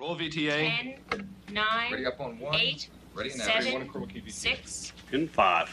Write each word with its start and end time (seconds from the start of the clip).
Roll 0.00 0.16
VTA. 0.16 0.96
10, 1.10 1.28
9, 1.52 1.92
Ready 1.92 2.06
up 2.06 2.18
on 2.20 2.38
one. 2.38 2.54
8, 2.54 2.88
Ready 3.14 3.36
now. 3.36 3.44
7, 3.44 3.90
6, 4.28 4.92
In 5.12 5.28
five, 5.28 5.68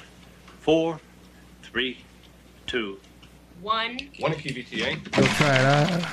four, 0.59 0.99
three, 1.63 1.99
two. 2.65 2.99
1. 3.61 3.99
One 4.19 4.33
key 4.33 4.49
VTA. 4.49 5.01
Go 5.11 5.23
try 5.23 5.55
it 5.55 5.65
out. 5.65 6.03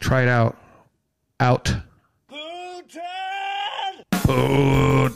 Try 0.00 0.22
it 0.24 0.28
out. 0.28 0.58
Out. 1.40 1.74
Putin. 2.30 3.00
Oh, 4.28 5.08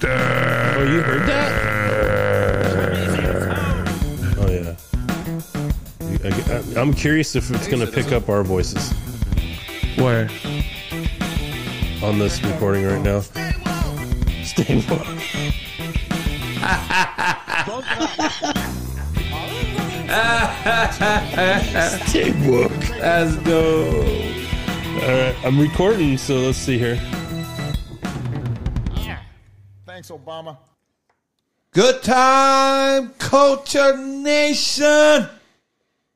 you 0.91 1.03
heard 1.03 1.29
that? 1.29 1.53
Oh 4.39 4.48
yeah. 4.50 4.75
You- 6.09 6.79
I, 6.79 6.80
am 6.80 6.95
curious 6.95 7.37
if 7.37 7.50
it's 7.50 7.69
going 7.69 7.85
to 7.85 7.93
pick 7.93 8.11
up 8.12 8.30
our 8.30 8.43
voices 8.43 8.93
Where? 9.96 10.29
On 12.02 12.18
this 12.18 12.43
recording 12.43 12.86
right 12.86 13.02
now. 13.02 13.20
Stay 14.43 14.76
woke. 14.88 15.07
Stay 22.08 22.30
woke. 22.48 22.88
Let's 22.98 23.36
go. 23.38 23.88
All 25.00 25.08
right, 25.08 25.36
I'm 25.44 25.58
recording, 25.61 26.18
so 26.18 26.36
let's 26.36 26.58
see 26.58 26.79
here. 26.79 27.00
Thanks, 29.86 30.10
Obama. 30.10 30.58
Good 31.72 32.02
time, 32.02 33.10
Culture 33.19 33.96
Nation. 33.96 35.28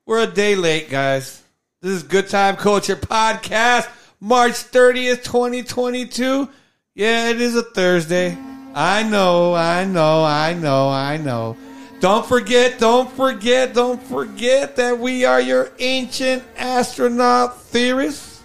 We're 0.05 0.23
a 0.23 0.27
day 0.27 0.55
late, 0.55 0.89
guys. 0.89 1.43
This 1.81 1.91
is 1.91 2.03
Good 2.03 2.29
Time 2.29 2.55
Culture 2.55 2.95
Podcast, 2.95 3.89
March 4.23 4.53
30th, 4.53 5.21
2022. 5.25 6.47
Yeah, 6.95 7.27
it 7.27 7.41
is 7.41 7.57
a 7.57 7.61
Thursday. 7.61 8.37
I 8.73 9.03
know, 9.03 9.53
I 9.53 9.83
know, 9.83 10.23
I 10.23 10.53
know, 10.53 10.87
I 10.87 11.17
know. 11.17 11.57
Don't 11.99 12.25
forget, 12.25 12.79
don't 12.79 13.11
forget, 13.11 13.73
don't 13.73 14.01
forget 14.01 14.77
that 14.77 14.97
we 14.97 15.25
are 15.25 15.41
your 15.41 15.73
ancient 15.77 16.41
astronaut 16.55 17.63
theorists. 17.63 18.41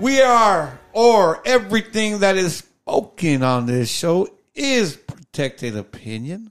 We 0.00 0.22
are, 0.22 0.80
or 0.92 1.40
everything 1.46 2.18
that 2.18 2.36
is 2.36 2.56
spoken 2.56 3.44
on 3.44 3.66
this 3.66 3.88
show 3.88 4.26
is 4.56 4.96
protected 4.96 5.76
opinion. 5.76 6.50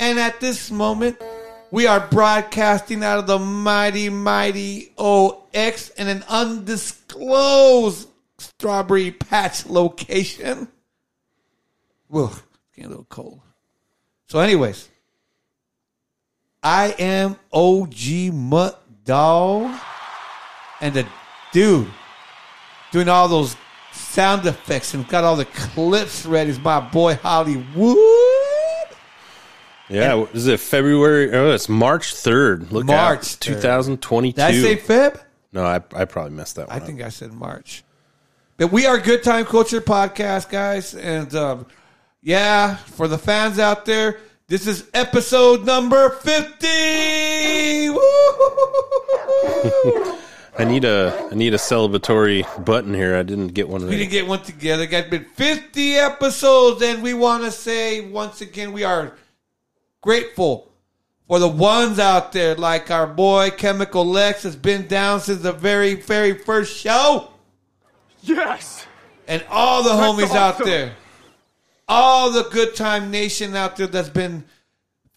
And 0.00 0.18
at 0.18 0.40
this 0.40 0.72
moment, 0.72 1.22
we 1.70 1.86
are 1.86 2.00
broadcasting 2.08 3.02
out 3.02 3.18
of 3.18 3.26
the 3.26 3.38
mighty, 3.38 4.08
mighty 4.08 4.92
OX 4.96 5.90
in 5.90 6.08
an 6.08 6.24
undisclosed 6.28 8.08
strawberry 8.38 9.10
patch 9.10 9.66
location. 9.66 10.68
Whoa, 12.08 12.26
it's 12.26 12.42
getting 12.74 12.86
a 12.86 12.88
little 12.90 13.06
cold. 13.08 13.40
So, 14.28 14.38
anyways, 14.38 14.88
I 16.62 16.94
am 16.98 17.36
OG 17.52 18.32
Mutt 18.32 18.82
Dog, 19.04 19.72
and 20.80 20.94
the 20.94 21.06
dude 21.52 21.88
doing 22.92 23.08
all 23.08 23.28
those 23.28 23.56
sound 23.92 24.46
effects 24.46 24.94
and 24.94 25.06
got 25.08 25.24
all 25.24 25.36
the 25.36 25.44
clips 25.46 26.26
ready 26.26 26.50
is 26.50 26.58
my 26.58 26.80
boy 26.80 27.14
Hollywood. 27.14 28.35
Yeah, 29.88 30.14
what 30.14 30.34
is 30.34 30.46
it 30.48 30.58
February? 30.60 31.32
Oh, 31.32 31.52
it's 31.52 31.68
March 31.68 32.14
3rd. 32.14 32.70
Look 32.72 32.86
March 32.86 33.34
out. 33.34 33.40
2022. 33.40 34.36
Did 34.36 34.44
I 34.44 34.52
say 34.52 34.76
Feb? 34.76 35.20
no, 35.52 35.64
I, 35.64 35.76
I 35.94 36.04
probably 36.04 36.32
messed 36.32 36.56
that 36.56 36.68
one 36.68 36.76
I 36.76 36.80
up. 36.80 36.86
think 36.86 37.02
I 37.02 37.08
said 37.08 37.32
March. 37.32 37.84
But 38.56 38.72
we 38.72 38.86
are 38.86 38.98
Good 38.98 39.22
Time 39.22 39.44
Culture 39.44 39.80
Podcast, 39.80 40.50
guys. 40.50 40.94
And 40.94 41.34
um, 41.34 41.66
yeah, 42.22 42.76
for 42.76 43.06
the 43.06 43.18
fans 43.18 43.58
out 43.58 43.84
there, 43.84 44.18
this 44.48 44.66
is 44.66 44.88
episode 44.94 45.64
number 45.64 46.10
50. 46.10 46.66
I 50.58 50.64
need 50.64 50.86
a 50.86 51.28
I 51.30 51.34
need 51.34 51.52
a 51.52 51.58
celebratory 51.58 52.64
button 52.64 52.94
here. 52.94 53.14
I 53.14 53.22
didn't 53.22 53.48
get 53.48 53.68
one 53.68 53.86
We 53.86 53.98
didn't 53.98 54.10
get 54.10 54.26
one 54.26 54.42
together. 54.42 54.86
Got 54.86 55.10
been 55.10 55.24
50 55.24 55.96
episodes, 55.96 56.82
and 56.82 57.02
we 57.02 57.12
want 57.12 57.44
to 57.44 57.50
say 57.50 58.00
once 58.00 58.40
again 58.40 58.72
we 58.72 58.82
are 58.82 59.12
grateful 60.02 60.72
for 61.26 61.38
the 61.38 61.48
ones 61.48 61.98
out 61.98 62.32
there 62.32 62.54
like 62.54 62.90
our 62.90 63.06
boy 63.06 63.50
Chemical 63.50 64.04
Lex 64.04 64.44
has 64.44 64.56
been 64.56 64.86
down 64.86 65.20
since 65.20 65.42
the 65.42 65.52
very, 65.52 65.94
very 65.94 66.34
first 66.34 66.76
show. 66.76 67.30
Yes. 68.22 68.86
And 69.28 69.44
all 69.50 69.82
the 69.82 69.90
homies 69.90 70.34
out 70.34 70.62
there, 70.64 70.94
all 71.88 72.30
the 72.30 72.44
Good 72.44 72.76
Time 72.76 73.10
Nation 73.10 73.56
out 73.56 73.76
there 73.76 73.88
that's 73.88 74.08
been 74.08 74.44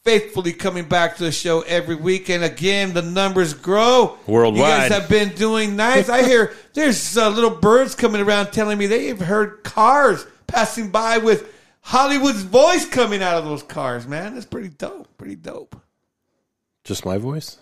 faithfully 0.03 0.53
coming 0.53 0.85
back 0.85 1.17
to 1.17 1.23
the 1.23 1.31
show 1.31 1.61
every 1.61 1.96
week. 1.96 2.29
And 2.29 2.44
again, 2.44 2.94
the 2.94 3.01
numbers 3.01 3.53
grow. 3.53 4.17
Worldwide. 4.25 4.57
You 4.57 4.63
guys 4.63 4.91
have 4.91 5.09
been 5.09 5.29
doing 5.35 5.75
nice. 5.75 6.09
I 6.09 6.23
hear 6.23 6.53
there's 6.73 7.17
uh, 7.17 7.29
little 7.29 7.51
birds 7.51 7.94
coming 7.94 8.22
around 8.22 8.51
telling 8.51 8.78
me 8.78 8.88
they've 8.88 9.19
heard 9.19 9.63
cars 9.63 10.25
passing 10.47 10.90
by 10.90 11.19
with 11.19 11.53
Hollywood's 11.90 12.44
voice 12.44 12.86
coming 12.86 13.24
out 13.24 13.40
of 13.40 13.46
those 13.46 13.64
cars, 13.64 14.06
man. 14.06 14.36
That's 14.36 14.46
pretty 14.46 14.70
dope. 14.70 15.08
Pretty 15.18 15.36
dope. 15.36 15.76
Just 16.84 17.04
my 17.04 17.18
voice? 17.18 17.58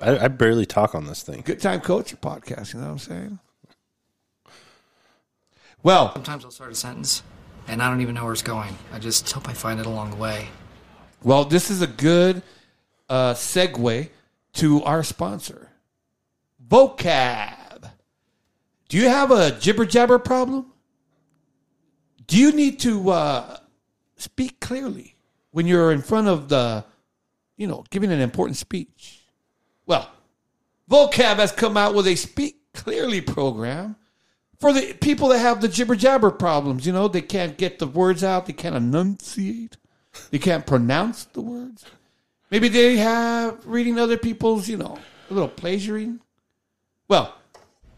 I, 0.00 0.16
I 0.16 0.28
barely 0.28 0.64
talk 0.64 0.94
on 0.94 1.04
this 1.04 1.22
thing. 1.22 1.42
Good 1.44 1.60
Time 1.60 1.82
Culture 1.82 2.16
podcast, 2.16 2.72
you 2.72 2.80
know 2.80 2.86
what 2.86 2.92
I'm 2.92 2.98
saying? 2.98 3.38
Well, 5.82 6.14
Sometimes 6.14 6.46
I'll 6.46 6.50
start 6.50 6.72
a 6.72 6.74
sentence 6.74 7.22
and 7.68 7.82
I 7.82 7.90
don't 7.90 8.00
even 8.00 8.14
know 8.14 8.24
where 8.24 8.32
it's 8.32 8.40
going. 8.40 8.74
I 8.94 8.98
just 8.98 9.30
hope 9.30 9.46
I 9.46 9.52
find 9.52 9.78
it 9.78 9.84
along 9.84 10.08
the 10.08 10.16
way. 10.16 10.48
Well, 11.22 11.44
this 11.44 11.70
is 11.70 11.82
a 11.82 11.86
good 11.86 12.40
uh, 13.10 13.34
segue 13.34 14.08
to 14.54 14.82
our 14.84 15.02
sponsor, 15.02 15.68
Vocab. 16.66 17.90
Do 18.88 18.96
you 18.96 19.10
have 19.10 19.30
a 19.30 19.50
jibber 19.50 19.84
jabber 19.84 20.18
problem? 20.18 20.72
Do 22.26 22.38
you 22.38 22.52
need 22.52 22.80
to 22.80 23.10
uh, 23.10 23.58
speak 24.16 24.60
clearly 24.60 25.16
when 25.50 25.66
you're 25.66 25.92
in 25.92 26.02
front 26.02 26.28
of 26.28 26.48
the, 26.48 26.84
you 27.56 27.66
know, 27.66 27.84
giving 27.90 28.12
an 28.12 28.20
important 28.20 28.56
speech? 28.56 29.24
Well, 29.86 30.10
Vocab 30.90 31.36
has 31.36 31.52
come 31.52 31.76
out 31.76 31.94
with 31.94 32.06
a 32.06 32.14
Speak 32.14 32.56
Clearly 32.72 33.22
program 33.22 33.96
for 34.58 34.72
the 34.72 34.92
people 35.00 35.28
that 35.28 35.38
have 35.38 35.62
the 35.62 35.68
jibber 35.68 35.96
jabber 35.96 36.30
problems. 36.30 36.86
You 36.86 36.92
know, 36.92 37.08
they 37.08 37.22
can't 37.22 37.56
get 37.56 37.78
the 37.78 37.86
words 37.86 38.22
out, 38.22 38.44
they 38.46 38.52
can't 38.52 38.76
enunciate, 38.76 39.78
they 40.30 40.38
can't 40.38 40.66
pronounce 40.66 41.24
the 41.24 41.40
words. 41.40 41.86
Maybe 42.50 42.68
they 42.68 42.96
have 42.96 43.66
reading 43.66 43.98
other 43.98 44.18
people's, 44.18 44.68
you 44.68 44.76
know, 44.76 44.98
a 45.30 45.34
little 45.34 45.48
plagiaring. 45.48 46.20
Well, 47.08 47.34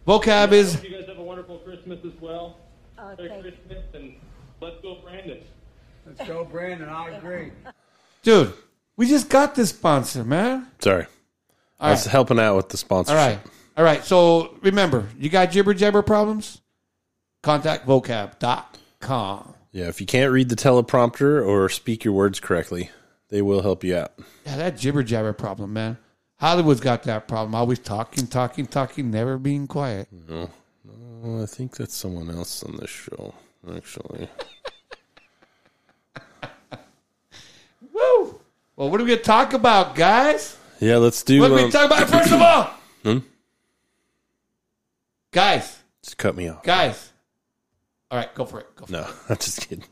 vocab 0.06 0.52
is 0.52 0.82
You 0.82 0.90
guys 0.90 1.08
have 1.08 1.18
a 1.18 1.22
wonderful 1.22 1.58
Christmas 1.58 1.98
as 2.04 2.18
well. 2.20 2.56
Oh, 2.98 3.14
Merry 3.18 3.40
Christmas 3.42 3.84
and 3.94 4.14
let's 4.60 4.80
go, 4.80 4.98
Brandon. 5.02 5.42
Let's 6.16 6.28
go, 6.28 6.44
Brandon. 6.44 6.88
I 6.88 7.10
agree. 7.10 7.52
dude. 8.22 8.52
We 8.96 9.06
just 9.08 9.28
got 9.28 9.54
this 9.54 9.68
sponsor, 9.70 10.24
man. 10.24 10.66
Sorry. 10.80 11.06
I 11.78 11.92
was 11.92 12.04
right. 12.06 12.10
helping 12.12 12.40
out 12.40 12.56
with 12.56 12.68
the 12.68 12.74
All 12.74 12.78
sponsorship. 12.78 13.16
right, 13.16 13.38
all 13.76 13.84
right. 13.84 14.02
So 14.04 14.56
remember, 14.62 15.06
you 15.16 15.28
got 15.28 15.52
jibber 15.52 15.72
jabber 15.72 16.02
problems? 16.02 16.60
Contact 17.42 17.86
vocab.com. 17.86 19.54
Yeah, 19.70 19.86
if 19.86 20.00
you 20.00 20.06
can't 20.08 20.32
read 20.32 20.48
the 20.48 20.56
teleprompter 20.56 21.46
or 21.46 21.68
speak 21.68 22.02
your 22.04 22.14
words 22.14 22.40
correctly, 22.40 22.90
they 23.28 23.40
will 23.40 23.62
help 23.62 23.84
you 23.84 23.96
out. 23.96 24.14
Yeah, 24.44 24.56
that 24.56 24.76
jibber 24.76 25.04
jabber 25.04 25.32
problem, 25.32 25.72
man. 25.72 25.98
Hollywood's 26.40 26.80
got 26.80 27.04
that 27.04 27.28
problem. 27.28 27.54
Always 27.54 27.78
talking, 27.78 28.26
talking, 28.26 28.66
talking, 28.66 29.12
never 29.12 29.38
being 29.38 29.68
quiet. 29.68 30.08
Well, 30.28 31.42
I 31.42 31.46
think 31.46 31.76
that's 31.76 31.94
someone 31.94 32.30
else 32.30 32.64
on 32.64 32.76
this 32.78 32.90
show, 32.90 33.34
actually. 33.72 34.28
Woo! 37.92 38.40
Well, 38.78 38.90
what 38.90 39.00
are 39.00 39.02
we 39.04 39.08
going 39.08 39.18
to 39.18 39.24
talk 39.24 39.54
about, 39.54 39.96
guys? 39.96 40.56
Yeah, 40.78 40.98
let's 40.98 41.24
do. 41.24 41.40
What 41.40 41.50
are 41.50 41.54
we 41.54 41.64
Um, 41.64 41.70
talk 41.72 41.86
about? 41.86 42.08
First 42.08 42.30
of 42.30 42.40
all, 42.40 42.70
Hmm? 43.02 43.18
guys, 45.32 45.80
just 46.00 46.16
cut 46.16 46.36
me 46.36 46.48
off. 46.48 46.62
guys. 46.62 47.12
All 48.08 48.18
right, 48.18 48.32
go 48.36 48.44
for 48.44 48.60
it. 48.60 48.76
Go 48.76 48.86
for 48.86 48.92
No, 48.92 49.00
I'm 49.28 49.36
just 49.36 49.68
kidding. 49.68 49.84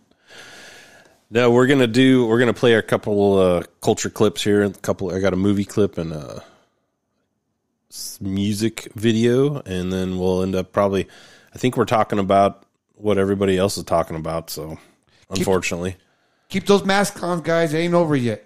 No, 1.30 1.50
we're 1.50 1.66
gonna 1.66 1.88
do. 1.88 2.28
We're 2.28 2.38
gonna 2.38 2.54
play 2.54 2.74
a 2.74 2.82
couple 2.82 3.36
uh, 3.40 3.62
culture 3.82 4.08
clips 4.08 4.44
here. 4.44 4.62
A 4.62 4.70
couple. 4.70 5.12
I 5.12 5.18
got 5.18 5.32
a 5.32 5.36
movie 5.36 5.64
clip 5.64 5.98
and 5.98 6.12
a 6.12 6.44
music 8.20 8.88
video, 8.94 9.60
and 9.66 9.92
then 9.92 10.16
we'll 10.20 10.44
end 10.44 10.54
up 10.54 10.70
probably. 10.72 11.08
I 11.52 11.58
think 11.58 11.76
we're 11.76 11.84
talking 11.86 12.20
about 12.20 12.62
what 12.94 13.18
everybody 13.18 13.58
else 13.58 13.76
is 13.76 13.82
talking 13.82 14.16
about. 14.16 14.48
So, 14.50 14.78
unfortunately, 15.28 15.90
it. 15.90 15.96
Keep 16.50 16.66
those 16.66 16.84
masks 16.84 17.20
on, 17.24 17.40
guys. 17.42 17.74
It 17.74 17.78
ain't 17.78 17.94
over 17.94 18.14
yet. 18.14 18.45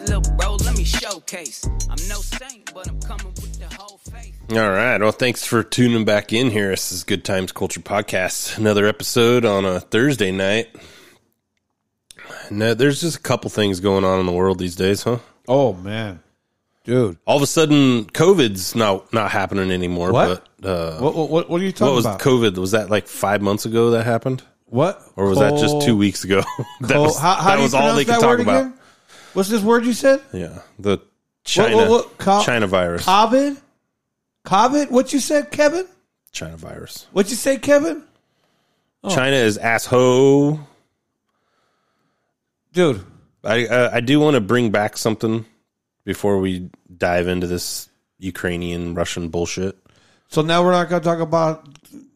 Know 0.00 0.04
little 0.18 0.34
bro, 0.36 0.54
let 0.56 0.76
me 0.76 0.84
showcase. 0.84 1.64
I'm 1.90 2.08
no 2.08 2.16
saint, 2.16 2.72
but 2.74 2.88
I'm 2.88 3.00
coming 3.00 3.26
with 3.26 3.58
the 3.58 3.74
whole 3.76 3.98
faith. 3.98 4.38
All 4.50 4.70
right. 4.70 5.00
Well, 5.00 5.12
thanks 5.12 5.44
for 5.44 5.62
tuning 5.62 6.04
back 6.04 6.32
in 6.32 6.50
here. 6.50 6.70
This 6.70 6.92
is 6.92 7.04
Good 7.04 7.24
Times 7.24 7.52
Culture 7.52 7.80
Podcast. 7.80 8.58
Another 8.58 8.86
episode 8.86 9.44
on 9.44 9.64
a 9.64 9.80
Thursday 9.80 10.32
night. 10.32 10.74
No, 12.50 12.74
there's 12.74 13.00
just 13.00 13.18
a 13.18 13.20
couple 13.20 13.50
things 13.50 13.80
going 13.80 14.04
on 14.04 14.20
in 14.20 14.26
the 14.26 14.32
world 14.32 14.58
these 14.58 14.76
days, 14.76 15.02
huh? 15.02 15.18
Oh 15.46 15.74
man, 15.74 16.20
dude. 16.84 17.18
All 17.26 17.36
of 17.36 17.42
a 17.42 17.46
sudden, 17.46 18.06
COVID's 18.06 18.74
not 18.74 19.12
not 19.12 19.30
happening 19.30 19.70
anymore. 19.70 20.12
What? 20.12 20.48
But 20.60 20.68
uh, 20.68 20.98
What 21.00 21.14
what 21.14 21.30
what, 21.30 21.50
what 21.50 21.60
are 21.60 21.64
you 21.64 21.72
talking 21.72 21.88
what 21.88 21.96
was 21.96 22.06
about? 22.06 22.20
COVID? 22.20 22.56
Was 22.58 22.70
that 22.72 22.90
like 22.90 23.06
five 23.06 23.42
months 23.42 23.66
ago 23.66 23.90
that 23.90 24.04
happened, 24.04 24.42
what? 24.66 25.02
or 25.16 25.28
was 25.28 25.38
that 25.38 25.58
just 25.58 25.82
two 25.82 25.96
weeks 25.96 26.24
ago? 26.24 26.42
that 26.80 26.92
Col- 26.92 27.04
was, 27.04 27.18
how 27.18 27.34
how 27.34 27.50
that 27.50 27.52
do 27.52 27.58
you 27.58 27.62
was 27.64 27.74
all 27.74 27.94
they 27.94 28.04
could 28.04 28.14
that 28.14 28.20
talk 28.20 28.30
word 28.30 28.40
about. 28.40 28.60
again? 28.66 28.78
What's 29.34 29.48
this 29.48 29.62
word 29.62 29.84
you 29.84 29.92
said? 29.92 30.22
Yeah, 30.32 30.60
the 30.78 30.98
China 31.44 31.76
what, 31.76 31.90
what? 31.90 32.18
Co- 32.18 32.42
China 32.42 32.66
virus. 32.66 33.04
COVID. 33.04 33.60
COVID. 34.46 34.90
What 34.90 35.12
you 35.12 35.20
said, 35.20 35.50
Kevin? 35.50 35.86
China 36.32 36.56
virus. 36.56 37.06
What 37.12 37.28
you 37.30 37.36
say, 37.36 37.58
Kevin? 37.58 38.02
Oh. 39.02 39.14
China 39.14 39.36
is 39.36 39.58
asshole. 39.58 40.60
Dude, 42.72 43.04
I 43.44 43.66
uh, 43.66 43.90
I 43.92 44.00
do 44.00 44.18
want 44.20 44.34
to 44.34 44.40
bring 44.40 44.70
back 44.70 44.96
something 44.96 45.44
before 46.04 46.38
we 46.40 46.70
dive 46.96 47.28
into 47.28 47.46
this 47.46 47.88
Ukrainian 48.18 48.94
Russian 48.94 49.28
bullshit. 49.28 49.76
so 50.28 50.42
now 50.42 50.62
we're 50.64 50.72
not 50.72 50.88
going 50.88 51.02
to 51.02 51.08
talk 51.08 51.20
about 51.20 51.68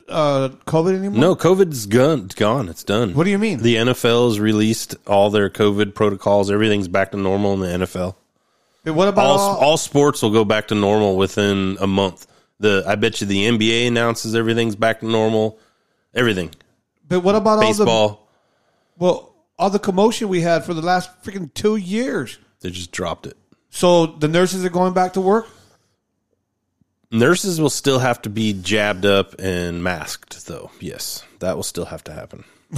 uh, 0.08 0.50
COVID 0.66 0.94
anymore. 0.96 1.20
No, 1.20 1.36
COVID's 1.36 1.86
gone. 1.86 2.28
Gone. 2.36 2.68
It's 2.68 2.84
done. 2.84 3.14
What 3.14 3.24
do 3.24 3.30
you 3.30 3.38
mean? 3.38 3.62
The 3.62 3.76
NFL's 3.76 4.40
released 4.40 4.96
all 5.06 5.30
their 5.30 5.50
COVID 5.50 5.94
protocols. 5.94 6.50
Everything's 6.50 6.88
back 6.88 7.12
to 7.12 7.16
normal 7.16 7.54
in 7.54 7.60
the 7.60 7.86
NFL. 7.86 8.14
But 8.84 8.94
what 8.94 9.08
about 9.08 9.26
All 9.26 9.38
all, 9.38 9.56
all 9.56 9.76
sports 9.76 10.22
will 10.22 10.30
go 10.30 10.44
back 10.44 10.68
to 10.68 10.74
normal 10.74 11.16
within 11.16 11.76
a 11.80 11.86
month. 11.86 12.26
The 12.60 12.84
I 12.86 12.94
bet 12.94 13.20
you 13.20 13.26
the 13.26 13.46
NBA 13.46 13.86
announces 13.88 14.34
everything's 14.34 14.76
back 14.76 15.00
to 15.00 15.06
normal. 15.06 15.58
Everything. 16.14 16.50
But 17.06 17.20
what 17.20 17.34
about 17.34 17.62
all 17.62 17.74
the 17.74 18.18
well, 18.98 19.34
all 19.58 19.70
the 19.70 19.78
commotion 19.78 20.28
we 20.28 20.40
had 20.40 20.64
for 20.64 20.74
the 20.74 20.82
last 20.82 21.22
freaking 21.22 21.52
two 21.54 21.76
years? 21.76 22.38
They 22.60 22.70
just 22.70 22.90
dropped 22.90 23.26
it. 23.26 23.36
So 23.70 24.06
the 24.06 24.28
nurses 24.28 24.64
are 24.64 24.70
going 24.70 24.94
back 24.94 25.12
to 25.12 25.20
work. 25.20 25.46
Nurses 27.10 27.60
will 27.60 27.70
still 27.70 27.98
have 27.98 28.22
to 28.22 28.30
be 28.30 28.52
jabbed 28.52 29.06
up 29.06 29.34
and 29.38 29.82
masked, 29.82 30.46
though. 30.46 30.70
Yes, 30.80 31.24
that 31.38 31.56
will 31.56 31.62
still 31.62 31.86
have 31.86 32.04
to 32.04 32.12
happen. 32.12 32.44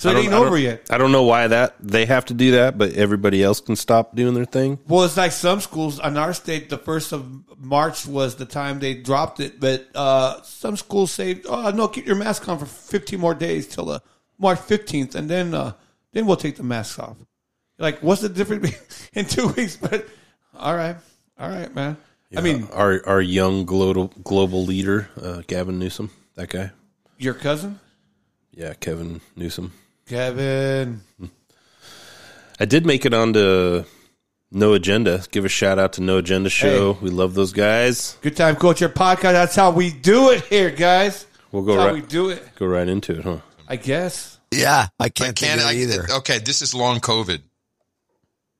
So 0.00 0.08
it 0.08 0.16
ain't 0.16 0.32
over 0.32 0.56
yet. 0.56 0.86
I 0.88 0.96
don't 0.96 1.12
know 1.12 1.24
why 1.24 1.46
that 1.48 1.74
they 1.78 2.06
have 2.06 2.24
to 2.26 2.34
do 2.34 2.52
that, 2.52 2.78
but 2.78 2.94
everybody 2.94 3.42
else 3.42 3.60
can 3.60 3.76
stop 3.76 4.16
doing 4.16 4.32
their 4.32 4.46
thing. 4.46 4.78
Well, 4.88 5.04
it's 5.04 5.18
like 5.18 5.30
some 5.30 5.60
schools 5.60 6.00
in 6.02 6.16
our 6.16 6.32
state. 6.32 6.70
The 6.70 6.78
first 6.78 7.12
of 7.12 7.28
March 7.58 8.06
was 8.06 8.36
the 8.36 8.46
time 8.46 8.78
they 8.78 8.94
dropped 8.94 9.40
it, 9.40 9.60
but 9.60 9.88
uh, 9.94 10.40
some 10.40 10.78
schools 10.78 11.10
say, 11.10 11.42
"Oh 11.46 11.70
no, 11.72 11.86
keep 11.86 12.06
your 12.06 12.16
mask 12.16 12.48
on 12.48 12.58
for 12.58 12.64
15 12.64 13.20
more 13.20 13.34
days 13.34 13.66
till 13.66 13.90
uh, 13.90 13.98
March 14.38 14.60
15th, 14.60 15.14
and 15.16 15.28
then 15.28 15.52
uh, 15.52 15.74
then 16.12 16.24
we'll 16.24 16.38
take 16.38 16.56
the 16.56 16.62
masks 16.62 16.98
off." 16.98 17.18
Like, 17.78 18.02
what's 18.02 18.22
the 18.22 18.30
difference 18.30 19.10
in 19.12 19.26
two 19.26 19.48
weeks? 19.48 19.76
But 19.76 20.08
all 20.54 20.74
right, 20.74 20.96
all 21.38 21.50
right, 21.50 21.74
man. 21.74 21.98
I 22.36 22.40
mean, 22.42 22.68
our 22.72 23.00
our 23.06 23.20
young 23.20 23.64
global 23.64 24.08
global 24.22 24.64
leader, 24.64 25.08
uh, 25.20 25.42
Gavin 25.46 25.78
Newsom, 25.78 26.10
that 26.36 26.48
guy. 26.50 26.70
your 27.18 27.34
cousin 27.34 27.80
Yeah, 28.52 28.74
Kevin 28.74 29.20
Newsom. 29.36 29.72
Kevin. 30.06 31.00
I 32.60 32.64
did 32.66 32.84
make 32.86 33.04
it 33.06 33.14
onto 33.14 33.84
No 34.52 34.74
Agenda. 34.74 35.24
Give 35.30 35.44
a 35.44 35.48
shout 35.48 35.78
out 35.78 35.94
to 35.94 36.02
No 36.02 36.18
Agenda 36.18 36.50
Show. 36.50 36.98
We 37.00 37.10
love 37.10 37.34
those 37.34 37.52
guys. 37.52 38.16
Good 38.22 38.36
time 38.36 38.56
culture 38.56 38.88
podcast. 38.88 39.32
That's 39.32 39.56
how 39.56 39.70
we 39.70 39.90
do 39.90 40.30
it 40.30 40.42
here, 40.44 40.70
guys. 40.70 41.26
We'll 41.52 41.62
go 41.62 41.72
That's 41.74 41.80
how 41.82 41.86
right 41.94 41.94
we 42.02 42.08
do 42.08 42.28
it. 42.30 42.42
go 42.56 42.66
right 42.66 42.86
into 42.88 43.18
it, 43.18 43.24
huh? 43.24 43.38
I 43.68 43.76
guess. 43.76 44.38
Yeah, 44.52 44.88
I 44.98 45.08
can't 45.08 45.34
Can 45.36 45.58
think 45.58 45.60
of 45.62 45.66
I, 45.68 45.72
it 45.72 45.76
either. 45.82 46.06
okay, 46.18 46.38
this 46.38 46.60
is 46.62 46.74
long 46.74 47.00
COVID. 47.00 47.40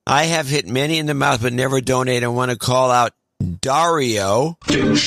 I 0.06 0.24
have 0.24 0.46
hit 0.48 0.66
many 0.68 0.98
in 0.98 1.06
the 1.06 1.14
mouth, 1.14 1.42
but 1.42 1.52
never 1.52 1.80
donate. 1.80 2.24
I 2.24 2.28
want 2.28 2.50
to 2.50 2.56
call 2.56 2.90
out 2.90 3.12
Dario 3.40 4.58
and 4.68 4.98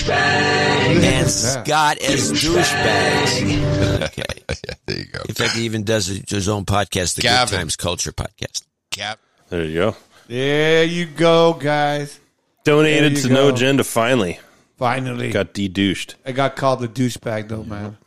Scott 1.29 1.97
as 1.99 2.31
douchebags. 2.31 4.03
Okay. 4.05 4.23
yeah, 4.49 4.73
there 4.85 4.97
you 4.97 5.05
go. 5.05 5.21
In 5.29 5.35
fact, 5.35 5.53
he 5.55 5.65
even 5.65 5.83
does 5.83 6.07
his 6.07 6.49
own 6.49 6.65
podcast, 6.65 7.15
the 7.15 7.21
Gavin. 7.21 7.49
Good 7.51 7.57
Times 7.57 7.75
Culture 7.75 8.11
Podcast. 8.11 8.63
Cap. 8.91 9.19
There 9.49 9.63
you 9.63 9.73
go. 9.75 9.95
There 10.27 10.83
you 10.83 11.05
go, 11.05 11.53
guys. 11.53 12.19
Donated 12.63 13.17
to 13.17 13.27
you 13.27 13.33
No. 13.33 13.49
Agenda 13.49 13.83
finally. 13.83 14.39
Finally, 14.77 15.31
Got 15.31 15.53
de-douched. 15.53 16.15
I 16.25 16.31
got 16.31 16.55
called 16.55 16.83
a 16.83 16.87
douchebag 16.87 17.47
though, 17.49 17.63
man. 17.63 17.97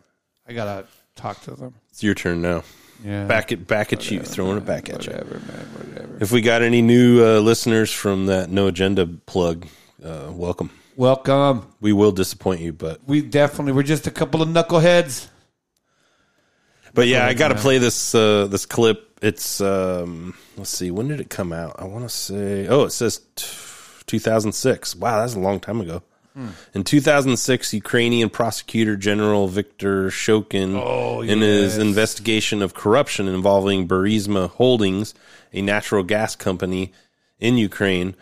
I 0.48 0.52
gotta 0.52 0.86
talk 1.14 1.40
to 1.42 1.52
them. 1.52 1.74
It's 1.90 2.02
your 2.02 2.14
turn 2.14 2.42
now. 2.42 2.64
Yeah. 3.04 3.24
Back 3.26 3.52
at 3.52 3.66
back 3.66 3.92
at 3.92 4.10
you, 4.10 4.20
throwing 4.20 4.56
it 4.56 4.64
back 4.64 4.88
at 4.88 5.06
you. 5.06 5.12
Whatever, 5.12 5.34
man. 5.40 5.66
Whatever. 5.76 6.16
If 6.20 6.32
we 6.32 6.40
got 6.40 6.62
any 6.62 6.82
new 6.82 7.24
uh, 7.24 7.38
listeners 7.40 7.92
from 7.92 8.26
that 8.26 8.50
no 8.50 8.66
agenda 8.66 9.06
plug, 9.06 9.66
uh, 10.04 10.30
welcome. 10.32 10.70
Welcome. 10.96 11.66
We 11.80 11.92
will 11.92 12.12
disappoint 12.12 12.60
you, 12.60 12.72
but 12.72 13.00
We 13.06 13.20
definitely 13.22 13.72
we're 13.72 13.82
just 13.82 14.06
a 14.06 14.10
couple 14.10 14.40
of 14.42 14.48
knuckleheads. 14.48 15.26
but 16.94 17.06
yeah, 17.08 17.26
I 17.26 17.34
got 17.34 17.48
to 17.48 17.54
play 17.56 17.78
this 17.78 18.14
uh, 18.14 18.46
this 18.46 18.66
clip. 18.66 19.18
It's 19.22 19.60
um, 19.60 20.34
let's 20.56 20.70
see, 20.70 20.90
when 20.90 21.08
did 21.08 21.20
it 21.20 21.30
come 21.30 21.52
out? 21.52 21.76
I 21.78 21.84
want 21.84 22.04
to 22.04 22.08
say, 22.08 22.66
oh, 22.68 22.84
it 22.84 22.90
says 22.92 23.20
t- 23.34 23.46
2006. 24.06 24.96
Wow, 24.96 25.20
that's 25.20 25.34
a 25.34 25.40
long 25.40 25.60
time 25.60 25.80
ago. 25.80 26.02
Hmm. 26.34 26.48
In 26.74 26.84
2006, 26.84 27.72
Ukrainian 27.72 28.28
prosecutor 28.28 28.94
General 28.96 29.48
Viktor 29.48 30.08
Shokin, 30.08 30.74
Oh, 30.78 31.22
in 31.22 31.40
his 31.40 31.78
investigation 31.78 32.60
of 32.60 32.74
corruption 32.74 33.26
involving 33.26 33.88
Burisma 33.88 34.50
Holdings, 34.50 35.14
a 35.54 35.62
natural 35.62 36.02
gas 36.04 36.36
company 36.36 36.92
in 37.40 37.56
Ukraine, 37.56 38.14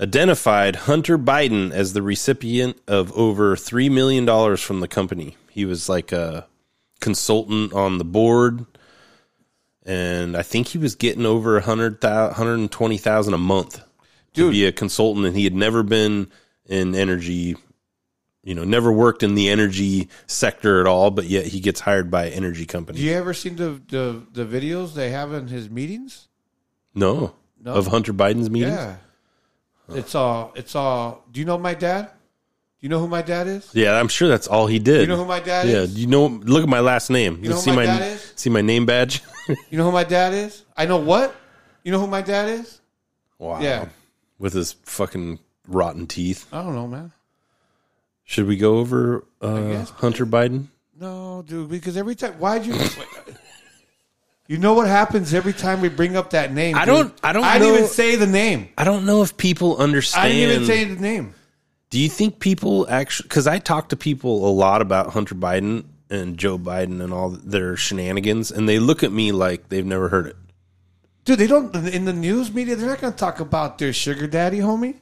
identified 0.00 0.76
Hunter 0.76 1.18
Biden 1.18 1.72
as 1.72 1.92
the 1.92 2.02
recipient 2.02 2.80
of 2.88 3.12
over 3.12 3.54
$3 3.54 3.90
million 3.90 4.56
from 4.56 4.80
the 4.80 4.88
company. 4.88 5.36
He 5.50 5.64
was 5.64 5.88
like 5.88 6.10
a 6.12 6.46
consultant 7.00 7.72
on 7.72 7.98
the 7.98 8.04
board. 8.04 8.66
And 9.84 10.36
I 10.36 10.42
think 10.42 10.68
he 10.68 10.78
was 10.78 10.94
getting 10.94 11.26
over 11.26 11.54
100,000 11.54 12.28
120,000 12.28 13.34
a 13.34 13.38
month 13.38 13.82
to 14.34 14.50
be 14.50 14.64
a 14.66 14.72
consultant. 14.72 15.26
And 15.26 15.36
he 15.36 15.44
had 15.44 15.54
never 15.54 15.82
been 15.82 16.30
in 16.66 16.94
energy, 16.94 17.56
you 18.44 18.54
know, 18.54 18.64
never 18.64 18.92
worked 18.92 19.22
in 19.22 19.34
the 19.34 19.48
energy 19.48 20.08
sector 20.26 20.80
at 20.80 20.86
all, 20.86 21.10
but 21.10 21.24
yet 21.24 21.46
he 21.46 21.60
gets 21.60 21.80
hired 21.80 22.10
by 22.10 22.26
an 22.26 22.34
energy 22.34 22.66
company. 22.66 22.98
Do 22.98 23.04
you 23.04 23.14
ever 23.14 23.34
seen 23.34 23.56
the, 23.56 23.80
the 23.88 24.22
the 24.32 24.44
videos 24.44 24.94
they 24.94 25.10
have 25.10 25.32
in 25.32 25.48
his 25.48 25.68
meetings? 25.68 26.28
No. 26.94 27.34
No. 27.62 27.74
Of 27.74 27.88
Hunter 27.88 28.12
Biden's 28.12 28.48
meetings? 28.48 28.74
Yeah. 28.74 28.96
It's 29.94 30.14
all 30.14 30.52
it's 30.54 30.74
all 30.74 31.24
do 31.30 31.40
you 31.40 31.46
know 31.46 31.58
my 31.58 31.74
dad? 31.74 32.10
Do 32.80 32.86
you 32.86 32.88
know 32.88 32.98
who 32.98 33.08
my 33.08 33.20
dad 33.20 33.46
is? 33.46 33.70
Yeah, 33.74 34.00
I'm 34.00 34.08
sure 34.08 34.28
that's 34.28 34.46
all 34.46 34.66
he 34.66 34.78
did. 34.78 35.02
You 35.02 35.06
know 35.06 35.16
who 35.16 35.26
my 35.26 35.40
dad 35.40 35.66
is? 35.66 35.72
yeah, 35.72 35.80
is? 35.80 35.98
you 35.98 36.06
know. 36.06 36.26
Look 36.26 36.62
at 36.62 36.68
my 36.68 36.80
last 36.80 37.10
name. 37.10 37.38
You 37.42 37.50
know 37.50 37.56
who 37.56 37.60
see 37.60 37.72
my 37.72 37.84
dad 37.84 38.02
is? 38.02 38.32
see 38.36 38.48
my 38.50 38.62
name 38.62 38.86
badge. 38.86 39.22
You 39.68 39.78
know 39.78 39.84
who 39.84 39.90
my 39.90 40.04
dad 40.04 40.32
is? 40.32 40.64
I 40.76 40.86
know 40.86 40.98
what? 40.98 41.34
You 41.82 41.90
know 41.90 41.98
who 41.98 42.06
my 42.06 42.22
dad 42.22 42.48
is? 42.48 42.80
wow. 43.38 43.60
Yeah. 43.60 43.88
with 44.38 44.52
his 44.52 44.74
fucking 44.84 45.40
rotten 45.66 46.06
teeth. 46.06 46.46
I 46.52 46.62
don't 46.62 46.76
know, 46.76 46.86
man. 46.86 47.10
Should 48.22 48.46
we 48.46 48.56
go 48.56 48.76
over 48.76 49.24
uh, 49.40 49.60
guess. 49.72 49.90
Hunter 49.90 50.24
Biden? 50.24 50.68
No, 51.00 51.42
dude, 51.44 51.68
because 51.68 51.96
every 51.96 52.14
time 52.14 52.34
why'd 52.34 52.64
you 52.64 52.74
You 54.50 54.58
know 54.58 54.74
what 54.74 54.88
happens 54.88 55.32
every 55.32 55.52
time 55.52 55.80
we 55.80 55.88
bring 55.88 56.16
up 56.16 56.30
that 56.30 56.52
name? 56.52 56.74
I 56.74 56.80
dude? 56.84 56.88
don't- 56.94 57.14
I 57.22 57.32
don't 57.32 57.44
I 57.44 57.60
didn't 57.60 57.68
know- 57.68 57.78
even 57.78 57.88
say 57.88 58.16
the 58.16 58.26
name. 58.26 58.68
I 58.76 58.82
don't 58.82 59.06
know 59.06 59.22
if 59.22 59.36
people 59.36 59.76
understand. 59.76 60.24
I 60.26 60.28
didn't 60.32 60.50
even 60.54 60.66
say 60.66 60.84
the 60.92 61.00
name. 61.00 61.34
Do 61.90 62.00
you 62.00 62.08
think 62.08 62.40
people 62.40 62.84
actually? 62.90 63.28
Because 63.28 63.46
I 63.46 63.60
talk 63.60 63.90
to 63.90 63.96
people 63.96 64.48
a 64.48 64.50
lot 64.50 64.82
about 64.82 65.10
Hunter 65.10 65.36
Biden 65.36 65.84
and 66.10 66.36
Joe 66.36 66.58
Biden 66.58 67.00
and 67.00 67.12
all 67.12 67.28
their 67.30 67.76
shenanigans, 67.76 68.50
and 68.50 68.68
they 68.68 68.80
look 68.80 69.04
at 69.04 69.12
me 69.12 69.30
like 69.30 69.68
they've 69.68 69.86
never 69.86 70.08
heard 70.08 70.26
it. 70.26 70.36
Dude, 71.24 71.38
they 71.38 71.46
don't 71.46 71.72
in 71.86 72.04
the 72.04 72.12
news 72.12 72.52
media. 72.52 72.74
They're 72.74 72.88
not 72.88 73.00
going 73.00 73.12
to 73.12 73.18
talk 73.18 73.38
about 73.38 73.78
their 73.78 73.92
sugar 73.92 74.26
daddy, 74.26 74.58
homie. 74.58 74.96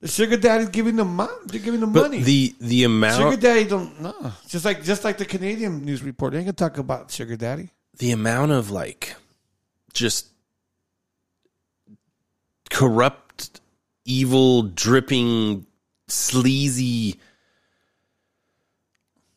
The 0.00 0.06
sugar 0.06 0.36
daddy's 0.36 0.68
giving 0.68 0.94
them 0.94 1.16
money. 1.16 1.32
They're 1.46 1.60
giving 1.60 1.80
them 1.80 1.92
But 1.92 2.02
money. 2.02 2.22
the 2.22 2.54
the 2.60 2.84
amount 2.84 3.20
sugar 3.20 3.36
daddy 3.36 3.64
don't 3.64 4.00
no. 4.00 4.32
Just 4.46 4.64
like 4.64 4.84
just 4.84 5.02
like 5.02 5.18
the 5.18 5.24
Canadian 5.24 5.84
news 5.84 6.04
report, 6.04 6.34
they 6.34 6.38
ain't 6.38 6.46
gonna 6.46 6.52
talk 6.70 6.78
about 6.78 7.10
sugar 7.10 7.34
daddy. 7.36 7.70
The 7.98 8.10
amount 8.10 8.52
of 8.52 8.70
like 8.70 9.14
just 9.92 10.28
corrupt, 12.70 13.60
evil, 14.04 14.62
dripping, 14.62 15.66
sleazy. 16.08 17.18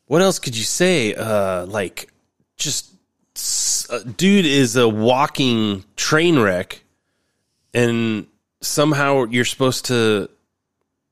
What 0.06 0.22
else 0.22 0.38
could 0.38 0.56
you 0.56 0.64
say? 0.64 1.14
Uh, 1.14 1.66
like 1.66 2.10
just 2.56 2.92
uh, 3.90 4.00
dude 4.16 4.46
is 4.46 4.76
a 4.76 4.88
walking 4.88 5.84
train 5.96 6.38
wreck, 6.38 6.82
and 7.74 8.26
somehow 8.60 9.24
you're 9.24 9.44
supposed 9.44 9.86
to 9.86 10.30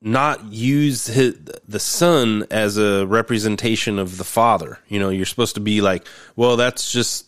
not 0.07 0.53
use 0.53 1.07
his, 1.07 1.35
the 1.67 1.81
son 1.81 2.47
as 2.51 2.77
a 2.77 3.07
representation 3.07 3.99
of 3.99 4.19
the 4.19 4.25
father. 4.25 4.79
You 4.89 5.01
know, 5.01 5.09
you're 5.09 5.25
supposed 5.25 5.55
to 5.55 5.61
be 5.63 5.81
like, 5.81 6.07
well, 6.37 6.57
that's 6.57 6.93
just 6.93 7.27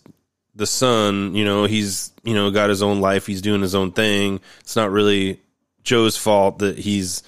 the 0.55 0.67
son. 0.67 1.35
You 1.35 1.45
know, 1.47 1.65
he's 1.65 2.13
you 2.23 2.35
know 2.35 2.51
got 2.51 2.69
his 2.69 2.83
own 2.83 3.01
life. 3.01 3.27
He's 3.27 3.41
doing 3.43 3.63
his 3.63 3.75
own 3.75 3.93
thing. 3.93 4.41
It's 4.61 4.77
not 4.77 4.91
really 4.91 5.41
Joe's 5.85 6.17
fault 6.19 6.59
that 6.59 6.77
he's 6.79 7.23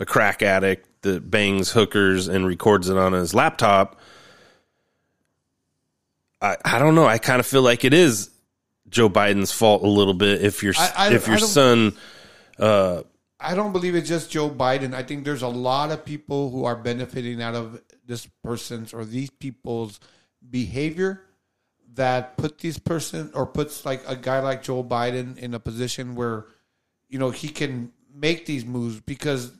a 0.00 0.06
crack 0.06 0.42
addict 0.42 0.88
that 1.02 1.30
bangs 1.30 1.70
hookers 1.70 2.26
and 2.28 2.46
records 2.46 2.88
it 2.88 2.96
on 2.96 3.12
his 3.12 3.34
laptop. 3.34 4.00
I 6.40 6.56
I 6.64 6.78
don't 6.78 6.94
know. 6.94 7.06
I 7.06 7.18
kind 7.18 7.40
of 7.40 7.46
feel 7.46 7.62
like 7.62 7.84
it 7.84 7.92
is 7.94 8.30
Joe 8.88 9.10
Biden's 9.10 9.52
fault 9.52 9.82
a 9.82 9.88
little 9.88 10.14
bit 10.14 10.42
if 10.42 10.62
your 10.62 10.72
I- 10.78 10.92
I- 10.96 11.12
if 11.14 11.26
your 11.26 11.38
son. 11.38 11.92
Uh, 12.58 13.02
I 13.44 13.54
don't 13.54 13.72
believe 13.72 13.94
it's 13.94 14.08
just 14.08 14.30
Joe 14.30 14.48
Biden. 14.48 14.94
I 14.94 15.02
think 15.02 15.24
there's 15.24 15.42
a 15.42 15.48
lot 15.48 15.90
of 15.90 16.04
people 16.04 16.50
who 16.50 16.64
are 16.64 16.76
benefiting 16.76 17.42
out 17.42 17.54
of 17.54 17.80
this 18.06 18.26
person's 18.42 18.94
or 18.94 19.04
these 19.04 19.30
people's 19.30 20.00
behavior 20.50 21.22
that 21.94 22.36
put 22.38 22.58
this 22.58 22.78
person 22.78 23.30
or 23.34 23.46
puts 23.46 23.84
like 23.84 24.02
a 24.08 24.16
guy 24.16 24.40
like 24.40 24.62
Joe 24.62 24.82
Biden 24.82 25.36
in 25.36 25.52
a 25.52 25.60
position 25.60 26.14
where 26.14 26.46
you 27.08 27.18
know 27.18 27.30
he 27.30 27.48
can 27.48 27.92
make 28.14 28.46
these 28.46 28.64
moves 28.64 29.00
because 29.00 29.52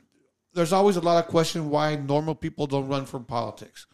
there's 0.55 0.73
always 0.73 0.97
a 0.97 1.01
lot 1.01 1.23
of 1.23 1.31
question 1.31 1.69
why 1.69 1.97
normal 1.97 2.35
people 2.35 2.67
don't 2.67 2.89
run 2.89 3.05
for 3.05 3.21
politics. 3.21 3.87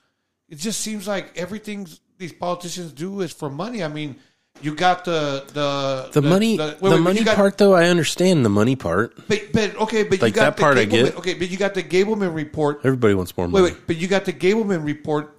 It 0.49 0.59
just 0.59 0.81
seems 0.81 1.09
like 1.09 1.37
everything 1.37 1.89
these 2.19 2.33
politicians 2.33 2.93
do 2.93 3.23
is 3.23 3.33
for 3.33 3.51
money. 3.51 3.83
I 3.83 3.89
mean, 3.89 4.17
you 4.63 4.75
got 4.75 5.05
the 5.05 5.45
the 5.53 6.21
the, 6.21 6.23
money, 6.29 6.59
wait, 6.59 6.79
the 6.81 6.91
wait, 6.91 7.01
money 7.01 7.25
got- 7.25 7.37
part, 7.37 7.59
though, 7.59 7.75
I 7.75 7.87
understand 7.89 8.45
the 8.45 8.49
money 8.51 8.77
part. 8.77 9.17
but 9.29 9.41
but 9.53 9.77
okay, 9.77 10.03
but 10.05 10.21
Like 10.23 10.31
you 10.31 10.37
got 10.37 10.45
that 10.45 10.57
the 10.57 10.61
part 10.63 10.79
I 10.79 10.87
Gableman, 10.87 10.91
get. 11.07 11.17
Okay, 11.17 11.35
but 11.35 11.51
you 11.51 11.57
got 11.57 11.75
the 11.75 11.83
Gableman 11.83 12.35
report. 12.35 12.81
Everybody 12.85 13.15
wants 13.15 13.37
more 13.37 13.49
money. 13.49 13.65
Wait, 13.65 13.73
wait, 13.75 13.87
but 13.87 13.97
you 13.97 14.09
got 14.09 14.25
the 14.25 14.33
Gableman 14.33 14.85
report 14.85 15.37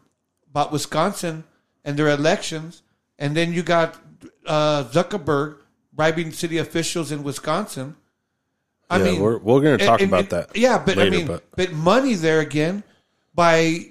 about 0.50 0.72
Wisconsin 0.72 1.44
and 1.86 1.98
their 1.98 2.10
elections, 2.10 2.84
and 3.20 3.36
then 3.36 3.54
you 3.54 3.64
got 3.64 3.96
uh, 4.46 4.84
Zuckerberg 4.86 5.58
bribing 5.94 6.32
city 6.32 6.58
officials 6.58 7.12
in 7.12 7.24
Wisconsin. 7.24 7.96
I 8.90 8.98
Yeah, 8.98 9.04
mean, 9.06 9.22
we're- 9.22 9.40
we're 9.42 9.62
gonna 9.62 9.78
talk 9.78 10.02
and- 10.02 10.10
about 10.10 10.20
and- 10.22 10.30
that 10.32 10.56
Yeah, 10.56 10.78
but 10.78 10.98
later, 10.98 11.16
I 11.16 11.18
mean, 11.18 11.28
but- 11.28 11.44
but. 11.56 11.72
money 11.72 12.14
there 12.16 12.40
again 12.42 12.84
by 13.34 13.88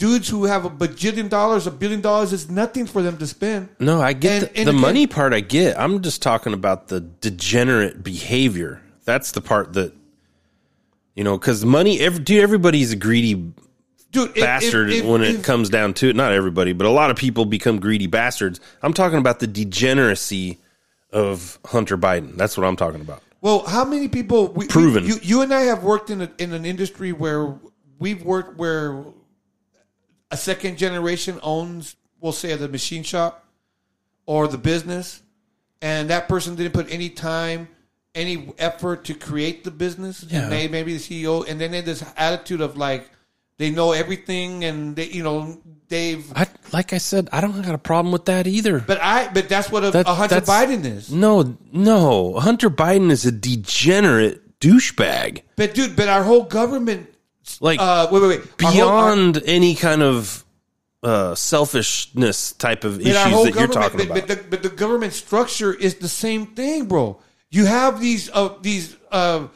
dudes 0.00 0.28
who 0.30 0.46
have 0.46 0.64
a 0.64 0.70
bajillion 0.70 1.28
dollars, 1.28 1.66
a 1.68 1.70
billion 1.70 2.00
dollars 2.00 2.32
is 2.32 2.50
nothing 2.50 2.86
for 2.86 3.02
them 3.02 3.18
to 3.18 3.26
spend. 3.26 3.68
No, 3.78 4.00
I 4.00 4.14
get 4.14 4.32
And- 4.32 4.42
the, 4.42 4.56
and 4.58 4.66
the 4.66 4.70
again- 4.72 4.80
money 4.80 5.06
part. 5.06 5.32
I 5.32 5.40
get. 5.40 5.78
I'm 5.78 6.02
just 6.02 6.22
talking 6.22 6.54
about 6.54 6.88
the 6.88 7.00
degenerate 7.00 8.02
behavior. 8.02 8.80
That's 9.04 9.30
the 9.32 9.40
part 9.40 9.74
that 9.74 9.92
you 11.14 11.22
know, 11.24 11.36
because 11.36 11.64
money. 11.64 12.00
Every, 12.00 12.22
dude, 12.24 12.42
everybody's 12.42 12.92
a 12.92 12.96
greedy 12.96 13.34
Dude, 14.12 14.30
if- 14.30 14.36
if- 14.38 14.42
bastard 14.42 14.90
if- 14.90 15.04
when 15.04 15.22
if- 15.22 15.40
it 15.40 15.44
comes 15.44 15.68
down 15.68 15.92
to 15.94 16.08
it. 16.08 16.16
Not 16.16 16.32
everybody, 16.32 16.72
but 16.72 16.86
a 16.86 16.90
lot 16.90 17.10
of 17.10 17.16
people 17.16 17.44
become 17.44 17.78
greedy 17.78 18.06
bastards. 18.06 18.58
I'm 18.82 18.92
talking 18.94 19.18
about 19.18 19.38
the 19.40 19.46
degeneracy 19.46 20.58
of 21.12 21.58
Hunter 21.66 21.98
Biden. 21.98 22.36
That's 22.36 22.56
what 22.56 22.66
I'm 22.66 22.76
talking 22.76 23.00
about. 23.02 23.22
Well, 23.42 23.64
how 23.66 23.84
many 23.84 24.08
people? 24.08 24.48
We, 24.52 24.66
Proven. 24.66 25.04
You, 25.04 25.16
you 25.22 25.42
and 25.42 25.52
I 25.52 25.62
have 25.62 25.82
worked 25.82 26.08
in 26.10 26.22
a, 26.22 26.30
in 26.38 26.52
an 26.52 26.64
industry 26.64 27.12
where 27.12 27.54
we've 27.98 28.22
worked 28.24 28.56
where 28.58 29.04
a 30.30 30.36
second 30.36 30.78
generation 30.78 31.38
owns, 31.42 31.96
we'll 32.20 32.32
say, 32.32 32.54
the 32.56 32.68
machine 32.68 33.02
shop 33.02 33.44
or 34.26 34.46
the 34.48 34.58
business, 34.58 35.22
and 35.82 36.10
that 36.10 36.28
person 36.28 36.54
didn't 36.54 36.72
put 36.74 36.90
any 36.90 37.08
time, 37.10 37.68
any 38.14 38.52
effort 38.58 39.04
to 39.04 39.14
create 39.14 39.64
the 39.64 39.70
business. 39.70 40.24
Yeah. 40.28 40.42
And 40.44 40.52
they 40.52 40.68
maybe 40.68 40.96
the 40.96 41.00
CEO, 41.24 41.48
and 41.48 41.60
then 41.60 41.70
they 41.70 41.78
had 41.78 41.86
this 41.86 42.04
attitude 42.16 42.60
of 42.60 42.76
like 42.76 43.08
they 43.58 43.70
know 43.70 43.92
everything, 43.92 44.64
and 44.64 44.96
they, 44.96 45.06
you 45.06 45.22
know, 45.22 45.60
they've. 45.88 46.30
I 46.36 46.46
like 46.72 46.92
I 46.92 46.98
said, 46.98 47.28
I 47.32 47.40
don't 47.40 47.60
got 47.62 47.74
a 47.74 47.78
problem 47.78 48.12
with 48.12 48.26
that 48.26 48.46
either. 48.46 48.78
But 48.80 49.00
I, 49.02 49.28
but 49.32 49.48
that's 49.48 49.70
what 49.70 49.84
a, 49.84 49.90
That- 49.90 50.06
a 50.08 50.14
Hunter 50.14 50.40
Biden 50.40 50.84
is. 50.84 51.12
No, 51.12 51.56
no. 51.72 52.34
Hunter 52.38 52.70
Biden 52.70 53.10
is 53.10 53.26
a 53.26 53.32
degenerate 53.32 54.60
douchebag. 54.60 55.42
But 55.56 55.74
dude, 55.74 55.96
but 55.96 56.08
our 56.08 56.22
whole 56.22 56.44
government, 56.44 57.09
Like 57.60 57.80
uh, 57.80 58.08
wait, 58.10 58.22
wait, 58.22 58.28
wait, 58.28 58.64
Our 58.64 58.72
whole- 58.72 58.88
our- 58.88 59.16
beyond 59.16 59.42
any 59.46 59.74
kind 59.74 60.02
of 60.02 60.44
uh, 61.02 61.34
selfishness 61.34 62.52
type 62.52 62.84
of 62.84 63.00
issues 63.00 63.14
that 63.14 63.54
you're 63.54 63.68
talking 63.68 63.98
but, 63.98 64.06
about. 64.06 64.14
But 64.14 64.28
the, 64.28 64.44
but 64.50 64.62
the 64.62 64.68
government 64.68 65.12
structure 65.12 65.72
is 65.72 65.94
the 65.96 66.08
same 66.08 66.46
thing, 66.46 66.86
bro. 66.86 67.18
You 67.50 67.66
have 67.66 68.00
these 68.00 68.30
uh, 68.32 68.54
these 68.60 68.96
uh, 69.10 69.48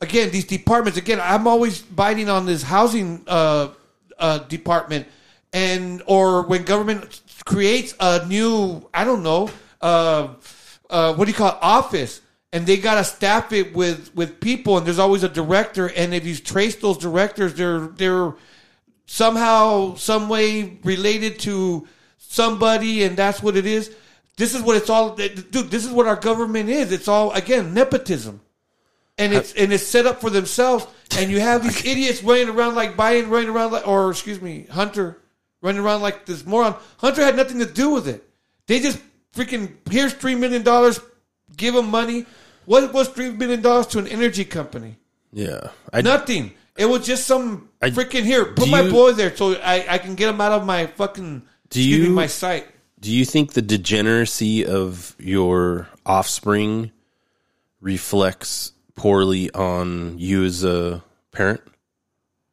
again 0.00 0.30
these 0.30 0.44
departments. 0.44 0.98
Again, 0.98 1.20
I'm 1.22 1.46
always 1.46 1.80
biting 1.80 2.28
on 2.28 2.44
this 2.46 2.62
housing 2.62 3.22
uh, 3.26 3.68
uh, 4.18 4.38
department, 4.38 5.06
and 5.52 6.02
or 6.06 6.42
when 6.42 6.64
government 6.64 7.22
creates 7.44 7.94
a 8.00 8.26
new, 8.26 8.86
I 8.92 9.04
don't 9.04 9.22
know, 9.22 9.50
uh, 9.80 10.28
uh, 10.90 11.14
what 11.14 11.24
do 11.24 11.30
you 11.30 11.36
call 11.36 11.50
it, 11.50 11.58
office, 11.62 12.20
and 12.52 12.66
they 12.66 12.76
gotta 12.76 13.04
staff 13.04 13.52
it 13.52 13.74
with 13.74 14.14
with 14.14 14.40
people, 14.40 14.76
and 14.76 14.86
there's 14.86 14.98
always 14.98 15.22
a 15.22 15.28
director, 15.28 15.88
and 15.88 16.14
if 16.14 16.26
you 16.26 16.36
trace 16.36 16.76
those 16.76 16.98
directors, 16.98 17.54
they're 17.54 17.86
they're 17.86 18.34
somehow, 19.10 19.94
some 19.96 20.28
way 20.28 20.78
related 20.84 21.40
to 21.40 21.86
somebody, 22.18 23.02
and 23.02 23.16
that's 23.16 23.42
what 23.42 23.56
it 23.56 23.66
is. 23.66 23.92
This 24.36 24.54
is 24.54 24.62
what 24.62 24.76
it's 24.76 24.88
all, 24.88 25.16
dude. 25.16 25.70
This 25.70 25.84
is 25.84 25.90
what 25.90 26.06
our 26.06 26.16
government 26.16 26.68
is. 26.68 26.92
It's 26.92 27.08
all 27.08 27.32
again 27.32 27.74
nepotism, 27.74 28.40
and 29.18 29.34
it's 29.34 29.52
and 29.54 29.72
it's 29.72 29.86
set 29.86 30.06
up 30.06 30.20
for 30.20 30.30
themselves. 30.30 30.86
And 31.18 31.30
you 31.30 31.40
have 31.40 31.64
these 31.64 31.84
idiots 31.84 32.22
running 32.22 32.48
around 32.48 32.76
like 32.76 32.96
Biden, 32.96 33.28
running 33.28 33.50
around 33.50 33.72
like, 33.72 33.86
or 33.86 34.10
excuse 34.10 34.40
me, 34.40 34.66
Hunter, 34.70 35.18
running 35.60 35.82
around 35.82 36.02
like 36.02 36.24
this 36.24 36.46
moron. 36.46 36.76
Hunter 36.98 37.22
had 37.22 37.36
nothing 37.36 37.58
to 37.58 37.66
do 37.66 37.90
with 37.90 38.06
it. 38.06 38.24
They 38.66 38.78
just 38.78 39.00
freaking 39.34 39.72
here's 39.90 40.14
three 40.14 40.36
million 40.36 40.62
dollars, 40.62 41.00
give 41.56 41.74
them 41.74 41.90
money. 41.90 42.26
What 42.70 42.92
was 42.92 43.08
three 43.08 43.30
million 43.32 43.62
dollars 43.62 43.88
to 43.88 43.98
an 43.98 44.06
energy 44.06 44.44
company? 44.44 44.94
Yeah. 45.32 45.70
I, 45.92 46.02
Nothing. 46.02 46.52
It 46.76 46.84
was 46.86 47.04
just 47.04 47.26
some 47.26 47.68
I- 47.82 47.90
freaking 47.90 48.22
here. 48.22 48.44
Put 48.44 48.68
my 48.68 48.82
you- 48.82 48.92
boy 48.92 49.10
there 49.10 49.34
so 49.36 49.54
I, 49.54 49.84
I 49.94 49.98
can 49.98 50.14
get 50.14 50.28
him 50.28 50.40
out 50.40 50.52
of 50.52 50.64
my 50.64 50.86
fucking 50.86 51.42
Do 51.70 51.80
excuse 51.80 51.98
me, 52.02 52.06
you- 52.06 52.12
my 52.14 52.28
sight. 52.28 52.68
Do 53.00 53.10
you 53.10 53.24
think 53.24 53.54
the 53.54 53.62
degeneracy 53.62 54.64
of 54.66 55.16
your 55.18 55.88
offspring 56.06 56.92
reflects 57.80 58.70
poorly 58.94 59.50
on 59.50 60.16
you 60.20 60.44
as 60.44 60.62
a 60.62 61.02
parent? 61.32 61.62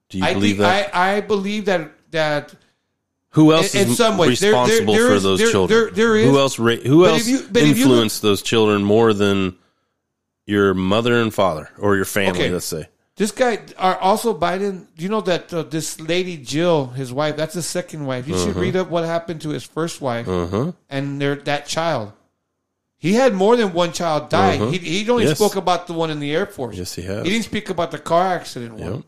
Do 0.09 0.17
you 0.17 0.23
I 0.25 0.33
believe 0.33 0.57
think, 0.57 0.59
that? 0.61 0.95
I, 0.95 1.17
I 1.17 1.21
believe 1.21 1.65
that 1.65 1.91
that 2.09 2.55
Who 3.31 3.53
else 3.53 3.75
in- 3.75 3.81
in 3.83 3.89
is 3.89 3.97
some 3.97 4.17
ways, 4.17 4.39
there- 4.39 4.53
there- 4.53 4.61
responsible 4.63 4.93
there 4.95 5.07
for 5.09 5.13
is- 5.15 5.23
those 5.23 5.51
children? 5.51 5.79
there- 5.79 5.91
there 5.91 6.15
is. 6.17 6.25
Who 6.27 6.39
else? 6.39 6.57
Ra- 6.57 6.75
who 6.77 7.05
else 7.05 7.27
you- 7.27 7.37
you 7.37 7.43
look- 7.43 7.57
influenced 7.63 8.23
those 8.23 8.41
children 8.41 8.83
more 8.83 9.13
than 9.13 9.57
your 10.47 10.73
mother 10.73 11.21
and 11.21 11.31
father 11.31 11.69
or 11.77 11.95
your 11.95 12.05
family? 12.05 12.39
Okay. 12.45 12.49
Let's 12.49 12.65
say. 12.65 12.87
This 13.17 13.31
guy 13.31 13.59
are 13.77 13.97
also 13.97 14.37
Biden. 14.37 14.85
You 14.95 15.09
know 15.09 15.21
that 15.21 15.51
uh, 15.53 15.63
this 15.63 15.99
lady 15.99 16.37
Jill, 16.37 16.87
his 16.87 17.11
wife, 17.11 17.35
that's 17.35 17.53
his 17.55 17.65
second 17.65 18.05
wife. 18.05 18.27
You 18.27 18.37
should 18.37 18.49
Uh-huh. 18.51 18.59
read 18.61 18.75
up 18.75 18.89
what 18.89 19.05
happened 19.05 19.41
to 19.41 19.49
his 19.49 19.63
first 19.63 20.01
wife 20.01 20.27
Uh-huh. 20.27 20.71
and 20.89 21.19
their 21.21 21.35
that 21.35 21.67
child. 21.67 22.13
He 22.99 23.13
had 23.13 23.33
more 23.35 23.55
than 23.55 23.73
one 23.73 23.91
child 23.91 24.29
die. 24.29 24.55
Uh-huh. 24.57 24.69
He, 24.71 24.77
he 25.03 25.09
only 25.09 25.25
Yes. 25.25 25.37
spoke 25.37 25.55
about 25.55 25.85
the 25.87 25.93
one 25.93 26.09
in 26.09 26.19
the 26.19 26.31
Air 26.33 26.45
Force. 26.47 26.77
Yes, 26.77 26.95
he 26.95 27.03
has. 27.03 27.23
He 27.25 27.29
didn't 27.31 27.45
speak 27.45 27.69
about 27.69 27.91
the 27.91 27.99
car 27.99 28.25
accident 28.33 28.73
one. 28.75 28.93
Yep. 28.95 29.03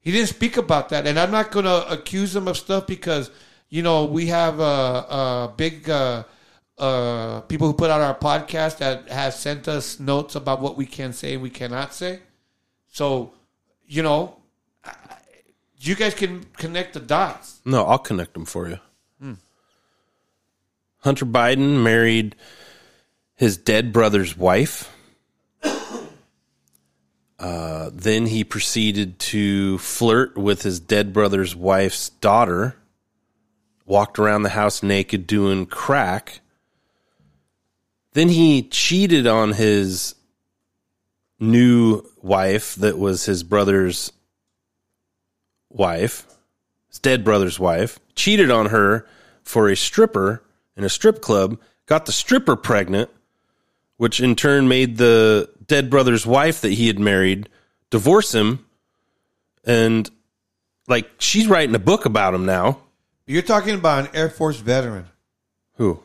He 0.00 0.12
didn't 0.12 0.28
speak 0.28 0.56
about 0.56 0.90
that, 0.90 1.06
and 1.08 1.18
I'm 1.18 1.32
not 1.32 1.50
going 1.50 1.64
to 1.66 1.88
accuse 1.90 2.34
him 2.36 2.46
of 2.46 2.56
stuff 2.56 2.86
because 2.86 3.30
you 3.68 3.82
know 3.82 4.04
we 4.04 4.26
have 4.26 4.60
a, 4.60 4.62
uh, 4.62 5.46
big 5.48 5.88
uh, 5.90 6.22
uh, 6.78 7.40
people 7.42 7.66
who 7.66 7.72
put 7.74 7.90
out 7.90 8.00
our 8.00 8.14
podcast 8.14 8.78
that 8.78 9.08
have 9.08 9.34
sent 9.34 9.66
us 9.68 9.98
notes 10.00 10.34
about 10.34 10.60
what 10.60 10.76
we 10.76 10.86
can 10.86 11.12
say 11.12 11.34
and 11.34 11.42
we 11.42 11.50
cannot 11.50 11.94
say. 11.94 12.20
So, 12.92 13.32
you 13.86 14.02
know, 14.02 14.36
I- 14.84 14.92
you 15.78 15.94
guys 15.94 16.14
can 16.14 16.44
connect 16.56 16.94
the 16.94 17.00
dots. 17.00 17.60
No, 17.64 17.84
I'll 17.84 17.98
connect 17.98 18.34
them 18.34 18.44
for 18.44 18.68
you. 18.68 18.78
Hunter 21.00 21.26
Biden 21.26 21.82
married 21.84 22.34
his 23.36 23.56
dead 23.56 23.92
brother's 23.92 24.36
wife. 24.36 24.92
Uh, 27.38 27.90
then 27.92 28.24
he 28.26 28.42
proceeded 28.44 29.18
to 29.18 29.76
flirt 29.78 30.38
with 30.38 30.62
his 30.62 30.80
dead 30.80 31.12
brother's 31.12 31.54
wife's 31.54 32.08
daughter. 32.08 32.76
Walked 33.84 34.18
around 34.18 34.42
the 34.42 34.48
house 34.48 34.82
naked 34.82 35.26
doing 35.26 35.66
crack. 35.66 36.40
Then 38.16 38.30
he 38.30 38.62
cheated 38.62 39.26
on 39.26 39.52
his 39.52 40.14
new 41.38 42.00
wife 42.22 42.74
that 42.76 42.98
was 42.98 43.26
his 43.26 43.42
brother's 43.42 44.10
wife, 45.68 46.24
his 46.88 46.98
dead 46.98 47.24
brother's 47.24 47.60
wife, 47.60 47.98
cheated 48.14 48.50
on 48.50 48.70
her 48.70 49.06
for 49.42 49.68
a 49.68 49.76
stripper 49.76 50.42
in 50.78 50.84
a 50.84 50.88
strip 50.88 51.20
club, 51.20 51.60
got 51.84 52.06
the 52.06 52.12
stripper 52.12 52.56
pregnant, 52.56 53.10
which 53.98 54.18
in 54.18 54.34
turn 54.34 54.66
made 54.66 54.96
the 54.96 55.50
dead 55.66 55.90
brother's 55.90 56.24
wife 56.24 56.62
that 56.62 56.72
he 56.72 56.86
had 56.86 56.98
married 56.98 57.50
divorce 57.90 58.34
him. 58.34 58.64
And 59.62 60.10
like 60.88 61.10
she's 61.18 61.48
writing 61.48 61.74
a 61.74 61.78
book 61.78 62.06
about 62.06 62.32
him 62.32 62.46
now. 62.46 62.80
You're 63.26 63.42
talking 63.42 63.74
about 63.74 64.06
an 64.06 64.16
Air 64.16 64.30
Force 64.30 64.56
veteran. 64.56 65.04
Who? 65.74 66.00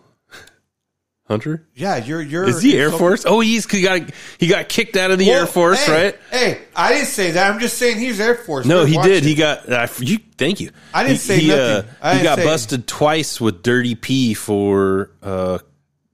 Hunter? 1.28 1.66
Yeah, 1.76 1.98
you're 1.98 2.22
you're. 2.22 2.44
Is 2.48 2.62
he 2.62 2.74
Air 2.78 2.86
insulting- 2.86 3.00
Force? 3.08 3.26
Oh, 3.26 3.40
he's 3.40 3.70
he 3.70 3.82
got 3.82 4.02
he 4.38 4.48
got 4.48 4.68
kicked 4.68 4.98
out 4.98 5.12
of 5.12 5.20
the 5.20 5.28
Well, 5.30 5.42
Air 5.42 5.46
Force, 5.48 5.86
hey, 5.86 6.04
right? 6.06 6.16
Hey, 6.30 6.62
I 6.76 6.92
didn't 6.94 7.08
say 7.08 7.32
that. 7.32 7.52
I'm 7.52 7.60
just 7.60 7.78
saying 7.78 8.00
he's 8.00 8.20
Air 8.20 8.36
Force. 8.36 8.66
No, 8.66 8.80
We're 8.82 8.88
he 8.88 8.96
watching. 8.98 9.12
did. 9.14 9.24
He 9.24 9.36
got. 9.36 9.72
Uh, 9.72 9.88
you. 10.00 10.18
Thank 10.38 10.60
you. 10.60 10.72
I 10.94 11.04
didn't 11.04 11.14
He- 11.14 11.18
say 11.20 11.40
he, 11.40 11.48
nothing. 11.48 11.90
Uh, 12.02 12.18
he 12.18 12.24
got 12.24 12.38
say- 12.40 12.44
busted 12.44 12.88
twice 12.88 13.40
with 13.40 13.64
dirty 13.64 13.96
P 13.96 14.34
for. 14.34 15.12
Uh, 15.24 15.60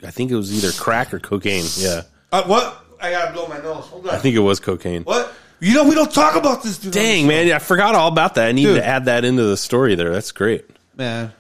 I 0.05 0.11
think 0.11 0.29
it 0.29 0.35
was 0.35 0.53
either 0.53 0.71
crack 0.79 1.11
or 1.13 1.19
cocaine. 1.19 1.65
Yeah, 1.77 2.03
Uh, 2.31 2.43
what? 2.43 2.83
I 3.01 3.09
gotta 3.11 3.33
blow 3.33 3.47
my 3.47 3.57
nose. 3.57 3.85
Hold 3.85 4.07
on. 4.07 4.13
I 4.13 4.19
think 4.19 4.35
it 4.35 4.39
was 4.39 4.59
cocaine. 4.59 5.03
What? 5.03 5.33
You 5.59 5.73
know 5.73 5.85
we 5.85 5.95
don't 5.95 6.13
talk 6.13 6.35
about 6.35 6.61
this, 6.61 6.77
dude. 6.77 6.93
Dang 6.93 7.25
man, 7.25 7.51
I 7.51 7.57
forgot 7.57 7.95
all 7.95 8.09
about 8.09 8.35
that. 8.35 8.47
I 8.49 8.51
need 8.51 8.65
Dude. 8.65 8.75
to 8.77 8.85
add 8.85 9.05
that 9.05 9.25
into 9.25 9.41
the 9.43 9.57
story 9.57 9.95
there. 9.95 10.11
That's 10.11 10.31
great. 10.31 10.65
man. 10.95 11.33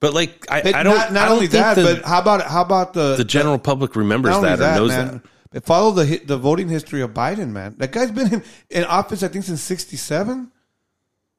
But 0.00 0.14
like, 0.14 0.46
I, 0.50 0.62
But 0.62 0.74
I 0.74 0.82
don't. 0.82 0.96
Not, 0.96 1.12
not 1.12 1.22
I 1.22 1.26
don't 1.26 1.34
only 1.34 1.46
that, 1.48 1.74
the, 1.74 1.82
but 1.82 2.04
how 2.04 2.20
about 2.20 2.42
how 2.46 2.62
about 2.62 2.94
the 2.94 3.16
the 3.16 3.24
general 3.24 3.58
public 3.58 3.94
remembers 3.94 4.34
only 4.34 4.48
that, 4.48 4.60
or 4.60 4.80
knows 4.80 4.88
man, 4.88 5.22
that. 5.52 5.64
Follow 5.64 5.92
the 5.92 6.16
the 6.24 6.38
voting 6.38 6.68
history 6.68 7.02
of 7.02 7.12
Biden, 7.12 7.50
man. 7.50 7.74
That 7.78 7.92
guy's 7.92 8.10
been 8.10 8.32
in, 8.32 8.42
in 8.70 8.84
office, 8.84 9.22
I 9.22 9.28
think, 9.28 9.44
since 9.44 9.60
'67. 9.60 10.50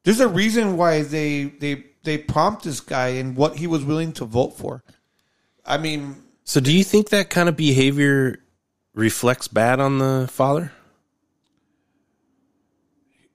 There's 0.04 0.20
a 0.20 0.28
reason 0.28 0.76
why 0.76 1.02
they 1.02 1.44
they 1.44 1.84
they 2.04 2.18
prompt 2.18 2.64
this 2.64 2.80
guy 2.80 3.08
and 3.08 3.36
what 3.36 3.56
he 3.56 3.66
was 3.66 3.84
willing 3.84 4.12
to 4.14 4.24
vote 4.24 4.56
for. 4.56 4.84
I 5.64 5.78
mean, 5.78 6.16
So, 6.44 6.60
do 6.60 6.72
you 6.72 6.84
think 6.84 7.10
that 7.10 7.30
kind 7.30 7.48
of 7.48 7.56
behavior 7.56 8.38
reflects 8.94 9.48
bad 9.48 9.80
on 9.80 9.98
the 9.98 10.28
father? 10.30 10.72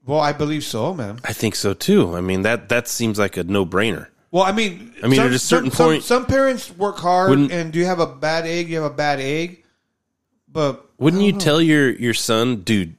well, 0.06 0.22
I 0.22 0.32
believe 0.32 0.64
so, 0.64 0.94
man. 0.94 1.20
I 1.26 1.34
think 1.34 1.56
so 1.56 1.74
too. 1.74 2.16
I 2.16 2.22
mean 2.22 2.44
that 2.44 2.70
that 2.70 2.88
seems 2.88 3.20
like 3.20 3.36
a 3.36 3.44
no 3.44 3.66
brainer. 3.66 4.08
Well, 4.38 4.46
I 4.46 4.52
mean, 4.52 4.94
I 5.02 5.08
mean, 5.08 5.16
some- 5.18 5.26
at 5.26 5.34
a 5.34 5.40
certain 5.40 5.72
some- 5.72 5.86
point- 5.88 6.04
some, 6.04 6.22
some 6.22 6.26
parents 6.28 6.70
work 6.78 7.00
hard, 7.00 7.32
Wouldn't- 7.32 7.52
and 7.52 7.74
do 7.74 7.80
you 7.80 7.86
have 7.86 8.00
a 8.00 8.06
bad 8.06 8.46
egg? 8.46 8.70
You 8.70 8.76
have 8.84 8.92
a 8.92 8.96
bad 8.96 9.20
egg, 9.20 9.64
but 10.48 10.88
Wouldn't 11.00 11.24
you 11.24 11.32
tell 11.34 11.60
your 11.60 11.90
your 11.90 12.14
son, 12.14 12.58
dude, 12.58 12.94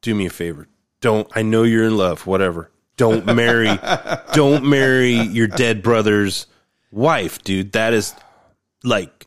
do 0.00 0.14
me 0.14 0.24
a 0.24 0.30
favor. 0.30 0.66
Don't 1.02 1.28
I 1.36 1.42
know 1.42 1.64
you're 1.64 1.84
in 1.84 1.98
love, 1.98 2.26
whatever. 2.26 2.70
Don't 2.96 3.26
marry 3.34 3.78
don't 4.32 4.64
marry 4.64 5.12
your 5.12 5.48
dead 5.48 5.82
brother's 5.82 6.46
wife, 6.90 7.42
dude. 7.44 7.72
That 7.72 7.92
is 7.92 8.14
like 8.82 9.26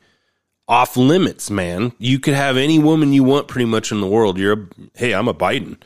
off 0.68 0.98
limits, 0.98 1.52
man. 1.52 1.92
You 2.00 2.20
could 2.20 2.34
have 2.34 2.58
any 2.58 2.80
woman 2.80 3.14
you 3.14 3.24
want 3.24 3.48
pretty 3.48 3.66
much 3.66 3.92
in 3.92 4.02
the 4.02 4.08
world. 4.08 4.40
You're 4.40 4.54
a 4.54 4.68
hey, 4.96 5.14
I'm 5.14 5.28
a 5.28 5.36
Biden. 5.36 5.78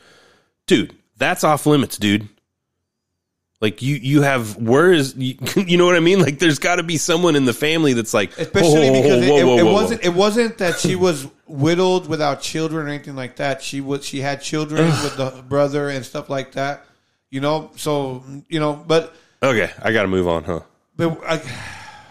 Dude, 0.66 0.94
that's 1.18 1.44
off 1.44 1.66
limits, 1.66 1.98
dude. 1.98 2.28
Like 3.62 3.80
you, 3.80 3.94
you 3.94 4.22
have 4.22 4.56
where 4.56 4.92
is 4.92 5.14
you, 5.16 5.36
you 5.56 5.78
know 5.78 5.86
what 5.86 5.94
I 5.96 6.00
mean? 6.00 6.18
Like 6.20 6.40
there's 6.40 6.58
got 6.58 6.76
to 6.76 6.82
be 6.82 6.98
someone 6.98 7.36
in 7.36 7.44
the 7.44 7.52
family 7.54 7.92
that's 7.92 8.12
like, 8.12 8.36
especially 8.36 8.90
whoa, 8.90 8.92
whoa, 8.92 9.02
because 9.02 9.22
it- 9.24 9.30
whoa, 9.30 9.38
it, 9.38 9.44
whoa, 9.44 9.58
it 9.58 9.62
whoa, 9.62 9.64
whoa. 9.66 9.72
wasn't 9.72 10.04
it 10.04 10.08
wasn't 10.14 10.58
that 10.58 10.80
she 10.80 10.96
was 11.06 11.28
widowed 11.46 12.08
without 12.08 12.40
children 12.42 12.86
or 12.86 12.88
anything 12.90 13.14
like 13.14 13.36
that. 13.36 13.62
She 13.62 13.80
was 13.80 14.04
she 14.04 14.20
had 14.20 14.42
children 14.42 14.86
with 14.88 15.16
the 15.16 15.44
brother 15.48 15.88
and 15.88 16.04
stuff 16.04 16.28
like 16.28 16.52
that. 16.52 16.84
You 17.30 17.40
know, 17.40 17.70
so 17.76 18.24
you 18.48 18.58
know, 18.60 18.74
but 18.74 19.14
Okay, 19.42 19.70
I 19.80 19.92
got 19.92 20.02
to 20.02 20.08
move 20.08 20.26
on, 20.28 20.42
huh? 20.44 20.60
but 20.96 21.18
I, 21.26 21.40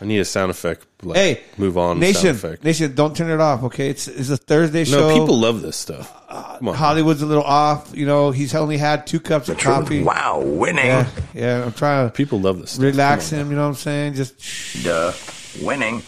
I 0.02 0.06
need 0.06 0.18
a 0.20 0.26
sound 0.26 0.50
effect. 0.50 0.88
Like, 1.04 1.16
hey, 1.18 1.44
move 1.58 1.78
on. 1.78 2.00
nation, 2.00 2.22
Sound 2.34 2.36
effect. 2.38 2.64
nation, 2.64 2.96
don't 2.96 3.16
turn 3.16 3.30
it 3.30 3.40
off. 3.40 3.62
Okay, 3.66 3.88
it's 3.90 4.08
it's 4.08 4.30
a 4.32 4.38
Thursday 4.38 4.84
show. 4.84 5.10
No, 5.10 5.20
people 5.20 5.38
love 5.38 5.62
this 5.62 5.78
stuff. 5.78 6.12
Come 6.28 6.70
on. 6.70 6.76
Hollywood's 6.76 7.22
a 7.22 7.26
little 7.28 7.44
off. 7.44 7.96
You 7.96 8.08
know, 8.08 8.32
he's 8.32 8.56
only 8.56 8.78
had 8.78 9.06
two 9.06 9.20
cups 9.20 9.48
of 9.50 9.60
coffee. 9.60 10.02
Wow, 10.02 10.42
winning. 10.44 10.88
Yeah, 10.88 11.08
yeah. 11.36 11.64
I'm 11.66 11.74
trying 11.74 12.08
to 12.10 12.14
People 12.14 12.40
love 12.42 12.60
this. 12.60 12.72
Stuff. 12.72 12.84
relax 12.84 13.32
on. 13.32 13.40
him. 13.40 13.50
You 13.52 13.56
know 13.58 13.64
what 13.64 13.68
I'm 13.70 13.76
saying? 13.76 14.14
Just 14.16 14.84
Duh, 14.84 15.14
winning. 15.62 16.02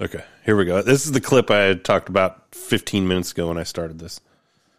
Okay, 0.00 0.24
here 0.44 0.56
we 0.56 0.64
go. 0.64 0.80
This 0.82 1.04
is 1.04 1.12
the 1.12 1.20
clip 1.20 1.50
I 1.50 1.58
had 1.60 1.84
talked 1.84 2.08
about 2.08 2.54
15 2.54 3.06
minutes 3.06 3.32
ago 3.32 3.48
when 3.48 3.58
I 3.58 3.62
started 3.64 3.98
this. 3.98 4.20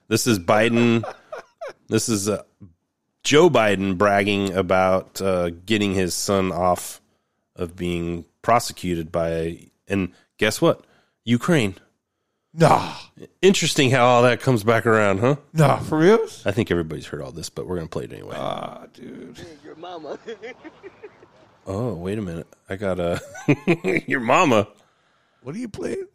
This 0.07 0.25
is 0.27 0.39
Biden. 0.39 1.03
this 1.87 2.09
is 2.09 2.27
uh, 2.27 2.41
Joe 3.23 3.49
Biden 3.49 3.97
bragging 3.97 4.53
about 4.53 5.21
uh, 5.21 5.51
getting 5.65 5.93
his 5.93 6.13
son 6.13 6.51
off 6.51 6.99
of 7.55 7.75
being 7.75 8.25
prosecuted 8.41 9.11
by, 9.11 9.67
and 9.87 10.11
guess 10.37 10.61
what? 10.61 10.83
Ukraine. 11.23 11.75
nah, 12.53 12.95
Interesting 13.41 13.91
how 13.91 14.05
all 14.05 14.23
that 14.23 14.41
comes 14.41 14.63
back 14.63 14.85
around, 14.85 15.19
huh? 15.19 15.35
nah, 15.53 15.77
for 15.77 15.97
real. 15.97 16.19
I 16.45 16.51
think 16.51 16.69
everybody's 16.71 17.05
heard 17.07 17.21
all 17.21 17.31
this, 17.31 17.49
but 17.49 17.65
we're 17.67 17.75
going 17.75 17.87
to 17.87 17.91
play 17.91 18.03
it 18.05 18.13
anyway. 18.13 18.35
Ah, 18.37 18.85
dude. 18.93 19.39
Your 19.63 19.75
mama. 19.75 20.17
oh, 21.67 21.93
wait 21.93 22.17
a 22.17 22.21
minute. 22.21 22.47
I 22.69 22.75
got 22.75 22.99
a 22.99 23.21
your 24.07 24.19
mama. 24.19 24.67
What 25.43 25.55
are 25.55 25.59
you 25.59 25.67
playing? 25.69 26.05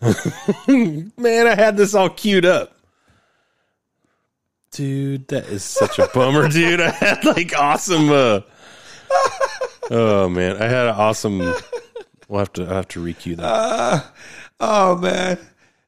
Man, 1.16 1.46
I 1.46 1.54
had 1.56 1.76
this 1.76 1.94
all 1.94 2.08
queued 2.08 2.44
up. 2.44 2.72
Dude, 4.70 5.26
that 5.28 5.46
is 5.46 5.64
such 5.64 5.98
a 5.98 6.06
bummer, 6.12 6.48
dude. 6.48 6.80
I 6.80 6.90
had 6.90 7.24
like 7.24 7.56
awesome 7.58 8.10
uh 8.10 8.40
Oh 9.90 10.28
man, 10.28 10.56
I 10.56 10.64
had 10.66 10.86
an 10.88 10.94
awesome 10.96 11.38
We'll 12.28 12.40
have 12.40 12.52
to 12.54 12.66
I 12.68 12.74
have 12.74 12.88
to 12.88 13.00
requeue 13.00 13.36
that. 13.36 13.44
Uh, 13.44 14.00
oh 14.60 14.96
man, 14.96 15.38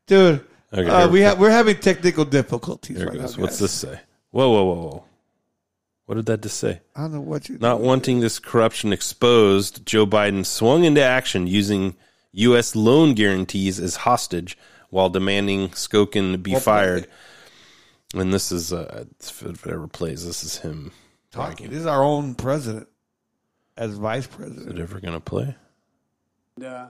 dude. 0.07 0.45
Okay, 0.73 0.89
uh, 0.89 1.09
we 1.09 1.21
have 1.23 1.39
we're 1.39 1.51
having 1.51 1.77
technical 1.79 2.25
difficulties 2.25 3.03
right 3.03 3.15
goes. 3.15 3.37
now. 3.37 3.43
What's 3.43 3.55
guys. 3.55 3.61
this 3.61 3.73
say? 3.73 4.01
Whoa, 4.31 4.51
whoa, 4.51 4.65
whoa, 4.65 4.75
whoa. 4.83 5.05
What 6.07 6.15
did 6.15 6.27
that 6.27 6.43
just 6.43 6.59
say? 6.59 6.81
I 6.95 7.03
don't 7.03 7.13
know 7.15 7.21
what 7.21 7.49
you. 7.49 7.59
Not 7.59 7.81
wanting 7.81 8.21
this 8.21 8.39
corruption 8.39 8.93
exposed, 8.93 9.85
Joe 9.85 10.07
Biden 10.07 10.47
swung 10.47 10.85
into 10.85 11.03
action 11.03 11.47
using 11.47 11.97
U.S. 12.33 12.77
loan 12.77 13.15
guarantees 13.15 13.81
as 13.81 13.97
hostage 13.97 14.57
while 14.91 15.11
demanding 15.11 15.71
Shokin 15.71 16.43
be 16.43 16.53
Well, 16.53 16.61
fired. 16.61 17.07
And 18.15 18.33
this 18.33 18.51
is, 18.53 18.73
uh, 18.73 19.05
if 19.21 19.43
it 19.43 19.67
ever 19.67 19.87
plays, 19.87 20.25
this 20.25 20.43
is 20.45 20.59
him. 20.59 20.93
talking. 21.31 21.69
This 21.69 21.81
is 21.81 21.87
our 21.87 22.03
own 22.03 22.35
president 22.35 22.89
as 23.79 23.97
vice 23.97 24.25
Is 24.25 24.27
president. 24.27 24.79
it 24.79 24.83
ever 24.83 25.01
going 25.01 25.15
to 25.15 25.21
play? 25.21 25.57
And, 26.57 26.65
uh, 26.67 26.87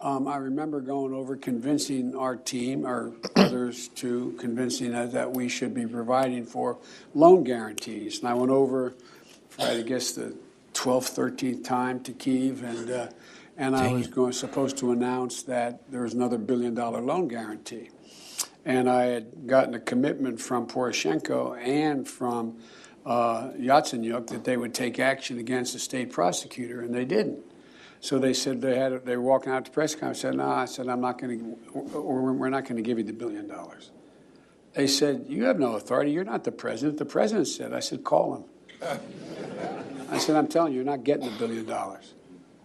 um, 0.00 0.28
I 0.28 0.36
remember 0.36 0.80
going 0.80 1.14
over 1.14 1.36
convincing 1.36 2.14
our 2.14 2.36
team, 2.36 2.84
or 2.84 3.14
others 3.36 3.88
too, 3.88 4.36
convincing 4.38 4.94
us 4.94 5.12
that 5.12 5.32
we 5.32 5.48
should 5.48 5.72
be 5.72 5.86
providing 5.86 6.44
for 6.44 6.78
loan 7.14 7.44
guarantees. 7.44 8.18
And 8.18 8.28
I 8.28 8.34
went 8.34 8.50
over 8.50 8.92
for, 9.48 9.62
I 9.62 9.80
guess, 9.82 10.12
the 10.12 10.36
12th, 10.74 11.14
13th 11.16 11.64
time 11.64 12.00
to 12.00 12.12
Kiev, 12.12 12.62
and, 12.62 12.90
uh, 12.90 13.08
and 13.56 13.74
I 13.74 13.90
was 13.90 14.06
going, 14.06 14.32
supposed 14.32 14.76
to 14.78 14.92
announce 14.92 15.44
that 15.44 15.90
there 15.90 16.02
was 16.02 16.12
another 16.12 16.36
billion 16.36 16.74
dollar 16.74 17.00
loan 17.00 17.28
guarantee. 17.28 17.88
And 18.66 18.90
I 18.90 19.04
had 19.04 19.46
gotten 19.46 19.74
a 19.74 19.80
commitment 19.80 20.40
from 20.40 20.66
Poroshenko 20.66 21.56
and 21.56 22.06
from 22.06 22.58
uh, 23.06 23.52
Yatsenyuk 23.52 24.26
that 24.28 24.44
they 24.44 24.56
would 24.56 24.74
take 24.74 24.98
action 24.98 25.38
against 25.38 25.72
the 25.72 25.78
state 25.78 26.12
prosecutor, 26.12 26.80
and 26.80 26.92
they 26.92 27.04
didn't. 27.04 27.38
So 28.00 28.18
they 28.18 28.34
said 28.34 28.60
they 28.60 28.76
had 28.76 29.06
they 29.06 29.16
were 29.16 29.22
walking 29.22 29.52
out 29.52 29.64
to 29.64 29.70
press 29.70 29.94
conference. 29.94 30.20
Said, 30.20 30.34
"No," 30.34 30.48
I 30.48 30.66
said, 30.66 30.88
"I'm 30.88 31.00
not 31.00 31.18
going 31.18 31.56
to. 31.72 31.98
We're 31.98 32.50
not 32.50 32.64
going 32.64 32.76
to 32.76 32.82
give 32.82 32.98
you 32.98 33.04
the 33.04 33.12
billion 33.12 33.46
dollars." 33.46 33.90
They 34.74 34.86
said, 34.86 35.26
"You 35.28 35.44
have 35.44 35.58
no 35.58 35.76
authority. 35.76 36.10
You're 36.10 36.24
not 36.24 36.44
the 36.44 36.52
president." 36.52 36.98
The 36.98 37.06
president 37.06 37.46
said, 37.48 37.72
"I 37.72 37.80
said, 37.80 38.04
call 38.04 38.34
him." 38.34 38.44
I 40.10 40.18
said, 40.18 40.36
"I'm 40.36 40.48
telling 40.48 40.72
you, 40.72 40.78
you're 40.78 40.84
not 40.84 41.04
getting 41.04 41.26
the 41.30 41.38
billion 41.38 41.64
dollars." 41.64 42.12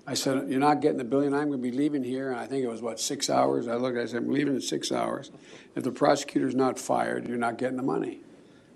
I 0.07 0.15
said, 0.15 0.49
"You're 0.49 0.59
not 0.59 0.81
getting 0.81 0.97
the 0.97 1.03
billion. 1.03 1.33
I'm 1.33 1.49
going 1.49 1.61
to 1.61 1.71
be 1.71 1.71
leaving 1.71 2.03
here." 2.03 2.31
And 2.31 2.39
I 2.39 2.47
think 2.47 2.63
it 2.63 2.67
was 2.67 2.81
what 2.81 2.99
six 2.99 3.29
hours. 3.29 3.67
I 3.67 3.75
looked. 3.75 3.97
I 3.97 4.05
said, 4.07 4.23
"I'm 4.23 4.31
leaving 4.31 4.55
in 4.55 4.61
six 4.61 4.91
hours. 4.91 5.31
If 5.75 5.83
the 5.83 5.91
prosecutor's 5.91 6.55
not 6.55 6.79
fired, 6.79 7.27
you're 7.27 7.37
not 7.37 7.57
getting 7.57 7.77
the 7.77 7.83
money." 7.83 8.21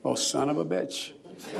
Well, 0.03 0.15
son 0.15 0.49
of 0.49 0.57
a 0.57 0.65
bitch, 0.65 1.13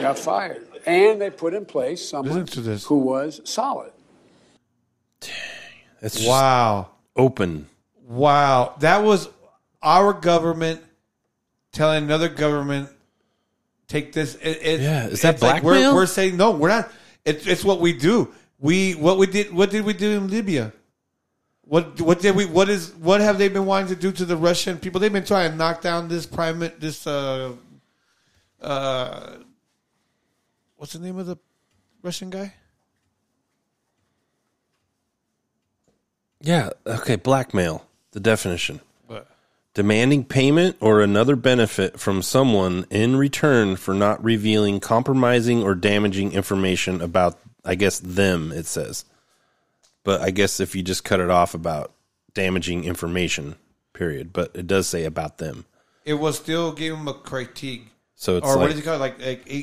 got 0.00 0.18
fired, 0.18 0.66
and 0.86 1.20
they 1.20 1.30
put 1.30 1.54
in 1.54 1.64
place 1.64 2.06
someone 2.08 2.46
to 2.46 2.60
this. 2.60 2.84
who 2.86 2.98
was 2.98 3.40
solid. 3.44 3.92
It's 6.02 6.16
just 6.16 6.28
Wow, 6.28 6.90
open. 7.16 7.68
wow, 8.08 8.74
that 8.80 9.02
was 9.02 9.28
our 9.82 10.12
government 10.12 10.80
telling 11.72 12.04
another 12.04 12.28
government 12.28 12.88
take 13.88 14.12
this. 14.12 14.34
It, 14.36 14.58
it, 14.62 14.80
Yeah, 14.80 15.06
is 15.08 15.22
that 15.22 15.34
it's 15.34 15.42
like 15.42 15.62
we're, 15.62 15.74
blackmail? 15.74 15.94
we're 15.94 16.06
saying 16.06 16.36
no, 16.36 16.52
we're 16.52 16.68
not. 16.68 16.90
It's 17.24 17.46
it's 17.46 17.64
what 17.64 17.80
we 17.80 17.92
do. 17.92 18.32
We 18.58 18.92
what 18.94 19.18
we 19.18 19.26
did. 19.26 19.52
What 19.52 19.70
did 19.70 19.84
we 19.84 19.92
do 19.92 20.10
in 20.16 20.28
Libya? 20.28 20.72
What 21.62 22.00
what 22.00 22.20
did 22.20 22.34
we? 22.34 22.46
What 22.46 22.68
is 22.68 22.94
what 22.94 23.20
have 23.20 23.38
they 23.38 23.48
been 23.48 23.66
wanting 23.66 23.88
to 23.88 24.00
do 24.00 24.10
to 24.12 24.24
the 24.24 24.36
Russian 24.36 24.78
people? 24.78 25.00
They've 25.00 25.12
been 25.12 25.24
trying 25.24 25.50
to 25.50 25.56
knock 25.56 25.82
down 25.82 26.08
this 26.08 26.24
prime 26.26 26.58
this 26.78 27.06
uh 27.06 27.52
uh 28.60 29.36
what's 30.76 30.92
the 30.92 30.98
name 30.98 31.18
of 31.18 31.26
the 31.26 31.36
Russian 32.02 32.30
guy? 32.30 32.54
Yeah. 36.40 36.70
Okay. 36.86 37.16
Blackmail. 37.16 37.86
The 38.12 38.20
definition. 38.20 38.80
What? 39.06 39.28
demanding 39.74 40.24
payment 40.24 40.76
or 40.80 41.00
another 41.00 41.36
benefit 41.36 41.98
from 42.00 42.22
someone 42.22 42.84
in 42.90 43.16
return 43.16 43.76
for 43.76 43.94
not 43.94 44.22
revealing 44.22 44.80
compromising 44.80 45.62
or 45.62 45.74
damaging 45.74 46.32
information 46.32 47.00
about 47.00 47.38
I 47.64 47.74
guess 47.74 48.00
them 48.00 48.52
it 48.52 48.66
says. 48.66 49.04
But 50.02 50.22
I 50.22 50.30
guess 50.30 50.60
if 50.60 50.74
you 50.74 50.82
just 50.82 51.04
cut 51.04 51.20
it 51.20 51.30
off 51.30 51.54
about 51.54 51.92
damaging 52.34 52.84
information 52.84 53.56
period, 53.92 54.32
but 54.32 54.50
it 54.54 54.66
does 54.66 54.88
say 54.88 55.04
about 55.04 55.38
them. 55.38 55.66
It 56.04 56.14
will 56.14 56.32
still 56.32 56.72
give 56.72 56.96
him 56.96 57.06
a 57.06 57.14
critique. 57.14 57.89
So 58.20 58.36
it's 58.36 58.46
or 58.46 58.58
what 58.58 58.66
like- 58.68 58.76
he 58.76 58.82
call 58.82 58.96
it? 58.96 58.98
Like, 58.98 59.24
like 59.24 59.42
eh, 59.48 59.62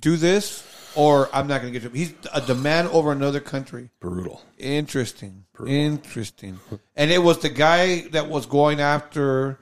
do 0.00 0.16
this 0.16 0.64
or 0.94 1.28
I'm 1.30 1.46
not 1.46 1.60
going 1.60 1.74
to 1.74 1.78
get 1.78 1.86
you. 1.86 1.94
He's 1.94 2.14
a 2.32 2.40
demand 2.40 2.88
over 2.88 3.12
another 3.12 3.38
country. 3.38 3.90
Brutal. 4.00 4.40
Interesting. 4.56 5.44
Interesting. 5.66 6.58
and 6.96 7.10
it 7.10 7.22
was 7.22 7.40
the 7.40 7.50
guy 7.50 8.08
that 8.12 8.30
was 8.30 8.46
going 8.46 8.80
after 8.80 9.58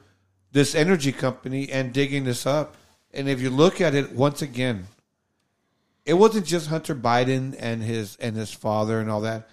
this 0.53 0.75
energy 0.75 1.11
company 1.11 1.69
and 1.69 1.91
digging 1.91 2.23
this 2.23 2.45
up. 2.45 2.77
And 3.13 3.27
if 3.27 3.41
you 3.41 3.49
look 3.49 3.81
at 3.81 3.93
it 3.93 4.13
once 4.13 4.41
again, 4.41 4.87
it 6.05 6.13
wasn't 6.13 6.45
just 6.45 6.67
Hunter 6.67 6.95
Biden 6.95 7.53
and 7.59 7.83
his 7.83 8.15
and 8.15 8.37
his 8.37 8.53
father 8.53 9.01
and 9.01 9.11
all 9.11 9.21
that. 9.21 9.49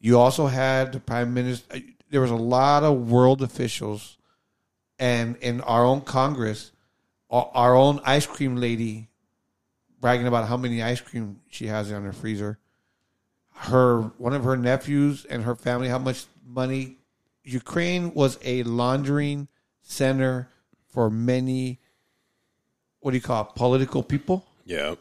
You 0.00 0.18
also 0.18 0.46
had 0.46 0.92
the 0.92 1.00
prime 1.00 1.34
minister. 1.34 1.80
There 2.10 2.22
was 2.22 2.30
a 2.30 2.36
lot 2.36 2.82
of 2.82 3.10
world 3.10 3.42
officials, 3.42 4.16
and 4.98 5.36
in 5.36 5.60
our 5.60 5.84
own 5.84 6.00
Congress, 6.00 6.72
our 7.30 7.74
own 7.74 8.00
ice 8.04 8.26
cream 8.26 8.56
lady, 8.56 9.08
bragging 10.00 10.26
about 10.26 10.48
how 10.48 10.56
many 10.56 10.82
ice 10.82 11.00
cream 11.00 11.40
she 11.50 11.66
has 11.66 11.90
in 11.90 12.02
her 12.02 12.12
freezer. 12.12 12.58
Her 13.54 14.02
one 14.18 14.32
of 14.34 14.44
her 14.44 14.56
nephews 14.56 15.24
and 15.28 15.44
her 15.44 15.54
family 15.54 15.88
how 15.88 15.98
much 15.98 16.26
money. 16.46 16.96
Ukraine 17.42 18.12
was 18.12 18.38
a 18.42 18.62
laundering 18.64 19.48
center 19.82 20.48
for 20.90 21.10
many 21.10 21.80
what 23.00 23.12
do 23.12 23.16
you 23.16 23.22
call 23.22 23.44
it, 23.44 23.54
political 23.54 24.02
people? 24.02 24.44
Yeah. 24.64 24.96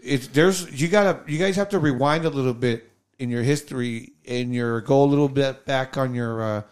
it's 0.00 0.26
there's 0.28 0.80
you 0.80 0.88
gotta 0.88 1.20
you 1.30 1.38
guys 1.38 1.56
have 1.56 1.68
to 1.70 1.78
rewind 1.78 2.24
a 2.24 2.30
little 2.30 2.54
bit 2.54 2.90
in 3.18 3.30
your 3.30 3.42
history 3.42 4.12
and 4.26 4.52
your 4.54 4.80
go 4.80 5.04
a 5.04 5.06
little 5.06 5.28
bit 5.28 5.64
back 5.64 5.96
on 5.96 6.14
your 6.14 6.42
uh, 6.42 6.62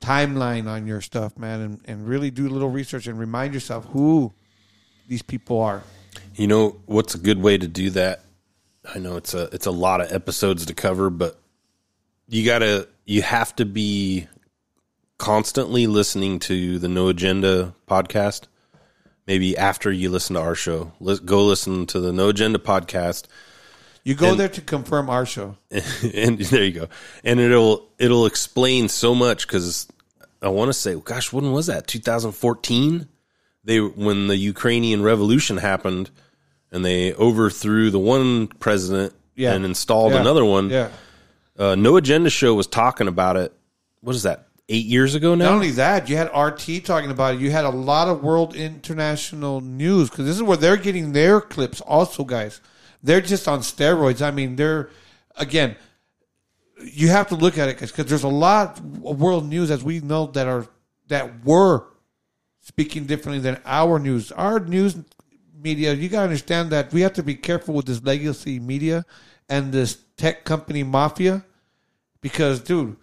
timeline 0.00 0.66
on 0.66 0.86
your 0.86 1.00
stuff 1.00 1.36
man 1.38 1.60
and, 1.60 1.80
and 1.86 2.08
really 2.08 2.30
do 2.30 2.46
a 2.46 2.50
little 2.50 2.70
research 2.70 3.06
and 3.06 3.18
remind 3.18 3.54
yourself 3.54 3.84
who 3.86 4.32
these 5.08 5.22
people 5.22 5.60
are 5.60 5.82
You 6.34 6.46
know 6.46 6.80
what's 6.86 7.14
a 7.14 7.18
good 7.18 7.40
way 7.40 7.56
to 7.58 7.66
do 7.66 7.90
that? 7.90 8.22
I 8.94 8.98
know 8.98 9.16
it's 9.16 9.34
a 9.34 9.48
it's 9.52 9.66
a 9.66 9.70
lot 9.70 10.00
of 10.00 10.12
episodes 10.12 10.66
to 10.66 10.74
cover, 10.74 11.10
but 11.10 11.38
you 12.28 12.44
gotta 12.44 12.88
you 13.04 13.22
have 13.22 13.54
to 13.56 13.64
be 13.64 14.28
constantly 15.18 15.86
listening 15.86 16.38
to 16.40 16.78
the 16.78 16.88
No 16.88 17.08
Agenda 17.08 17.74
podcast. 17.88 18.44
Maybe 19.26 19.56
after 19.56 19.90
you 19.90 20.10
listen 20.10 20.34
to 20.34 20.40
our 20.40 20.54
show, 20.54 20.92
go 21.24 21.44
listen 21.44 21.86
to 21.86 22.00
the 22.00 22.12
No 22.12 22.28
Agenda 22.28 22.58
podcast. 22.58 23.26
You 24.06 24.14
go 24.14 24.30
And- 24.30 24.40
there 24.40 24.48
to 24.48 24.60
confirm 24.60 25.10
our 25.10 25.26
show 25.26 25.56
and 25.70 26.38
there 26.38 26.64
you 26.64 26.72
go. 26.80 26.88
And 27.24 27.40
it'll 27.40 27.88
it'll 27.98 28.26
explain 28.26 28.88
so 28.88 29.14
much 29.14 29.46
because 29.46 29.88
I 30.40 30.48
want 30.48 30.68
to 30.68 30.72
say, 30.74 30.94
gosh, 30.94 31.32
when 31.32 31.50
was 31.52 31.66
that? 31.66 31.86
2014. 31.88 33.08
They 33.64 33.80
when 33.80 34.28
the 34.28 34.36
Ukrainian 34.36 35.02
Revolution 35.02 35.56
happened, 35.56 36.10
and 36.70 36.84
they 36.84 37.12
overthrew 37.14 37.90
the 37.90 37.98
one 37.98 38.46
president 38.46 39.12
Yeah. 39.34 39.54
and 39.54 39.64
installed 39.64 40.12
Yeah. 40.12 40.20
another 40.20 40.44
one. 40.44 40.70
Yeah. 40.70 40.88
Uh, 41.58 41.74
no 41.74 41.96
Agenda 41.96 42.30
Show 42.30 42.54
was 42.54 42.66
talking 42.68 43.08
about 43.08 43.36
it. 43.36 43.52
What 44.02 44.14
is 44.14 44.22
that? 44.22 44.46
Eight 44.68 44.86
years 44.86 45.14
ago 45.16 45.34
now. 45.34 45.46
Not 45.46 45.54
only 45.54 45.70
that, 45.72 46.08
you 46.08 46.16
had 46.16 46.28
RT 46.36 46.80
talking 46.84 47.10
about 47.10 47.34
it. 47.34 47.40
You 47.40 47.50
had 47.50 47.64
a 47.64 47.70
lot 47.70 48.06
of 48.08 48.22
world 48.22 48.54
international 48.54 49.60
news 49.60 50.10
because 50.10 50.26
this 50.26 50.36
is 50.36 50.42
where 50.42 50.56
they're 50.56 50.76
getting 50.76 51.12
their 51.12 51.40
clips. 51.40 51.80
Also, 51.80 52.22
guys, 52.24 52.60
they're 53.06 53.20
just 53.20 53.48
on 53.48 53.60
steroids. 53.60 54.20
I 54.20 54.30
mean, 54.30 54.56
they're 54.56 54.90
again. 55.36 55.76
You 56.82 57.08
have 57.08 57.28
to 57.28 57.36
look 57.36 57.56
at 57.56 57.68
it 57.68 57.80
because 57.80 58.06
there's 58.06 58.22
a 58.22 58.28
lot 58.28 58.78
of 58.78 59.20
world 59.20 59.48
news 59.48 59.70
as 59.70 59.82
we 59.82 60.00
know 60.00 60.26
that 60.26 60.46
are 60.46 60.66
that 61.08 61.44
were 61.44 61.84
speaking 62.60 63.06
differently 63.06 63.40
than 63.40 63.60
our 63.64 63.98
news. 63.98 64.32
Our 64.32 64.60
news 64.60 64.96
media, 65.58 65.94
you 65.94 66.08
got 66.08 66.18
to 66.18 66.24
understand 66.24 66.70
that 66.70 66.92
we 66.92 67.00
have 67.00 67.14
to 67.14 67.22
be 67.22 67.34
careful 67.34 67.74
with 67.74 67.86
this 67.86 68.02
legacy 68.02 68.58
media 68.58 69.06
and 69.48 69.72
this 69.72 69.98
tech 70.16 70.44
company 70.44 70.82
mafia 70.82 71.44
because, 72.20 72.60
dude, 72.60 72.96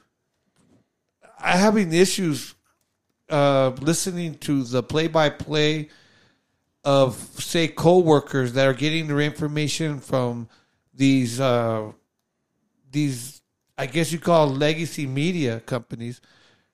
I'm 1.40 1.60
having 1.60 1.94
issues 1.94 2.56
uh, 3.30 3.72
listening 3.82 4.38
to 4.40 4.64
the 4.64 4.84
play-by-play 4.84 5.90
of 6.84 7.16
say 7.16 7.68
coworkers 7.68 8.54
that 8.54 8.68
are 8.68 8.74
getting 8.74 9.08
their 9.08 9.22
information 9.22 10.00
from 10.00 10.50
these 10.94 11.40
uh, 11.40 11.92
these 12.92 13.42
I 13.78 13.86
guess 13.86 14.12
you 14.12 14.20
call 14.20 14.48
legacy 14.50 15.08
media 15.08 15.62
companies, 15.62 16.22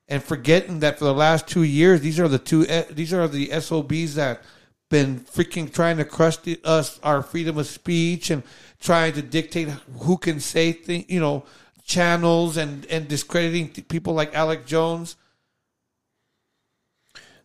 and 0.07 0.23
forgetting 0.23 0.79
that 0.79 0.99
for 0.99 1.05
the 1.05 1.13
last 1.13 1.47
two 1.47 1.63
years 1.63 2.01
these 2.01 2.19
are 2.19 2.27
the 2.27 2.39
two 2.39 2.65
eh, 2.67 2.85
these 2.89 3.13
are 3.13 3.27
the 3.27 3.51
SOBs 3.59 4.15
that 4.15 4.41
been 4.89 5.19
freaking 5.19 5.71
trying 5.71 5.97
to 5.97 6.05
crush 6.05 6.37
the, 6.37 6.59
us 6.63 6.99
our 7.03 7.21
freedom 7.21 7.59
of 7.59 7.67
speech 7.67 8.31
and 8.31 8.41
trying 8.79 9.13
to 9.13 9.21
dictate 9.21 9.69
who 9.99 10.17
can 10.17 10.39
say 10.39 10.71
things 10.71 11.05
you 11.07 11.19
know 11.19 11.45
channels 11.83 12.57
and 12.57 12.85
and 12.87 13.07
discrediting 13.07 13.69
people 13.85 14.13
like 14.13 14.33
Alex 14.33 14.67
Jones. 14.67 15.15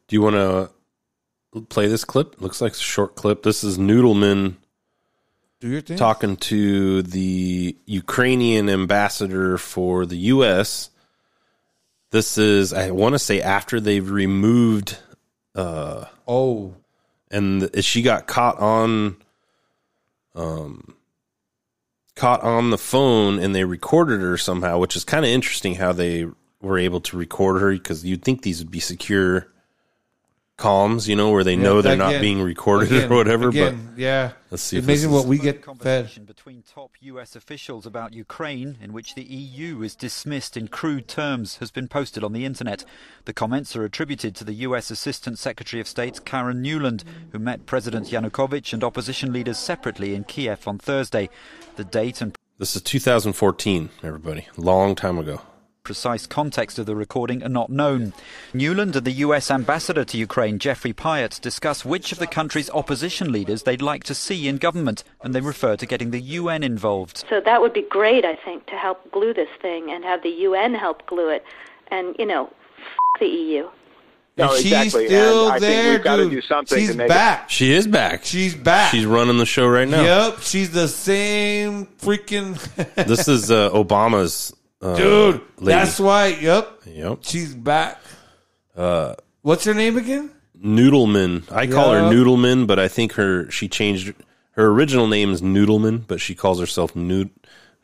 Do 0.09 0.17
you 0.17 0.23
want 0.23 0.37
to 0.37 0.71
play 1.63 1.87
this 1.87 2.05
clip? 2.05 2.41
Looks 2.41 2.61
like 2.61 2.73
a 2.73 2.77
short 2.77 3.15
clip. 3.15 3.43
This 3.43 3.65
is 3.65 3.79
Noodleman 3.79 4.57
Do 5.61 5.69
your 5.69 5.81
thing. 5.81 5.97
talking 5.97 6.37
to 6.37 7.03
the 7.03 7.77
Ukrainian 7.87 8.69
ambassador 8.69 9.59
for 9.59 10.07
the 10.07 10.17
U.S. 10.17 10.91
This 12.11 12.39
is, 12.39 12.73
I 12.73 12.91
want 12.91 13.15
to 13.15 13.19
say, 13.19 13.41
after 13.41 13.81
they've 13.81 14.09
removed. 14.09 14.99
Uh, 15.55 16.07
oh, 16.27 16.75
and 17.31 17.71
she 17.85 18.03
got 18.03 18.27
caught 18.27 18.59
on, 18.59 19.17
um, 20.35 20.95
caught 22.17 22.43
on 22.43 22.71
the 22.71 22.79
phone, 22.79 23.39
and 23.39 23.55
they 23.55 23.65
recorded 23.65 24.21
her 24.21 24.37
somehow, 24.37 24.79
which 24.79 24.97
is 24.97 25.05
kind 25.05 25.25
of 25.25 25.31
interesting 25.31 25.77
how 25.77 25.93
they 25.93 26.27
were 26.61 26.79
able 26.79 27.01
to 27.01 27.17
record 27.17 27.61
her 27.61 27.73
because 27.73 28.05
you'd 28.05 28.23
think 28.23 28.43
these 28.43 28.59
would 28.61 28.71
be 28.71 28.81
secure 28.81 29.47
comms, 30.57 31.09
you 31.09 31.17
know, 31.17 31.31
where 31.33 31.43
they 31.43 31.57
know 31.57 31.83
they're 31.83 31.97
not 31.97 32.21
being 32.21 32.41
recorded 32.41 32.93
again, 32.93 33.13
or 33.13 33.17
whatever. 33.17 33.49
again, 33.49 33.89
but 33.91 33.99
yeah, 33.99 34.33
let's 34.51 34.63
see. 34.63 34.77
If 34.77 34.85
this 34.85 35.05
amazing 35.05 35.11
is- 35.11 35.15
what 35.15 35.27
we 35.27 35.39
get 35.39 35.65
fed. 35.81 36.27
between 36.27 36.63
top 36.63 36.93
US 37.01 37.35
officials 37.35 37.87
about 37.87 38.13
Ukraine, 38.13 38.79
in 38.81 38.93
which 38.93 39.15
the 39.15 39.25
EU 39.25 39.83
is 39.83 39.97
dismissed 39.97 40.57
in 40.57 40.69
crude 40.69 41.09
terms, 41.09 41.57
has 41.57 41.71
been 41.71 41.89
posted 41.89 42.23
on 42.23 42.33
the 42.33 42.45
internet. 42.45 42.85
The 43.25 43.33
comments 43.33 43.75
are 43.75 43.85
attributed 43.85 44.37
to 44.37 44.45
the 44.45 44.55
US 44.55 44.91
Assistant 44.91 45.39
Secretary 45.39 45.81
of 45.81 45.89
State 45.89 46.25
Karen 46.25 46.63
Nuland, 46.63 47.03
who 47.33 47.39
met 47.41 47.67
President 47.67 48.09
Yanukovych 48.09 48.73
and 48.73 48.85
opposition 48.85 49.33
leaders 49.33 49.59
separately 49.59 50.15
in 50.15 50.23
Kiev 50.25 50.69
on 50.69 50.79
Thursday. 50.79 51.29
The 51.77 51.85
date 51.85 52.21
and 52.21 52.37
This 52.59 52.77
is 52.77 52.83
2014, 52.83 53.91
everybody. 54.05 54.47
Long 54.57 54.95
time 54.95 55.19
ago. 55.19 55.41
Precise 55.89 56.25
context 56.27 56.79
of 56.79 56.87
the 56.87 56.97
recording 56.97 57.43
are 57.43 57.49
not 57.51 57.69
known. 57.69 58.15
Nuland 58.55 58.97
and 58.97 59.05
the 59.05 59.13
US 59.27 59.51
ambassador 59.51 60.03
to 60.03 60.17
Ukraine, 60.17 60.59
Jeffrey 60.59 60.95
Pyatt, 60.95 61.39
discuss 61.43 61.85
which 61.85 62.11
of 62.11 62.19
the 62.19 62.27
country's 62.27 62.71
opposition 62.71 63.31
leaders 63.31 63.65
they'd 63.65 63.83
like 63.83 64.03
to 64.05 64.15
see 64.15 64.49
in 64.49 64.57
government, 64.57 65.05
and 65.23 65.35
they 65.35 65.43
refer 65.43 65.77
to 65.77 65.85
getting 65.85 66.11
the 66.11 66.23
UN 66.23 66.63
involved. 66.63 67.23
So 67.29 67.39
that 67.45 67.61
would 67.61 67.75
be 67.75 67.83
great, 67.83 68.25
I 68.25 68.35
think, 68.35 68.65
to 68.69 68.77
help 68.77 69.13
glue 69.13 69.35
this 69.35 69.51
thing 69.61 69.91
and 69.91 70.03
have 70.05 70.23
the 70.23 70.31
UN 70.31 70.73
help 70.73 71.05
glue 71.05 71.29
it. 71.29 71.45
And, 71.89 72.17
you 72.19 72.25
know, 72.25 72.47
f- 72.79 73.21
the 73.21 73.27
EU. 73.27 73.69
And 74.39 74.49
No, 74.49 74.57
she's 74.57 74.73
exactly. 74.73 75.07
still 75.09 75.45
And 75.49 75.53
I 75.53 75.59
think 75.59 75.83
there, 75.83 75.93
we've 75.93 76.03
gotta 76.03 76.23
dude. 76.23 76.33
do 76.33 76.41
something 76.41 76.79
She's 76.79 76.93
to 76.93 76.97
make 76.97 77.05
it- 77.05 77.09
back. 77.11 77.51
She 77.51 77.73
is 77.75 77.87
back. 77.87 78.25
She's 78.25 78.55
back. 78.55 78.91
She's 78.91 79.05
running 79.05 79.37
the 79.37 79.45
show 79.45 79.67
right 79.69 79.87
now. 79.87 80.03
Yep, 80.03 80.39
she's 80.41 80.71
the 80.71 80.89
same 80.89 81.85
freaking 82.01 82.57
this 83.07 83.29
is 83.29 83.51
uh, 83.51 83.69
Obama's 83.69 84.57
uh, 84.85 84.97
dude. 84.97 85.41
lady. 85.59 85.67
That's 85.79 85.99
why. 85.99 86.27
Yep, 86.29 86.81
Yep. 86.87 87.19
she's 87.23 87.55
back. 87.55 88.01
Uh, 88.77 89.15
What's 89.43 89.65
her 89.65 89.75
name 89.75 89.97
again? 89.97 90.31
Noodleman. 90.59 91.51
I 91.53 91.67
call 91.67 91.93
her 91.93 92.01
Yeah. 92.01 92.13
Noodleman, 92.13 92.67
but 92.67 92.79
I 92.79 92.89
think 92.89 93.13
her 93.15 93.51
she 93.51 93.69
changed 93.69 94.15
her 94.53 94.67
original 94.67 95.07
name 95.07 95.31
is 95.33 95.43
Noodleman, 95.43 96.07
but 96.07 96.21
she 96.21 96.35
calls 96.35 96.59
herself 96.61 96.95
Nood 96.97 97.31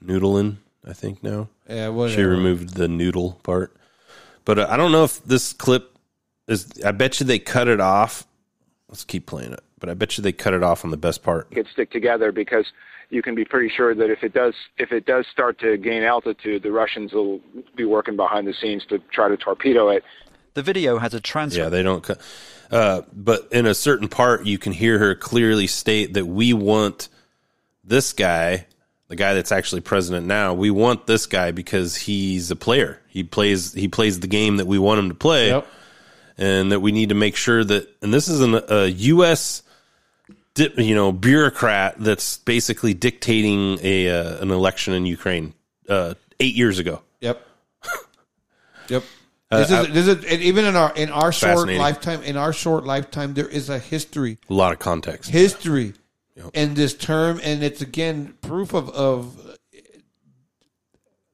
Noodlin. 0.04 0.56
I 0.86 0.92
think 0.94 1.22
now. 1.22 1.48
Yeah, 1.68 1.88
what 1.88 2.10
She 2.10 2.22
removed 2.22 2.74
the 2.74 2.88
noodle 2.88 3.38
part, 3.42 3.76
but 4.44 4.58
uh, 4.58 4.66
I 4.70 4.76
don't 4.76 4.90
know 4.92 5.04
if 5.04 5.22
this 5.24 5.52
clip 5.52 5.94
is. 6.48 6.66
I 6.84 6.90
bet 6.92 7.20
you 7.20 7.26
they 7.26 7.38
cut 7.38 7.68
it 7.68 7.80
off. 7.80 8.26
Let's 8.88 9.04
keep 9.04 9.26
playing 9.26 9.52
it, 9.52 9.60
but 9.78 9.88
I 9.90 9.94
bet 9.94 10.16
you 10.16 10.22
they 10.22 10.32
cut 10.32 10.54
it 10.54 10.62
off 10.62 10.84
on 10.84 10.90
the 10.90 10.96
best 10.96 11.22
part. 11.22 11.50
could 11.52 11.68
stick 11.72 11.90
together 11.90 12.32
because 12.32 12.64
you 13.10 13.22
can 13.22 13.34
be 13.34 13.44
pretty 13.44 13.68
sure 13.68 13.94
that 13.94 14.10
if 14.10 14.22
it 14.22 14.32
does 14.32 14.54
if 14.78 14.92
it 14.92 15.04
does 15.04 15.26
start 15.32 15.58
to 15.60 15.76
gain 15.76 16.02
altitude, 16.02 16.62
the 16.62 16.70
Russians 16.72 17.12
will 17.12 17.40
be 17.76 17.84
working 17.84 18.16
behind 18.16 18.46
the 18.46 18.54
scenes 18.54 18.84
to 18.86 18.98
try 19.12 19.28
to 19.28 19.36
torpedo 19.36 19.88
it. 19.90 20.04
The 20.54 20.62
video 20.62 20.98
has 20.98 21.14
a 21.14 21.20
transcript. 21.20 21.64
Yeah, 21.64 21.68
they 21.68 21.82
don't 21.82 22.02
cut. 22.02 22.20
Uh, 22.70 23.02
but 23.12 23.48
in 23.52 23.66
a 23.66 23.74
certain 23.74 24.08
part, 24.08 24.46
you 24.46 24.58
can 24.58 24.72
hear 24.72 24.98
her 24.98 25.14
clearly 25.14 25.66
state 25.66 26.14
that 26.14 26.24
we 26.26 26.52
want 26.52 27.08
this 27.84 28.12
guy, 28.12 28.66
the 29.08 29.16
guy 29.16 29.34
that's 29.34 29.50
actually 29.52 29.80
president 29.80 30.26
now. 30.26 30.54
We 30.54 30.70
want 30.70 31.06
this 31.06 31.26
guy 31.26 31.50
because 31.50 31.96
he's 31.96 32.50
a 32.52 32.56
player. 32.56 33.00
He 33.08 33.24
plays. 33.24 33.72
He 33.72 33.88
plays 33.88 34.20
the 34.20 34.28
game 34.28 34.58
that 34.58 34.66
we 34.66 34.78
want 34.78 35.00
him 35.00 35.08
to 35.08 35.14
play, 35.16 35.48
Yep. 35.48 35.66
and 36.38 36.70
that 36.72 36.78
we 36.80 36.92
need 36.92 37.08
to 37.08 37.14
make 37.16 37.34
sure 37.34 37.64
that. 37.64 37.88
And 38.02 38.14
this 38.14 38.28
is 38.28 38.40
an, 38.40 38.60
a 38.68 38.86
U.S. 38.86 39.62
You 40.58 40.94
know 40.94 41.12
bureaucrat 41.12 41.94
that's 41.98 42.38
basically 42.38 42.92
dictating 42.92 43.78
a 43.82 44.10
uh, 44.10 44.42
an 44.42 44.50
election 44.50 44.94
in 44.94 45.06
Ukraine 45.06 45.54
uh, 45.88 46.14
eight 46.40 46.54
years 46.54 46.78
ago. 46.78 47.02
Yep. 47.20 47.46
Yep. 48.88 49.04
Uh, 49.52 49.58
This 49.58 49.68
is, 49.70 49.74
I- 49.74 49.86
this 49.90 50.06
is 50.08 50.24
and 50.24 50.42
even 50.42 50.64
in 50.64 50.74
our 50.76 50.92
in 50.94 51.10
our 51.10 51.30
short 51.32 51.68
lifetime 51.68 52.22
in 52.24 52.36
our 52.36 52.52
short 52.52 52.84
lifetime 52.84 53.34
there 53.34 53.46
is 53.48 53.68
a 53.68 53.78
history 53.78 54.38
A 54.48 54.54
lot 54.54 54.72
of 54.72 54.78
context. 54.80 55.30
history 55.30 55.94
in 56.54 56.74
this 56.74 56.94
term 56.94 57.40
and 57.44 57.62
it's 57.62 57.80
again 57.82 58.34
proof 58.42 58.74
of 58.74 58.88
of 58.90 59.56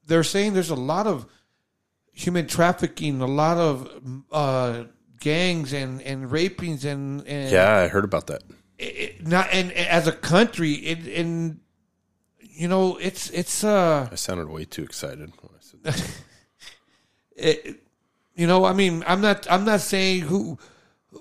they're 0.07 0.23
saying 0.25 0.53
there's 0.55 0.71
a 0.71 0.75
lot 0.75 1.07
of 1.07 1.27
human 2.13 2.47
trafficking 2.47 3.21
a 3.23 3.27
lot 3.27 3.57
of 3.57 3.91
uh 4.33 4.85
gangs 5.21 5.73
and 5.73 6.03
and 6.03 6.31
rapings 6.31 6.85
and, 6.85 7.27
and 7.27 7.51
Yeah, 7.51 7.75
I 7.77 7.89
heard 7.89 8.05
about 8.05 8.27
that. 8.29 8.43
It, 8.79 9.27
not 9.27 9.49
and 9.53 9.73
as 9.73 10.07
a 10.07 10.13
country 10.13 10.73
it 10.73 11.07
and 11.19 11.61
you 12.41 12.69
know 12.69 12.97
it's 12.97 13.31
it's 13.31 13.65
uh 13.65 14.09
I 14.11 14.15
sounded 14.15 14.49
way 14.49 14.65
too 14.65 14.83
excited 14.83 15.33
when 15.41 15.51
I 15.55 15.61
said 15.61 15.83
that. 15.85 16.21
it, 17.37 17.81
you 18.37 18.47
know, 18.47 18.65
I 18.67 18.75
mean, 18.75 19.03
I'm 19.07 19.23
not, 19.23 19.51
I'm 19.51 19.65
not 19.65 19.81
saying 19.81 20.23
who, 20.23 20.59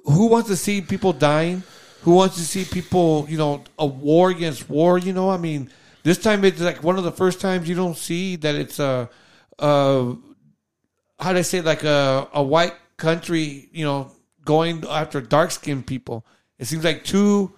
who 0.04 0.28
wants 0.28 0.50
to 0.50 0.58
see 0.58 0.82
people 0.82 1.14
dying, 1.14 1.64
who 2.02 2.12
wants 2.12 2.36
to 2.36 2.44
see 2.44 2.66
people, 2.66 3.26
you 3.30 3.38
know, 3.38 3.64
a 3.80 3.86
war 3.86 4.30
against 4.30 4.70
war. 4.70 5.00
You 5.00 5.14
know, 5.14 5.30
I 5.30 5.38
mean, 5.38 5.72
this 6.04 6.18
time 6.18 6.44
it's 6.44 6.60
like 6.60 6.84
one 6.84 6.98
of 6.98 7.06
the 7.06 7.14
first 7.14 7.40
times 7.40 7.70
you 7.70 7.76
don't 7.76 7.98
see 7.98 8.36
that 8.36 8.56
it's 8.56 8.80
a, 8.80 9.10
uh, 9.58 10.14
how 11.18 11.32
do 11.32 11.40
I 11.40 11.42
say, 11.42 11.62
like 11.62 11.84
a 11.84 12.28
a 12.34 12.44
white 12.44 12.76
country, 12.98 13.70
you 13.72 13.86
know, 13.86 14.12
going 14.44 14.84
after 14.88 15.22
dark 15.22 15.52
skinned 15.52 15.88
people. 15.88 16.26
It 16.60 16.66
seems 16.66 16.84
like 16.84 17.04
two 17.04 17.54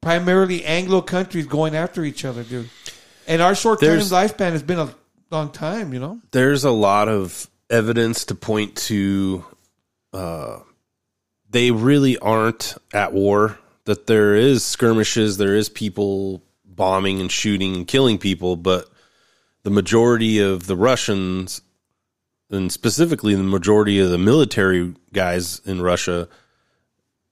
primarily 0.00 0.64
Anglo 0.64 1.00
countries 1.00 1.46
going 1.46 1.74
after 1.74 2.04
each 2.04 2.24
other, 2.24 2.42
dude. 2.42 2.70
And 3.26 3.42
our 3.42 3.54
short 3.54 3.80
term 3.80 3.98
lifespan 3.98 4.52
has 4.52 4.62
been 4.62 4.78
a 4.78 4.94
long 5.30 5.50
time, 5.50 5.92
you 5.92 5.98
know. 5.98 6.20
there's 6.30 6.64
a 6.64 6.70
lot 6.70 7.08
of 7.08 7.48
evidence 7.68 8.26
to 8.26 8.34
point 8.34 8.76
to 8.76 9.44
uh, 10.12 10.60
they 11.50 11.70
really 11.70 12.18
aren't 12.18 12.74
at 12.92 13.12
war 13.12 13.58
that 13.84 14.06
there 14.06 14.34
is 14.34 14.64
skirmishes 14.64 15.36
there 15.38 15.54
is 15.54 15.68
people 15.68 16.42
bombing 16.64 17.20
and 17.20 17.32
shooting 17.32 17.74
and 17.74 17.88
killing 17.88 18.18
people 18.18 18.56
but 18.56 18.88
the 19.64 19.70
majority 19.70 20.38
of 20.38 20.66
the 20.66 20.76
russians 20.76 21.60
and 22.50 22.70
specifically 22.70 23.34
the 23.34 23.42
majority 23.42 23.98
of 23.98 24.10
the 24.10 24.18
military 24.18 24.94
guys 25.12 25.60
in 25.64 25.82
russia 25.82 26.28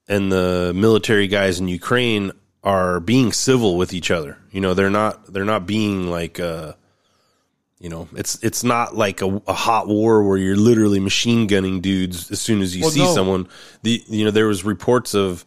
and 0.07 0.31
the 0.31 0.71
military 0.75 1.27
guys 1.27 1.59
in 1.59 1.67
ukraine 1.67 2.31
are 2.63 2.99
being 2.99 3.31
civil 3.31 3.77
with 3.77 3.93
each 3.93 4.11
other 4.11 4.37
you 4.51 4.61
know 4.61 4.73
they're 4.73 4.89
not 4.89 5.31
they're 5.31 5.45
not 5.45 5.65
being 5.65 6.09
like 6.09 6.39
uh 6.39 6.73
you 7.79 7.89
know, 7.89 8.07
it's 8.15 8.41
it's 8.41 8.63
not 8.63 8.95
like 8.95 9.21
a, 9.21 9.41
a 9.47 9.53
hot 9.53 9.87
war 9.87 10.23
where 10.23 10.37
you're 10.37 10.55
literally 10.55 10.99
machine 10.99 11.45
gunning 11.45 11.81
dudes 11.81 12.31
as 12.31 12.39
soon 12.39 12.61
as 12.61 12.75
you 12.75 12.83
Well, 12.83 12.91
see 12.91 13.01
no. 13.01 13.13
someone. 13.13 13.47
The 13.83 14.01
you 14.07 14.25
know 14.25 14.31
there 14.31 14.47
was 14.47 14.63
reports 14.63 15.13
of 15.13 15.45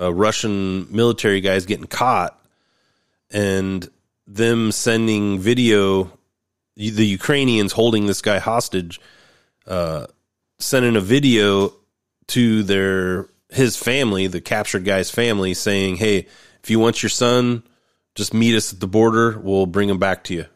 uh, 0.00 0.12
Russian 0.14 0.86
military 0.94 1.40
guys 1.40 1.66
getting 1.66 1.86
caught 1.86 2.40
and 3.30 3.86
them 4.26 4.70
sending 4.72 5.38
video. 5.38 6.12
The 6.76 7.06
Ukrainians 7.06 7.72
holding 7.72 8.06
this 8.06 8.22
guy 8.22 8.38
hostage, 8.38 9.00
uh, 9.66 10.06
sending 10.58 10.94
a 10.94 11.00
video 11.00 11.72
to 12.28 12.62
their 12.62 13.28
his 13.56 13.76
family, 13.76 14.26
the 14.26 14.40
captured 14.40 14.84
guy's 14.84 15.10
family, 15.10 15.54
saying, 15.54 15.96
"Hey, 15.96 16.26
if 16.62 16.70
you 16.70 16.78
want 16.78 17.02
your 17.02 17.10
son, 17.10 17.62
just 18.14 18.34
meet 18.34 18.54
us 18.54 18.72
at 18.72 18.80
the 18.80 18.86
border. 18.86 19.38
We'll 19.38 19.66
bring 19.66 19.88
him 19.88 19.98
back 19.98 20.24
to 20.24 20.34
you." 20.34 20.46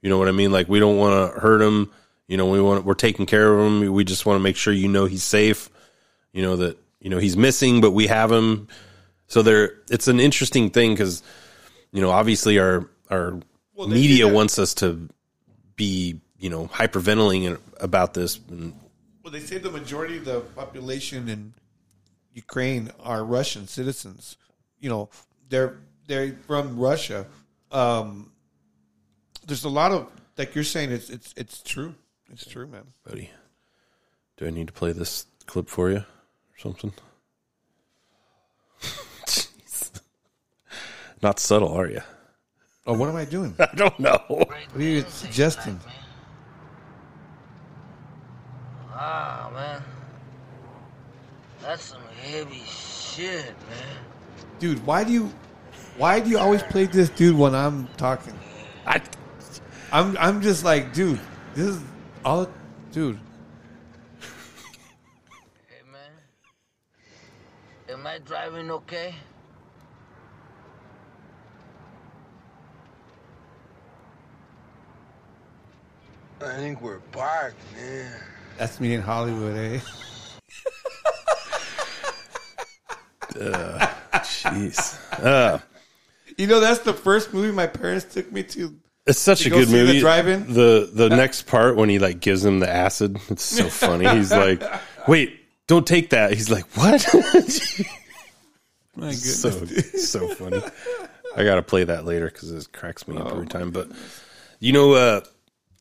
You 0.00 0.10
know 0.10 0.18
what 0.18 0.28
I 0.28 0.32
mean? 0.32 0.50
Like 0.52 0.68
we 0.68 0.80
don't 0.80 0.96
want 0.96 1.34
to 1.34 1.40
hurt 1.40 1.60
him. 1.60 1.90
You 2.26 2.36
know, 2.36 2.46
we 2.46 2.60
want 2.60 2.84
we're 2.84 2.94
taking 2.94 3.26
care 3.26 3.52
of 3.52 3.66
him. 3.66 3.92
We 3.92 4.04
just 4.04 4.26
want 4.26 4.38
to 4.38 4.42
make 4.42 4.56
sure 4.56 4.72
you 4.72 4.88
know 4.88 5.06
he's 5.06 5.22
safe. 5.22 5.70
You 6.32 6.42
know 6.42 6.56
that 6.56 6.78
you 7.00 7.10
know 7.10 7.18
he's 7.18 7.36
missing, 7.36 7.80
but 7.80 7.92
we 7.92 8.06
have 8.06 8.32
him. 8.32 8.68
So 9.26 9.42
there, 9.42 9.74
it's 9.90 10.08
an 10.08 10.20
interesting 10.20 10.70
thing 10.70 10.92
because 10.94 11.22
you 11.92 12.00
know 12.00 12.10
obviously 12.10 12.58
our 12.58 12.88
our 13.10 13.38
Well, 13.74 13.88
media 13.88 14.26
wants 14.28 14.58
us 14.58 14.74
to 14.74 15.08
be, 15.76 16.20
you 16.38 16.50
know, 16.50 16.66
hyperventilating 16.66 17.58
about 17.80 18.14
this. 18.14 18.40
And 18.48 18.74
Well, 19.22 19.32
they 19.32 19.40
say 19.40 19.58
the 19.58 19.70
majority 19.70 20.18
of 20.18 20.24
the 20.24 20.40
population 20.40 21.28
in 21.28 21.54
Ukraine 22.32 22.90
are 23.00 23.24
Russian 23.24 23.66
citizens. 23.66 24.36
You 24.80 24.90
know, 24.90 25.10
they're 25.48 25.78
they're 26.06 26.36
from 26.46 26.78
Russia. 26.78 27.26
Um, 27.70 28.32
there's 29.46 29.64
a 29.64 29.68
lot 29.68 29.92
of 29.92 30.08
like 30.38 30.54
you're 30.54 30.64
saying. 30.64 30.90
It's 30.92 31.10
it's 31.10 31.34
it's 31.36 31.62
true. 31.62 31.94
It's 32.32 32.46
true, 32.46 32.66
man. 32.66 32.84
buddy, 33.04 33.30
do 34.36 34.46
I 34.46 34.50
need 34.50 34.66
to 34.68 34.72
play 34.72 34.92
this 34.92 35.26
clip 35.46 35.68
for 35.68 35.90
you 35.90 35.98
or 35.98 36.58
something? 36.58 36.92
Jeez. 39.26 40.00
Not 41.22 41.38
subtle, 41.38 41.72
are 41.72 41.88
you? 41.88 42.00
Oh, 42.86 42.94
what 42.94 43.08
am 43.08 43.16
I 43.16 43.26
doing? 43.26 43.54
I 43.58 43.68
don't 43.76 43.98
know. 44.00 44.18
What 44.28 44.50
are 44.74 44.82
you 44.82 45.04
suggesting? 45.08 45.78
Ah, 48.94 49.50
man. 49.52 49.82
That's 51.62 51.84
some 51.84 52.02
heavy 52.20 52.62
shit, 52.66 53.54
man. 53.70 53.96
Dude, 54.58 54.84
why 54.84 55.04
do 55.04 55.12
you 55.12 55.32
why 55.96 56.18
do 56.18 56.28
you 56.28 56.38
always 56.38 56.62
play 56.64 56.86
this 56.86 57.08
dude 57.08 57.36
when 57.38 57.54
I'm 57.54 57.86
talking? 57.96 58.36
I 58.84 59.00
I'm 59.92 60.16
I'm 60.18 60.42
just 60.42 60.64
like, 60.64 60.92
dude, 60.92 61.20
this 61.54 61.66
is 61.66 61.82
all 62.24 62.48
dude. 62.90 63.20
Hey, 65.68 65.82
man. 65.90 66.10
Am 67.90 68.06
I 68.08 68.18
driving 68.18 68.70
okay? 68.72 69.14
I 76.40 76.56
think 76.56 76.80
we're 76.82 76.98
parked, 77.12 77.56
man. 77.76 78.20
That's 78.58 78.80
me 78.80 78.94
in 78.94 79.00
Hollywood, 79.00 79.56
eh? 79.56 79.80
Uh, 83.21 83.21
Jeez. 83.34 85.22
Uh, 85.24 85.58
You 86.38 86.46
know, 86.46 86.60
that's 86.60 86.78
the 86.80 86.94
first 86.94 87.34
movie 87.34 87.52
my 87.52 87.66
parents 87.66 88.06
took 88.14 88.32
me 88.32 88.42
to. 88.44 88.74
it's 89.06 89.18
such 89.18 89.44
a 89.44 89.50
go 89.50 89.56
good 89.58 89.68
see 89.68 89.76
the 89.78 89.84
movie. 89.84 90.00
drive-in. 90.00 90.52
The 90.54 90.90
the 90.92 91.10
next 91.10 91.42
part 91.42 91.76
when 91.76 91.90
he 91.90 91.98
like 91.98 92.20
gives 92.20 92.42
him 92.42 92.58
the 92.60 92.70
acid, 92.70 93.18
it's 93.28 93.42
so 93.44 93.64
funny. 93.68 94.08
He's 94.08 94.30
like, 94.32 94.62
"Wait, 95.06 95.38
don't 95.66 95.86
take 95.86 96.08
that." 96.10 96.32
He's 96.32 96.50
like, 96.50 96.64
"What?" 96.74 97.06
My 98.96 99.12
goodness. 99.12 99.40
so 99.40 99.50
so 99.60 100.28
funny. 100.34 100.62
I 101.36 101.44
gotta 101.44 101.62
play 101.62 101.84
that 101.84 102.06
later 102.06 102.26
because 102.26 102.50
it 102.50 102.72
cracks 102.72 103.06
me 103.06 103.16
up 103.18 103.26
Oh, 103.26 103.30
every 103.32 103.46
time. 103.46 103.70
But 103.70 103.88
you 104.58 104.72
know, 104.72 104.92
uh, 104.94 105.20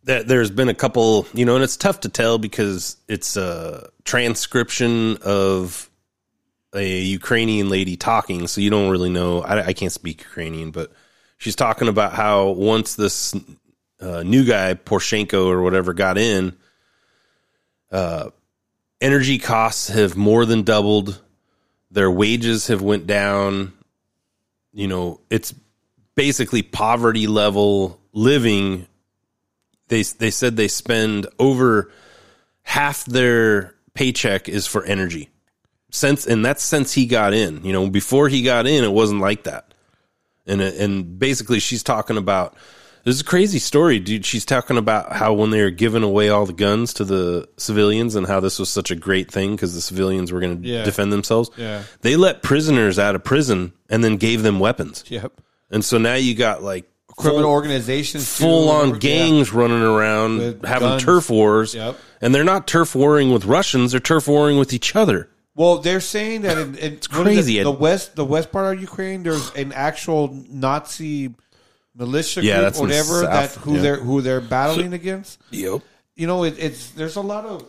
that 0.03 0.27
there's 0.27 0.51
been 0.51 0.69
a 0.69 0.73
couple, 0.73 1.27
you 1.33 1.45
know, 1.45 1.55
and 1.55 1.63
it's 1.63 1.77
tough 1.77 2.01
to 2.01 2.09
tell 2.09 2.37
because 2.39 2.97
it's 3.07 3.37
a 3.37 3.89
transcription 4.03 5.17
of 5.23 5.89
a 6.73 7.01
Ukrainian 7.01 7.69
lady 7.69 7.97
talking, 7.97 8.47
so 8.47 8.61
you 8.61 8.69
don't 8.69 8.89
really 8.89 9.09
know. 9.09 9.41
I, 9.41 9.67
I 9.67 9.73
can't 9.73 9.91
speak 9.91 10.21
Ukrainian, 10.21 10.71
but 10.71 10.91
she's 11.37 11.55
talking 11.55 11.87
about 11.87 12.13
how 12.13 12.49
once 12.49 12.95
this 12.95 13.35
uh, 13.99 14.23
new 14.23 14.45
guy 14.45 14.73
Poroshenko 14.73 15.47
or 15.47 15.61
whatever 15.61 15.93
got 15.93 16.17
in, 16.17 16.55
uh, 17.91 18.29
energy 19.01 19.37
costs 19.37 19.89
have 19.89 20.15
more 20.15 20.45
than 20.45 20.63
doubled. 20.63 21.21
Their 21.89 22.09
wages 22.09 22.67
have 22.67 22.81
went 22.81 23.05
down. 23.05 23.73
You 24.71 24.87
know, 24.87 25.19
it's 25.29 25.53
basically 26.15 26.61
poverty 26.61 27.27
level 27.27 27.99
living. 28.13 28.87
They 29.87 30.03
they 30.03 30.31
said 30.31 30.55
they 30.55 30.69
spend 30.69 31.27
over 31.37 31.91
half 32.61 33.03
their 33.03 33.75
paycheck 33.93 34.47
is 34.47 34.67
for 34.67 34.85
energy. 34.85 35.30
Since 35.91 36.25
and 36.25 36.43
that's 36.45 36.63
since 36.63 36.93
he 36.93 37.05
got 37.05 37.33
in. 37.33 37.63
You 37.65 37.73
know, 37.73 37.89
before 37.89 38.29
he 38.29 38.41
got 38.43 38.65
in, 38.65 38.83
it 38.83 38.91
wasn't 38.91 39.21
like 39.21 39.43
that. 39.43 39.73
And 40.47 40.61
uh, 40.61 40.71
and 40.79 41.19
basically, 41.19 41.59
she's 41.59 41.83
talking 41.83 42.17
about 42.17 42.55
this 43.03 43.15
is 43.15 43.21
a 43.21 43.25
crazy 43.25 43.59
story, 43.59 43.99
dude. 43.99 44.25
She's 44.25 44.45
talking 44.45 44.77
about 44.77 45.11
how 45.11 45.33
when 45.33 45.49
they 45.49 45.61
were 45.61 45.69
giving 45.69 46.03
away 46.03 46.29
all 46.29 46.45
the 46.45 46.53
guns 46.53 46.93
to 46.95 47.03
the 47.03 47.47
civilians 47.57 48.15
and 48.15 48.25
how 48.25 48.39
this 48.39 48.57
was 48.57 48.69
such 48.69 48.89
a 48.91 48.95
great 48.95 49.29
thing 49.31 49.51
because 49.51 49.73
the 49.73 49.81
civilians 49.81 50.31
were 50.31 50.39
going 50.39 50.61
to 50.61 50.67
Yeah. 50.67 50.83
defend 50.83 51.11
themselves. 51.11 51.49
Yeah. 51.57 51.83
They 52.01 52.15
let 52.15 52.41
prisoners 52.41 52.97
out 52.97 53.15
of 53.15 53.23
prison 53.23 53.73
and 53.89 54.03
then 54.03 54.17
gave 54.17 54.43
them 54.43 54.59
weapons. 54.59 55.03
Yep. 55.09 55.33
And 55.71 55.83
so 55.83 55.97
now 55.97 56.15
you 56.15 56.35
got 56.35 56.63
like 56.63 56.85
Criminal 57.17 57.41
full- 57.43 57.51
organizations, 57.51 58.27
full 58.37 58.69
on 58.69 58.77
whatever, 58.91 58.99
gangs 58.99 59.51
running 59.51 59.81
around 59.81 60.37
With 60.37 60.65
having 60.65 60.87
guns. 60.89 61.03
turf 61.03 61.29
wars. 61.29 61.75
Yep. 61.75 61.97
And 62.21 62.33
they're 62.33 62.43
not 62.43 62.67
turf 62.67 62.95
warring 62.95 63.31
with 63.33 63.45
Russians, 63.45 63.91
they're 63.91 63.99
turf 63.99 64.27
warring 64.27 64.57
with 64.57 64.73
each 64.73 64.95
other. 64.95 65.27
Well, 65.61 65.77
they're 65.77 65.99
saying 65.99 66.41
that 66.41 66.57
in, 66.57 66.75
in 66.75 66.93
it's 66.95 67.07
crazy. 67.07 67.61
The, 67.61 67.69
west, 67.69 68.15
the 68.15 68.25
west 68.25 68.51
part 68.51 68.75
of 68.75 68.81
Ukraine, 68.81 69.21
there's 69.21 69.53
an 69.53 69.73
actual 69.73 70.33
Nazi 70.49 71.35
militia 71.95 72.43
Yeah, 72.43 72.55
group, 72.55 72.63
that's 72.65 72.79
in 72.79 72.87
the 72.87 72.95
whatever 72.95 73.21
that 73.21 73.51
who 73.51 73.75
yeah. 73.75 73.81
they're 73.81 73.97
who 73.97 74.21
they're 74.21 74.41
battling 74.41 74.93
against. 74.93 75.39
Yep. 75.51 75.81
You 76.15 76.25
know, 76.25 76.45
it, 76.45 76.55
it's 76.57 76.89
there's 76.91 77.15
a 77.15 77.21
lot 77.21 77.45
of 77.45 77.65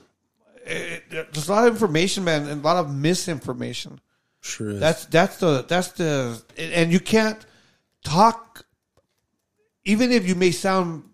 it, 0.65 1.05
there's 1.11 1.49
a 1.49 1.53
lot 1.53 1.67
of 1.67 1.75
information, 1.75 2.25
man, 2.25 2.49
and 2.49 2.63
a 2.63 2.65
lot 2.65 2.77
of 2.77 2.95
misinformation. 2.95 4.01
Sure 4.41 4.71
is. 4.71 4.81
That's 4.81 5.05
that's 5.07 5.37
the 5.37 5.65
that's 5.69 5.93
the 5.93 6.43
and 6.57 6.91
you 6.91 7.01
can't 7.01 7.45
talk 8.05 8.65
even 9.85 10.13
if 10.13 10.27
you 10.27 10.35
may 10.35 10.51
sound 10.51 11.05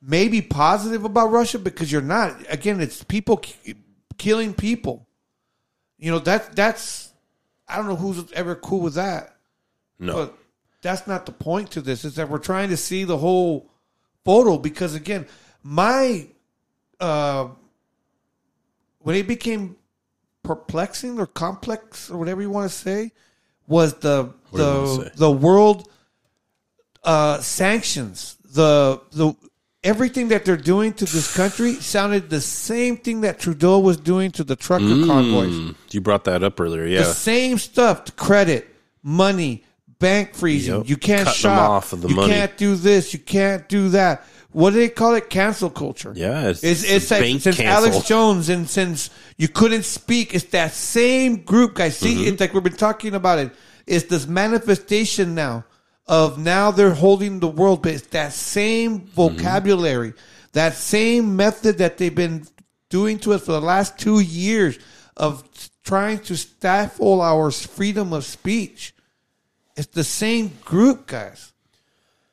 maybe 0.00 0.40
positive 0.40 1.04
about 1.04 1.30
Russia 1.30 1.58
because 1.58 1.92
you're 1.92 2.00
not. 2.00 2.36
Again, 2.48 2.80
it's 2.80 3.04
people 3.04 3.36
ki- 3.36 3.74
killing 4.16 4.54
people. 4.54 5.08
You 5.98 6.10
know 6.10 6.18
that 6.20 6.54
that's 6.56 7.12
I 7.68 7.76
don't 7.76 7.86
know 7.86 7.96
who's 7.96 8.30
ever 8.32 8.54
cool 8.54 8.80
with 8.80 8.94
that. 8.94 9.36
No. 9.98 10.14
But 10.14 10.34
that's 10.82 11.06
not 11.06 11.26
the 11.26 11.32
point 11.32 11.70
to 11.72 11.80
this. 11.80 12.04
Is 12.04 12.16
that 12.16 12.28
we're 12.28 12.38
trying 12.38 12.68
to 12.70 12.76
see 12.76 13.04
the 13.04 13.16
whole 13.16 13.70
photo 14.24 14.58
because 14.58 14.94
again, 14.94 15.26
my 15.62 16.26
uh 17.00 17.48
when 18.98 19.16
it 19.16 19.26
became 19.26 19.76
perplexing 20.42 21.18
or 21.18 21.26
complex 21.26 22.10
or 22.10 22.18
whatever 22.18 22.42
you 22.42 22.50
want 22.50 22.70
to 22.70 22.76
say 22.76 23.12
was 23.66 23.94
the 23.94 24.32
What 24.50 24.58
do 24.58 24.62
you 24.62 24.68
wanna 24.68 25.04
the 25.04 25.12
the 25.16 25.30
world 25.30 25.88
uh 27.02 27.38
sanctions 27.40 28.36
the 28.44 29.00
the 29.12 29.34
everything 29.84 30.28
that 30.28 30.44
they're 30.44 30.56
doing 30.56 30.92
to 30.94 31.04
this 31.04 31.36
country 31.36 31.74
sounded 31.74 32.30
the 32.30 32.40
same 32.40 32.96
thing 32.96 33.20
that 33.20 33.38
Trudeau 33.38 33.78
was 33.78 33.96
doing 33.98 34.30
to 34.32 34.42
the 34.44 34.56
trucker 34.56 34.84
convoys 35.06 35.52
Mm, 35.54 35.74
you 35.92 36.00
brought 36.00 36.24
that 36.24 36.42
up 36.42 36.58
earlier, 36.60 36.86
yeah. 36.86 36.98
the 37.00 37.12
same 37.12 37.58
stuff 37.58 38.16
credit 38.16 38.66
money 39.02 39.64
bank 39.98 40.34
freezing 40.34 40.74
Yep. 40.78 40.88
you 40.88 40.96
can't 40.96 41.28
shop 41.28 41.70
off 41.70 41.92
of 41.92 42.02
the 42.02 42.08
you 42.08 42.16
money. 42.16 42.32
can't 42.32 42.56
do 42.56 42.74
this 42.74 43.12
you 43.12 43.20
can't 43.20 43.68
do 43.68 43.90
that 43.90 44.24
what 44.50 44.70
do 44.70 44.76
they 44.78 44.88
call 44.88 45.14
it 45.14 45.28
cancel 45.30 45.68
culture 45.70 46.12
Yeah, 46.16 46.48
it's, 46.48 46.62
it's, 46.64 46.84
it's 46.84 47.10
like 47.10 47.22
since 47.40 47.56
cancel. 47.56 47.66
Alex 47.66 48.06
Jones 48.08 48.48
and 48.48 48.68
since 48.70 49.10
you 49.36 49.48
couldn't 49.48 49.82
speak, 49.84 50.32
it's 50.32 50.44
that 50.46 50.72
same 50.72 51.38
group, 51.42 51.74
guys. 51.74 51.96
See, 51.96 52.14
Mm-hmm. 52.14 52.28
it's 52.28 52.40
like 52.40 52.54
we've 52.54 52.62
been 52.62 52.72
talking 52.76 53.14
about 53.16 53.40
it. 53.40 53.50
It's 53.84 54.04
this 54.04 54.28
manifestation 54.28 55.34
now 55.34 55.64
of 56.06 56.38
now 56.38 56.70
they're 56.70 56.94
holding 56.94 57.40
the 57.40 57.48
world, 57.48 57.82
but 57.82 57.92
it's 57.92 58.06
that 58.08 58.32
same 58.32 59.00
Mm-hmm. 59.00 59.10
vocabulary, 59.14 60.12
that 60.52 60.74
same 60.74 61.36
method 61.36 61.78
that 61.78 61.98
they've 61.98 62.14
been 62.14 62.46
doing 62.90 63.18
to 63.20 63.32
us 63.32 63.44
for 63.44 63.52
the 63.52 63.60
last 63.60 63.98
two 63.98 64.20
years 64.20 64.78
of 65.16 65.42
trying 65.82 66.18
to 66.20 66.36
stifle 66.36 67.20
our 67.20 67.50
freedom 67.50 68.12
of 68.12 68.24
speech. 68.24 68.94
It's 69.76 69.88
the 69.88 70.04
same 70.04 70.52
group, 70.64 71.06
guys 71.06 71.52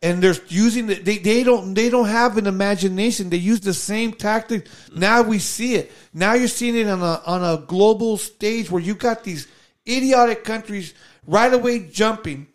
and 0.02 0.22
they're 0.22 0.36
using 0.48 0.88
the, 0.88 0.96
they 0.96 1.18
they 1.20 1.44
don't 1.44 1.74
they 1.76 1.90
don't 1.90 2.08
have 2.08 2.38
an 2.38 2.48
imagination. 2.48 3.30
They 3.30 3.38
use 3.38 3.62
the 3.62 3.74
same 3.74 4.14
tactic. 4.14 4.68
Now 4.96 5.22
we 5.22 5.38
see 5.40 5.76
it. 5.76 5.92
Now 6.14 6.34
you're 6.34 6.48
seeing 6.48 6.76
it 6.76 6.88
on 6.88 7.02
a 7.02 7.22
on 7.26 7.44
a 7.44 7.62
global 7.62 8.18
stage 8.18 8.72
where 8.72 8.82
you 8.82 8.96
got 8.96 9.24
these 9.24 9.48
idiotic 9.88 10.44
countries 10.44 10.94
right 11.28 11.54
away 11.54 11.88
jumping. 11.88 12.48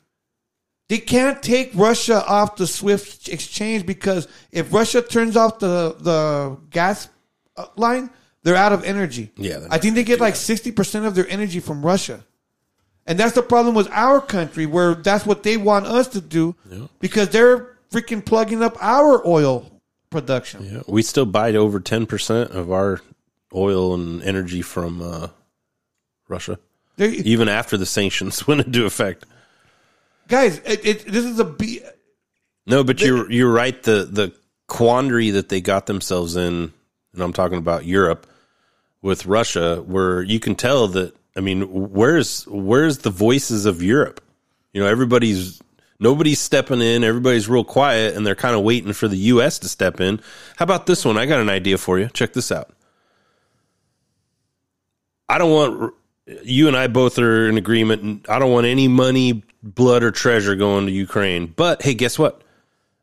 They 0.88 0.98
can't 0.98 1.42
take 1.42 1.72
Russia 1.74 2.24
off 2.26 2.56
the 2.56 2.66
SWIFT 2.66 3.28
exchange 3.28 3.84
because 3.86 4.28
if 4.52 4.72
Russia 4.72 5.02
turns 5.02 5.36
off 5.36 5.58
the 5.58 5.96
the 5.98 6.56
gas 6.70 7.08
uh, 7.56 7.66
line, 7.76 8.10
they're 8.44 8.54
out 8.54 8.72
of 8.72 8.84
energy. 8.84 9.32
Yeah, 9.36 9.66
I 9.70 9.78
think 9.78 9.96
they 9.96 10.04
get 10.04 10.20
like 10.20 10.36
sixty 10.36 10.70
percent 10.70 11.04
of 11.06 11.14
their 11.16 11.28
energy 11.28 11.58
from 11.60 11.84
Russia. 11.84 12.24
And 13.08 13.18
that's 13.18 13.34
the 13.34 13.42
problem 13.42 13.74
with 13.74 13.88
our 13.90 14.20
country, 14.20 14.66
where 14.66 14.94
that's 14.94 15.24
what 15.26 15.42
they 15.44 15.56
want 15.56 15.86
us 15.86 16.08
to 16.08 16.20
do 16.20 16.54
because 17.00 17.28
they're 17.30 17.76
freaking 17.90 18.24
plugging 18.24 18.62
up 18.62 18.76
our 18.80 19.24
oil 19.26 19.70
production. 20.10 20.64
Yeah, 20.72 20.82
we 20.88 21.02
still 21.02 21.26
buy 21.26 21.52
over 21.54 21.80
ten 21.80 22.06
percent 22.06 22.50
of 22.52 22.70
our 22.70 23.00
oil 23.54 23.94
and 23.94 24.22
energy 24.22 24.62
from 24.62 25.02
uh, 25.02 25.28
Russia, 26.28 26.58
There- 26.96 27.10
even 27.10 27.48
after 27.48 27.76
the 27.76 27.86
sanctions 27.86 28.46
went 28.48 28.60
into 28.66 28.84
effect. 28.86 29.24
Guys, 30.28 30.58
it, 30.64 30.84
it, 30.84 31.04
this 31.06 31.24
is 31.24 31.38
a 31.38 31.44
B. 31.44 31.80
No, 32.66 32.82
but 32.82 33.00
you're 33.00 33.30
you're 33.30 33.52
right. 33.52 33.80
The 33.82 34.08
the 34.10 34.34
quandary 34.66 35.30
that 35.30 35.48
they 35.48 35.60
got 35.60 35.86
themselves 35.86 36.36
in, 36.36 36.72
and 37.12 37.22
I'm 37.22 37.32
talking 37.32 37.58
about 37.58 37.84
Europe 37.84 38.26
with 39.02 39.26
Russia, 39.26 39.82
where 39.82 40.22
you 40.22 40.40
can 40.40 40.56
tell 40.56 40.88
that. 40.88 41.14
I 41.36 41.40
mean, 41.40 41.62
where's 41.70 42.44
where's 42.46 42.98
the 42.98 43.10
voices 43.10 43.66
of 43.66 43.82
Europe? 43.82 44.22
You 44.72 44.80
know, 44.80 44.88
everybody's 44.88 45.62
nobody's 46.00 46.40
stepping 46.40 46.80
in. 46.80 47.04
Everybody's 47.04 47.48
real 47.48 47.64
quiet, 47.64 48.16
and 48.16 48.26
they're 48.26 48.34
kind 48.34 48.56
of 48.56 48.62
waiting 48.62 48.94
for 48.94 49.06
the 49.06 49.18
U.S. 49.18 49.60
to 49.60 49.68
step 49.68 50.00
in. 50.00 50.20
How 50.56 50.64
about 50.64 50.86
this 50.86 51.04
one? 51.04 51.18
I 51.18 51.26
got 51.26 51.40
an 51.40 51.50
idea 51.50 51.78
for 51.78 51.98
you. 51.98 52.08
Check 52.08 52.32
this 52.32 52.50
out. 52.50 52.70
I 55.28 55.38
don't 55.38 55.52
want 55.52 55.94
you 56.42 56.68
and 56.68 56.76
I 56.76 56.86
both 56.86 57.18
are 57.18 57.48
in 57.48 57.56
agreement. 57.56 58.02
And 58.02 58.26
I 58.28 58.38
don't 58.38 58.52
want 58.52 58.66
any 58.66 58.88
money, 58.88 59.42
blood, 59.74 60.02
or 60.02 60.10
treasure 60.10 60.54
going 60.54 60.86
to 60.86 60.92
Ukraine. 60.92 61.46
But 61.46 61.82
hey, 61.82 61.94
guess 61.94 62.18
what? 62.18 62.42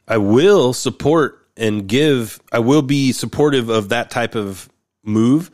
I 0.07 0.17
will 0.17 0.73
support 0.73 1.47
and 1.57 1.87
give. 1.87 2.39
I 2.51 2.59
will 2.59 2.81
be 2.81 3.11
supportive 3.11 3.69
of 3.69 3.89
that 3.89 4.09
type 4.09 4.35
of 4.35 4.69
move 5.03 5.51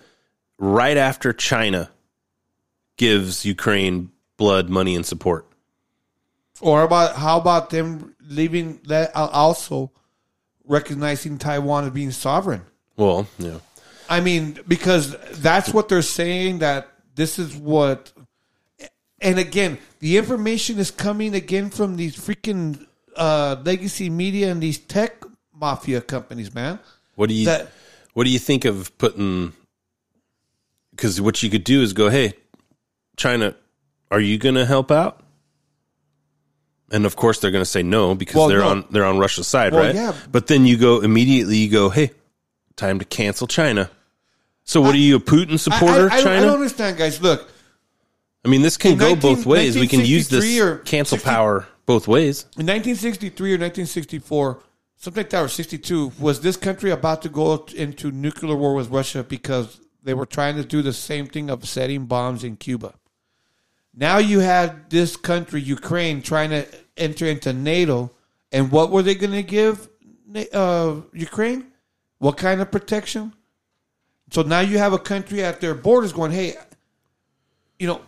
right 0.58 0.98
after 0.98 1.34
China 1.34 1.90
gives 2.98 3.46
Ukraine 3.46 4.12
blood, 4.38 4.70
money, 4.70 4.96
and 4.96 5.06
support. 5.06 5.46
Or 6.62 6.84
about 6.84 7.16
how 7.16 7.40
about 7.40 7.70
them 7.70 8.16
leaving 8.22 8.82
that 8.88 9.16
also 9.16 9.92
recognizing 10.66 11.38
Taiwan 11.38 11.86
as 11.86 11.92
being 11.92 12.12
sovereign? 12.12 12.64
Well, 12.98 13.28
yeah. 13.38 13.60
I 14.10 14.20
mean, 14.20 14.60
because 14.68 15.16
that's 15.40 15.74
what 15.74 15.88
they're 15.88 16.02
saying 16.02 16.60
that 16.60 16.88
this 17.16 17.40
is 17.40 17.56
what. 17.56 18.12
And 19.22 19.38
again, 19.40 19.78
the 20.00 20.18
information 20.18 20.80
is 20.80 20.92
coming 20.92 21.36
again 21.36 21.70
from 21.70 21.96
these 21.98 22.16
freaking 22.16 22.86
uh, 23.16 23.58
legacy 23.64 24.10
media 24.10 24.52
and 24.52 24.62
these 24.64 24.78
tech 24.80 25.24
mafia 25.54 26.02
companies, 26.02 26.54
man. 26.54 26.80
What 27.16 27.30
do 27.30 27.36
you 27.36 27.46
That- 27.46 27.72
What 28.14 28.24
do 28.24 28.30
you 28.30 28.40
think 28.40 28.66
of 28.66 28.98
putting? 28.98 29.54
Because 30.92 31.22
what 31.22 31.42
you 31.44 31.50
could 31.50 31.64
do 31.64 31.82
is 31.82 31.94
go, 31.94 32.10
hey, 32.10 32.34
China, 33.18 33.56
are 34.12 34.20
you 34.20 34.38
going 34.38 34.56
to 34.56 34.66
help 34.66 34.92
out? 34.92 35.22
And 36.92 37.06
of 37.06 37.16
course, 37.16 37.40
they're 37.40 37.52
going 37.52 37.62
to 37.64 37.70
say 37.70 37.84
no 37.84 38.16
because 38.16 38.36
Well, 38.36 38.48
they're 38.48 38.60
no. 38.60 38.70
on 38.70 38.86
they're 38.90 39.06
on 39.06 39.20
Russia's 39.20 39.48
side, 39.48 39.74
Well, 39.74 39.84
right? 39.86 39.96
yeah. 39.96 40.14
But 40.32 40.48
then 40.48 40.66
you 40.66 40.76
go 40.78 41.02
immediately. 41.02 41.58
You 41.58 41.70
go, 41.70 41.90
hey, 41.90 42.12
time 42.76 42.98
to 43.00 43.06
cancel 43.06 43.46
China. 43.48 43.92
So 44.64 44.82
what 44.82 44.94
are 44.96 44.98
you, 45.00 45.16
a 45.18 45.20
Putin 45.20 45.60
supporter? 45.60 46.10
I, 46.12 46.16
I, 46.18 46.24
China? 46.24 46.38
I 46.38 46.40
don't 46.42 46.54
understand, 46.56 46.98
guys. 46.98 47.22
Look, 47.22 47.50
I 48.46 48.48
mean, 48.48 48.62
this 48.62 48.78
can 48.78 48.94
In 48.94 48.98
go 48.98 49.10
19 49.10 49.22
both 49.22 49.46
ways. 49.46 49.78
We 49.78 49.88
can 49.88 50.06
use 50.06 50.30
this 50.30 50.60
or 50.60 50.78
cancel 50.80 51.18
60 51.18 51.30
power 51.30 51.68
both 51.86 52.08
ways. 52.08 52.44
in 52.58 52.66
1963 52.66 53.50
or 53.50 53.60
1964, 53.60 54.64
something 54.96 55.24
like 55.24 55.30
that, 55.32 55.44
or 55.44 55.48
62, 55.48 56.14
was 56.20 56.42
this 56.42 56.56
country 56.56 56.92
about 56.92 57.22
to 57.24 57.30
go 57.30 57.66
into 57.76 58.12
nuclear 58.12 58.56
war 58.56 58.76
with 58.76 58.90
Russia 58.90 59.24
because 59.24 59.80
they 60.04 60.14
were 60.14 60.26
trying 60.26 60.56
to 60.56 60.64
do 60.64 60.82
the 60.82 60.94
same 60.94 61.28
thing 61.28 61.50
of 61.50 61.68
setting 61.68 62.06
bombs 62.06 62.44
in 62.44 62.56
Cuba? 62.56 62.94
Now 63.94 64.20
you 64.20 64.40
had 64.40 64.90
this 64.90 65.18
country, 65.18 65.62
Ukraine, 65.62 66.22
trying 66.22 66.52
to 66.52 66.66
enter 66.96 67.26
into 67.26 67.52
NATO, 67.52 68.12
and 68.52 68.72
what 68.72 68.92
were 68.92 69.02
they 69.02 69.16
going 69.16 69.34
to 69.34 69.44
give 69.44 69.90
uh, 70.54 71.02
Ukraine? 71.12 71.68
What 72.20 72.38
kind 72.38 72.62
of 72.62 72.72
protection? 72.72 73.34
So 74.32 74.44
now 74.44 74.60
you 74.60 74.78
have 74.78 74.94
a 74.94 75.00
country 75.00 75.44
at 75.44 75.60
their 75.60 75.74
borders 75.74 76.14
going, 76.14 76.32
hey, 76.32 76.56
you 77.80 77.88
know, 77.88 78.02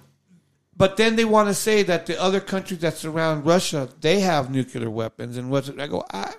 but 0.75 0.97
then 0.97 1.15
they 1.15 1.25
want 1.25 1.47
to 1.49 1.53
say 1.53 1.83
that 1.83 2.05
the 2.05 2.19
other 2.21 2.39
countries 2.39 2.79
that 2.79 2.95
surround 2.97 3.45
Russia 3.45 3.89
they 4.01 4.19
have 4.21 4.49
nuclear 4.49 4.89
weapons 4.89 5.37
and 5.37 5.49
what's 5.51 5.69
I 5.69 5.87
go 5.87 6.03
I 6.11 6.33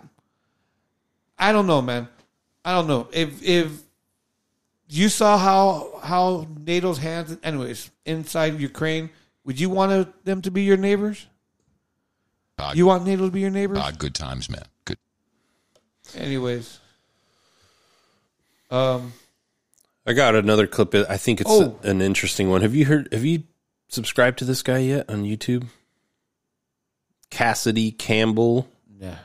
I 1.39 1.53
don't 1.53 1.67
know 1.67 1.83
man 1.83 2.09
I 2.65 2.73
don't 2.73 2.87
know 2.87 3.09
if 3.13 3.43
if 3.43 3.71
you 4.89 5.09
saw 5.09 5.39
how 5.39 5.99
how 6.03 6.47
NATO's 6.65 6.99
hands 6.99 7.37
anyways 7.43 7.91
inside 8.05 8.59
Ukraine 8.61 9.11
would 9.45 9.59
you 9.61 9.71
want 9.71 10.25
them 10.25 10.43
to 10.43 10.51
be 10.51 10.63
your 10.63 10.77
neighbors 10.77 11.27
Uh, 12.59 12.73
you 12.75 12.87
want 12.87 13.05
NATO 13.05 13.25
to 13.27 13.31
be 13.33 13.41
your 13.41 13.51
neighbors 13.51 13.79
uh, 13.79 13.91
good 13.91 14.15
times, 14.15 14.49
man. 14.49 14.65
Good. 14.85 14.99
anyways 16.17 16.79
um 18.71 19.13
I 20.05 20.15
got 20.15 20.35
another 20.35 20.67
clip. 20.67 20.95
I 20.95 21.17
think 21.17 21.41
it's 21.41 21.49
Oh. 21.49 21.79
an 21.85 22.01
interesting 22.03 22.51
one. 22.51 22.63
Have 22.63 22.75
you 22.75 22.87
heard? 22.87 23.09
Have 23.13 23.25
you 23.25 23.45
subscribed 23.93 24.39
to 24.39 24.45
this 24.45 24.63
guy 24.63 24.79
yet 24.79 25.09
on 25.11 25.23
YouTube? 25.25 25.67
Cassidy 27.31 27.93
Campbell. 27.93 28.69
Yeah. 29.01 29.17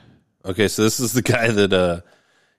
Okay, 0.45 0.67
so 0.67 0.83
this 0.83 0.99
is 0.99 1.13
the 1.13 1.21
guy 1.23 1.49
that 1.49 1.73
uh 1.73 2.01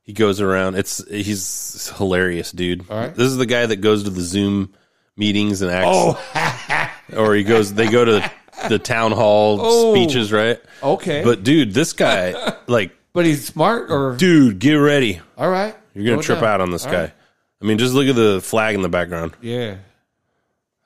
he 0.03 0.13
goes 0.13 0.41
around. 0.41 0.77
It's 0.77 1.03
he's 1.09 1.93
hilarious, 1.97 2.53
dude. 2.53 2.85
All 2.91 2.97
right. 2.99 3.15
This 3.15 3.27
is 3.29 3.37
the 3.37 3.47
guy 3.47 3.67
that 3.67 3.77
goes 3.77 4.05
to 4.05 4.11
the 4.11 4.21
Zoom 4.23 4.73
meetings 5.17 5.63
and 5.63 5.71
acts. 5.71 5.89
Oh. 5.91 6.91
or 7.17 7.35
he 7.35 7.45
goes. 7.45 7.73
They 7.75 7.89
go 7.91 8.05
to 8.05 8.13
the, 8.13 8.33
the 8.69 8.79
town 8.79 9.13
hall 9.13 9.59
Oh. 9.63 9.95
speeches, 9.95 10.33
right? 10.33 10.61
Okay. 10.83 11.23
But 11.25 11.43
dude, 11.45 11.73
this 11.75 11.93
guy, 11.93 12.57
like, 12.67 12.93
but 13.13 13.25
he's 13.27 13.45
smart 13.47 13.91
or 13.91 14.17
dude, 14.17 14.59
get 14.59 14.75
ready. 14.75 15.21
all 15.37 15.49
right 15.51 15.75
You're 15.95 16.05
gonna 16.05 16.17
No 16.17 16.23
trip 16.23 16.41
doubt. 16.41 16.49
out 16.55 16.61
on 16.61 16.71
this 16.71 16.85
All 16.87 16.93
guy. 16.93 17.01
right. 17.03 17.13
I 17.61 17.65
mean, 17.65 17.79
just 17.79 17.93
look 17.95 18.07
at 18.07 18.15
the 18.15 18.41
flag 18.41 18.75
in 18.77 18.83
the 18.83 18.89
background. 18.89 19.33
yeah 19.41 19.77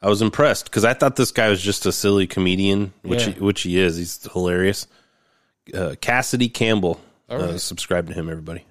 I 0.03 0.09
was 0.09 0.21
impressed 0.21 0.65
because 0.65 0.85
I 0.85 0.95
thought 0.95 1.17
this 1.17 1.31
guy 1.31 1.49
was 1.49 1.63
just 1.63 1.87
a 1.87 1.93
silly 1.93 2.27
comedian, 2.27 2.93
which 3.03 3.27
Yeah. 3.27 3.35
he, 3.35 3.41
which 3.41 3.61
he 3.63 3.79
is. 3.79 3.97
He's 3.97 4.29
hilarious. 4.33 4.87
Uh, 5.73 5.95
Cassidy 6.01 6.49
Campbell. 6.49 7.01
All 7.31 7.41
Uh, 7.41 7.59
subscribe 7.59 8.09
to 8.09 8.15
him, 8.15 8.29
everybody. 8.29 8.65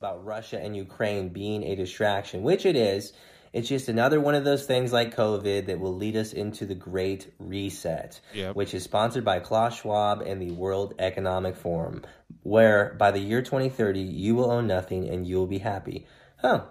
about 0.00 0.24
Russia 0.24 0.60
and 0.60 0.76
Ukraine 0.76 1.30
being 1.30 1.62
a 1.64 1.74
distraction, 1.74 2.42
which 2.42 2.66
it 2.66 2.76
is. 2.76 3.12
It's 3.54 3.68
just 3.68 3.88
another 3.88 4.20
one 4.20 4.34
of 4.34 4.44
those 4.44 4.66
things 4.66 4.92
like 4.92 5.16
COVID 5.16 5.66
that 5.66 5.80
will 5.80 5.94
lead 5.94 6.14
us 6.16 6.34
into 6.34 6.66
the 6.66 6.74
Great 6.74 7.32
Reset, 7.38 8.20
Yep. 8.34 8.54
which 8.56 8.74
is 8.74 8.82
sponsored 8.84 9.24
by 9.24 9.38
Klaus 9.38 9.80
Schwab 9.80 10.20
and 10.20 10.42
the 10.42 10.50
World 10.50 10.94
Economic 10.98 11.56
Forum, 11.56 12.02
where 12.42 12.94
by 12.98 13.10
the 13.10 13.18
year 13.20 13.40
2030 13.40 14.00
you 14.00 14.34
will 14.34 14.50
own 14.50 14.66
nothing 14.66 15.08
and 15.08 15.26
you 15.26 15.36
will 15.38 15.46
be 15.46 15.58
happy. 15.58 16.06
Huh. 16.36 16.64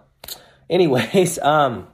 Anyways, 0.69 1.39
um, 1.41 1.87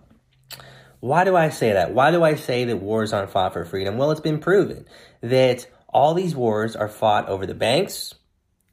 why 1.01 1.23
do 1.23 1.35
I 1.35 1.49
say 1.49 1.73
that? 1.73 1.93
Why 1.93 2.11
do 2.11 2.23
I 2.23 2.35
say 2.35 2.65
that 2.65 2.77
wars 2.77 3.11
aren't 3.11 3.31
fought 3.31 3.53
for 3.53 3.65
freedom? 3.65 3.97
Well, 3.97 4.11
it's 4.11 4.21
been 4.21 4.39
proven 4.39 4.85
that 5.21 5.67
all 5.89 6.13
these 6.13 6.35
wars 6.35 6.75
are 6.75 6.87
fought 6.87 7.27
over 7.27 7.47
the 7.47 7.55
banks, 7.55 8.13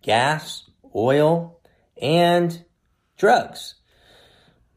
gas, 0.03 0.69
oil, 0.95 1.59
and 2.01 2.65
drugs. 3.17 3.77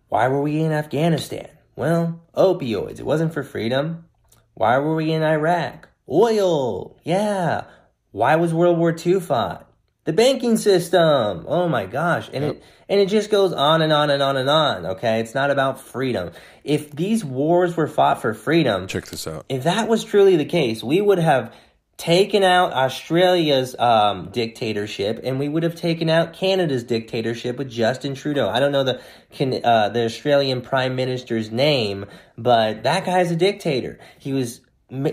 Why 0.08 0.30
were 0.30 0.42
we 0.42 0.62
in 0.62 0.72
Afghanistan? 0.72 1.50
Well, 1.76 2.22
opioids. 2.36 3.00
It 3.00 3.06
wasn't 3.06 3.34
for 3.34 3.44
freedom. 3.44 4.06
Why 4.54 4.78
were 4.78 4.96
we 4.96 5.12
in 5.12 5.22
Iraq? 5.22 5.90
Oil. 6.10 7.00
Yeah. 7.04 7.66
Why 8.12 8.38
was 8.38 8.54
World 8.54 8.78
War 8.78 8.96
II 8.98 9.20
fought? 9.20 9.70
The 10.04 10.14
banking 10.14 10.58
system. 10.58 11.46
Oh 11.48 11.70
my 11.70 11.86
gosh. 11.86 12.30
And 12.34 12.44
it 12.44 12.64
and 12.90 13.00
it 13.00 13.08
just 13.08 13.30
goes 13.30 13.54
on 13.54 13.82
and 13.82 13.94
on 13.94 14.10
and 14.10 14.22
on 14.22 14.36
and 14.36 14.50
on, 14.50 14.86
okay? 14.86 15.20
It's 15.20 15.34
not 15.34 15.52
about 15.52 15.80
freedom. 15.80 16.32
If 16.64 16.92
these 16.92 17.24
wars 17.24 17.78
were 17.78 17.88
fought 17.88 18.22
for 18.22 18.34
freedom, 18.34 18.88
check 18.88 19.06
this 19.06 19.28
out. 19.28 19.46
If 19.48 19.64
that 19.64 19.88
was 19.88 20.04
truly 20.04 20.36
the 20.36 20.46
case, 20.46 20.84
we 20.84 21.00
would 21.00 21.20
have 21.20 21.54
taken 22.02 22.42
out 22.42 22.74
Australia's 22.74 23.76
um, 23.78 24.30
dictatorship 24.32 25.20
and 25.24 25.38
we 25.38 25.48
would 25.48 25.62
have 25.62 25.76
taken 25.76 26.10
out 26.10 26.34
Canada's 26.34 26.84
dictatorship 26.84 27.58
with 27.58 27.70
Justin 27.70 28.16
Trudeau. 28.16 28.50
I 28.50 28.60
don't 28.60 28.72
know 28.72 28.84
the 28.84 29.00
can, 29.30 29.64
uh, 29.64 29.90
the 29.90 30.06
Australian 30.06 30.62
Prime 30.62 30.96
Minister's 30.96 31.52
name, 31.52 32.08
but 32.40 32.82
that 32.84 33.06
guy's 33.06 33.30
a 33.30 33.36
dictator. 33.36 34.00
He 34.18 34.34
was 34.34 34.62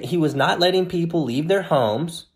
he 0.02 0.16
was 0.16 0.34
not 0.34 0.60
letting 0.60 0.86
people 0.86 1.24
leave 1.24 1.46
their 1.46 1.62
homes. 1.62 2.27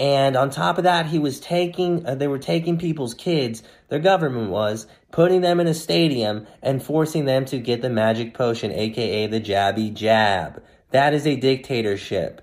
And 0.00 0.34
on 0.34 0.48
top 0.48 0.78
of 0.78 0.84
that, 0.84 1.04
he 1.04 1.18
was 1.18 1.40
taking, 1.40 2.06
uh, 2.06 2.14
they 2.14 2.26
were 2.26 2.38
taking 2.38 2.78
people's 2.78 3.12
kids, 3.12 3.62
their 3.88 3.98
government 3.98 4.50
was, 4.50 4.86
putting 5.12 5.42
them 5.42 5.60
in 5.60 5.66
a 5.66 5.74
stadium 5.74 6.46
and 6.62 6.82
forcing 6.82 7.26
them 7.26 7.44
to 7.44 7.58
get 7.58 7.82
the 7.82 7.90
magic 7.90 8.32
potion, 8.32 8.72
aka 8.72 9.26
the 9.26 9.42
jabby 9.42 9.92
jab. 9.92 10.62
That 10.92 11.12
is 11.12 11.26
a 11.26 11.36
dictatorship. 11.36 12.40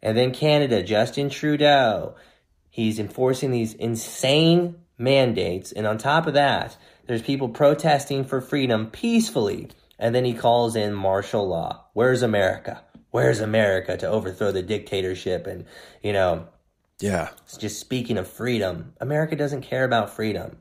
And 0.00 0.16
then 0.16 0.32
Canada, 0.32 0.80
Justin 0.84 1.28
Trudeau, 1.28 2.14
he's 2.70 3.00
enforcing 3.00 3.50
these 3.50 3.74
insane 3.74 4.76
mandates. 4.96 5.72
And 5.72 5.88
on 5.88 5.98
top 5.98 6.28
of 6.28 6.34
that, 6.34 6.76
there's 7.08 7.22
people 7.22 7.48
protesting 7.48 8.24
for 8.24 8.40
freedom 8.40 8.90
peacefully. 8.90 9.70
And 9.98 10.14
then 10.14 10.24
he 10.24 10.34
calls 10.34 10.76
in 10.76 10.94
martial 10.94 11.48
law. 11.48 11.84
Where's 11.94 12.22
America? 12.22 12.80
Where's 13.10 13.40
America 13.40 13.96
to 13.96 14.08
overthrow 14.08 14.52
the 14.52 14.62
dictatorship 14.62 15.48
and, 15.48 15.66
you 16.00 16.12
know, 16.12 16.46
yeah. 17.02 17.30
It's 17.44 17.56
just 17.56 17.80
speaking 17.80 18.18
of 18.18 18.28
freedom, 18.28 18.94
America 19.00 19.36
doesn't 19.36 19.62
care 19.62 19.84
about 19.84 20.10
freedom. 20.10 20.58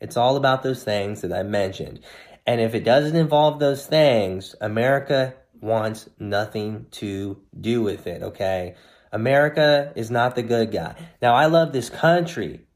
It's 0.00 0.16
all 0.16 0.36
about 0.36 0.62
those 0.62 0.82
things 0.82 1.20
that 1.20 1.32
I 1.32 1.42
mentioned. 1.42 2.00
And 2.46 2.60
if 2.60 2.74
it 2.74 2.84
doesn't 2.84 3.16
involve 3.16 3.58
those 3.58 3.86
things, 3.86 4.54
America 4.60 5.34
wants 5.60 6.08
nothing 6.18 6.86
to 6.90 7.40
do 7.58 7.82
with 7.82 8.06
it, 8.06 8.22
okay? 8.22 8.74
America 9.12 9.92
is 9.94 10.10
not 10.10 10.34
the 10.34 10.42
good 10.42 10.72
guy. 10.72 10.94
Now, 11.20 11.34
I 11.34 11.46
love 11.46 11.72
this 11.72 11.90
country. 11.90 12.66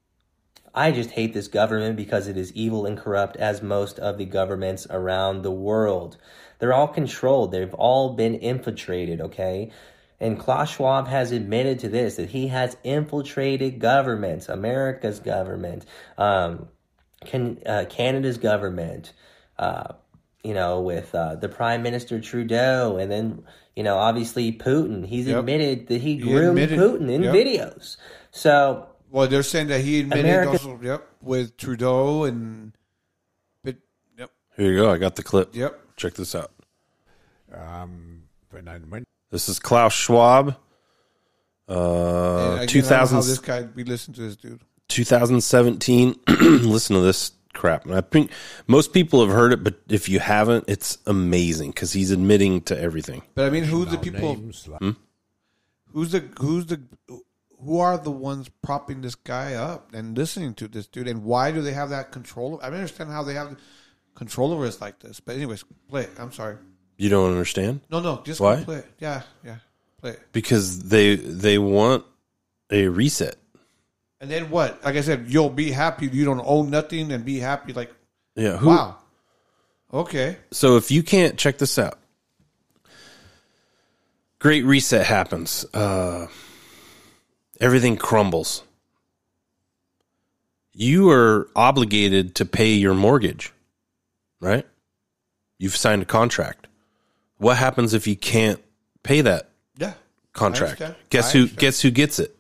I 0.74 0.92
just 0.92 1.10
hate 1.10 1.32
this 1.32 1.48
government 1.48 1.96
because 1.96 2.28
it 2.28 2.36
is 2.36 2.52
evil 2.52 2.86
and 2.86 2.98
corrupt 2.98 3.36
as 3.36 3.62
most 3.62 3.98
of 3.98 4.18
the 4.18 4.26
governments 4.26 4.86
around 4.90 5.42
the 5.42 5.50
world. 5.50 6.18
They're 6.58 6.74
all 6.74 6.88
controlled. 6.88 7.50
They've 7.50 7.74
all 7.74 8.14
been 8.14 8.34
infiltrated, 8.34 9.20
okay? 9.20 9.72
And 10.20 10.38
Klaus 10.38 10.70
Schwab 10.70 11.08
has 11.08 11.30
admitted 11.32 11.78
to 11.80 11.88
this 11.88 12.16
that 12.16 12.30
he 12.30 12.48
has 12.48 12.76
infiltrated 12.84 13.78
governments, 13.80 14.48
America's 14.48 15.20
government, 15.20 15.84
um, 16.16 16.68
can, 17.24 17.58
uh, 17.66 17.84
Canada's 17.90 18.38
government, 18.38 19.12
uh, 19.58 19.92
you 20.42 20.54
know, 20.54 20.80
with 20.80 21.14
uh, 21.14 21.34
the 21.36 21.48
Prime 21.48 21.82
Minister 21.82 22.20
Trudeau, 22.20 22.96
and 22.98 23.10
then 23.10 23.44
you 23.74 23.82
know, 23.82 23.98
obviously 23.98 24.52
Putin. 24.52 25.04
He's 25.04 25.26
Yep. 25.26 25.40
admitted 25.40 25.86
that 25.88 26.00
he 26.00 26.12
He 26.16 26.22
groomed 26.22 26.58
admitted- 26.58 26.78
Putin 26.78 27.10
in 27.10 27.22
yep. 27.24 27.34
videos. 27.34 27.98
So 28.30 28.86
Well, 29.10 29.28
they're 29.28 29.42
saying 29.42 29.66
that 29.66 29.82
he 29.82 30.00
admitted 30.00 30.24
America- 30.24 30.50
also, 30.52 30.80
yep, 30.82 31.06
with 31.20 31.58
Trudeau 31.58 32.24
and, 32.24 32.72
but, 33.62 33.76
yep, 34.18 34.30
Here 34.56 34.72
you 34.72 34.78
go. 34.78 34.90
I 34.90 34.96
got 34.96 35.16
the 35.16 35.22
clip. 35.22 35.54
Yep. 35.54 35.78
Check 35.96 36.14
this 36.14 36.34
out. 36.34 36.52
Um, 37.52 38.22
when 38.50 38.66
I 38.66 38.78
went 38.78 39.04
This 39.30 39.48
is 39.48 39.58
Klaus 39.58 39.92
Schwab. 39.92 40.56
And 41.68 41.76
Uh, 41.76 41.80
again, 41.80 42.52
I 42.52 42.56
don't 42.56 42.60
know 42.60 42.66
2000, 42.66 43.18
this 43.18 43.38
guy, 43.38 43.68
we 43.74 43.84
listen 43.84 44.14
to 44.14 44.20
this 44.20 44.36
dude. 44.36 44.60
2017. 44.88 46.14
Listen 46.28 46.94
to 46.94 47.02
this 47.02 47.32
crap. 47.54 47.84
And 47.86 47.94
I 47.94 48.02
think 48.02 48.30
most 48.68 48.92
people 48.92 49.20
have 49.26 49.34
heard 49.34 49.52
it, 49.52 49.64
but 49.64 49.80
if 49.88 50.08
you 50.08 50.20
haven't, 50.20 50.64
it's 50.68 50.98
amazing 51.06 51.70
because 51.70 51.92
he's 51.92 52.12
admitting 52.12 52.60
to 52.62 52.78
everything. 52.80 53.22
But 53.34 53.46
I 53.46 53.50
mean, 53.50 53.64
who's 53.64 53.88
the 53.90 53.98
people? 53.98 54.36
Hmm? 54.36 54.90
Who's 55.92 56.12
the 56.12 56.20
who's 56.38 56.66
the 56.66 56.80
who 57.58 57.80
are 57.80 57.98
the 57.98 58.12
ones 58.12 58.48
propping 58.62 59.00
this 59.00 59.16
guy 59.16 59.54
up 59.54 59.92
and 59.92 60.16
listening 60.16 60.54
to 60.54 60.68
this 60.68 60.86
dude? 60.86 61.08
And 61.08 61.24
why 61.24 61.50
do 61.50 61.62
they 61.62 61.72
have 61.72 61.90
that 61.90 62.12
control? 62.12 62.60
I 62.62 62.66
don't 62.66 62.74
understand 62.76 63.10
how 63.10 63.24
they 63.24 63.34
have 63.34 63.56
control 64.14 64.52
over 64.52 64.66
us 64.66 64.80
like 64.80 65.00
this. 65.00 65.18
But 65.18 65.34
anyways, 65.36 65.64
play 65.88 66.02
it. 66.02 66.10
I'm 66.18 66.30
sorry. 66.32 66.58
You 66.96 67.10
don't 67.10 67.30
understand? 67.30 67.80
No, 67.90 68.00
no, 68.00 68.22
just 68.24 68.40
Why? 68.40 68.62
play 68.64 68.76
it. 68.76 68.86
Yeah, 68.98 69.22
yeah, 69.44 69.56
play 70.00 70.12
it. 70.12 70.20
Because 70.32 70.88
they 70.88 71.16
they 71.16 71.58
want 71.58 72.04
a 72.70 72.88
reset. 72.88 73.36
And 74.20 74.30
then 74.30 74.48
what? 74.50 74.82
Like 74.84 74.96
I 74.96 75.02
said, 75.02 75.26
you'll 75.28 75.50
be 75.50 75.70
happy. 75.70 76.06
You 76.06 76.24
don't 76.24 76.42
own 76.44 76.70
nothing 76.70 77.12
and 77.12 77.24
be 77.24 77.38
happy. 77.38 77.74
Like, 77.74 77.92
Yeah. 78.34 78.56
Who, 78.56 78.68
wow. 78.68 78.96
Okay. 79.92 80.38
So 80.50 80.76
if 80.76 80.90
you 80.90 81.02
can't 81.02 81.36
check 81.36 81.58
this 81.58 81.78
out, 81.78 81.98
great 84.38 84.64
reset 84.64 85.06
happens. 85.06 85.66
Uh, 85.74 86.28
everything 87.60 87.96
crumbles. 87.98 88.62
You 90.72 91.10
are 91.10 91.48
obligated 91.54 92.34
to 92.36 92.44
pay 92.46 92.72
your 92.72 92.94
mortgage, 92.94 93.52
right? 94.40 94.66
You've 95.58 95.76
signed 95.76 96.02
a 96.02 96.06
contract. 96.06 96.65
What 97.38 97.56
happens 97.56 97.94
if 97.94 98.06
you 98.06 98.16
can't 98.16 98.62
pay 99.02 99.20
that 99.20 99.50
Yeah. 99.78 99.94
contract? 100.32 100.82
Guess 101.10 101.32
who? 101.32 101.48
Guess 101.48 101.80
who 101.80 101.90
gets 101.90 102.18
it? 102.18 102.36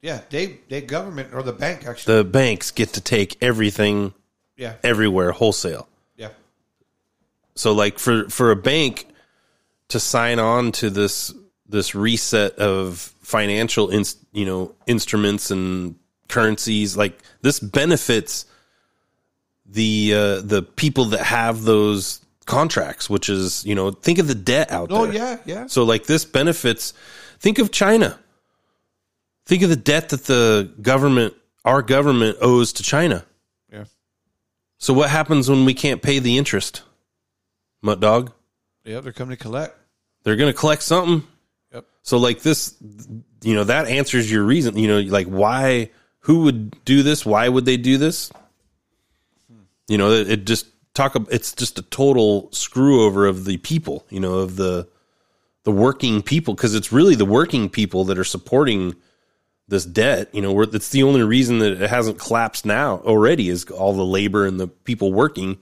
Yeah, 0.00 0.20
they 0.30 0.58
they 0.68 0.80
government 0.80 1.34
or 1.34 1.42
the 1.42 1.52
bank 1.52 1.86
actually. 1.86 2.16
The 2.18 2.24
banks 2.24 2.70
get 2.70 2.92
to 2.94 3.00
take 3.00 3.36
everything, 3.42 4.14
Yeah. 4.56 4.74
everywhere 4.84 5.32
wholesale. 5.32 5.88
Yeah. 6.16 6.28
So 7.56 7.72
like 7.72 7.98
for 7.98 8.28
for 8.28 8.50
a 8.52 8.56
bank 8.56 9.08
to 9.88 9.98
sign 9.98 10.38
on 10.38 10.70
to 10.72 10.90
this 10.90 11.32
this 11.68 11.94
reset 11.94 12.54
of 12.58 13.12
financial 13.22 13.90
ins, 13.90 14.16
you 14.32 14.46
know 14.46 14.74
instruments 14.86 15.50
and 15.50 15.96
currencies 16.28 16.96
like 16.96 17.20
this 17.42 17.58
benefits 17.58 18.44
the 19.66 20.12
uh, 20.14 20.40
the 20.42 20.62
people 20.62 21.06
that 21.06 21.20
have 21.24 21.62
those 21.64 22.20
contracts 22.48 23.08
which 23.08 23.28
is 23.28 23.64
you 23.64 23.74
know 23.76 23.90
think 23.92 24.18
of 24.18 24.26
the 24.26 24.34
debt 24.34 24.72
out 24.72 24.88
Oh 24.90 25.06
there 25.06 25.22
Oh, 25.22 25.26
yeah, 25.30 25.38
yeah. 25.44 25.66
so 25.68 25.84
like 25.84 26.06
this 26.06 26.24
benefits 26.24 26.92
think 27.38 27.58
of 27.60 27.70
China 27.70 28.18
think 29.46 29.62
of 29.62 29.70
the 29.70 29.76
debt 29.76 30.08
that 30.08 30.24
the 30.24 30.72
government 30.82 31.34
our 31.64 31.82
government 31.82 32.38
owes 32.40 32.72
to 32.74 32.82
China 32.82 33.24
Yeah. 33.72 33.84
so 34.78 34.92
what 34.94 35.10
happens 35.10 35.48
when 35.48 35.64
we 35.64 35.74
can't 35.74 36.02
pay 36.02 36.18
the 36.18 36.36
interest 36.38 36.82
Mutt 37.82 38.00
dog 38.00 38.32
Yeah, 38.84 39.00
they're 39.00 39.12
coming 39.12 39.36
to 39.36 39.42
collect. 39.42 39.76
they're 40.24 40.36
going 40.36 40.52
to 40.52 40.58
collect 40.58 40.82
something. 40.82 41.22
Yep. 41.72 41.84
So 42.02 42.16
like 42.18 42.40
this, 42.42 42.74
you 43.42 43.54
know, 43.54 43.64
that 43.64 43.86
answers 43.86 44.28
your 44.30 44.42
reason. 44.42 44.76
You 44.78 44.88
know, 44.88 45.00
like 45.00 45.26
why, 45.28 45.90
who 46.20 46.42
would 46.44 46.82
do 46.84 47.02
this? 47.04 47.24
Why 47.24 47.48
would 47.48 47.66
they 47.66 47.76
do 47.76 47.98
this? 47.98 48.32
You 49.86 49.96
know, 49.98 50.10
it, 50.10 50.30
it 50.30 50.44
just 50.46 50.66
talk. 50.98 51.16
It's 51.30 51.52
just 51.52 51.78
a 51.78 51.82
total 51.82 52.50
screw 52.52 53.04
over 53.04 53.26
of 53.26 53.44
the 53.44 53.56
people. 53.58 54.04
You 54.10 54.20
know, 54.20 54.34
of 54.34 54.56
the 54.56 54.88
the 55.64 55.72
working 55.72 56.22
people 56.22 56.54
because 56.54 56.74
it's 56.74 56.92
really 56.92 57.14
the 57.14 57.24
working 57.24 57.68
people 57.68 58.04
that 58.04 58.18
are 58.18 58.24
supporting 58.24 58.94
this 59.68 59.84
debt. 59.84 60.28
You 60.34 60.42
know, 60.42 60.52
where 60.52 60.66
it's 60.70 60.90
the 60.90 61.02
only 61.02 61.22
reason 61.22 61.60
that 61.60 61.80
it 61.80 61.90
hasn't 61.90 62.18
collapsed 62.18 62.66
now 62.66 62.98
already 62.98 63.48
is 63.48 63.64
all 63.66 63.94
the 63.94 64.04
labor 64.04 64.46
and 64.46 64.58
the 64.58 64.68
people 64.68 65.12
working. 65.12 65.58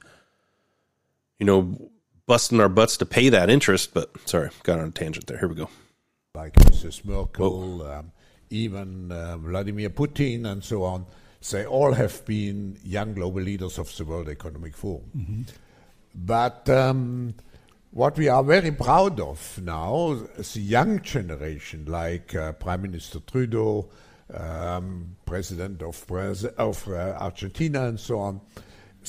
You 1.39 1.47
know, 1.47 1.91
busting 2.27 2.61
our 2.61 2.69
butts 2.69 2.97
to 2.99 3.07
pay 3.07 3.29
that 3.29 3.51
interest. 3.51 3.95
But 3.95 4.11
sorry, 4.27 4.51
got 4.63 4.79
on 4.79 4.89
a 4.89 4.91
tangent 4.91 5.27
there. 5.27 5.39
Here 5.39 5.49
we 5.49 5.55
go. 5.55 5.69
like 6.35 6.55
Mrs. 6.55 7.05
Merkel, 7.05 7.83
um, 7.87 8.13
even 8.51 9.13
uh, 9.13 9.37
Vladimir 9.39 9.91
Putin, 9.91 10.51
and 10.51 10.63
so 10.63 10.83
on, 10.83 11.07
they 11.51 11.65
all 11.67 11.93
have 11.93 12.25
been 12.25 12.79
young 12.83 13.15
global 13.15 13.43
leaders 13.43 13.79
of 13.79 13.95
the 13.97 14.05
World 14.05 14.29
Economic 14.29 14.77
Forum. 14.77 15.47
But 16.15 16.69
um, 16.69 17.35
what 17.91 18.17
we 18.17 18.29
are 18.29 18.43
very 18.43 18.73
proud 18.73 19.21
of 19.21 19.61
now, 19.63 20.13
is 20.37 20.55
the 20.55 20.61
young 20.61 21.01
generation, 21.03 21.85
like 21.87 22.35
uh, 22.35 22.53
Prime 22.53 22.83
Minister 22.83 23.21
Trudeau, 23.21 23.89
um, 24.33 25.17
President 25.25 25.83
of, 25.83 26.05
of 26.59 26.89
uh, 26.89 27.17
Argentina, 27.21 27.87
and 27.87 28.01
so 28.01 28.19
on, 28.19 28.41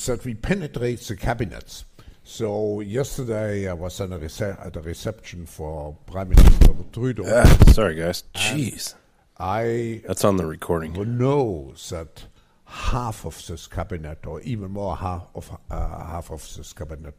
that 0.06 0.24
we 0.24 0.34
penetrate 0.34 1.00
the 1.00 1.16
cabinets. 1.16 1.84
So 2.24 2.80
yesterday 2.80 3.68
I 3.68 3.72
was 3.72 4.00
at 4.00 4.12
a, 4.12 4.18
rece- 4.18 4.66
at 4.66 4.76
a 4.76 4.80
reception 4.80 5.46
for 5.46 5.96
Prime 6.06 6.28
Minister 6.28 6.74
Trudeau. 6.92 7.24
Ah, 7.26 7.72
sorry, 7.72 7.94
guys. 7.94 8.24
Jeez. 8.34 8.94
I 9.40 10.02
That's 10.06 10.24
on 10.24 10.36
the 10.36 10.46
recording. 10.46 10.92
know 11.18 11.72
that 11.90 12.24
half 12.68 13.24
of 13.24 13.46
this 13.46 13.66
cabinet, 13.66 14.26
or 14.26 14.40
even 14.42 14.70
more 14.70 14.96
half 14.96 15.28
of 15.34 15.58
uh, 15.70 16.04
half 16.04 16.30
of 16.30 16.40
this 16.56 16.72
cabinet, 16.72 17.14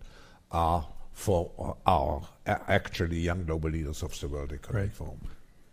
are 0.52 0.88
for 1.12 1.76
our 1.86 2.22
actually 2.46 3.20
young 3.20 3.44
global 3.46 3.70
leaders 3.70 4.04
of 4.04 4.18
the 4.20 4.28
World 4.28 4.54
Economic 4.54 4.94
Forum. 4.94 5.20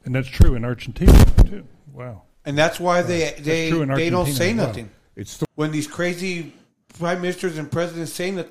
And 0.04 0.14
that's 0.14 0.28
true 0.28 0.54
in 0.54 0.64
Argentina 0.64 1.12
too. 1.44 1.66
Wow. 1.92 2.22
And 2.44 2.56
that's 2.56 2.80
why 2.80 3.02
they 3.02 3.34
they 3.38 3.70
they 3.70 4.10
don't 4.10 4.26
say 4.26 4.50
as 4.50 4.56
well. 4.56 4.66
nothing. 4.66 4.90
It's 5.14 5.42
when 5.54 5.72
these 5.72 5.86
crazy 5.86 6.52
prime 6.98 7.20
ministers 7.20 7.58
and 7.58 7.70
presidents 7.70 8.12
saying 8.12 8.36
that 8.36 8.50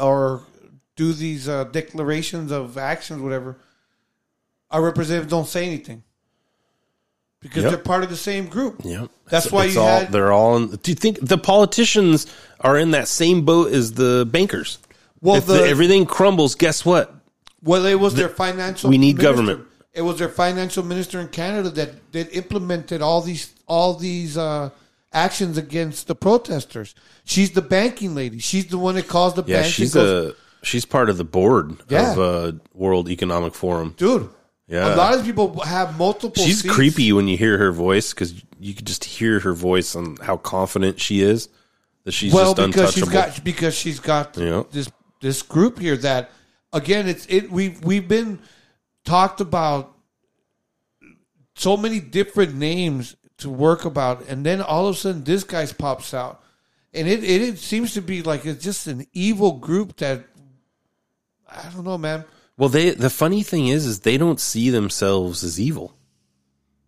or 0.00 0.42
do 0.94 1.12
these 1.12 1.48
uh, 1.48 1.64
declarations 1.64 2.52
of 2.52 2.78
actions, 2.78 3.20
whatever. 3.20 3.58
Our 4.70 4.82
representatives 4.82 5.30
don't 5.30 5.46
say 5.46 5.66
anything 5.66 6.04
because 7.40 7.62
Yep. 7.64 7.72
they're 7.72 7.82
part 7.82 8.02
of 8.04 8.10
the 8.10 8.16
same 8.16 8.46
group. 8.46 8.80
Yep. 8.84 9.10
That's 9.28 9.46
It's- 9.46 9.52
why 9.52 9.64
it's 9.66 9.74
you 9.74 9.80
all, 9.80 10.00
had 10.00 10.12
they're 10.12 10.32
all 10.32 10.56
in. 10.56 10.68
Do 10.82 10.90
you 10.90 10.94
think 10.94 11.18
the 11.26 11.38
politicians 11.38 12.26
are 12.60 12.76
in 12.76 12.90
that 12.92 13.08
same 13.08 13.44
boat 13.44 13.72
as 13.72 13.92
the 13.92 14.26
bankers? 14.30 14.78
Well, 15.20 15.36
if 15.36 15.46
the, 15.46 15.54
the- 15.54 15.68
everything 15.68 16.06
crumbles, 16.06 16.54
guess 16.54 16.84
what? 16.84 17.14
Well, 17.62 17.86
it 17.86 17.94
was 18.00 18.14
The- 18.14 18.20
their 18.20 18.28
financial. 18.28 18.90
we 18.90 18.98
need 18.98 19.16
minister. 19.16 19.32
government. 19.32 19.60
It 19.94 20.02
was 20.02 20.18
their 20.18 20.28
financial 20.28 20.84
minister 20.84 21.18
in 21.20 21.28
Canada 21.28 21.70
that 21.70 22.12
that 22.12 22.32
implemented 22.36 23.02
all 23.02 23.20
these 23.20 23.50
all 23.66 23.94
these 23.94 24.36
uh, 24.38 24.70
actions 25.12 25.58
against 25.58 26.06
the 26.06 26.14
protesters. 26.14 26.94
She's 27.24 27.50
the 27.50 27.62
banking 27.62 28.14
lady. 28.14 28.38
She's 28.38 28.66
the 28.66 28.78
one 28.78 28.94
that 28.94 29.08
calls 29.08 29.34
the 29.34 29.42
Yeah, 29.46 29.62
bank. 29.62 29.72
she's 29.74 29.94
goes, 29.94 30.32
a 30.34 30.34
she's 30.64 30.84
part 30.84 31.10
of 31.10 31.16
the 31.18 31.24
board 31.24 31.76
Yeah. 31.88 32.12
of 32.12 32.18
uh, 32.18 32.52
World 32.74 33.08
Economic 33.08 33.54
Forum. 33.54 33.94
dude. 33.96 34.28
Yeah, 34.68 34.94
a 34.94 34.96
lot 34.96 35.14
of 35.18 35.24
people 35.24 35.60
have 35.60 35.96
multiple. 35.98 36.42
she's 36.44 36.60
seats. 36.60 36.74
creepy 36.74 37.12
when 37.12 37.26
you 37.26 37.36
hear 37.38 37.56
her 37.56 37.72
voice 37.72 38.12
because 38.12 38.34
you 38.60 38.74
could 38.74 38.86
just 38.86 39.04
hear 39.04 39.40
her 39.40 39.54
voice 39.54 39.94
and 39.94 40.18
how 40.20 40.36
confident 40.36 41.00
she 41.00 41.22
is 41.22 41.48
that 42.04 42.12
she's 42.12 42.32
well, 42.32 42.54
just 42.54 42.70
because 42.70 42.92
she's 42.94 43.08
got 43.08 43.44
because 43.44 43.74
she's 43.74 44.00
got 44.00 44.36
Yeah. 44.36 44.64
this 44.70 44.90
this 45.20 45.40
group 45.42 45.78
here 45.78 45.96
that 45.98 46.30
again 46.72 47.08
it's 47.08 47.24
it 47.30 47.50
we've 47.50 47.82
we've 47.82 48.06
been 48.06 48.40
talked 49.04 49.40
about 49.40 49.94
so 51.54 51.76
many 51.76 51.98
different 51.98 52.54
names 52.54 53.16
to 53.38 53.48
work 53.48 53.84
about 53.86 54.28
and 54.28 54.44
then 54.44 54.60
all 54.60 54.86
of 54.86 54.96
a 54.96 54.98
sudden 54.98 55.24
this 55.24 55.44
guy 55.44 55.64
pops 55.66 56.12
out 56.12 56.42
and 56.92 57.08
it, 57.08 57.24
it 57.24 57.40
it 57.42 57.58
seems 57.58 57.94
to 57.94 58.02
be 58.02 58.22
like 58.22 58.44
it's 58.44 58.62
just 58.62 58.86
an 58.86 59.06
evil 59.12 59.52
group 59.52 59.96
that 59.96 60.24
I 61.50 61.70
don't 61.74 61.84
know 61.84 61.96
man 61.98 62.24
Well, 62.58 62.68
they 62.68 62.90
the 62.90 63.08
funny 63.08 63.42
thing 63.42 63.68
is, 63.68 63.86
is 63.86 64.00
they 64.00 64.18
don't 64.18 64.40
see 64.40 64.68
themselves 64.68 65.42
as 65.44 65.58
evil. 65.58 65.94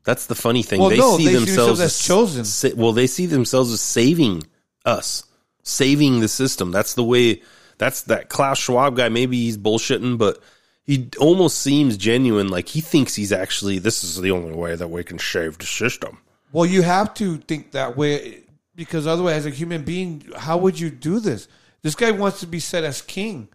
That's 0.04 0.26
the 0.26 0.34
funny 0.34 0.62
thing. 0.62 0.80
Well, 0.80 0.90
they 0.90 0.98
no, 0.98 1.16
see 1.16 1.24
they 1.24 1.30
see 1.30 1.36
themselves 1.36 1.78
themselves 1.78 1.80
as 1.80 2.06
chosen. 2.06 2.44
sa- 2.44 2.76
well, 2.76 2.92
they 2.92 3.06
see 3.06 3.26
themselves 3.26 3.72
as 3.72 3.80
saving 3.80 4.42
us, 4.84 5.24
saving 5.62 6.20
the 6.20 6.28
system. 6.28 6.72
That's 6.72 6.94
the 6.94 7.04
way. 7.04 7.42
That's 7.78 8.02
that 8.02 8.28
Klaus 8.28 8.58
Schwab 8.58 8.96
guy. 8.96 9.08
Maybe 9.08 9.44
he's 9.44 9.56
bullshitting, 9.56 10.18
but 10.18 10.42
he 10.84 11.08
almost 11.18 11.58
seems 11.58 11.96
genuine. 11.96 12.48
Like 12.48 12.68
he 12.68 12.80
thinks 12.80 13.14
he's 13.14 13.32
actually. 13.32 13.78
This 13.78 14.02
is 14.02 14.20
the 14.20 14.32
only 14.32 14.52
way 14.52 14.74
that 14.74 14.88
we 14.88 15.04
can 15.04 15.18
save 15.18 15.58
the 15.58 15.66
system. 15.66 16.18
Well, 16.52 16.66
you 16.66 16.82
have 16.82 17.14
to 17.14 17.36
think 17.36 17.70
that 17.72 17.96
way 17.96 18.42
because 18.74 19.06
otherwise, 19.06 19.36
as 19.36 19.46
a 19.46 19.50
human 19.50 19.84
being, 19.84 20.26
how 20.36 20.56
would 20.56 20.80
you 20.80 20.90
do 20.90 21.20
this? 21.20 21.46
This 21.82 21.94
guy 21.94 22.10
wants 22.10 22.40
to 22.40 22.46
be 22.46 22.60
set 22.60 22.82
as 22.82 23.02
king 23.02 23.48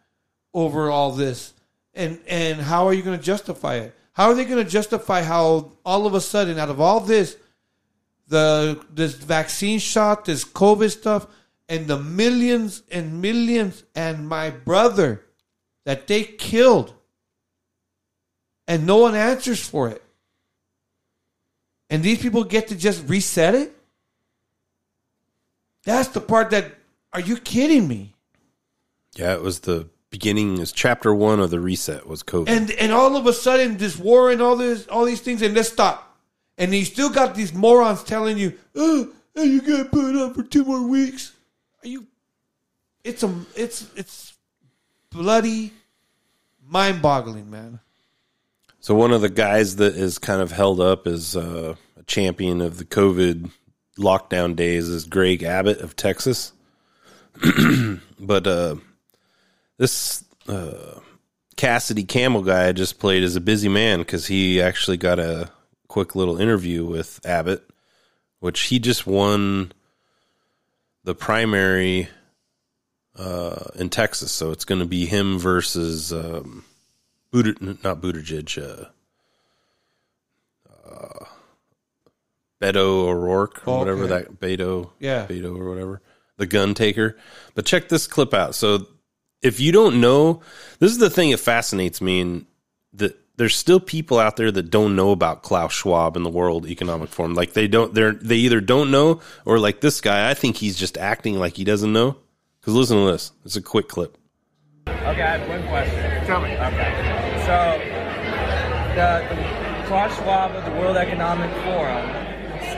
over 0.53 0.89
all 0.89 1.11
this, 1.11 1.53
and 1.95 2.19
and 2.27 2.59
how 2.61 2.87
are 2.87 2.93
you 2.93 3.01
going 3.01 3.17
to 3.17 3.23
justify 3.23 3.75
it? 3.75 3.95
How 4.13 4.29
are 4.29 4.33
they 4.33 4.45
going 4.45 4.63
to 4.63 4.69
justify 4.69 5.21
how 5.21 5.73
all 5.85 6.05
of 6.05 6.13
a 6.13 6.21
sudden, 6.21 6.57
out 6.59 6.69
of 6.69 6.79
all 6.79 6.99
this, 6.99 7.37
the 8.27 8.83
this 8.93 9.15
vaccine 9.15 9.79
shot, 9.79 10.25
this 10.25 10.45
COVID 10.45 10.91
stuff, 10.91 11.27
and 11.67 11.87
the 11.87 11.99
millions 11.99 12.83
and 12.91 13.21
millions, 13.21 13.83
and 13.95 14.27
my 14.27 14.49
brother 14.49 15.25
that 15.85 16.07
they 16.07 16.23
killed, 16.23 16.93
and 18.67 18.85
no 18.85 18.97
one 18.97 19.15
answers 19.15 19.65
for 19.65 19.89
it 19.89 20.01
and 21.89 22.03
these 22.03 22.21
people 22.21 22.43
get 22.43 22.67
to 22.69 22.75
just 22.75 23.07
reset 23.07 23.55
it? 23.55 23.75
That's 25.83 26.09
the 26.09 26.21
part 26.21 26.49
that 26.49 26.73
are 27.13 27.19
you 27.19 27.37
kidding 27.37 27.87
me? 27.87 28.13
Yeah, 29.15 29.33
it 29.33 29.41
was 29.41 29.59
the 29.59 29.89
beginning. 30.15 30.59
Is 30.59 30.71
chapter 30.71 31.13
one 31.13 31.41
of 31.41 31.51
the 31.51 31.59
reset 31.59 32.07
was 32.07 32.23
COVID. 32.23 32.47
And 32.47 32.71
and 32.71 32.91
all 32.93 33.17
of 33.17 33.27
a 33.27 33.33
sudden 33.33 33.77
this 33.77 33.97
war 33.97 34.31
and 34.31 34.41
all 34.41 34.55
this 34.55 34.87
all 34.87 35.03
these 35.03 35.19
things 35.19 35.41
and 35.41 35.53
let's 35.53 35.69
stop. 35.69 36.17
And 36.57 36.73
you 36.73 36.85
still 36.85 37.09
got 37.09 37.35
these 37.35 37.53
morons 37.53 38.01
telling 38.01 38.37
you, 38.37 38.53
oh, 38.75 39.11
you 39.35 39.61
gotta 39.61 39.85
put 39.85 40.15
it 40.15 40.21
up 40.21 40.35
for 40.35 40.43
two 40.43 40.63
more 40.63 40.87
weeks. 40.87 41.33
Are 41.83 41.89
you 41.89 42.07
it's 43.03 43.23
a 43.23 43.45
it's 43.55 43.89
it's 43.97 44.33
bloody 45.09 45.73
mind 46.65 47.01
boggling, 47.01 47.51
man. 47.51 47.81
So 48.79 48.95
one 48.95 49.11
of 49.11 49.19
the 49.19 49.29
guys 49.29 49.75
that 49.77 49.95
is 49.95 50.17
kind 50.17 50.41
of 50.41 50.51
held 50.51 50.79
up 50.79 51.07
as 51.07 51.35
uh, 51.35 51.75
a 51.99 52.03
champion 52.03 52.61
of 52.61 52.77
the 52.77 52.85
COVID 52.85 53.51
lockdown 53.97 54.55
days 54.55 54.87
is 54.87 55.05
Greg 55.05 55.43
Abbott 55.43 55.81
of 55.81 55.97
Texas. 55.97 56.53
but 58.19 58.47
uh, 58.47 58.75
this 59.77 60.23
uh, 60.47 60.99
Cassidy 61.57 62.03
Campbell 62.03 62.43
guy 62.43 62.67
I 62.67 62.71
just 62.71 62.99
played 62.99 63.23
is 63.23 63.35
a 63.35 63.41
busy 63.41 63.69
man 63.69 63.99
because 63.99 64.27
he 64.27 64.61
actually 64.61 64.97
got 64.97 65.19
a 65.19 65.49
quick 65.87 66.15
little 66.15 66.39
interview 66.39 66.85
with 66.85 67.19
Abbott, 67.25 67.67
which 68.39 68.61
he 68.61 68.79
just 68.79 69.05
won 69.07 69.71
the 71.03 71.15
primary 71.15 72.09
uh, 73.17 73.63
in 73.75 73.89
Texas. 73.89 74.31
So 74.31 74.51
it's 74.51 74.65
going 74.65 74.79
to 74.79 74.85
be 74.87 75.05
him 75.05 75.39
versus 75.39 76.11
um, 76.11 76.65
Buttig- 77.33 77.83
not 77.83 78.01
Buttigieg, 78.01 78.57
uh, 78.61 78.85
uh, 80.89 81.25
Beto 82.61 83.07
O'Rourke, 83.07 83.67
or 83.67 83.75
Oh, 83.75 83.79
whatever 83.79 84.03
okay. 84.05 84.25
that 84.27 84.39
Beto, 84.39 84.91
Yeah. 84.99 85.25
Beto 85.27 85.57
or 85.57 85.69
whatever, 85.69 86.01
the 86.37 86.45
gun 86.45 86.73
taker. 86.73 87.17
But 87.53 87.65
check 87.65 87.89
this 87.89 88.07
clip 88.07 88.33
out. 88.33 88.55
So 88.55 88.87
if 89.45 89.59
you 89.59 89.71
don't 89.71 90.01
know, 90.01 90.41
this 90.79 90.91
is 90.91 90.97
the 90.97 91.09
thing 91.09 91.29
that 91.29 91.37
fascinates 91.37 92.01
me, 92.01 92.19
and 92.19 92.45
that 92.93 93.15
there's 93.37 93.55
still 93.55 93.79
people 93.79 94.17
out 94.17 94.37
there 94.37 94.51
that 94.51 94.71
don't 94.71 94.95
know 94.95 95.11
about 95.11 95.43
Klaus 95.43 95.71
Schwab 95.71 96.17
and 96.17 96.25
the 96.25 96.31
World 96.31 96.65
Economic 96.65 97.09
Forum. 97.09 97.35
Like 97.35 97.53
they 97.53 97.67
don't, 97.67 97.93
they're 97.93 98.13
they 98.13 98.37
either 98.37 98.59
don't 98.59 98.89
know 98.89 99.21
or 99.45 99.59
like 99.59 99.81
this 99.81 100.01
guy. 100.01 100.29
I 100.29 100.33
think 100.33 100.57
he's 100.57 100.77
just 100.77 100.97
acting 100.97 101.37
like 101.37 101.55
he 101.55 101.63
doesn't 101.63 101.93
know. 101.93 102.17
Because 102.59 102.73
listen 102.73 102.97
to 102.97 103.11
this. 103.11 103.31
It's 103.45 103.55
a 103.55 103.61
quick 103.61 103.87
clip. 103.87 104.17
Okay, 104.87 105.21
I 105.21 105.37
have 105.37 105.47
one 105.47 105.67
question. 105.67 106.25
Tell 106.25 106.41
me. 106.41 106.49
Okay. 106.49 106.91
So, 107.45 107.77
the, 108.95 109.35
the 109.35 109.87
Klaus 109.87 110.15
Schwab 110.17 110.55
of 110.55 110.65
the 110.65 110.71
World 110.71 110.97
Economic 110.97 111.51
Forum 111.63 112.09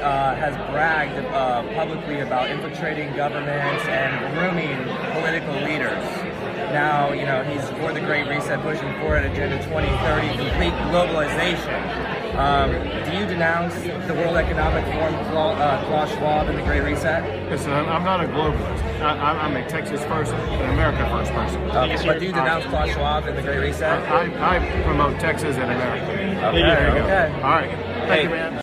uh, 0.01 0.35
has 0.35 0.53
bragged 0.71 1.17
uh, 1.27 1.63
publicly 1.73 2.19
about 2.19 2.49
infiltrating 2.51 3.15
governments 3.15 3.85
and 3.85 4.35
grooming 4.35 4.83
political 5.13 5.53
leaders. 5.63 6.36
Now, 6.71 7.13
you 7.13 7.25
know, 7.25 7.43
he's 7.43 7.67
for 7.79 7.93
the 7.93 8.01
Great 8.01 8.27
Reset, 8.27 8.61
pushing 8.61 8.91
forward 8.99 9.23
Agenda 9.25 9.57
2030, 9.63 10.27
complete 10.37 10.73
globalization. 10.91 12.35
Um, 12.35 12.71
do 13.09 13.17
you 13.17 13.25
denounce 13.25 13.73
the 14.05 14.13
World 14.13 14.35
Economic 14.37 14.83
Forum, 14.93 15.13
Kla- 15.31 15.53
uh, 15.53 15.85
Klaus 15.87 16.11
Schwab, 16.11 16.47
and 16.49 16.57
the 16.57 16.61
Great 16.63 16.81
Reset? 16.81 17.49
Listen, 17.49 17.71
I'm, 17.71 17.87
I'm 17.87 18.03
not 18.03 18.19
a 18.23 18.27
globalist. 18.27 18.83
I, 19.01 19.09
I'm 19.31 19.55
I'm 19.55 19.55
a 19.63 19.67
Texas 19.69 20.03
first, 20.05 20.33
an 20.33 20.69
America 20.69 21.07
first 21.09 21.31
person. 21.31 21.61
Okay, 21.71 22.05
but 22.05 22.19
do 22.19 22.25
you 22.25 22.31
denounce 22.33 22.65
Klaus 22.65 22.89
Schwab 22.91 23.25
and 23.25 23.37
the 23.37 23.41
Great 23.41 23.59
Reset? 23.59 23.83
I, 24.11 24.57
I 24.57 24.81
promote 24.83 25.19
Texas 25.19 25.55
and 25.55 25.71
America. 25.71 26.03
Okay, 26.49 26.61
There 26.61 26.87
you 26.89 26.99
go. 26.99 27.03
okay. 27.05 27.33
All 27.41 27.49
right. 27.49 27.71
Thank 28.07 28.23
you, 28.25 28.29
man. 28.29 28.61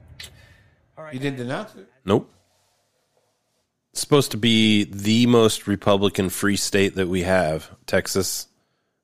All 0.97 1.05
right. 1.05 1.15
You 1.15 1.19
didn't 1.21 1.39
denounce 1.39 1.75
it. 1.75 1.89
Nope. 2.05 2.31
Supposed 3.95 4.33
to 4.33 4.37
be 4.37 4.85
the 4.85 5.27
most 5.27 5.67
Republican 5.67 6.29
free 6.29 6.57
state 6.57 6.97
that 6.97 7.09
we 7.09 7.23
have. 7.23 7.71
Texas, 7.87 8.49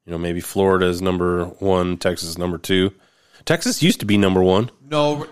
you 0.04 0.12
know, 0.12 0.18
maybe 0.18 0.40
Florida 0.40 0.86
is 0.86 1.00
number 1.00 1.44
one, 1.44 1.96
Texas 1.96 2.36
number 2.36 2.58
two. 2.58 2.92
Texas 3.44 3.82
used 3.82 4.00
to 4.00 4.06
be 4.06 4.18
number 4.18 4.42
one. 4.42 4.70
No, 4.88 5.26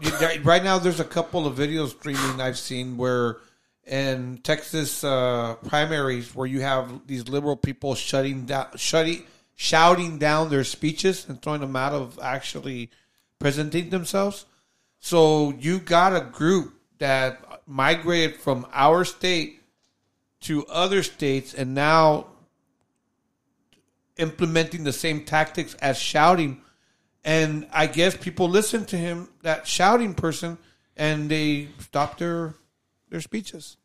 right 0.44 0.62
now 0.62 0.78
there's 0.78 1.00
a 1.00 1.04
couple 1.04 1.46
of 1.46 1.56
videos 1.56 1.90
streaming 1.90 2.40
I've 2.40 2.56
seen 2.56 2.96
where 2.96 3.38
in 3.84 4.38
Texas 4.44 5.02
uh, 5.02 5.56
primaries 5.66 6.34
where 6.34 6.46
you 6.46 6.60
have 6.60 7.06
these 7.06 7.28
liberal 7.28 7.56
people 7.56 7.94
shutting 7.94 8.46
down, 8.46 8.66
shutting, 8.76 9.24
shouting 9.56 10.18
down 10.18 10.50
their 10.50 10.64
speeches 10.64 11.28
and 11.28 11.40
throwing 11.42 11.60
them 11.60 11.74
out 11.74 11.92
of 11.92 12.18
actually 12.22 12.90
presenting 13.38 13.90
themselves. 13.90 14.46
So 15.00 15.54
you 15.58 15.80
got 15.80 16.14
a 16.14 16.20
group 16.20 16.74
that 16.98 17.40
migrated 17.68 18.36
from 18.36 18.66
our 18.72 19.04
state 19.04 19.60
to 20.40 20.66
other 20.66 21.02
states 21.02 21.52
and 21.52 21.74
now 21.74 22.26
implementing 24.16 24.84
the 24.84 24.92
same 24.92 25.24
tactics 25.24 25.74
as 25.74 25.98
shouting. 25.98 26.62
And 27.24 27.68
I 27.72 27.86
guess 27.86 28.16
people 28.16 28.48
listen 28.48 28.86
to 28.86 28.96
him, 28.96 29.28
that 29.42 29.66
shouting 29.66 30.14
person, 30.14 30.56
and 30.96 31.30
they 31.30 31.68
stop 31.78 32.18
their 32.18 32.54
their 33.10 33.20
speeches. 33.20 33.76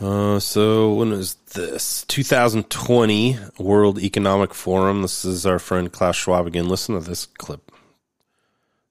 Uh, 0.00 0.38
so 0.38 0.94
when 0.94 1.10
was 1.10 1.34
this? 1.54 2.04
2020 2.08 3.38
World 3.58 3.98
Economic 3.98 4.54
Forum. 4.54 5.02
This 5.02 5.24
is 5.24 5.44
our 5.44 5.58
friend 5.58 5.92
Klaus 5.92 6.16
Schwab 6.16 6.46
again. 6.46 6.68
Listen 6.68 6.94
to 6.94 7.00
this 7.00 7.26
clip. 7.26 7.71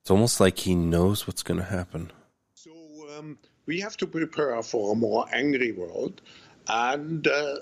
It's 0.02 0.10
almost 0.10 0.40
like 0.40 0.58
he 0.58 0.74
knows 0.74 1.28
what's 1.28 1.44
going 1.44 1.60
to 1.60 1.66
happen. 1.66 2.12
So 2.56 2.72
um, 3.18 3.38
we 3.68 3.80
have 3.82 3.98
to 3.98 4.08
prepare 4.08 4.62
for 4.64 4.94
a 4.94 4.96
more 4.96 5.28
angry 5.32 5.72
world. 5.72 6.22
And 6.68 7.28
uh, 7.28 7.56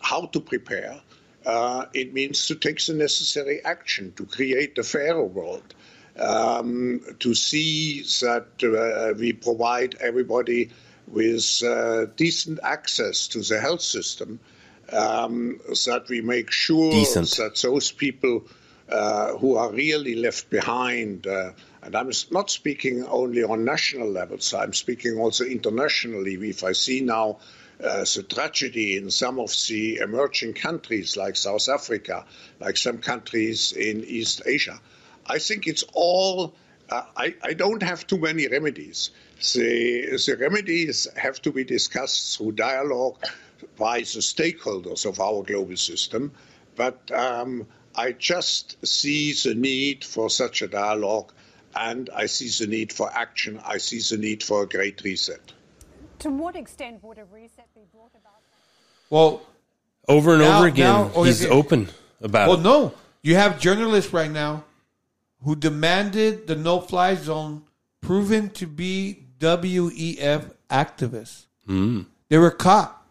how 0.00 0.26
to 0.26 0.40
prepare? 0.40 1.00
Uh, 1.44 1.86
it 1.94 2.12
means 2.12 2.46
to 2.48 2.56
take 2.56 2.84
the 2.84 2.94
necessary 2.94 3.64
action 3.64 4.12
to 4.16 4.26
create 4.26 4.76
a 4.78 4.82
fairer 4.82 5.24
world, 5.24 5.74
um, 6.18 7.00
to 7.20 7.34
see 7.34 8.02
that 8.20 8.48
uh, 8.64 9.16
we 9.16 9.32
provide 9.32 9.94
everybody 10.00 10.70
with 11.06 11.62
uh, 11.62 12.06
decent 12.16 12.58
access 12.64 13.28
to 13.28 13.42
the 13.42 13.60
health 13.60 13.82
system, 13.82 14.40
um, 14.92 15.60
that 15.86 16.04
we 16.08 16.20
make 16.20 16.50
sure 16.50 16.90
Decent. 16.90 17.30
that 17.36 17.56
those 17.62 17.92
people 17.92 18.44
uh, 18.88 19.36
who 19.38 19.56
are 19.56 19.72
really 19.72 20.14
left 20.14 20.48
behind, 20.50 21.26
uh, 21.26 21.52
and 21.86 21.94
I'm 21.94 22.10
not 22.32 22.50
speaking 22.50 23.04
only 23.04 23.44
on 23.44 23.64
national 23.64 24.10
levels, 24.10 24.52
I'm 24.52 24.72
speaking 24.72 25.18
also 25.18 25.44
internationally. 25.44 26.34
If 26.34 26.64
I 26.64 26.72
see 26.72 27.00
now 27.00 27.38
uh, 27.82 28.00
the 28.00 28.24
tragedy 28.28 28.96
in 28.96 29.08
some 29.08 29.38
of 29.38 29.54
the 29.68 29.98
emerging 29.98 30.54
countries 30.54 31.16
like 31.16 31.36
South 31.36 31.68
Africa, 31.68 32.24
like 32.58 32.76
some 32.76 32.98
countries 32.98 33.70
in 33.70 34.02
East 34.02 34.42
Asia, 34.44 34.80
I 35.26 35.38
think 35.38 35.68
it's 35.68 35.84
all. 35.92 36.56
Uh, 36.90 37.02
I, 37.16 37.34
I 37.42 37.52
don't 37.52 37.82
have 37.82 38.04
too 38.06 38.18
many 38.18 38.48
remedies. 38.48 39.10
The, 39.54 40.18
the 40.26 40.36
remedies 40.40 41.06
have 41.16 41.40
to 41.42 41.52
be 41.52 41.62
discussed 41.62 42.36
through 42.36 42.52
dialogue 42.52 43.18
by 43.76 44.00
the 44.00 44.22
stakeholders 44.22 45.06
of 45.06 45.20
our 45.20 45.42
global 45.44 45.76
system. 45.76 46.32
But 46.74 47.10
um, 47.12 47.66
I 47.94 48.12
just 48.12 48.84
see 48.86 49.32
the 49.32 49.54
need 49.54 50.04
for 50.04 50.30
such 50.30 50.62
a 50.62 50.68
dialogue, 50.68 51.32
and 51.76 52.10
I 52.14 52.26
see 52.26 52.48
the 52.48 52.68
need 52.70 52.92
for 52.92 53.10
action. 53.12 53.60
I 53.64 53.78
see 53.78 54.00
the 54.00 54.20
need 54.20 54.42
for 54.42 54.62
a 54.62 54.68
great 54.68 55.02
reset. 55.02 55.52
To 56.20 56.30
what 56.30 56.56
extent 56.56 57.02
would 57.04 57.18
a 57.18 57.24
reset 57.26 57.68
be 57.74 57.82
brought 57.92 58.12
about? 58.12 58.40
Well, 59.10 59.42
Over 60.08 60.34
and 60.34 60.42
Now- 60.42 60.58
over 60.58 60.68
again, 60.68 60.86
now- 60.86 61.10
oh, 61.16 61.24
he's 61.24 61.44
okay. 61.44 61.52
open 61.52 61.88
about 62.22 62.48
well, 62.48 62.58
it. 62.58 62.62
no, 62.62 62.94
you 63.22 63.34
have 63.34 63.58
journalists 63.58 64.12
right 64.12 64.30
now 64.30 64.62
who 65.42 65.56
demanded 65.56 66.46
the 66.46 66.54
no-fly 66.54 67.16
zone 67.16 67.64
proven 68.00 68.48
to 68.50 68.68
be 68.68 69.24
WEF 69.40 70.52
activists. 70.70 71.46
Mm. 71.68 72.06
They 72.28 72.38
were 72.38 72.52
caught. 72.52 73.04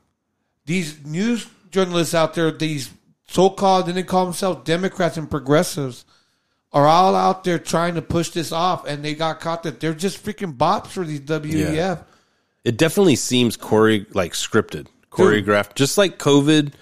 These 0.65 1.03
news 1.05 1.47
journalists 1.69 2.13
out 2.13 2.33
there, 2.33 2.49
these 2.49 2.91
so-called, 3.27 3.87
then 3.87 3.95
they 3.95 4.03
call 4.03 4.23
themselves 4.23 4.63
Democrats 4.63 5.17
and 5.17 5.29
progressives, 5.29 6.05
are 6.75 6.87
all 6.87 7.15
out 7.15 7.45
there 7.45 7.57
trying 7.57 7.95
to 7.95 8.01
push 8.01 8.29
this 8.31 8.51
off, 8.51 8.85
and 8.85 9.03
they 9.03 9.15
got 9.15 9.39
caught 9.39 9.63
that 9.63 9.79
they're 9.79 9.93
just 9.93 10.23
freaking 10.23 10.55
bops 10.55 10.87
for 10.87 11.05
these 11.05 11.21
WEF. 11.21 11.73
Yeah. 11.73 11.99
It 12.65 12.77
definitely 12.77 13.15
seems 13.15 13.55
chore 13.55 14.05
like 14.13 14.33
scripted, 14.33 14.87
choreographed, 15.09 15.75
just 15.75 15.97
like 15.97 16.19
COVID 16.19 16.73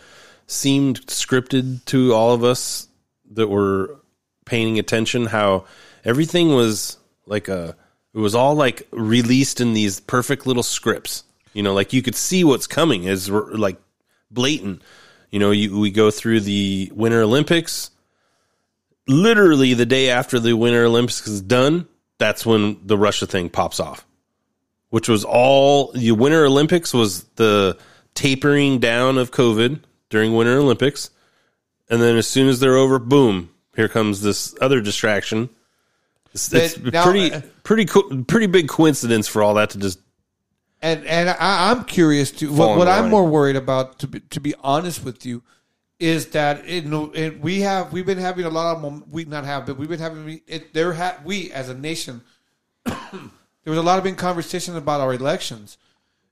seemed 0.47 1.05
scripted 1.05 1.85
to 1.85 2.13
all 2.13 2.33
of 2.33 2.43
us 2.43 2.87
that 3.31 3.47
were 3.47 3.99
paying 4.45 4.79
attention. 4.79 5.27
How 5.27 5.65
everything 6.03 6.55
was 6.55 6.97
like 7.27 7.47
a, 7.47 7.75
it 8.15 8.17
was 8.17 8.33
all 8.33 8.55
like 8.55 8.87
released 8.91 9.61
in 9.61 9.73
these 9.73 9.99
perfect 9.99 10.47
little 10.47 10.63
scripts. 10.63 11.23
You 11.53 11.61
know, 11.61 11.75
like 11.75 11.93
you 11.93 12.01
could 12.01 12.15
see 12.15 12.43
what's 12.43 12.65
coming 12.65 13.03
is 13.03 13.29
like 13.29 13.77
blatant. 14.31 14.81
You 15.29 15.37
know, 15.39 15.51
you, 15.51 15.79
we 15.79 15.91
go 15.91 16.09
through 16.09 16.39
the 16.39 16.91
Winter 16.95 17.21
Olympics. 17.21 17.91
Literally 19.07 19.73
the 19.73 19.85
day 19.85 20.09
after 20.09 20.39
the 20.39 20.53
Winter 20.53 20.85
Olympics 20.85 21.27
is 21.27 21.41
done, 21.41 21.87
that's 22.17 22.45
when 22.45 22.79
the 22.85 22.97
Russia 22.97 23.25
thing 23.25 23.49
pops 23.49 23.79
off 23.79 24.05
which 24.93 25.09
was 25.09 25.23
all 25.25 25.91
the 25.93 26.11
Winter 26.11 26.45
Olympics 26.45 26.93
was 26.93 27.23
the 27.35 27.75
tapering 28.13 28.77
down 28.77 29.17
of 29.17 29.31
COVID 29.31 29.79
during 30.11 30.35
Winter 30.35 30.59
Olympics. 30.59 31.09
And 31.89 31.99
then 31.99 32.15
as 32.15 32.27
soon 32.27 32.47
as 32.47 32.59
they're 32.59 32.75
over, 32.75 32.99
boom, 32.99 33.49
here 33.75 33.87
comes 33.87 34.21
this 34.21 34.53
other 34.61 34.81
distraction. 34.81 35.49
It's, 36.31 36.53
it's 36.53 36.77
now- 36.77 37.03
pretty, 37.05 37.33
uh, 37.33 37.41
pretty, 37.63 37.85
co- 37.85 38.23
pretty 38.27 38.45
big 38.45 38.67
coincidence 38.67 39.27
for 39.27 39.41
all 39.41 39.55
that 39.55 39.71
to 39.71 39.79
just 39.79 39.97
And 40.79 41.03
and 41.07 41.27
I, 41.27 41.71
I'm 41.71 41.85
curious 41.85 42.29
too. 42.29 42.49
Fall 42.55 42.69
What, 42.69 42.77
what 42.77 42.87
I'm 42.87 43.09
more 43.09 43.25
worried 43.25 43.55
about, 43.55 43.97
to 43.97 44.07
be, 44.07 44.19
to 44.19 44.39
be 44.39 44.53
honest 44.63 45.03
with 45.03 45.25
you, 45.25 45.41
is 45.99 46.27
that 46.27 46.67
it, 46.67 46.85
it, 47.15 47.39
we 47.39 47.61
have 47.61 47.93
we've 47.93 48.05
been 48.05 48.17
having 48.17 48.45
a 48.45 48.49
lot 48.49 48.75
of 48.75 48.81
mom- 48.81 49.05
we 49.09 49.25
not 49.25 49.45
have, 49.45 49.65
but 49.65 49.77
we've 49.77 49.89
been 49.89 49.99
having 49.99 50.41
it, 50.47 50.73
there. 50.73 50.93
Ha, 50.93 51.17
we 51.23 51.51
as 51.51 51.69
a 51.69 51.73
nation, 51.73 52.21
there 52.85 52.95
was 53.65 53.77
a 53.77 53.83
lot 53.83 53.97
of 53.97 54.03
been 54.03 54.15
conversation 54.15 54.75
about 54.75 55.01
our 55.01 55.13
elections 55.13 55.77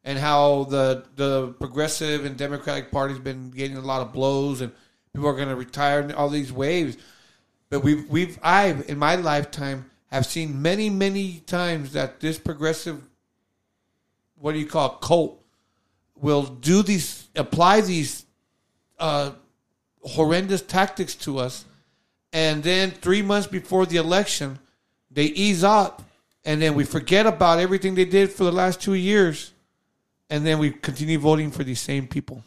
and 0.04 0.18
how 0.18 0.66
the 0.66 1.06
the 1.16 1.50
progressive 1.60 2.26
and 2.26 2.38
democratic 2.38 2.92
party's 2.92 3.20
been 3.20 3.52
getting 3.52 3.78
a 3.78 3.82
lot 3.82 4.02
of 4.02 4.12
blows 4.12 4.62
and 4.62 4.72
people 5.14 5.28
are 5.28 5.36
going 5.36 5.50
to 5.50 5.56
retire 5.56 6.00
and 6.00 6.14
all 6.14 6.30
these 6.30 6.52
waves. 6.52 6.98
But 7.70 7.84
we've 7.84 8.10
we've 8.10 8.40
I've 8.44 8.90
in 8.90 8.98
my 8.98 9.16
lifetime 9.16 9.90
have 10.08 10.26
seen 10.26 10.62
many 10.62 10.90
many 10.90 11.40
times 11.46 11.94
that 11.94 12.20
this 12.20 12.38
progressive 12.38 13.02
what 14.36 14.54
do 14.54 14.60
you 14.60 14.66
call 14.66 14.94
it, 14.94 15.02
cult 15.02 15.44
will 16.16 16.44
do 16.44 16.82
these 16.82 17.30
apply 17.36 17.82
these 17.82 18.26
uh, 19.00 19.32
horrendous 20.04 20.62
tactics 20.62 21.16
to 21.16 21.38
us, 21.38 21.66
and 22.34 22.64
then 22.64 22.92
three 22.92 23.22
months 23.22 23.48
before 23.48 23.86
the 23.86 23.98
election, 23.98 24.60
they 25.10 25.26
ease 25.26 25.64
up, 25.64 26.04
and 26.46 26.62
then 26.62 26.76
we 26.76 26.84
forget 26.84 27.26
about 27.26 27.60
everything 27.60 27.96
they 27.96 28.06
did 28.06 28.32
for 28.32 28.44
the 28.44 28.52
last 28.52 28.82
two 28.82 28.94
years, 28.94 29.52
and 30.30 30.46
then 30.46 30.60
we 30.60 30.72
continue 30.72 31.20
voting 31.20 31.52
for 31.52 31.64
these 31.64 31.82
same 31.82 32.08
people. 32.08 32.44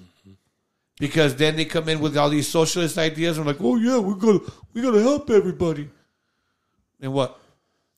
Because 0.99 1.35
then 1.35 1.57
they 1.57 1.65
come 1.65 1.89
in 1.89 2.01
with 2.01 2.17
all 2.17 2.31
these 2.31 2.47
socialist 2.47 2.99
ideas 2.99 3.37
and 3.37 3.47
like, 3.47 3.61
oh 3.61 3.77
yeah, 3.77 3.99
we're 3.99 4.15
gonna 4.15 4.39
we 4.73 4.81
gotta 4.81 5.03
help 5.03 5.29
everybody. 5.29 5.91
And 7.01 7.13
what? 7.13 7.39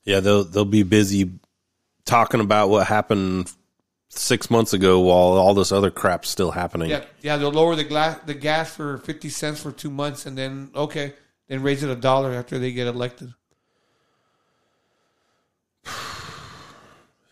Yeah, 0.03 0.19
they'll 0.19 0.43
they'll 0.43 0.65
be 0.65 0.83
busy 0.83 1.29
talking 2.05 2.39
about 2.39 2.69
what 2.69 2.87
happened 2.87 3.51
six 4.09 4.49
months 4.49 4.73
ago 4.73 4.99
while 4.99 5.37
all 5.37 5.53
this 5.53 5.71
other 5.71 5.91
crap's 5.91 6.29
still 6.29 6.51
happening. 6.51 6.89
Yeah, 6.89 7.03
yeah, 7.21 7.37
they'll 7.37 7.51
lower 7.51 7.75
the 7.75 7.83
glass 7.83 8.19
the 8.25 8.33
gas 8.33 8.75
for 8.75 8.97
fifty 8.99 9.29
cents 9.29 9.61
for 9.61 9.71
two 9.71 9.89
months, 9.89 10.25
and 10.25 10.37
then 10.37 10.71
okay, 10.75 11.13
then 11.47 11.61
raise 11.61 11.83
it 11.83 11.89
a 11.89 11.95
dollar 11.95 12.33
after 12.33 12.59
they 12.59 12.71
get 12.71 12.87
elected. 12.87 13.33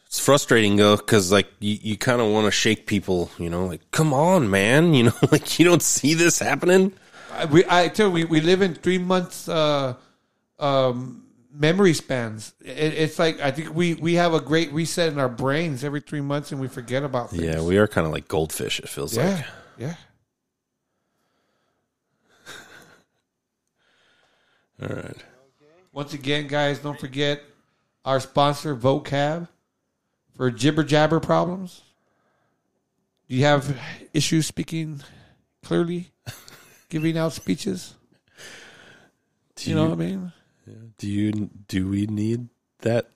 It's 0.05 0.19
frustrating 0.23 0.78
though, 0.78 0.95
because 0.95 1.30
like 1.30 1.49
you, 1.59 1.78
you 1.82 1.97
kind 1.97 2.21
of 2.21 2.32
want 2.32 2.45
to 2.45 2.51
shake 2.51 2.88
people, 2.88 3.30
you 3.38 3.49
know, 3.49 3.65
like 3.65 3.82
come 3.91 4.13
on, 4.13 4.49
man, 4.49 4.93
you 4.95 5.03
know, 5.03 5.13
like 5.32 5.59
you 5.59 5.65
don't 5.65 5.82
see 5.82 6.13
this 6.13 6.39
happening. 6.39 6.93
I, 7.34 7.45
we, 7.45 7.65
I 7.67 7.89
tell 7.89 8.07
you, 8.07 8.13
we, 8.13 8.23
we 8.23 8.41
live 8.41 8.61
in 8.61 8.76
three 8.76 8.97
months 8.97 9.49
uh, 9.49 9.95
um, 10.57 11.24
memory 11.56 11.93
spans. 11.93 12.53
It, 12.62 12.93
it's 12.93 13.18
like 13.18 13.39
I 13.39 13.51
think 13.51 13.74
we 13.76 13.93
we 13.95 14.16
have 14.16 14.34
a 14.34 14.39
great 14.39 14.72
reset 14.74 15.12
in 15.12 15.20
our 15.20 15.30
brains 15.30 15.84
every 15.84 16.01
three 16.01 16.22
months, 16.22 16.51
and 16.51 16.60
we 16.60 16.68
forget 16.68 17.03
about 17.03 17.32
things. 17.32 17.43
Yeah, 17.43 17.62
we 17.62 17.78
are 17.78 17.88
kind 17.88 18.06
of 18.06 18.14
like 18.14 18.28
goldfish. 18.28 18.80
It 18.80 18.89
feels 18.89 19.16
yeah, 19.16 19.36
like. 19.36 19.45
yeah. 19.78 19.95
All 24.89 24.95
right. 24.95 25.24
Once 25.91 26.14
again, 26.14 26.47
guys, 26.47 26.80
don't 26.80 26.99
forget 26.99 27.41
our 28.03 28.20
sponsor, 28.20 28.76
Vocab, 28.76 29.47
for 30.36 30.51
jibber 30.51 30.84
jabber 30.84 31.22
problems. 31.22 31.82
Do 33.28 33.36
you 33.36 33.45
have 33.45 33.76
issues 34.14 34.45
speaking 34.45 35.01
clearly, 35.64 36.12
giving 36.89 37.18
out 37.18 37.34
speeches? 37.34 37.95
Do 39.56 39.70
you 39.70 39.76
know 39.76 39.86
what 39.86 39.93
I 39.93 39.95
mean? 39.95 40.34
Do 40.97 41.07
you 41.07 41.49
do 41.68 41.88
we 41.88 42.07
need 42.07 42.49
that? 42.80 43.09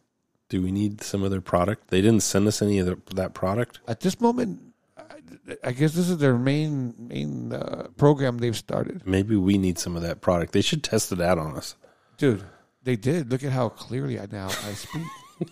Do 0.50 0.62
we 0.62 0.72
need 0.72 1.02
some 1.02 1.24
other 1.24 1.42
product? 1.42 1.90
They 1.90 2.02
didn't 2.02 2.24
send 2.24 2.48
us 2.48 2.62
any 2.62 2.80
of 2.80 2.88
the, 2.88 3.16
that 3.16 3.34
product. 3.34 3.80
At 3.88 4.00
this 4.00 4.20
moment, 4.20 4.74
I, 4.98 5.04
I 5.64 5.72
guess 5.72 5.94
this 5.94 6.10
is 6.10 6.18
their 6.18 6.38
main 6.38 6.96
main 6.98 7.54
uh, 7.54 7.88
program 7.98 8.40
they've 8.40 8.58
started. 8.58 9.06
Maybe 9.06 9.36
we 9.36 9.58
need 9.58 9.78
some 9.78 9.96
of 9.96 10.02
that 10.02 10.22
product. 10.22 10.54
They 10.54 10.62
should 10.62 10.84
test 10.84 11.12
it 11.12 11.22
out 11.22 11.38
on 11.38 11.56
us. 11.56 11.76
Dude, 12.18 12.44
they 12.84 12.96
did. 12.96 13.32
Look 13.32 13.44
at 13.44 13.52
how 13.52 13.70
clearly 13.70 14.20
I 14.20 14.28
now 14.32 14.48
I 14.48 14.74
speak. 14.74 15.04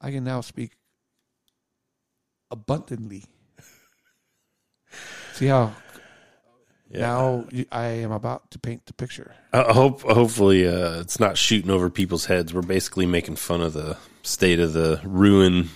I 0.00 0.10
can 0.10 0.24
now 0.24 0.40
speak 0.40 0.72
abundantly. 2.50 3.24
See 5.32 5.46
how 5.46 5.74
now 7.00 7.44
you- 7.50 7.66
I 7.72 7.86
am 7.86 8.12
about 8.12 8.50
to 8.52 8.58
paint 8.58 8.86
the 8.86 8.92
picture. 8.92 9.34
I 9.52 9.72
hope 9.72 10.02
hopefully 10.02 10.66
uh, 10.66 11.00
it's 11.00 11.18
not 11.20 11.36
shooting 11.38 11.70
over 11.70 11.90
people's 11.90 12.24
heads. 12.26 12.52
We're 12.54 12.62
basically 12.62 13.06
making 13.06 13.36
fun 13.36 13.60
of 13.60 13.72
the 13.72 13.96
state 14.22 14.60
of 14.60 14.72
the 14.72 15.00
ruin 15.04 15.70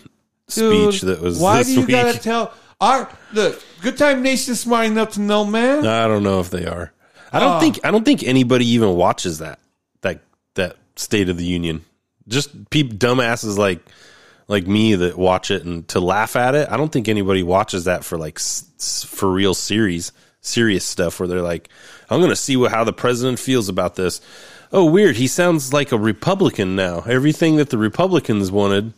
Dude, 0.48 0.92
speech 0.94 1.02
that 1.02 1.20
was 1.20 1.38
Why 1.38 1.62
do 1.62 1.72
you 1.72 1.80
week. 1.86 1.88
gotta 1.90 2.18
tell 2.18 2.52
our 2.80 3.08
look? 3.32 3.62
Good 3.82 3.98
Time 3.98 4.22
Nation's 4.22 4.60
smart 4.60 4.86
enough 4.86 5.12
to 5.12 5.20
know, 5.20 5.44
man. 5.44 5.86
I 5.86 6.06
don't 6.08 6.22
know 6.22 6.40
if 6.40 6.50
they 6.50 6.66
are. 6.66 6.92
I 7.32 7.40
don't 7.40 7.56
Oh. 7.56 7.60
think 7.60 7.80
I 7.84 7.90
don't 7.90 8.04
think 8.04 8.22
anybody 8.24 8.66
even 8.70 8.94
watches 8.96 9.38
that 9.38 9.58
that 10.00 10.22
that 10.54 10.76
State 10.96 11.28
of 11.28 11.36
the 11.36 11.44
Union. 11.44 11.84
Just 12.26 12.70
peep 12.70 12.94
dumbasses 12.94 13.56
like 13.58 13.80
like 14.48 14.66
me 14.66 14.94
that 14.94 15.16
watch 15.18 15.50
it 15.50 15.64
and 15.64 15.86
to 15.88 16.00
laugh 16.00 16.34
at 16.36 16.54
it. 16.54 16.68
I 16.70 16.76
don't 16.78 16.90
think 16.90 17.06
anybody 17.08 17.42
watches 17.42 17.84
that 17.84 18.02
for 18.04 18.16
like 18.18 18.38
s- 18.38 19.04
for 19.06 19.30
real 19.30 19.52
series 19.54 20.10
serious 20.40 20.84
stuff 20.84 21.18
where 21.20 21.28
they're 21.28 21.42
like, 21.42 21.68
I'm 22.10 22.20
going 22.20 22.30
to 22.30 22.36
see 22.36 22.56
what 22.56 22.70
how 22.72 22.84
the 22.84 22.92
president 22.92 23.38
feels 23.38 23.68
about 23.68 23.94
this. 23.96 24.20
Oh, 24.72 24.84
weird. 24.90 25.16
He 25.16 25.26
sounds 25.26 25.72
like 25.72 25.92
a 25.92 25.98
Republican 25.98 26.76
now. 26.76 27.00
Everything 27.00 27.56
that 27.56 27.70
the 27.70 27.78
Republicans 27.78 28.50
wanted, 28.50 28.92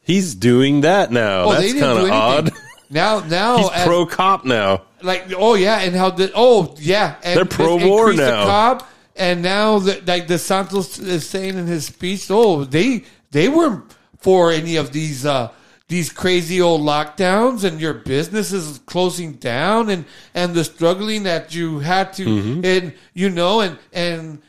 he's 0.00 0.34
doing 0.34 0.80
that 0.82 1.10
now. 1.10 1.44
Oh, 1.44 1.52
That's 1.52 1.72
kind 1.74 1.98
of 1.98 2.10
odd. 2.10 2.50
Now, 2.90 3.20
now 3.20 3.56
He's 3.56 3.70
pro 3.84 4.04
cop 4.04 4.44
now. 4.44 4.82
like 5.02 5.24
oh 5.34 5.54
yeah, 5.54 5.80
and 5.80 5.94
how 5.96 6.10
the 6.10 6.30
oh 6.34 6.74
yeah, 6.78 7.16
and 7.24 7.36
They're 7.36 7.42
increased 7.44 8.18
the 8.18 8.30
now. 8.30 8.44
cop, 8.44 8.88
and 9.16 9.42
now 9.42 9.78
the, 9.78 10.02
like 10.06 10.26
DeSantis 10.28 11.02
is 11.02 11.26
saying 11.26 11.56
in 11.56 11.66
his 11.66 11.86
speech, 11.86 12.26
oh 12.28 12.64
they 12.64 13.04
they 13.30 13.48
weren't 13.48 13.84
for 14.18 14.52
any 14.52 14.76
of 14.76 14.92
these 14.92 15.24
uh 15.24 15.48
these 15.92 16.10
crazy 16.10 16.58
old 16.58 16.80
lockdowns 16.80 17.64
and 17.64 17.78
your 17.78 17.92
business 17.92 18.50
is 18.50 18.78
closing 18.86 19.34
down 19.34 19.90
and 19.90 20.06
and 20.32 20.54
the 20.54 20.64
struggling 20.64 21.24
that 21.24 21.54
you 21.54 21.80
had 21.80 22.14
to 22.14 22.24
Mm-hmm. 22.24 22.64
and 22.64 22.94
you 23.12 23.28
know 23.28 23.60
and 23.60 23.78
and 23.92 24.40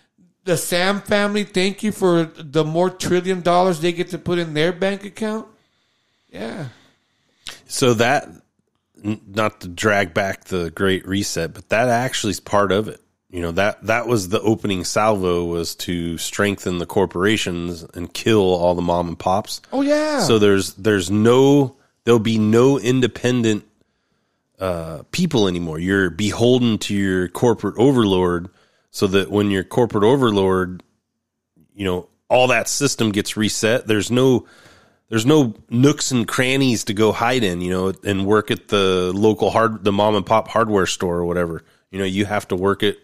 the 0.46 0.56
Sam 0.56 1.02
family, 1.02 1.44
thank 1.44 1.84
you 1.84 1.92
for 1.92 2.24
the 2.24 2.64
more 2.64 2.90
trillion 2.90 3.42
dollars 3.42 3.82
they 3.82 3.92
get 3.92 4.10
to 4.10 4.18
put 4.18 4.40
in 4.40 4.54
their 4.54 4.72
bank 4.72 5.04
account. 5.04 5.48
Yeah. 6.30 6.68
So 7.66 7.94
that, 7.96 8.30
not 9.02 9.62
to 9.62 9.68
drag 9.68 10.14
back 10.14 10.46
the 10.46 10.70
Great 10.70 11.08
Reset, 11.08 11.54
but 11.54 11.70
that 11.70 11.90
actually 11.90 12.32
is 12.32 12.40
part 12.40 12.72
of 12.72 12.88
it. 12.88 13.02
You 13.34 13.42
know 13.42 13.52
that 13.54 13.82
that 13.88 14.06
was 14.08 14.30
the 14.30 14.40
opening 14.42 14.84
salvo 14.84 15.46
was 15.46 15.74
to 15.76 16.20
strengthen 16.20 16.78
the 16.78 16.86
corporations 16.86 17.84
and 17.96 18.14
kill 18.14 18.42
all 18.42 18.76
the 18.76 18.82
mom 18.84 19.08
and 19.08 19.18
pops. 19.18 19.60
Oh 19.72 19.82
yeah. 19.82 20.20
So 20.20 20.38
there's 20.38 20.76
there's 20.76 21.10
no 21.10 21.76
there'll 22.04 22.20
be 22.20 22.38
no 22.38 22.80
independent 22.80 23.66
uh, 24.60 25.02
people 25.12 25.48
anymore. 25.48 25.80
You're 25.80 26.12
beholden 26.12 26.78
to 26.80 26.94
your 26.96 27.28
corporate 27.28 27.76
overlord, 27.80 28.50
so 28.92 29.08
that 29.08 29.32
when 29.32 29.50
your 29.50 29.64
corporate 29.64 30.04
overlord 30.04 30.84
you 31.74 31.86
know 31.86 32.08
all 32.30 32.48
that 32.48 32.68
system 32.68 33.12
gets 33.12 33.38
reset. 33.38 33.88
There's 33.88 34.12
no 34.12 34.48
there's 35.10 35.26
no 35.26 35.54
nooks 35.70 36.12
and 36.12 36.28
crannies 36.28 36.86
to 36.86 36.94
go 36.94 37.12
hide 37.12 37.44
in, 37.44 37.62
you 37.62 37.70
know, 37.70 37.94
and 38.04 38.26
work 38.26 38.50
at 38.50 38.70
the 38.70 39.12
local 39.14 39.52
hard 39.52 39.84
the 39.84 39.92
mom 39.92 40.16
and 40.16 40.26
pop 40.26 40.48
hardware 40.48 40.88
store 40.88 41.18
or 41.18 41.26
whatever. 41.26 41.64
You 41.92 42.00
know, 42.00 42.06
you 42.06 42.26
have 42.26 42.48
to 42.48 42.56
work 42.56 42.82
it. 42.82 42.98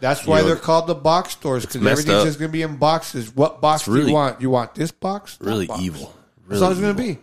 That's 0.00 0.26
why 0.26 0.40
know, 0.40 0.48
they're 0.48 0.56
called 0.56 0.86
the 0.86 0.94
box 0.94 1.32
stores 1.32 1.66
because 1.66 1.84
everything's 1.84 2.14
up. 2.14 2.26
just 2.26 2.38
going 2.38 2.50
to 2.50 2.52
be 2.52 2.62
in 2.62 2.76
boxes. 2.76 3.34
What 3.34 3.60
box 3.60 3.86
It's 3.86 3.94
do 3.94 4.06
you 4.06 4.12
want? 4.12 4.40
You 4.40 4.50
want 4.50 4.74
this 4.74 4.90
box? 4.90 5.38
Really 5.40 5.66
box. 5.66 5.82
evil. 5.82 6.14
That's 6.48 6.62
all 6.62 6.70
it's 6.70 6.80
going 6.80 6.96
to 6.96 7.02
be. 7.02 7.18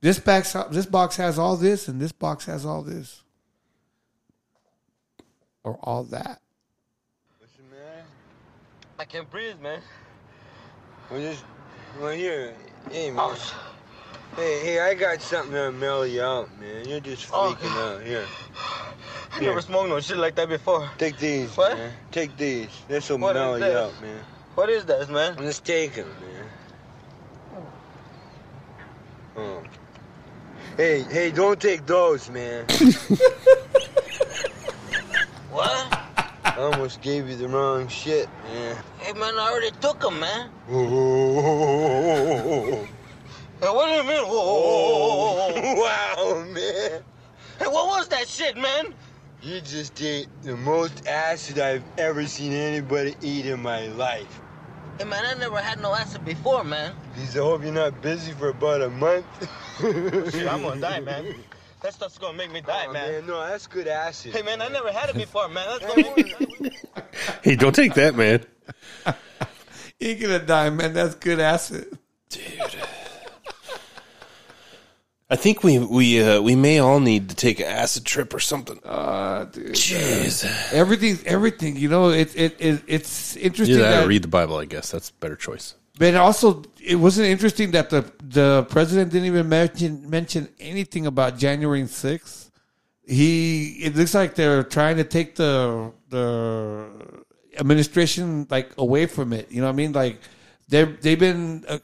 This 0.00 0.18
box, 0.18 0.54
this 0.70 0.86
box 0.86 1.16
has 1.16 1.38
all 1.38 1.56
this, 1.56 1.88
and 1.88 2.00
this 2.00 2.12
box 2.12 2.44
has 2.46 2.64
all 2.64 2.82
this, 2.82 3.22
or 5.64 5.78
all 5.82 6.04
that. 6.04 6.40
I 9.00 9.04
can't 9.04 9.30
breathe, 9.30 9.60
man. 9.60 9.80
We're 11.10 11.20
just 11.20 11.44
we're 12.00 12.14
here, 12.14 12.54
hey 12.90 13.10
man. 13.10 13.36
Hey, 14.36 14.60
hey, 14.64 14.80
I 14.80 14.94
got 14.94 15.20
something 15.20 15.52
to 15.52 15.72
mellow 15.72 16.02
you 16.04 16.22
out, 16.22 16.48
man. 16.60 16.88
You're 16.88 17.00
just 17.00 17.28
Oh. 17.32 17.56
freaking 17.58 17.76
out. 17.76 18.02
Here. 18.02 18.24
I 19.34 19.40
never 19.40 19.60
smoked 19.60 19.88
no 19.88 20.00
shit 20.00 20.16
like 20.16 20.34
that 20.36 20.48
before. 20.48 20.88
Take 20.98 21.18
these, 21.18 21.56
What? 21.56 21.76
man. 21.76 21.92
Take 22.12 22.36
these. 22.36 22.68
This 22.88 23.08
will 23.10 23.18
mellow 23.18 23.56
you 23.56 23.64
out, 23.64 24.00
man. 24.00 24.20
What 24.54 24.70
is 24.70 24.84
this, 24.84 25.08
man? 25.08 25.36
Let's 25.38 25.60
take 25.60 25.94
them, 25.94 26.08
man. 26.20 27.64
Oh. 29.36 29.62
Hey, 30.76 31.02
hey, 31.02 31.30
don't 31.30 31.60
take 31.60 31.86
those, 31.86 32.30
man. 32.30 32.64
What? 35.50 35.98
I 36.44 36.54
almost 36.58 37.00
gave 37.00 37.28
you 37.28 37.34
the 37.36 37.48
wrong 37.48 37.88
shit, 37.88 38.28
man. 38.44 38.76
Hey, 38.98 39.12
man, 39.14 39.34
I 39.36 39.50
already 39.50 39.70
took 39.80 39.98
them, 40.00 40.20
man. 40.20 40.50
Hey, 43.60 43.66
what 43.70 43.86
do 43.88 43.92
you 43.92 44.04
mean? 44.04 44.24
Whoa, 44.28 44.44
whoa, 44.44 45.34
whoa, 45.34 45.34
whoa, 45.34 45.74
whoa. 45.74 46.34
wow, 46.36 46.44
man. 46.44 47.02
Hey, 47.58 47.66
what 47.66 47.86
was 47.88 48.08
that 48.08 48.28
shit, 48.28 48.56
man? 48.56 48.94
You 49.42 49.60
just 49.60 50.00
ate 50.00 50.28
the 50.42 50.56
most 50.56 51.06
acid 51.06 51.58
I've 51.58 51.82
ever 51.96 52.26
seen 52.26 52.52
anybody 52.52 53.16
eat 53.20 53.46
in 53.46 53.60
my 53.60 53.88
life. 53.88 54.40
Hey, 54.98 55.04
man, 55.04 55.24
I 55.24 55.34
never 55.34 55.58
had 55.58 55.80
no 55.80 55.94
acid 55.94 56.24
before, 56.24 56.62
man. 56.62 56.92
Please, 57.14 57.36
I 57.36 57.40
hope 57.40 57.62
you're 57.62 57.72
not 57.72 58.00
busy 58.00 58.32
for 58.32 58.48
about 58.50 58.82
a 58.82 58.90
month. 58.90 59.26
Shit, 59.80 60.46
I'm 60.46 60.62
gonna 60.62 60.80
die, 60.80 61.00
man. 61.04 61.34
That 61.82 61.94
stuff's 61.94 62.18
gonna 62.18 62.36
make 62.36 62.52
me 62.52 62.60
die, 62.60 62.86
Oh, 62.88 62.92
man. 62.92 63.10
man, 63.10 63.26
no, 63.26 63.44
that's 63.46 63.66
good 63.66 63.86
acid. 63.88 64.34
Hey, 64.34 64.42
man, 64.42 64.60
I 64.60 64.68
never 64.68 64.92
had 64.92 65.08
it 65.10 65.16
before, 65.16 65.48
man. 65.48 65.66
That's 65.68 65.86
gonna 65.86 66.16
make 66.16 66.62
me 66.62 66.70
Hey, 67.42 67.56
don't 67.56 67.74
take 67.74 67.94
that, 67.94 68.14
man. 68.14 68.44
You 70.00 70.10
ain't 70.10 70.20
gonna 70.20 70.38
die, 70.40 70.70
man. 70.70 70.92
That's 70.94 71.14
good 71.16 71.40
acid. 71.40 71.98
I 75.30 75.36
think 75.36 75.62
we 75.62 75.78
we 75.78 76.22
uh, 76.22 76.40
we 76.40 76.56
may 76.56 76.78
all 76.78 77.00
need 77.00 77.28
to 77.28 77.34
take 77.34 77.60
an 77.60 77.66
acid 77.66 78.06
trip 78.06 78.32
or 78.32 78.40
something. 78.40 78.80
Uh, 78.82 79.44
dude. 79.44 79.74
Jeez. 79.74 80.72
Everything's 80.72 81.22
everything. 81.24 81.76
You 81.76 81.90
know, 81.90 82.10
it, 82.10 82.34
it, 82.34 82.56
it 82.58 82.82
it's 82.86 83.36
interesting 83.36 83.76
Either 83.76 83.90
that 83.90 84.00
that 84.00 84.08
read 84.08 84.22
the 84.22 84.28
Bible, 84.28 84.56
I 84.56 84.64
guess. 84.64 84.90
That's 84.90 85.10
a 85.10 85.14
better 85.14 85.36
choice. 85.36 85.74
But 85.98 86.14
also, 86.14 86.62
it 86.80 86.96
wasn't 86.96 87.28
interesting 87.28 87.72
that 87.72 87.90
the 87.90 88.10
the 88.22 88.66
president 88.70 89.12
didn't 89.12 89.26
even 89.26 89.48
mention 89.48 90.08
mention 90.08 90.48
anything 90.60 91.06
about 91.06 91.36
January 91.36 91.82
6th. 91.82 92.50
He 93.06 93.84
it 93.84 93.96
looks 93.96 94.14
like 94.14 94.34
they're 94.34 94.62
trying 94.62 94.96
to 94.96 95.04
take 95.04 95.34
the 95.34 95.92
the 96.08 96.86
administration 97.58 98.46
like 98.48 98.72
away 98.78 99.04
from 99.04 99.34
it. 99.34 99.50
You 99.50 99.60
know 99.60 99.66
what 99.66 99.72
I 99.72 99.76
mean? 99.76 99.92
Like 99.92 100.20
they 100.68 100.84
they've 100.84 101.18
been 101.18 101.64
uh, 101.68 101.80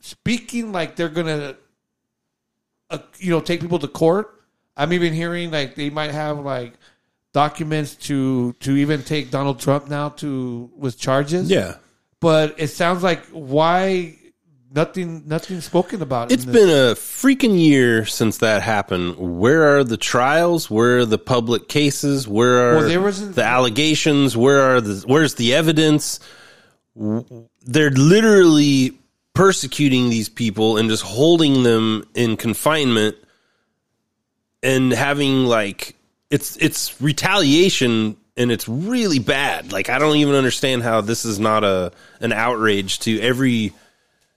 speaking 0.00 0.72
like 0.72 0.96
they're 0.96 1.08
gonna 1.08 1.56
uh, 2.94 2.98
you 3.18 3.30
know 3.30 3.40
take 3.40 3.60
people 3.60 3.78
to 3.80 3.88
court. 3.88 4.30
I'm 4.76 4.92
even 4.92 5.12
hearing 5.12 5.50
like 5.50 5.74
they 5.74 5.90
might 5.90 6.10
have 6.10 6.38
like 6.38 6.74
documents 7.32 7.94
to 7.96 8.52
to 8.60 8.76
even 8.76 9.02
take 9.02 9.30
Donald 9.30 9.60
Trump 9.60 9.88
now 9.88 10.10
to 10.10 10.70
with 10.76 10.98
charges. 10.98 11.50
Yeah. 11.50 11.76
But 12.20 12.54
it 12.58 12.68
sounds 12.68 13.02
like 13.02 13.24
why 13.26 14.16
nothing 14.74 15.22
nothing 15.26 15.60
spoken 15.60 16.02
about. 16.02 16.32
It's 16.32 16.44
been 16.44 16.68
a 16.70 16.94
freaking 16.94 17.58
year 17.60 18.06
since 18.06 18.38
that 18.38 18.62
happened. 18.62 19.16
Where 19.18 19.76
are 19.76 19.84
the 19.84 19.96
trials? 19.96 20.70
Where 20.70 20.98
are 20.98 21.04
the 21.06 21.18
public 21.18 21.68
cases? 21.68 22.26
Where 22.26 22.70
are 22.70 22.76
Well, 22.78 22.88
there 22.88 23.00
wasn't- 23.00 23.34
the 23.36 23.44
allegations? 23.44 24.36
Where 24.36 24.60
are 24.62 24.80
the 24.80 25.04
where's 25.06 25.34
the 25.34 25.54
evidence? 25.54 26.18
They're 26.96 27.90
literally 27.90 28.92
persecuting 29.34 30.08
these 30.10 30.28
people 30.28 30.76
and 30.76 30.88
just 30.88 31.02
holding 31.02 31.62
them 31.64 32.06
in 32.14 32.36
confinement 32.36 33.16
and 34.62 34.92
having 34.92 35.44
like 35.44 35.96
it's 36.30 36.56
it's 36.56 37.00
retaliation 37.02 38.16
and 38.36 38.50
it's 38.50 38.68
really 38.68 39.18
bad. 39.18 39.72
Like 39.72 39.88
I 39.90 39.98
don't 39.98 40.16
even 40.16 40.34
understand 40.34 40.82
how 40.82 41.00
this 41.00 41.24
is 41.24 41.38
not 41.38 41.64
a 41.64 41.92
an 42.20 42.32
outrage 42.32 43.00
to 43.00 43.20
every 43.20 43.72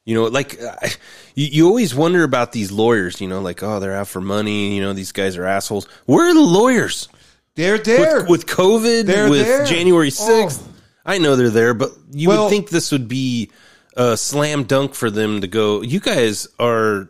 you 0.05 0.15
know 0.15 0.25
like 0.25 0.61
I- 0.61 0.91
you, 1.35 1.45
you 1.47 1.67
always 1.67 1.93
wonder 1.93 2.23
about 2.23 2.51
these 2.51 2.71
lawyers 2.71 3.21
you 3.21 3.27
know 3.27 3.41
like 3.41 3.61
oh 3.61 3.79
they're 3.79 3.95
out 3.95 4.07
for 4.07 4.21
money 4.21 4.75
you 4.75 4.81
know 4.81 4.93
these 4.93 5.11
guys 5.11 5.37
are 5.37 5.45
assholes 5.45 5.85
where 6.05 6.29
are 6.29 6.33
the 6.33 6.39
lawyers 6.41 7.07
they're 7.55 7.77
there 7.77 8.21
with, 8.21 8.29
with 8.29 8.45
covid 8.47 9.05
They're 9.05 9.29
with 9.29 9.45
there. 9.45 9.65
january 9.65 10.07
Oh. 10.17 10.45
6th 10.47 10.61
i 11.05 11.17
know 11.17 11.35
they're 11.35 11.49
there 11.49 11.73
but 11.73 11.91
you 12.11 12.29
Well- 12.29 12.45
would 12.45 12.49
think 12.49 12.69
this 12.69 12.91
would 12.93 13.07
be 13.09 13.51
a 13.97 14.15
slam 14.15 14.63
dunk 14.63 14.93
for 14.93 15.09
them 15.09 15.41
to 15.41 15.47
go 15.47 15.81
you 15.81 15.99
guys 15.99 16.47
are 16.59 17.09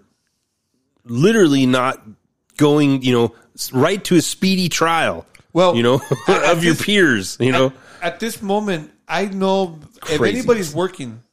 literally 1.06 1.66
not 1.66 2.02
going 2.58 3.02
you 3.04 3.14
know 3.14 3.36
right 3.72 4.04
to 4.04 4.16
a 4.16 4.22
speedy 4.22 4.70
trial 4.70 5.26
Well, 5.54 5.76
you 5.76 5.84
know 5.84 6.02
of 6.28 6.64
your 6.64 6.76
peers 6.76 7.38
you 7.40 7.52
know 7.52 7.72
At 8.02 8.20
this 8.20 8.42
moment, 8.42 8.92
I 9.08 9.26
know 9.26 9.80
if 10.10 10.22
anybody's 10.22 10.74
working, 10.74 11.24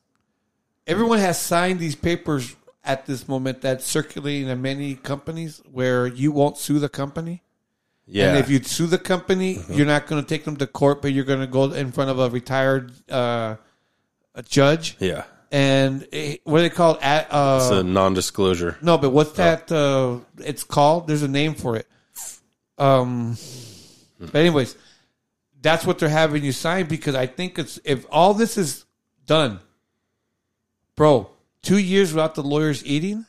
everyone 0.86 1.18
has 1.18 1.40
signed 1.40 1.78
these 1.78 1.94
papers 1.94 2.56
at 2.84 3.06
this 3.06 3.28
moment 3.28 3.60
that's 3.60 3.86
circulating 3.86 4.48
in 4.48 4.62
many 4.62 4.94
companies 4.94 5.62
where 5.70 6.06
you 6.06 6.32
won't 6.32 6.56
sue 6.56 6.78
the 6.78 6.88
company. 6.88 7.42
Yeah. 8.06 8.28
And 8.30 8.38
if 8.38 8.50
you 8.50 8.62
sue 8.62 8.86
the 8.86 8.98
company, 8.98 9.60
you're 9.70 9.86
not 9.86 10.06
going 10.06 10.22
to 10.22 10.28
take 10.28 10.44
them 10.44 10.56
to 10.56 10.66
court, 10.66 11.00
but 11.00 11.12
you're 11.12 11.24
going 11.24 11.40
to 11.40 11.46
go 11.46 11.72
in 11.72 11.90
front 11.92 12.10
of 12.10 12.18
a 12.18 12.28
retired 12.28 12.92
uh, 13.10 13.56
a 14.34 14.42
judge. 14.42 14.96
Yeah. 15.00 15.24
And 15.54 16.08
eh, 16.12 16.38
what 16.42 16.58
are 16.58 16.62
they 16.62 16.70
called? 16.70 16.98
At, 17.00 17.28
uh, 17.30 17.60
it's 17.62 17.70
a 17.70 17.84
non-disclosure 17.84 18.76
No, 18.82 18.98
but 18.98 19.10
what's 19.10 19.30
that? 19.34 19.70
Uh, 19.70 20.18
it's 20.38 20.64
called. 20.64 21.06
There's 21.06 21.22
a 21.22 21.28
name 21.28 21.54
for 21.54 21.76
it. 21.76 21.86
Um, 22.76 23.36
but 24.18 24.34
anyways, 24.34 24.76
that's 25.62 25.86
what 25.86 26.00
they're 26.00 26.08
having 26.08 26.42
you 26.42 26.50
sign 26.50 26.86
because 26.86 27.14
I 27.14 27.26
think 27.26 27.56
it's 27.60 27.78
if 27.84 28.04
all 28.10 28.34
this 28.34 28.58
is 28.58 28.84
done, 29.26 29.60
bro. 30.96 31.30
Two 31.62 31.78
years 31.78 32.12
without 32.12 32.34
the 32.34 32.42
lawyers 32.42 32.84
eating. 32.84 33.24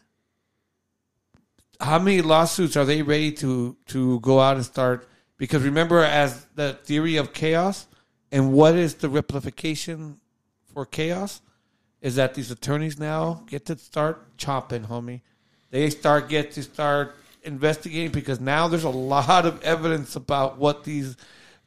How 1.80 2.00
many 2.00 2.24
lawsuits 2.24 2.76
are 2.76 2.86
they 2.86 3.04
ready 3.04 3.34
to 3.34 3.78
to 3.90 4.20
go 4.22 4.40
out 4.40 4.56
and 4.56 4.66
start? 4.66 5.08
Because 5.38 5.62
remember, 5.62 6.00
as 6.00 6.48
the 6.56 6.74
theory 6.86 7.18
of 7.18 7.34
chaos, 7.34 7.86
and 8.32 8.52
what 8.52 8.74
is 8.74 8.96
the 8.96 9.10
replication 9.10 10.20
for 10.74 10.88
chaos? 10.88 11.42
Is 12.06 12.18
that 12.18 12.36
these 12.36 12.52
attorneys 12.52 13.00
now 13.00 13.42
get 13.48 13.66
to 13.66 13.76
start 13.80 14.38
chopping, 14.38 14.84
homie? 14.84 15.22
They 15.72 15.90
start 15.90 16.30
get 16.30 16.52
to 16.52 16.62
start 16.62 17.16
investigating 17.42 18.12
because 18.12 18.40
now 18.40 18.68
there's 18.68 18.84
a 18.84 18.90
lot 18.92 19.48
of 19.48 19.64
evidence 19.64 20.16
about 20.16 20.60
what 20.60 20.84
these 20.84 21.18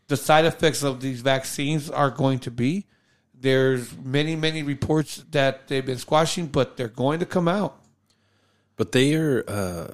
the 0.07 0.17
side 0.17 0.45
effects 0.45 0.85
of 0.85 1.01
these 1.01 1.23
vaccines 1.23 1.91
are 1.91 2.09
going 2.13 2.39
to 2.39 2.53
be. 2.53 2.87
There's 3.35 3.93
many 3.99 4.37
many 4.37 4.63
reports 4.63 5.25
that 5.33 5.67
they've 5.67 5.85
been 5.85 5.99
squashing, 5.99 6.47
but 6.47 6.77
they're 6.77 6.87
going 6.87 7.19
to 7.19 7.27
come 7.27 7.49
out. 7.49 7.83
But 8.77 8.93
they 8.93 9.15
are 9.17 9.43
uh, 9.49 9.89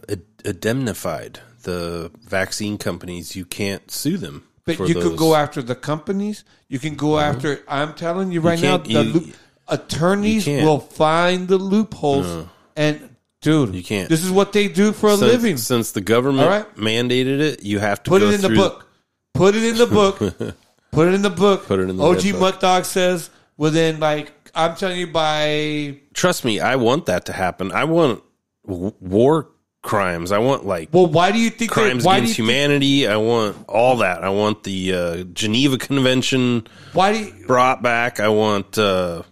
indemnified. 0.45 1.41
The 1.63 2.11
vaccine 2.21 2.77
companies, 2.77 3.35
you 3.35 3.47
can't 3.47 3.91
sue 3.91 4.19
them. 4.19 4.47
But 4.67 4.79
you 4.89 4.95
could 4.95 5.17
go 5.17 5.35
after 5.35 5.63
the 5.63 5.75
companies. 5.75 6.45
You 6.69 6.79
can 6.79 6.97
go 6.97 7.19
after. 7.19 7.63
I'm 7.67 7.95
telling 7.95 8.29
you 8.31 8.43
You 8.43 8.49
right 8.49 8.61
now, 8.61 8.77
the 8.77 8.91
you- 8.91 9.01
loop, 9.01 9.35
attorneys 9.69 10.47
you 10.47 10.57
can't. 10.57 10.67
will 10.67 10.81
find 10.81 11.49
the 11.49 11.59
loopholes. 11.59 12.47
And 12.77 13.17
dude, 13.41 13.75
You 13.75 13.83
can't. 13.83 14.09
This 14.09 14.25
is 14.25 14.31
what 14.31 14.53
they 14.53 14.69
do 14.69 14.93
for 14.93 15.09
a 15.11 15.17
since, 15.17 15.23
living. 15.33 15.57
Since 15.57 15.93
the 15.93 16.01
government 16.01 16.49
All 16.49 16.59
right. 16.59 16.75
mandated 16.77 17.41
it, 17.41 17.63
you 17.63 17.79
have 17.79 18.03
to 18.05 18.11
Put 18.11 18.21
go 18.21 18.29
it 18.29 18.35
in 18.35 18.41
the 18.41 18.49
through- 18.49 18.57
book. 18.57 18.89
Put 19.35 19.55
it 19.57 19.65
in 19.65 19.77
the 19.77 19.87
book. 19.87 20.19
Put 20.93 21.09
it 21.09 21.15
in 21.15 21.23
the 21.23 21.31
book. 21.31 21.67
Put 21.67 21.81
it 21.81 21.89
in 21.91 21.97
the 21.97 22.05
OG 22.05 22.23
book. 22.33 22.41
Mutt 22.41 22.61
Dog 22.61 22.85
says 22.85 23.31
within 23.57 23.99
like 24.01 24.33
I'm 24.55 24.77
telling 24.77 24.99
you 24.99 25.09
by 25.09 25.99
Trust 26.15 26.45
me, 26.45 26.61
I 26.61 26.77
want 26.77 27.07
that 27.07 27.27
to 27.27 27.33
happen. 27.33 27.73
I 27.73 27.83
want 27.85 28.23
w- 28.67 28.93
war 29.01 29.49
crimes. 29.83 30.31
I 30.31 30.39
want 30.39 30.65
like 30.67 30.91
well, 30.93 31.07
why 31.09 31.33
do 31.33 31.39
you 31.39 31.51
think 31.51 31.73
they- 31.75 31.83
crimes 31.83 32.05
why 32.05 32.19
do 32.21 32.25
against 32.25 32.39
you 32.39 32.47
think- 32.47 32.57
humanity. 32.57 33.09
I 33.09 33.17
want 33.17 33.57
all 33.69 33.97
that. 33.99 34.23
I 34.23 34.29
want 34.29 34.63
the 34.63 34.95
uh, 34.95 35.17
Geneva 35.33 35.79
Convention 35.79 36.67
Why 36.93 37.13
do 37.13 37.19
you, 37.19 37.47
brought 37.49 37.83
back. 37.83 38.21
I 38.21 38.29
want 38.29 38.79
uh, 38.79 39.23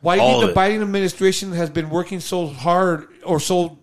Why 0.00 0.16
do 0.16 0.22
you 0.22 0.28
All 0.28 0.40
think 0.40 0.54
the. 0.54 0.60
Biden 0.60 0.82
administration 0.82 1.52
has 1.52 1.70
been 1.70 1.90
working 1.90 2.20
so 2.20 2.46
hard 2.46 3.08
or 3.24 3.40
so 3.40 3.78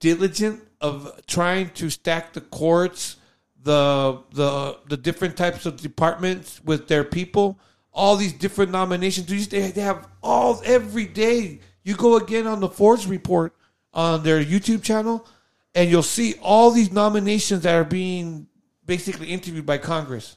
diligent 0.00 0.62
of 0.80 1.20
trying 1.26 1.70
to 1.70 1.90
stack 1.90 2.32
the 2.32 2.40
courts, 2.40 3.16
the 3.62 4.22
the 4.32 4.78
the 4.88 4.96
different 4.96 5.36
types 5.36 5.66
of 5.66 5.80
departments 5.80 6.60
with 6.64 6.88
their 6.88 7.04
people, 7.04 7.58
all 7.92 8.16
these 8.16 8.32
different 8.32 8.70
nominations. 8.70 9.26
They 9.26 9.60
they 9.60 9.70
they 9.70 9.80
have 9.82 10.08
all 10.22 10.60
every 10.64 11.06
day. 11.06 11.60
You 11.82 11.94
go 11.94 12.16
again 12.16 12.46
on 12.46 12.60
the 12.60 12.68
Forbes 12.68 13.06
report 13.06 13.54
on 13.92 14.22
their 14.22 14.42
YouTube 14.42 14.82
channel, 14.82 15.26
and 15.74 15.90
you'll 15.90 16.02
see 16.02 16.34
all 16.42 16.70
these 16.70 16.90
nominations 16.90 17.62
that 17.62 17.74
are 17.74 17.84
being 17.84 18.46
basically 18.84 19.28
interviewed 19.28 19.66
by 19.66 19.78
Congress. 19.78 20.36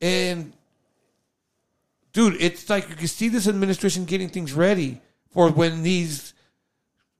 And 0.00 0.52
dude, 2.12 2.36
it's 2.40 2.68
like 2.70 2.88
you 2.88 2.94
can 2.96 3.06
see 3.08 3.28
this 3.28 3.46
administration 3.48 4.04
getting 4.04 4.28
things 4.28 4.52
ready 4.52 5.00
for 5.30 5.50
when 5.50 5.82
these 5.82 6.34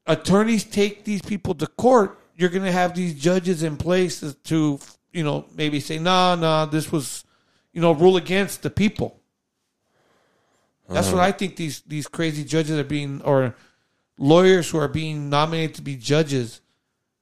attorneys 0.07 0.65
take 0.65 1.05
these 1.05 1.23
people 1.23 1.55
to 1.55 1.67
court. 1.67 2.19
You're 2.37 2.51
going 2.51 2.65
to 2.65 2.73
have 2.73 2.95
these 2.95 3.15
judges 3.21 3.63
in 3.63 3.77
place 3.77 4.21
to, 4.45 4.79
you 5.13 5.25
know, 5.25 5.45
maybe 5.55 5.81
say, 5.81 5.99
"Nah, 5.99 6.35
nah, 6.37 6.67
this 6.67 6.91
was, 6.93 7.25
you 7.73 7.81
know, 7.81 7.93
rule 7.93 8.17
against 8.17 8.63
the 8.63 8.71
people." 8.71 9.21
That's 10.89 11.09
Uh-huh. 11.09 11.17
what 11.17 11.25
I 11.25 11.33
think 11.33 11.57
these 11.57 11.83
these 11.87 12.07
crazy 12.07 12.45
judges 12.45 12.79
are 12.79 12.85
being, 12.85 13.21
or 13.23 13.55
lawyers 14.19 14.71
who 14.71 14.79
are 14.79 14.89
being 14.89 15.29
nominated 15.29 15.75
to 15.77 15.83
be 15.83 15.97
judges. 15.97 16.61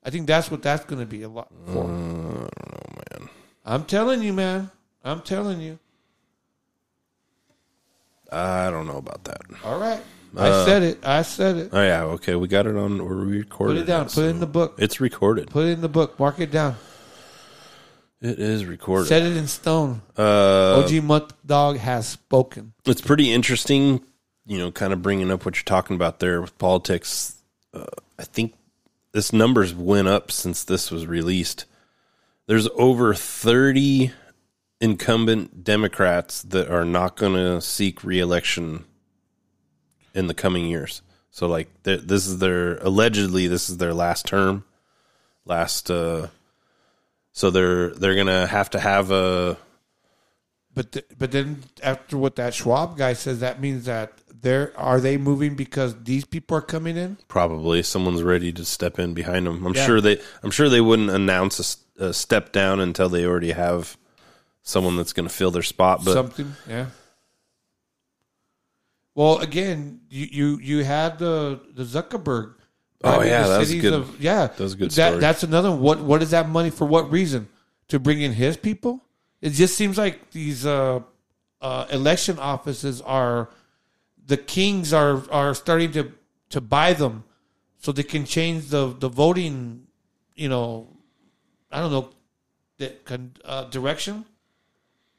I 0.05 0.11
think 0.11 0.27
that's 0.29 0.51
what 0.51 0.63
that's 0.63 0.85
going 0.85 1.01
to 1.01 1.07
be 1.07 1.23
a 1.23 1.29
lot 1.29 1.49
for. 1.73 1.85
Uh, 1.85 1.89
I 1.89 1.91
don't 1.91 2.47
know, 2.47 3.03
man. 3.21 3.29
I'm 3.65 3.85
telling 3.85 4.23
you, 4.23 4.33
man. 4.33 4.71
I'm 5.03 5.21
telling 5.21 5.61
you. 5.61 5.79
I 8.33 8.71
don't 8.71 8.87
know 8.87 8.97
about 8.99 9.25
that. 9.25 9.41
All 9.65 9.79
right. 9.79 10.01
I 10.37 10.49
Uh, 10.49 10.65
said 10.67 10.83
it. 10.83 11.07
I 11.07 11.23
said 11.23 11.57
it. 11.57 11.71
Oh 11.73 11.83
yeah, 11.83 12.03
okay, 12.05 12.35
we 12.35 12.47
got 12.49 12.67
it 12.67 12.77
on. 12.77 13.03
We're 13.03 13.15
recording. 13.15 13.77
Put 13.77 13.83
it 13.83 13.87
down. 13.87 14.07
Put 14.09 14.25
it 14.25 14.29
in 14.29 14.41
the 14.41 14.47
book. 14.47 14.75
It's 14.79 15.01
recorded. 15.01 15.49
Put 15.49 15.67
it 15.67 15.71
in 15.71 15.81
the 15.81 15.89
book. 15.89 16.19
Mark 16.19 16.41
it 16.41 16.51
down. 16.51 16.77
It 18.21 18.39
is 18.39 18.65
recorded. 18.65 19.09
Set 19.09 19.23
it 19.23 19.37
in 19.37 19.47
stone. 19.47 20.03
Uh, 20.17 20.83
OG 20.83 21.03
Mutt 21.05 21.33
Dog 21.47 21.77
has 21.79 22.09
spoken. 22.09 22.73
It's 22.85 23.01
pretty 23.01 23.33
interesting, 23.33 24.03
you 24.47 24.59
know, 24.59 24.71
kind 24.73 24.93
of 24.93 25.03
bringing 25.03 25.31
up 25.31 25.45
what 25.45 25.57
you're 25.57 25.65
talking 25.65 25.97
about 25.97 26.19
there 26.19 26.41
with 26.41 26.57
politics. 26.59 27.37
Uh, 27.73 27.85
I 28.19 28.25
think 28.25 28.55
this 29.13 29.33
numbers 29.33 29.75
went 29.75 30.09
up 30.09 30.31
since 30.33 30.65
this 30.65 30.91
was 30.91 31.07
released. 31.07 31.67
There's 32.47 32.69
over 32.75 33.13
30 33.15 34.13
incumbent 34.81 35.65
Democrats 35.65 36.43
that 36.43 36.71
are 36.71 36.85
not 36.85 37.17
going 37.17 37.35
to 37.35 37.61
seek 37.61 38.05
reelection 38.05 38.85
in 40.15 40.27
the 40.27 40.35
coming 40.35 40.67
years. 40.67 41.03
So, 41.31 41.47
like, 41.47 41.69
this 41.83 42.27
is 42.27 42.39
their 42.39 42.79
allegedly 42.79 43.47
this 43.47 43.69
is 43.69 43.77
their 43.77 43.93
last 43.95 44.27
term, 44.27 44.65
last. 45.45 45.91
uh 45.91 46.29
So 47.33 47.51
they're 47.51 47.91
they're 47.91 48.15
gonna 48.15 48.47
have 48.47 48.71
to 48.71 48.81
have 48.81 49.11
a 49.11 49.59
But 50.75 50.93
th- 50.93 51.05
but 51.19 51.33
then 51.33 51.63
after 51.83 52.17
what 52.17 52.37
that 52.37 52.55
Schwab 52.55 52.97
guy 52.97 53.13
says, 53.13 53.41
that 53.41 53.61
means 53.61 53.85
that 53.85 54.15
they're 54.41 54.73
are 54.79 54.99
they 55.01 55.19
moving 55.19 55.55
because 55.57 55.95
these 56.05 56.25
people 56.25 56.57
are 56.57 56.63
coming 56.63 56.97
in? 56.97 57.19
Probably 57.29 57.83
someone's 57.83 58.23
ready 58.23 58.51
to 58.55 58.65
step 58.65 58.99
in 58.99 59.13
behind 59.13 59.47
them. 59.47 59.67
I'm 59.67 59.75
Yeah. 59.75 59.85
sure 59.85 60.01
they. 60.01 60.19
I'm 60.43 60.51
sure 60.51 60.71
they 60.71 60.81
wouldn't 60.81 61.11
announce 61.11 61.85
a 61.99 62.15
step 62.15 62.53
down 62.53 62.81
until 62.81 63.11
they 63.11 63.27
already 63.27 63.53
have 63.53 63.99
someone 64.67 64.97
that's 64.97 65.15
going 65.15 65.29
to 65.29 65.33
fill 65.35 65.51
their 65.53 65.63
spot. 65.63 66.05
But 66.05 66.13
Something, 66.13 66.53
yeah. 66.69 66.87
Well, 69.15 69.39
again, 69.39 70.01
you 70.11 70.27
you, 70.31 70.59
you 70.59 70.85
had 70.85 71.19
the 71.19 71.61
the 71.73 71.85
Zuckerberg. 71.85 72.55
Oh, 73.05 73.23
yeah, 73.23 73.43
The 73.45 73.49
that 73.49 73.59
was 73.59 73.75
good. 73.75 73.93
Of, 73.93 74.21
yeah, 74.21 74.47
That 74.49 74.59
was 74.59 74.73
a 74.73 74.77
good 74.77 74.91
That, 74.93 75.09
story. 75.09 75.21
that's 75.21 75.43
another 75.43 75.71
one. 75.71 75.81
What 75.81 76.01
what 76.01 76.23
is 76.23 76.31
that 76.33 76.49
money 76.49 76.71
for? 76.71 76.85
What 76.85 77.11
reason? 77.11 77.49
To 77.89 77.99
bring 78.01 78.21
in 78.21 78.33
his 78.33 78.57
people? 78.57 79.01
It 79.41 79.51
just 79.51 79.77
seems 79.77 79.97
like 79.97 80.33
these 80.33 80.67
uh, 80.67 81.01
uh, 81.61 81.87
election 81.91 82.39
offices 82.39 83.01
are 83.01 83.49
the 84.27 84.37
kings 84.37 84.93
are 84.93 85.23
are 85.31 85.55
starting 85.55 85.93
to 85.93 86.13
to 86.51 86.61
buy 86.61 86.95
them 86.95 87.23
so 87.79 87.93
they 87.93 88.03
can 88.03 88.25
change 88.25 88.69
the 88.69 88.93
the 88.99 89.09
voting. 89.09 89.87
You 90.35 90.49
know, 90.49 90.89
I 91.71 91.81
don't 91.81 91.93
know, 91.93 92.11
the 92.79 92.93
uh, 93.45 93.65
direction 93.65 94.25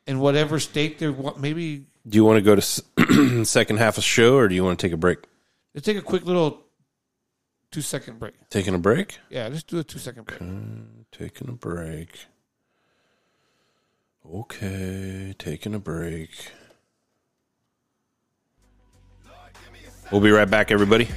in 0.07 0.19
whatever 0.19 0.59
state 0.59 0.97
they're 0.99 1.11
wa- 1.11 1.35
maybe 1.37 1.85
do 2.07 2.15
you 2.15 2.23
want 2.25 2.37
to 2.37 2.41
go 2.41 2.55
to 2.55 3.43
second 3.45 3.77
half 3.77 3.97
of 3.97 4.03
show, 4.03 4.35
or 4.37 4.47
do 4.47 4.55
you 4.55 4.63
want 4.63 4.79
to 4.79 4.87
take 4.87 4.93
a 4.93 4.97
break? 4.97 5.19
Let's 5.75 5.85
take 5.85 5.97
a 5.97 6.01
quick 6.01 6.25
little 6.25 6.61
two 7.71 7.81
second 7.81 8.17
break. 8.17 8.33
Taking 8.49 8.73
a 8.73 8.79
break. 8.79 9.19
Yeah, 9.29 9.47
let's 9.49 9.63
do 9.63 9.77
a 9.79 9.83
two 9.83 9.99
second 9.99 10.25
break. 10.25 10.39
Taking 11.11 11.49
a 11.49 11.53
break. 11.53 12.17
Okay, 14.33 15.33
taking 15.37 15.73
a 15.75 15.79
break. 15.79 16.51
We'll 20.11 20.21
be 20.21 20.31
right 20.31 20.49
back, 20.49 20.71
everybody. 20.71 21.09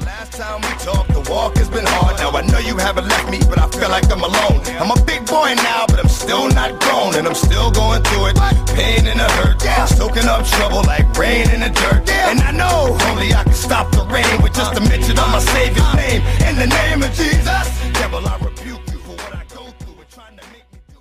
Last 0.00 0.32
time 0.32 0.60
we 0.62 0.68
talked, 0.78 1.03
the 1.03 1.03
walk 1.28 1.56
has 1.56 1.68
been 1.68 1.86
hard. 1.86 2.18
Now 2.18 2.30
I 2.30 2.42
know 2.42 2.58
you 2.58 2.76
haven't 2.76 3.08
left 3.08 3.30
me, 3.30 3.40
but 3.48 3.58
I 3.58 3.68
feel 3.68 3.88
like 3.88 4.10
I'm 4.10 4.22
alone. 4.22 4.60
I'm 4.80 4.90
a 4.90 5.00
big 5.04 5.26
boy 5.26 5.54
now, 5.56 5.86
but 5.86 5.98
I'm 5.98 6.08
still 6.08 6.48
not 6.48 6.80
grown, 6.80 7.14
and 7.14 7.26
I'm 7.26 7.34
still 7.34 7.70
going 7.70 8.02
through 8.02 8.32
it. 8.32 8.36
Pain 8.74 9.06
and 9.06 9.20
a 9.20 9.28
hurt, 9.38 9.62
yeah. 9.64 9.86
soaking 9.86 10.26
up 10.26 10.46
trouble 10.46 10.82
like 10.84 11.06
rain 11.16 11.50
in 11.50 11.60
the 11.60 11.70
dirt. 11.70 12.08
And 12.10 12.40
I 12.40 12.52
know 12.52 12.96
only 13.10 13.32
I 13.32 13.42
can 13.44 13.54
stop 13.54 13.90
the 13.92 14.04
rain 14.06 14.42
with 14.42 14.54
just 14.54 14.76
a 14.76 14.80
mention 14.80 15.18
of 15.18 15.28
my 15.30 15.40
Savior's 15.40 15.94
name. 15.94 16.22
In 16.48 16.56
the 16.56 16.66
name 16.66 17.02
of 17.02 17.12
Jesus, 17.12 17.66
devil, 18.00 18.26
I 18.26 18.36
rebuke 18.38 18.84
you 18.92 18.98
for 19.06 19.16
what 19.16 19.32
I 19.34 19.44
go 19.54 19.64
through 19.78 19.98
and 20.00 20.10
trying 20.10 20.36
to 20.36 20.44
make 20.52 20.66
me 20.72 20.80
do. 20.90 21.00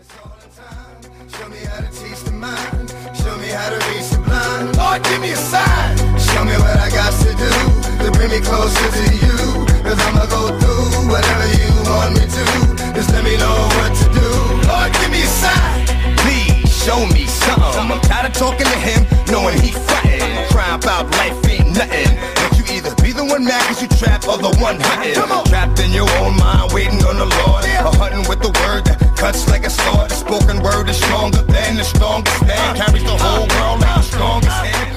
It's 0.00 0.12
all 0.20 0.36
in 0.44 0.50
time. 0.54 1.28
Show 1.28 1.48
me 1.48 1.60
how 1.64 1.80
to 1.80 1.90
teach 1.90 2.20
the 2.24 2.32
mind. 2.32 2.88
Show 3.16 3.36
me 3.38 3.48
how 3.48 3.70
to 3.70 3.78
reach 3.90 4.08
the 4.10 4.20
blind. 4.24 4.76
Lord, 4.76 5.02
give 5.04 5.20
me 5.20 5.32
a 5.32 5.36
sign. 5.36 5.96
Show 6.18 6.44
me 6.44 6.54
what 6.64 6.76
I 6.78 6.88
got 6.90 7.12
to 7.24 7.32
do 7.34 7.79
to 8.04 8.10
bring 8.12 8.30
me 8.30 8.40
closer 8.40 8.88
to 8.90 9.04
you. 9.16 9.36
Cause 9.84 9.98
I'ma 10.08 10.26
go 10.26 10.52
through 10.58 11.08
whatever 11.10 11.46
you 11.58 11.68
want 11.88 12.14
me 12.16 12.24
to. 12.24 12.44
Just 12.94 13.10
let 13.12 13.24
me 13.24 13.36
know 13.36 13.56
what 13.76 13.92
to 14.00 14.06
do. 14.14 14.28
Lord, 14.68 14.90
give 15.00 15.10
me 15.10 15.22
a 15.22 15.30
sign. 15.30 15.86
Please 16.22 16.68
show 16.70 17.06
me 17.12 17.26
something. 17.26 17.90
I'm 17.90 18.00
tired 18.02 18.30
of 18.30 18.34
talking 18.34 18.66
to 18.66 18.78
him, 18.78 19.06
knowing 19.28 19.58
he 19.60 19.72
frontin'. 19.72 20.48
Crying 20.50 20.76
about 20.80 21.10
life 21.18 21.36
ain't 21.48 21.74
nothing. 21.76 22.10
But 22.40 22.50
you 22.58 22.64
either 22.76 22.94
be 23.02 23.12
the 23.12 23.24
one 23.24 23.44
mad 23.44 23.62
cause 23.66 23.82
you 23.82 23.88
trapped 23.88 24.26
or 24.28 24.38
the 24.38 24.52
one 24.60 24.78
hunting. 24.80 25.14
Trapped 25.50 25.80
in 25.80 25.90
your 25.92 26.08
own 26.22 26.36
mind, 26.36 26.72
waiting 26.72 27.02
on 27.04 27.16
the 27.18 27.26
Lord. 27.26 27.64
Or 27.84 27.94
hunting 27.96 28.28
with 28.28 28.40
the 28.40 28.52
word 28.64 28.84
that 28.86 29.00
cuts 29.16 29.48
like 29.48 29.64
a 29.66 29.70
sword. 29.70 30.10
The 30.10 30.14
spoken 30.14 30.62
word 30.62 30.88
is 30.88 30.96
stronger 30.96 31.42
than 31.42 31.76
the 31.76 31.84
strongest 31.84 32.40
man. 32.46 32.76
Uh. 32.76 32.84
Carries 32.84 33.04
the 33.04 33.16
whole 33.16 33.48
world 33.58 33.80
like 33.80 33.96
the 33.96 34.02
strongest 34.02 34.56
uh. 34.56 34.64
hand. 34.64 34.89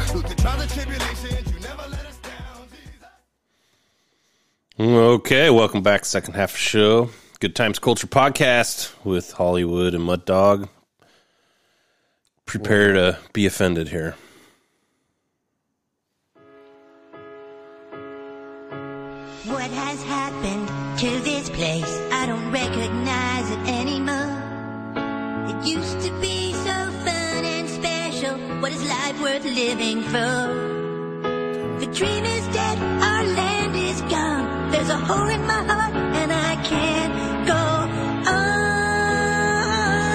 Okay, 4.79 5.51
welcome 5.51 5.83
back. 5.83 6.03
Second 6.03 6.33
half 6.33 6.53
of 6.53 6.59
show. 6.59 7.11
Good 7.39 7.55
Times 7.55 7.77
Culture 7.77 8.07
Podcast 8.07 8.91
with 9.05 9.31
Hollywood 9.31 9.93
and 9.93 10.03
Mud 10.03 10.25
Dog. 10.25 10.67
Prepare 12.47 12.93
to 12.93 13.19
be 13.33 13.45
offended 13.45 13.89
here. 13.89 14.15
What 19.45 19.69
has 19.69 20.01
happened 20.05 20.67
to 20.97 21.19
this 21.19 21.51
place? 21.51 21.99
I 22.11 22.25
don't 22.25 22.51
recognize 22.51 23.51
it 23.51 23.59
anymore. 23.67 24.41
It 25.49 25.67
used 25.67 26.01
to 26.01 26.11
be 26.19 26.51
so 26.51 26.91
fun 27.05 27.45
and 27.45 27.69
special. 27.69 28.39
What 28.59 28.71
is 28.71 28.83
life 28.89 29.21
worth 29.21 29.45
living 29.45 30.01
for? 30.01 30.71
The 31.79 31.85
dream 31.93 32.25
is 32.25 32.47
dead, 32.47 32.92
There's 34.85 34.99
a 34.99 35.05
hole 35.05 35.29
in 35.29 35.47
my 35.47 35.63
heart, 35.63 35.95
and 35.95 36.29
I 36.33 36.57
can't 36.57 37.47
go 37.47 37.55
on. 37.55 37.87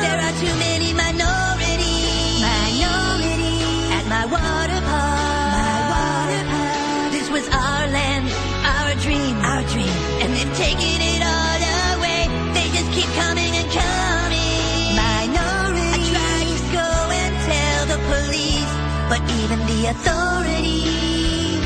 There 0.04 0.20
are 0.20 0.34
too 0.44 0.54
many 0.60 0.92
minorities, 0.92 2.44
minorities 2.44 3.64
at 3.96 4.04
my 4.12 4.26
water 4.28 4.80
park. 4.84 5.56
My 5.56 5.80
water 5.88 6.42
park. 6.52 7.12
This 7.16 7.30
was 7.30 7.48
our 7.48 7.88
land, 7.96 8.28
our 8.76 8.92
dream, 9.00 9.40
our 9.40 9.64
dream, 9.72 9.94
and 10.20 10.36
they've 10.36 10.56
taken 10.60 11.00
it 11.00 11.22
all 11.24 11.60
away. 11.96 12.28
They 12.52 12.68
just 12.68 12.92
keep 12.92 13.08
coming 13.16 13.48
and 13.48 13.68
coming. 13.72 15.00
Minorities. 15.00 16.12
I 16.12 16.12
tried 16.12 16.44
to 16.44 16.60
go 16.76 16.90
and 17.08 17.32
tell 17.48 17.80
the 17.88 18.00
police, 18.12 18.72
but 19.08 19.24
even 19.40 19.64
the 19.64 19.80
authorities 19.96 21.64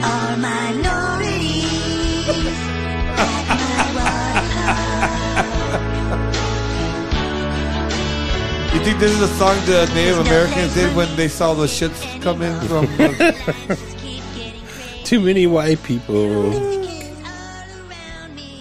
are 0.00 0.32
minorities. 0.40 1.21
You 8.72 8.78
You 8.78 8.84
think 8.84 8.98
this 8.98 9.12
is 9.12 9.20
a 9.22 9.28
song 9.38 9.54
the 9.66 9.86
Native 9.94 10.18
Americans 10.18 10.74
did 10.74 10.94
when 10.96 11.14
they 11.14 11.28
saw 11.28 11.54
the 11.54 11.66
shits 11.66 12.00
come 12.22 12.42
in 12.42 12.58
from? 12.66 12.86
Uh, 15.02 15.04
Too 15.04 15.20
many 15.20 15.46
white 15.46 15.82
people. 15.82 16.50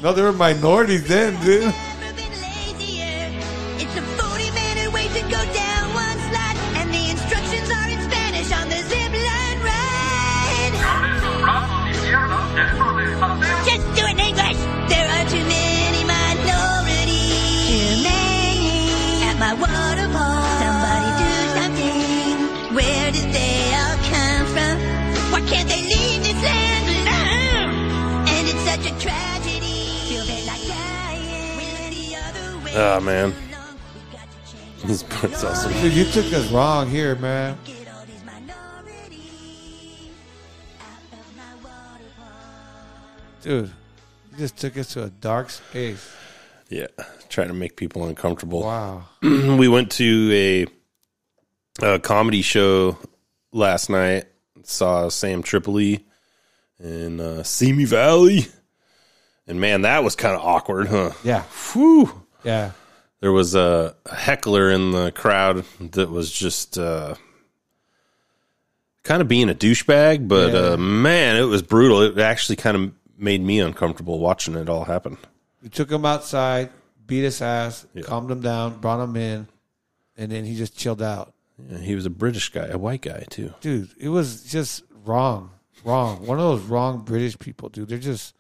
no, 0.02 0.12
they 0.14 0.22
were 0.22 0.34
minorities 0.34 1.08
then, 1.08 1.40
dude. 1.46 1.74
Way. 32.76 32.82
Oh 32.82 33.00
man, 33.02 33.34
this 34.86 35.04
part's 35.04 35.44
awesome. 35.44 35.72
Dude, 35.74 35.94
you 35.94 36.06
took 36.06 36.32
us 36.34 36.52
wrong 36.52 36.90
here, 36.90 37.16
man. 37.16 37.58
Dude, 43.42 43.72
you 44.32 44.38
just 44.38 44.58
took 44.58 44.78
us 44.78 44.94
to 44.94 45.04
a 45.04 45.10
dark 45.10 45.50
space. 45.50 46.08
Yeah, 46.70 46.88
trying 47.28 47.48
to 47.48 47.54
make 47.54 47.76
people 47.76 48.06
uncomfortable. 48.06 48.62
Wow. 48.62 49.06
we 49.22 49.68
went 49.68 49.92
to 49.94 50.68
a, 51.82 51.86
a 51.86 52.00
comedy 52.00 52.42
show 52.42 52.98
last 53.52 53.90
night. 53.90 54.26
Saw 54.64 55.10
Sam 55.10 55.42
Tripoli 55.42 56.06
in 56.80 57.20
uh, 57.20 57.42
Simi 57.42 57.86
Valley, 57.86 58.46
and 59.48 59.60
man, 59.60 59.82
that 59.82 60.04
was 60.04 60.16
kind 60.16 60.36
of 60.36 60.42
awkward, 60.42 60.88
huh? 60.88 61.12
Yeah. 61.24 61.42
Whew. 61.74 62.21
Yeah. 62.44 62.72
There 63.20 63.32
was 63.32 63.54
a 63.56 63.96
heckler 64.12 64.72
in 64.72 64.92
the 64.92 65.12
crowd 65.12 65.64
that 65.80 66.10
was 66.10 66.32
just 66.32 66.78
uh, 66.78 67.16
kind 69.04 69.22
of 69.22 69.28
being 69.28 69.50
a 69.50 69.54
douchebag, 69.56 70.28
but 70.28 70.54
Yeah. 70.54 70.74
uh, 70.74 70.78
man, 70.78 71.36
it 71.38 71.44
was 71.46 71.62
brutal. 71.62 72.02
It 72.02 72.18
actually 72.18 72.56
kind 72.56 72.76
of 72.78 72.92
made 73.18 73.42
me 73.42 73.60
uncomfortable 73.60 74.20
watching 74.20 74.56
it 74.56 74.70
all 74.70 74.86
happen. 74.86 75.18
We 75.62 75.70
took 75.70 75.92
him 75.92 76.06
outside, 76.06 76.70
beat 77.06 77.22
his 77.22 77.42
ass, 77.42 77.86
calmed 78.04 78.32
him 78.32 78.42
down, 78.42 78.80
brought 78.80 79.04
him 79.04 79.16
in, 79.16 79.48
and 80.18 80.32
then 80.32 80.44
he 80.44 80.56
just 80.56 80.76
chilled 80.76 81.02
out. 81.02 81.34
Yeah, 81.70 81.78
he 81.78 81.94
was 81.94 82.08
a 82.08 82.10
British 82.10 82.50
guy, 82.50 82.66
a 82.68 82.78
white 82.78 83.02
guy 83.04 83.26
too. 83.30 83.54
Dude, 83.62 83.90
it 84.00 84.10
was 84.10 84.44
just 84.46 84.84
wrong. 85.06 85.52
Wrong. 85.84 86.26
One 86.26 86.40
of 86.40 86.44
those 86.44 86.62
wrong 86.68 87.04
British 87.04 87.38
people, 87.38 87.70
dude. 87.70 87.90
They're 87.90 87.98
just, 88.00 88.34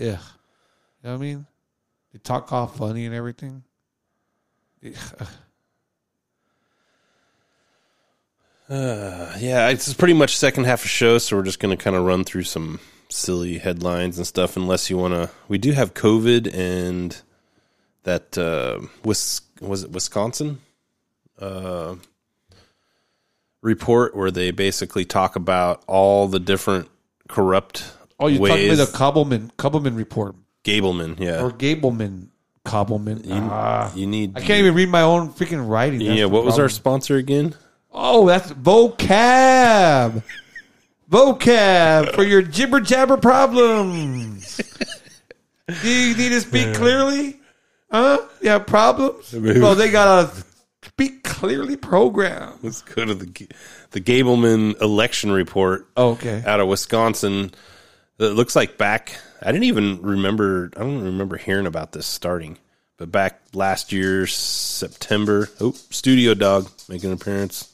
ugh. 0.00 0.06
You 0.06 0.08
know 0.08 0.18
what 1.10 1.12
I 1.12 1.16
mean? 1.18 1.46
They 2.14 2.20
talk 2.20 2.52
all 2.52 2.68
funny 2.68 3.06
and 3.06 3.14
everything. 3.14 3.64
Uh, 8.70 9.34
yeah, 9.40 9.68
it's 9.70 9.92
pretty 9.94 10.14
much 10.14 10.38
second 10.38 10.62
half 10.64 10.84
of 10.84 10.90
show, 10.90 11.18
so 11.18 11.36
we're 11.36 11.42
just 11.42 11.58
going 11.58 11.76
to 11.76 11.82
kind 11.82 11.96
of 11.96 12.04
run 12.04 12.22
through 12.22 12.44
some 12.44 12.78
silly 13.08 13.58
headlines 13.58 14.16
and 14.16 14.24
stuff. 14.28 14.56
Unless 14.56 14.90
you 14.90 14.96
want 14.96 15.14
to, 15.14 15.28
we 15.48 15.58
do 15.58 15.72
have 15.72 15.94
COVID 15.94 16.54
and 16.54 17.20
that 18.04 18.38
uh, 18.38 18.86
Wis- 19.02 19.40
was 19.60 19.82
it 19.82 19.90
Wisconsin 19.90 20.60
uh, 21.40 21.96
report 23.60 24.14
where 24.14 24.30
they 24.30 24.52
basically 24.52 25.04
talk 25.04 25.34
about 25.34 25.82
all 25.88 26.28
the 26.28 26.38
different 26.38 26.88
corrupt. 27.28 27.92
Oh, 28.20 28.28
you're 28.28 28.46
talking 28.46 28.70
about 28.70 28.86
the 28.86 28.96
Cobbleman, 28.96 29.50
Cobbleman 29.56 29.96
report. 29.96 30.36
Gableman, 30.64 31.20
yeah. 31.20 31.42
Or 31.42 31.50
Gableman, 31.50 32.28
Cobbleman. 32.64 33.24
You- 33.24 33.34
ah. 33.34 33.92
you 33.94 34.06
need- 34.06 34.32
I 34.36 34.40
can't 34.40 34.60
even 34.60 34.74
read 34.74 34.88
my 34.88 35.02
own 35.02 35.30
freaking 35.32 35.68
writing. 35.68 36.00
That's 36.00 36.18
yeah, 36.18 36.24
what 36.24 36.44
was 36.44 36.58
our 36.58 36.68
sponsor 36.68 37.16
again? 37.16 37.54
Oh, 37.92 38.26
that's 38.26 38.50
vocab. 38.52 40.22
vocab 41.10 42.14
for 42.14 42.24
your 42.24 42.42
jibber 42.42 42.80
jabber 42.80 43.16
problems. 43.16 44.60
Do 45.82 45.88
you 45.88 46.16
need 46.16 46.30
to 46.30 46.40
speak 46.40 46.74
clearly? 46.74 47.40
Huh? 47.90 48.18
You 48.40 48.50
have 48.50 48.66
problems? 48.66 49.32
Well, 49.34 49.74
they 49.74 49.90
got 49.90 50.24
a 50.24 50.44
speak 50.82 51.22
clearly 51.24 51.76
program. 51.76 52.54
Let's 52.62 52.82
go 52.82 53.04
to 53.04 53.14
the 53.14 53.48
the 53.92 54.00
Gableman 54.00 54.80
election 54.82 55.30
report. 55.30 55.88
Oh, 55.96 56.10
okay. 56.10 56.42
out 56.46 56.60
of 56.60 56.68
Wisconsin. 56.68 57.52
It 58.18 58.28
looks 58.34 58.54
like 58.54 58.78
back. 58.78 59.18
I 59.42 59.46
didn't 59.52 59.64
even 59.64 60.00
remember. 60.02 60.70
I 60.76 60.80
don't 60.80 61.02
remember 61.04 61.36
hearing 61.36 61.66
about 61.66 61.92
this 61.92 62.06
starting, 62.06 62.58
but 62.96 63.10
back 63.10 63.40
last 63.52 63.92
year 63.92 64.26
September. 64.26 65.48
Oh, 65.60 65.72
Studio 65.90 66.34
Dog 66.34 66.70
making 66.88 67.10
an 67.10 67.16
appearance. 67.16 67.70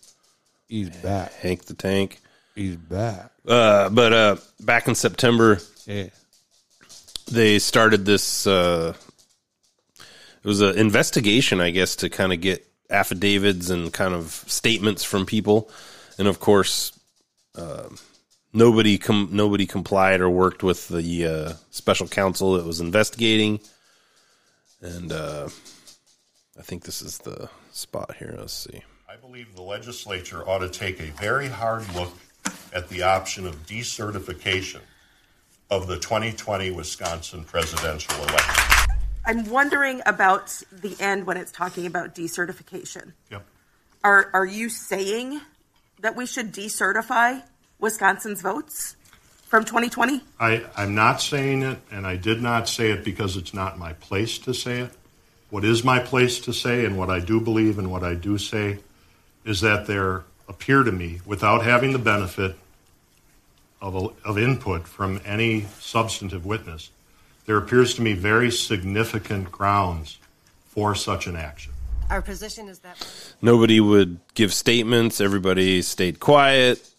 He's 0.69 0.89
back. 0.91 1.33
Hank 1.35 1.65
the 1.67 1.75
Tank. 1.75 2.21
He's 2.55 2.77
back. 2.77 3.31
Uh, 3.47 3.89
but 3.91 4.13
uh, 4.13 4.37
back 4.61 4.89
in 4.89 4.95
September, 4.95 5.59
Yeah. 5.87 6.07
they 7.31 7.59
started 7.59 8.05
this. 8.07 8.47
Uh, 8.47 8.95
it 9.99 10.47
was 10.49 10.61
an 10.63 10.79
investigation, 10.79 11.61
I 11.61 11.71
guess, 11.71 11.97
to 11.97 12.09
kind 12.09 12.33
of 12.33 12.41
get 12.41 12.67
affidavits 12.89 13.69
and 13.71 13.93
kind 13.93 14.15
of 14.15 14.31
statements 14.47 15.05
from 15.05 15.27
people, 15.27 15.71
and 16.19 16.27
of 16.27 16.41
course, 16.41 16.99
uh, 17.57 17.89
nobody 18.53 18.99
com- 18.99 19.31
nobody 19.33 19.67
complied 19.67 20.21
or 20.21 20.31
worked 20.31 20.63
with 20.63 20.89
the 20.89 21.27
uh, 21.27 21.53
special 21.71 22.09
counsel 22.09 22.55
that 22.55 22.67
was 22.67 22.81
investigating. 22.81 23.61
And 24.81 25.13
uh, 25.13 25.49
I 26.59 26.63
think 26.63 26.85
this 26.85 27.03
is 27.03 27.19
the 27.19 27.49
spot 27.73 28.17
here. 28.19 28.35
Let's 28.39 28.53
see. 28.53 28.83
I 29.09 29.17
believe 29.17 29.55
the 29.55 29.63
legislature 29.63 30.49
ought 30.49 30.59
to 30.59 30.69
take 30.69 31.01
a 31.01 31.11
very 31.21 31.49
hard 31.49 31.85
look 31.95 32.13
at 32.73 32.89
the 32.89 33.03
option 33.03 33.47
of 33.47 33.67
decertification 33.67 34.81
of 35.71 35.87
the 35.87 35.99
2020 35.99 36.71
Wisconsin 36.71 37.45
presidential 37.45 38.15
election. 38.17 38.65
I'm 39.25 39.49
wondering 39.51 40.01
about 40.07 40.63
the 40.73 40.97
end 40.99 41.27
when 41.27 41.37
it's 41.37 41.53
talking 41.53 41.87
about 41.87 42.15
decertification. 42.15 43.13
Yep. 43.31 43.47
Are 44.03 44.31
are 44.33 44.47
you 44.47 44.71
saying 44.71 45.41
that 46.01 46.17
we 46.17 46.25
should 46.25 46.53
decertify 46.53 47.43
Wisconsin's 47.81 48.43
votes 48.43 48.97
from 49.47 49.65
2020? 49.65 50.23
I, 50.39 50.65
I'm 50.77 50.95
not 50.95 51.21
saying 51.21 51.63
it, 51.63 51.79
and 51.91 52.07
I 52.07 52.17
did 52.17 52.41
not 52.41 52.69
say 52.69 52.91
it 52.91 53.05
because 53.05 53.37
it's 53.37 53.53
not 53.53 53.79
my 53.79 53.95
place 53.95 54.39
to 54.39 54.55
say 54.55 54.81
it. 54.81 54.91
What 55.51 55.65
is 55.65 55.83
my 55.83 55.99
place 55.99 56.39
to 56.41 56.53
say, 56.53 56.85
and 56.85 56.97
what 56.97 57.11
I 57.11 57.19
do 57.19 57.41
believe 57.41 57.79
and 57.79 57.91
what 57.91 58.05
I 58.05 58.15
do 58.15 58.39
say, 58.39 58.79
is 59.45 59.61
that 59.63 59.87
there 59.87 60.25
appear 60.49 60.83
to 60.83 60.93
me, 60.93 61.21
without 61.25 61.65
having 61.65 61.93
the 61.93 61.99
benefit 61.99 62.57
of, 63.81 63.95
a, 63.95 64.09
of 64.29 64.37
input 64.37 64.87
from 64.87 65.21
any 65.25 65.63
substantive 65.79 66.45
witness, 66.45 66.91
there 67.47 67.57
appears 67.57 67.95
to 67.95 68.03
me 68.03 68.13
very 68.13 68.51
significant 68.51 69.51
grounds 69.51 70.19
for 70.69 70.95
such 70.95 71.27
an 71.27 71.37
action. 71.37 71.73
Our 72.11 72.21
position 72.21 72.69
is 72.69 72.81
that 72.81 73.35
nobody 73.41 73.79
would 73.79 74.19
give 74.35 74.53
statements. 74.53 75.21
Everybody 75.21 75.81
stayed 75.83 76.19
quiet, 76.19 76.90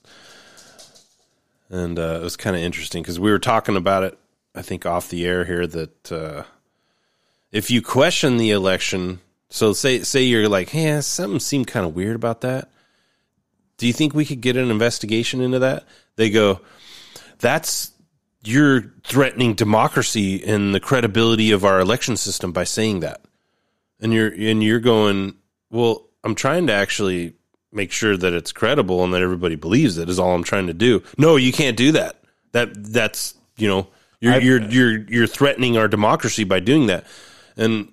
and 1.72 1.98
uh, 1.98 2.20
it 2.22 2.24
was 2.24 2.38
kind 2.38 2.56
of 2.56 2.62
interesting 2.62 3.02
because 3.02 3.20
we 3.20 3.32
were 3.32 3.40
talking 3.40 3.76
about 3.76 4.04
it. 4.04 4.20
I 4.54 4.62
think 4.62 4.86
off 4.86 5.10
the 5.10 5.26
air 5.26 5.46
here 5.46 5.66
that 5.66 6.12
uh, 6.12 6.44
if 7.52 7.72
you 7.72 7.82
question 7.82 8.38
the 8.38 8.52
election, 8.52 9.22
so 9.50 9.74
say 9.74 10.04
say 10.04 10.24
you're 10.24 10.50
like, 10.50 10.70
hey, 10.70 11.02
something 11.02 11.40
seemed 11.40 11.68
kind 11.68 11.86
of 11.86 11.96
weird 11.96 12.16
about 12.16 12.42
that. 12.42 12.70
Do 13.78 13.88
you 13.88 13.94
think 13.94 14.14
we 14.14 14.26
could 14.26 14.42
get 14.42 14.58
an 14.58 14.70
investigation 14.70 15.42
into 15.42 15.60
that? 15.60 15.86
They 16.18 16.30
go, 16.30 16.60
that's 17.40 17.92
you're 18.44 18.94
threatening 19.04 19.54
democracy 19.54 20.44
and 20.44 20.76
the 20.76 20.80
credibility 20.80 21.52
of 21.52 21.64
our 21.64 21.80
election 21.80 22.18
system 22.18 22.52
by 22.52 22.64
saying 22.64 23.00
that 23.00 23.22
and 24.00 24.14
you're 24.14 24.30
and 24.30 24.64
you're 24.64 24.80
going 24.80 25.36
well 25.70 26.08
i'm 26.24 26.34
trying 26.36 26.66
to 26.68 26.74
actually 26.74 27.34
make 27.72 27.92
sure 27.92 28.18
that 28.18 28.34
it's 28.34 28.52
credible 28.52 29.04
and 29.04 29.14
that 29.14 29.22
everybody 29.22 29.56
believes 29.56 29.98
it 29.98 30.10
is 30.10 30.20
all 30.20 30.34
i'm 30.36 30.44
trying 30.44 30.68
to 30.68 30.74
do. 30.74 31.02
No 31.18 31.36
you 31.36 31.52
can't 31.52 31.78
do 31.78 31.92
that. 31.94 32.22
That 32.52 32.72
that's 32.76 33.36
you 33.58 33.68
know 33.68 33.88
you're 34.20 34.40
you're 34.40 34.62
you're 34.62 34.98
you're 35.10 35.28
threatening 35.28 35.78
our 35.78 35.88
democracy 35.88 36.44
by 36.44 36.60
doing 36.60 36.88
that. 36.88 37.06
And 37.58 37.92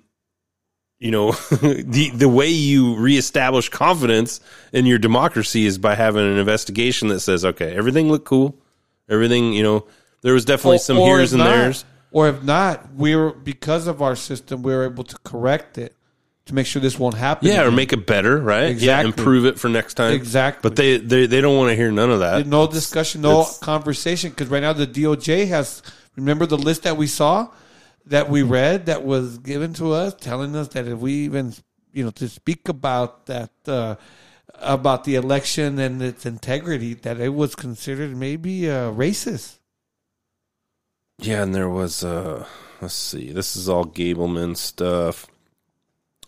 you 0.99 1.11
know 1.11 1.31
the 1.61 2.11
the 2.13 2.29
way 2.29 2.49
you 2.49 2.95
reestablish 2.97 3.69
confidence 3.69 4.41
in 4.73 4.85
your 4.85 4.97
democracy 4.99 5.65
is 5.65 5.77
by 5.77 5.95
having 5.95 6.23
an 6.29 6.37
investigation 6.37 7.07
that 7.07 7.21
says 7.21 7.45
okay 7.45 7.75
everything 7.75 8.09
looked 8.09 8.25
cool. 8.25 8.57
Everything 9.09 9.53
you 9.53 9.63
know 9.63 9.85
there 10.21 10.33
was 10.33 10.45
definitely 10.45 10.75
Or- 10.75 10.79
some 10.79 10.97
or 10.99 11.17
here's 11.17 11.33
and 11.33 11.41
not- 11.43 11.49
there's. 11.49 11.85
Or 12.11 12.27
if 12.27 12.41
not, 12.41 12.91
we 12.95 13.15
were 13.15 13.29
because 13.31 13.85
of 13.85 14.01
our 14.01 14.15
system, 14.15 14.63
we 14.63 14.73
were 14.73 14.83
able 14.83 15.03
to 15.03 15.15
correct 15.23 15.77
it 15.77 15.95
to 16.49 16.55
make 16.55 16.67
sure 16.67 16.81
this 16.81 16.99
won't 16.99 17.15
happen. 17.15 17.47
Yeah, 17.47 17.63
or 17.63 17.71
make 17.71 17.93
it 17.93 18.05
better, 18.05 18.37
right? 18.39 18.65
Yeah, 18.65 18.99
Exactly. 19.01 19.07
improve 19.09 19.45
it 19.45 19.57
for 19.59 19.69
next 19.69 19.93
time. 19.95 20.13
Exactly. 20.13 20.67
But 20.69 20.75
they 20.75 20.97
they, 20.97 21.25
they 21.25 21.41
don't 21.41 21.55
want 21.57 21.69
to 21.71 21.75
hear 21.75 21.91
none 21.91 22.11
of 22.11 22.19
that. 22.19 22.45
no 22.45 22.67
discussion, 22.67 23.21
no 23.21 23.41
It's- 23.41 23.57
conversation. 23.59 24.29
Because 24.31 24.49
right 24.49 24.61
now 24.61 24.73
the 24.73 24.85
DOJ 24.87 25.47
has 25.47 25.81
remember 26.15 26.45
the 26.45 26.57
list 26.57 26.83
that 26.83 26.97
we 26.97 27.07
saw, 27.07 27.47
that 28.07 28.29
we 28.29 28.41
read, 28.43 28.87
that 28.87 29.03
was 29.03 29.37
given 29.39 29.73
to 29.75 29.93
us, 29.93 30.13
telling 30.19 30.55
us 30.55 30.67
that 30.69 30.87
if 30.87 30.99
we 30.99 31.13
even 31.25 31.53
you 31.93 32.03
know 32.03 32.11
to 32.11 32.27
speak 32.29 32.67
about 32.69 33.25
that 33.27 33.51
uh, 33.67 33.95
about 34.55 35.05
the 35.05 35.15
election 35.15 35.79
and 35.79 36.01
its 36.01 36.25
integrity, 36.25 36.93
that 36.93 37.19
it 37.19 37.29
was 37.29 37.55
considered 37.55 38.15
maybe 38.15 38.69
uh, 38.69 38.91
racist. 38.91 39.55
Yeah, 41.21 41.43
and 41.43 41.53
there 41.53 41.69
was 41.69 42.03
uh 42.03 42.45
let's 42.81 42.93
see, 42.93 43.31
this 43.31 43.55
is 43.57 43.67
all 43.67 43.85
Gableman 43.85 44.55
stuff. 44.55 45.27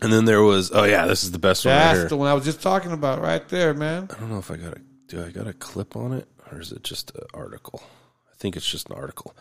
And 0.02 0.12
then 0.12 0.26
there 0.26 0.42
was 0.42 0.72
oh 0.74 0.84
yeah, 0.84 1.06
this 1.06 1.24
is 1.24 1.32
the 1.32 1.40
best 1.40 1.66
one 1.66 1.76
That's 1.76 2.00
here. 2.00 2.10
the 2.10 2.18
one 2.18 2.28
I 2.28 2.34
was 2.34 2.46
just 2.46 2.62
talking 2.62 2.92
about 2.92 3.22
right 3.22 3.48
there, 3.50 3.74
man. 3.74 4.10
I 4.10 4.20
don't 4.20 4.30
know 4.30 4.40
if 4.40 4.50
I 4.50 4.58
got 4.58 4.74
a 4.74 4.82
do 5.08 5.24
I 5.24 5.30
got 5.30 5.48
a 5.48 5.54
clip 5.54 5.96
on 5.96 6.14
it 6.14 6.28
or 6.52 6.60
is 6.60 6.72
it 6.72 6.84
just 6.84 7.16
an 7.16 7.26
article? 7.34 7.84
I 8.32 8.36
think 8.38 8.56
it's 8.58 8.70
just 8.70 8.90
an 8.90 8.96
article. 8.96 9.36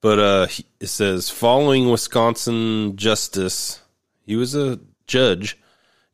But 0.00 0.18
uh 0.18 0.46
he, 0.46 0.66
it 0.80 0.88
says 0.88 1.30
following 1.30 1.90
Wisconsin 1.90 2.96
justice, 2.96 3.80
he 4.26 4.36
was 4.36 4.54
a 4.54 4.78
judge. 5.06 5.58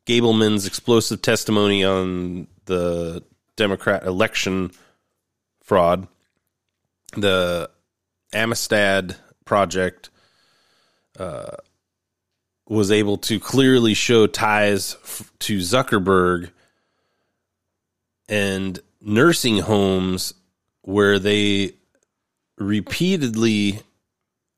Gableman's 0.05 0.65
explosive 0.65 1.21
testimony 1.21 1.83
on 1.83 2.47
the 2.65 3.23
Democrat 3.57 4.03
election 4.05 4.71
fraud. 5.61 6.07
The 7.15 7.69
Amistad 8.33 9.15
project 9.45 10.09
uh, 11.19 11.57
was 12.69 12.91
able 12.91 13.17
to 13.17 13.39
clearly 13.39 13.95
show 13.95 14.27
ties 14.27 14.95
f- 15.03 15.33
to 15.39 15.57
Zuckerberg 15.57 16.51
and 18.29 18.79
nursing 19.01 19.57
homes 19.57 20.35
where 20.83 21.17
they 21.17 21.73
repeatedly, 22.59 23.79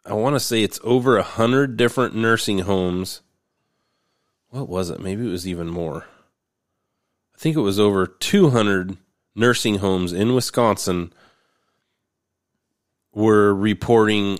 I 0.06 0.14
want 0.14 0.36
to 0.36 0.42
say 0.42 0.62
it's 0.62 0.80
over 0.84 1.18
a 1.18 1.24
hundred 1.24 1.78
different 1.78 2.14
nursing 2.14 2.60
homes. 2.60 3.22
What 4.50 4.68
was 4.68 4.90
it? 4.90 5.00
Maybe 5.00 5.26
it 5.26 5.32
was 5.32 5.48
even 5.48 5.70
more. 5.70 6.06
I 7.34 7.38
think 7.38 7.56
it 7.56 7.62
was 7.62 7.80
over 7.80 8.06
200 8.06 8.98
nursing 9.36 9.76
homes 9.76 10.12
in 10.12 10.36
Wisconsin 10.36 11.14
were 13.14 13.56
reporting 13.56 14.38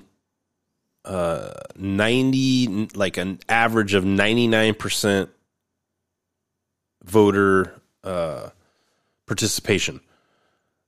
uh 1.06 1.52
90 1.76 2.90
like 2.96 3.18
an 3.18 3.40
average 3.50 3.94
of 3.94 4.04
99% 4.04 5.30
voter 7.04 7.82
uh 8.04 8.50
participation. 9.26 10.02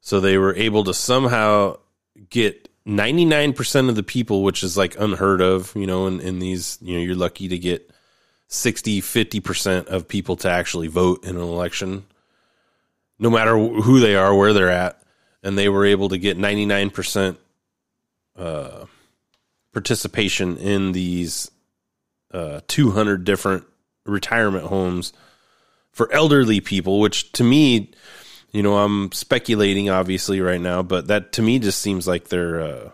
So 0.01 0.19
they 0.19 0.37
were 0.37 0.55
able 0.55 0.83
to 0.83 0.93
somehow 0.93 1.77
get 2.29 2.69
99% 2.85 3.89
of 3.89 3.95
the 3.95 4.03
people 4.03 4.43
which 4.43 4.61
is 4.61 4.75
like 4.75 4.99
unheard 4.99 5.41
of, 5.41 5.73
you 5.75 5.87
know, 5.87 6.07
in, 6.07 6.19
in 6.19 6.39
these, 6.39 6.77
you 6.81 6.95
know, 6.95 7.03
you're 7.03 7.15
lucky 7.15 7.47
to 7.47 7.57
get 7.57 7.89
60 8.49 9.01
50% 9.01 9.87
of 9.87 10.07
people 10.07 10.35
to 10.37 10.49
actually 10.49 10.87
vote 10.87 11.23
in 11.23 11.37
an 11.37 11.41
election 11.41 12.05
no 13.19 13.29
matter 13.29 13.57
who 13.57 13.99
they 13.99 14.15
are, 14.15 14.35
where 14.35 14.53
they're 14.53 14.69
at, 14.69 15.01
and 15.41 15.57
they 15.57 15.69
were 15.69 15.85
able 15.85 16.09
to 16.09 16.17
get 16.17 16.37
99% 16.37 17.37
uh, 18.35 18.85
participation 19.73 20.57
in 20.57 20.91
these 20.91 21.51
uh, 22.31 22.61
200 22.67 23.23
different 23.23 23.65
retirement 24.05 24.65
homes 24.65 25.13
for 25.91 26.11
elderly 26.11 26.61
people, 26.61 26.99
which 26.99 27.31
to 27.33 27.43
me, 27.43 27.91
you 28.51 28.63
know, 28.63 28.77
I'm 28.77 29.11
speculating 29.11 29.89
obviously 29.89 30.41
right 30.41 30.61
now, 30.61 30.81
but 30.83 31.07
that 31.07 31.33
to 31.33 31.41
me 31.41 31.59
just 31.59 31.79
seems 31.81 32.07
like 32.07 32.29
they're, 32.29 32.61
uh, 32.61 32.89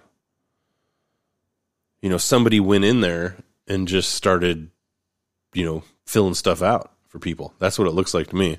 you 2.01 2.09
know, 2.09 2.17
somebody 2.17 2.59
went 2.59 2.85
in 2.85 3.01
there 3.01 3.37
and 3.67 3.87
just 3.87 4.13
started, 4.13 4.69
you 5.53 5.65
know, 5.65 5.83
filling 6.05 6.33
stuff 6.33 6.61
out 6.61 6.91
for 7.07 7.19
people. 7.19 7.53
That's 7.59 7.77
what 7.77 7.87
it 7.87 7.91
looks 7.93 8.13
like 8.13 8.27
to 8.27 8.35
me. 8.35 8.57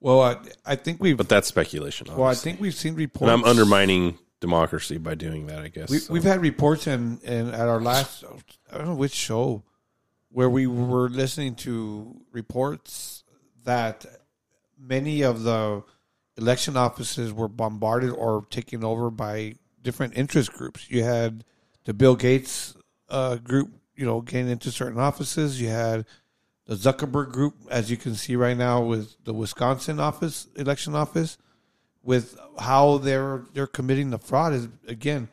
Well, 0.00 0.20
I, 0.22 0.36
I 0.64 0.76
think 0.76 1.00
we've. 1.00 1.16
But 1.16 1.28
that's 1.28 1.48
speculation. 1.48 2.06
Well, 2.08 2.24
I 2.24 2.34
think 2.34 2.60
we've 2.60 2.74
seen 2.74 2.90
And 2.90 2.98
reports. 2.98 3.32
I'm 3.32 3.44
undermining 3.44 4.18
democracy 4.46 4.98
by 4.98 5.14
doing 5.14 5.46
that. 5.48 5.60
I 5.62 5.68
guess 5.68 5.90
We, 5.90 5.98
so. 5.98 6.12
We've 6.12 6.24
had 6.32 6.40
reports 6.40 6.86
and 6.86 7.22
and 7.24 7.54
at 7.54 7.68
our 7.68 7.80
last 7.80 8.24
I 8.72 8.78
don't 8.78 8.86
know 8.86 8.94
which 8.94 9.12
show 9.12 9.64
where 10.30 10.50
we 10.50 10.66
were 10.66 11.08
listening 11.08 11.54
to 11.66 12.20
reports 12.32 13.24
that 13.64 14.06
many 14.78 15.22
of 15.22 15.42
the 15.42 15.82
election 16.36 16.76
offices 16.76 17.32
were 17.32 17.48
bombarded 17.48 18.10
or 18.10 18.46
taken 18.50 18.84
over 18.84 19.10
by 19.10 19.54
different 19.82 20.16
interest 20.16 20.52
groups. 20.52 20.90
You 20.90 21.02
had 21.02 21.44
the 21.84 21.94
Bill 21.94 22.16
Gates 22.16 22.76
uh, 23.08 23.36
group, 23.36 23.70
you 23.94 24.04
know, 24.04 24.20
getting 24.20 24.50
into 24.50 24.70
certain 24.70 25.00
offices. 25.00 25.60
You 25.60 25.68
had 25.68 26.04
the 26.66 26.74
Zuckerberg 26.74 27.32
group, 27.32 27.54
as 27.70 27.90
you 27.90 27.96
can 27.96 28.14
see 28.14 28.36
right 28.36 28.56
now 28.56 28.82
with 28.82 29.16
the 29.24 29.32
Wisconsin 29.32 29.98
office, 30.00 30.48
election 30.56 30.94
office, 30.94 31.38
with 32.06 32.38
how 32.58 32.98
they're 32.98 33.44
they're 33.52 33.66
committing 33.66 34.10
the 34.10 34.18
fraud 34.18 34.54
is 34.54 34.68
again, 34.86 35.28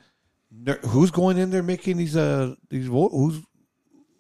who's 0.88 1.12
going 1.12 1.38
in 1.38 1.52
there 1.52 1.64
making 1.64 1.98
these 1.98 2.18
uh 2.18 2.56
these 2.70 2.88
who's 2.88 3.42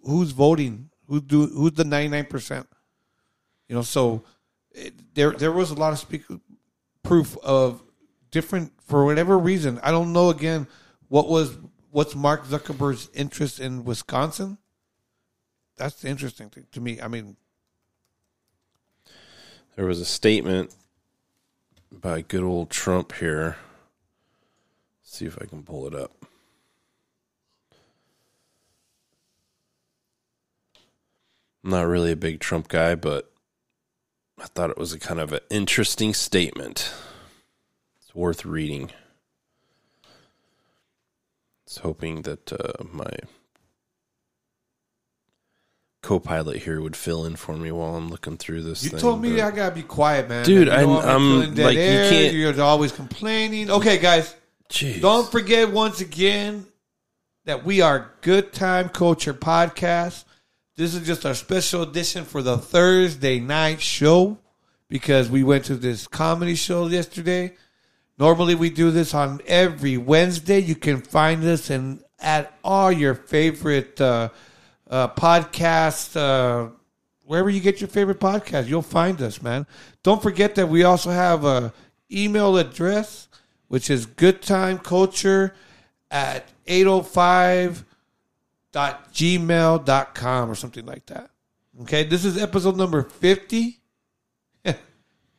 who's 0.03 0.31
voting 0.31 0.89
who's 1.07 1.21
do 1.21 1.47
who's 1.47 1.73
the 1.73 1.84
ninety 1.84 2.09
nine 2.09 2.25
percent, 2.25 2.67
you 3.67 3.75
know. 3.75 3.81
So 3.81 4.23
it, 4.71 5.15
there 5.15 5.31
there 5.31 5.51
was 5.51 5.71
a 5.71 5.75
lot 5.75 5.93
of 5.93 5.99
speak 5.99 6.23
proof 7.01 7.35
of 7.43 7.81
different 8.30 8.71
for 8.85 9.03
whatever 9.03 9.38
reason. 9.38 9.80
I 9.81 9.91
don't 9.91 10.13
know 10.13 10.30
again 10.30 10.67
what 11.09 11.27
was 11.27 11.57
what's 11.89 12.15
Mark 12.15 12.45
Zuckerberg's 12.45 13.09
interest 13.15 13.59
in 13.59 13.84
Wisconsin. 13.84 14.59
That's 15.75 16.01
the 16.01 16.07
interesting 16.07 16.49
thing 16.49 16.67
to 16.71 16.80
me. 16.80 17.01
I 17.01 17.07
mean, 17.07 17.35
there 19.75 19.85
was 19.85 19.99
a 19.99 20.05
statement 20.05 20.75
by 22.02 22.22
good 22.22 22.44
old 22.44 22.70
Trump 22.70 23.14
here. 23.14 23.57
see 25.02 25.26
if 25.26 25.38
I 25.41 25.45
can 25.45 25.64
pull 25.64 25.88
it 25.88 25.94
up. 25.94 26.26
I'm 31.64 31.70
not 31.70 31.88
really 31.88 32.11
a 32.11 32.18
big 32.18 32.40
Trump 32.40 32.68
guy, 32.68 32.95
but 32.95 33.32
I 34.40 34.45
thought 34.45 34.72
it 34.72 34.78
was 34.78 34.91
a 34.91 34.99
kind 34.99 35.20
of 35.20 35.32
an 35.32 35.40
interesting 35.49 36.14
statement. 36.14 36.91
It's 38.02 38.14
worth 38.14 38.44
reading. 38.44 38.91
It's 41.65 41.78
hoping 41.78 42.24
that 42.24 42.52
uh, 42.52 42.84
my 42.91 43.11
co-pilot 46.03 46.57
here 46.57 46.80
would 46.81 46.95
fill 46.95 47.25
in 47.25 47.35
for 47.35 47.57
me 47.57 47.71
while 47.71 47.95
I'm 47.95 48.09
looking 48.09 48.38
through 48.38 48.61
this. 48.61 48.84
you 48.84 48.91
thing, 48.91 48.99
told 48.99 49.21
me 49.21 49.31
but- 49.38 49.41
I 49.41 49.51
gotta 49.51 49.73
be 49.73 49.81
quiet, 49.81 50.30
man. 50.30 50.45
Dude, 50.45 50.67
You 50.67 50.73
know 50.73 50.99
I'm- 50.99 51.09
I'm, 51.09 51.19
feeling 51.41 51.53
dead 51.55 51.65
like, 51.65 51.77
you 51.77 51.81
can't. 51.84 52.34
You're 52.35 52.61
always 52.61 52.91
complaining. 52.91 53.71
Okay, 53.71 53.97
guys, 53.97 54.35
don't 54.99 55.31
forget 55.31 55.71
once 55.71 56.01
again 56.01 56.67
that 57.45 57.65
we 57.65 57.81
are 57.81 58.11
Good 58.21 58.53
Time 58.53 58.89
Culture 58.89 59.34
Podcast. 59.34 60.25
This 60.75 60.93
is 60.93 61.05
just 61.05 61.25
our 61.25 61.34
special 61.35 61.84
edition 61.84 62.25
for 62.25 62.41
the 62.41 62.57
Thursday 62.57 63.39
night 63.39 63.81
show 63.81 64.38
because 64.89 65.30
we 65.30 65.43
went 65.43 65.65
to 65.65 65.75
this 65.75 66.07
comedy 66.07 66.55
show 66.55 66.88
yesterday. 66.88 67.53
Normally 68.17 68.55
we 68.55 68.69
do 68.69 68.91
this 68.91 69.13
on 69.13 69.41
every 69.47 69.97
Wednesday. 69.97 70.59
You 70.59 70.75
can 70.75 71.01
find 71.01 71.43
us 71.43 71.69
and 71.69 72.03
at 72.19 72.53
all 72.63 72.91
your 72.91 73.15
favorite 73.15 73.99
uh, 73.99 74.30
uh, 74.94 75.07
podcast, 75.07 76.15
uh, 76.15 76.70
wherever 77.26 77.49
you 77.49 77.60
get 77.60 77.82
your 77.82 77.88
favorite 77.88 78.20
podcast, 78.20 78.68
you'll 78.68 78.84
find 78.84 79.20
us, 79.24 79.41
man. 79.41 79.65
Don't 80.03 80.22
forget 80.22 80.53
that 80.56 80.70
we 80.70 80.84
also 80.84 81.10
have 81.10 81.45
a 81.45 81.74
email 82.11 82.56
address, 82.57 83.28
which 83.70 83.90
is 83.90 84.06
goodtimeculture 84.06 85.52
at 86.11 86.48
805 86.68 87.86
dot 88.72 89.11
gmail 89.14 89.84
dot 89.84 90.14
com 90.14 90.49
or 90.49 90.56
something 90.56 90.86
like 90.86 91.07
that. 91.07 91.32
Okay, 91.82 92.03
this 92.03 92.24
is 92.24 92.40
episode 92.40 92.78
number 92.78 93.02
50. 93.02 93.80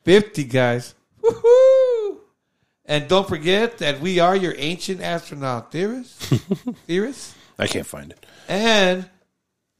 50, 0.02 0.44
guys. 0.44 0.96
Woohoo! 1.22 2.18
And 2.86 3.06
don't 3.06 3.28
forget 3.28 3.78
that 3.78 4.00
we 4.00 4.18
are 4.18 4.34
your 4.34 4.54
ancient 4.56 5.00
astronaut 5.00 5.70
theorists. 5.70 6.26
theorists. 6.88 7.36
I 7.56 7.68
can't 7.68 7.86
find 7.86 8.10
it. 8.10 8.26
And 8.48 9.08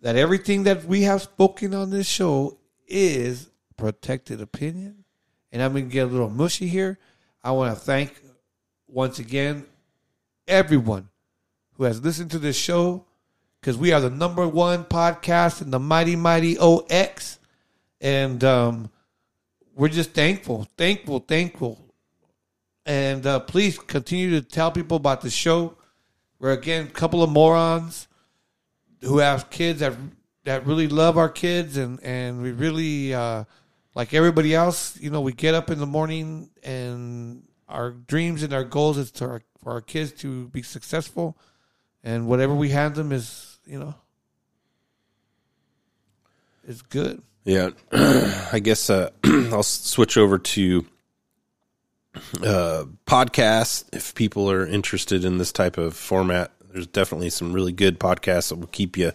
that 0.05 0.17
everything 0.17 0.65
that 0.65 0.85
we 0.85 1.01
have 1.05 1.23
spoken 1.23 1.73
on 1.73 1.89
this 1.89 2.07
show 2.07 2.59
is 2.87 3.49
protected 3.79 4.39
opinion. 4.39 5.03
And 5.51 5.63
I'm 5.63 5.73
going 5.73 5.89
to 5.89 5.91
get 5.91 6.03
a 6.03 6.11
little 6.11 6.29
mushy 6.29 6.69
here. 6.69 6.99
I 7.43 7.53
want 7.53 7.75
to 7.75 7.81
thank 7.81 8.13
once 8.87 9.19
again 9.19 9.65
everyone 10.47 11.09
who 11.79 11.85
has 11.85 12.05
listened 12.05 12.31
to 12.33 12.39
this 12.39 12.55
show, 12.55 13.07
because 13.59 13.79
we 13.79 13.93
are 13.93 14.01
the 14.01 14.11
number 14.11 14.47
one 14.47 14.85
podcast 14.85 15.63
in 15.63 15.71
the 15.71 15.81
mighty, 15.81 16.17
mighty 16.17 16.59
OX. 16.59 17.39
And 17.99 18.45
um, 18.45 18.91
we're 19.75 19.89
just 19.89 20.11
thankful, 20.11 20.69
thankful, 20.77 21.21
thankful. 21.21 21.81
And 22.85 23.25
uh, 23.25 23.41
please 23.41 23.79
continue 23.79 24.39
to 24.39 24.43
tell 24.43 24.71
people 24.71 24.99
about 24.99 25.23
the 25.23 25.31
show. 25.31 25.79
We're 26.39 26.53
again 26.53 26.89
a 26.89 26.91
couple 26.91 27.23
of 27.23 27.31
morons 27.31 28.07
who 29.05 29.19
have 29.19 29.51
kids 29.51 29.81
that 29.81 29.95
that 30.45 30.67
really 30.67 30.89
love 30.89 31.19
our 31.19 31.29
kids, 31.29 31.77
and 31.77 32.03
and 32.03 32.43
we 32.43 32.53
really 32.53 33.15
uh, 33.15 33.45
like 33.95 34.15
everybody 34.15 34.55
else. 34.55 34.99
You 35.01 35.11
know, 35.11 35.21
we 35.21 35.33
get 35.33 35.55
up 35.55 35.71
in 35.71 35.79
the 35.79 35.87
morning, 35.87 36.51
and 36.63 37.45
our 37.69 37.91
dreams 37.91 38.43
and 38.43 38.53
our 38.53 38.65
goals 38.65 38.99
is 38.99 39.11
to 39.13 39.25
our, 39.25 39.43
for 39.63 39.73
our 39.73 39.81
kids 39.81 40.13
to 40.23 40.49
be 40.49 40.63
successful, 40.63 41.37
and 42.03 42.27
whatever 42.27 42.55
we 42.55 42.71
hand 42.71 42.95
them 42.95 43.13
is 43.13 43.59
you 43.67 43.79
know 43.79 43.95
is 46.67 46.83
good. 46.83 47.23
Yeah, 47.45 47.71
I 47.93 48.61
guess 48.63 48.89
uh, 48.89 49.11
I'll 49.25 49.63
switch 49.63 50.17
over 50.17 50.39
to 50.39 50.87
uh, 52.43 52.85
podcasts. 53.07 53.85
If 53.93 54.15
people 54.15 54.51
are 54.51 54.67
interested 54.67 55.25
in 55.25 55.39
this 55.39 55.53
type 55.53 55.79
of 55.79 55.95
format, 55.95 56.53
there's 56.75 56.89
definitely 56.89 57.31
some 57.31 57.53
really 57.53 57.71
good 57.71 58.01
podcasts 58.01 58.49
that 58.49 58.57
will 58.57 58.67
keep 58.67 58.97
you 58.97 59.13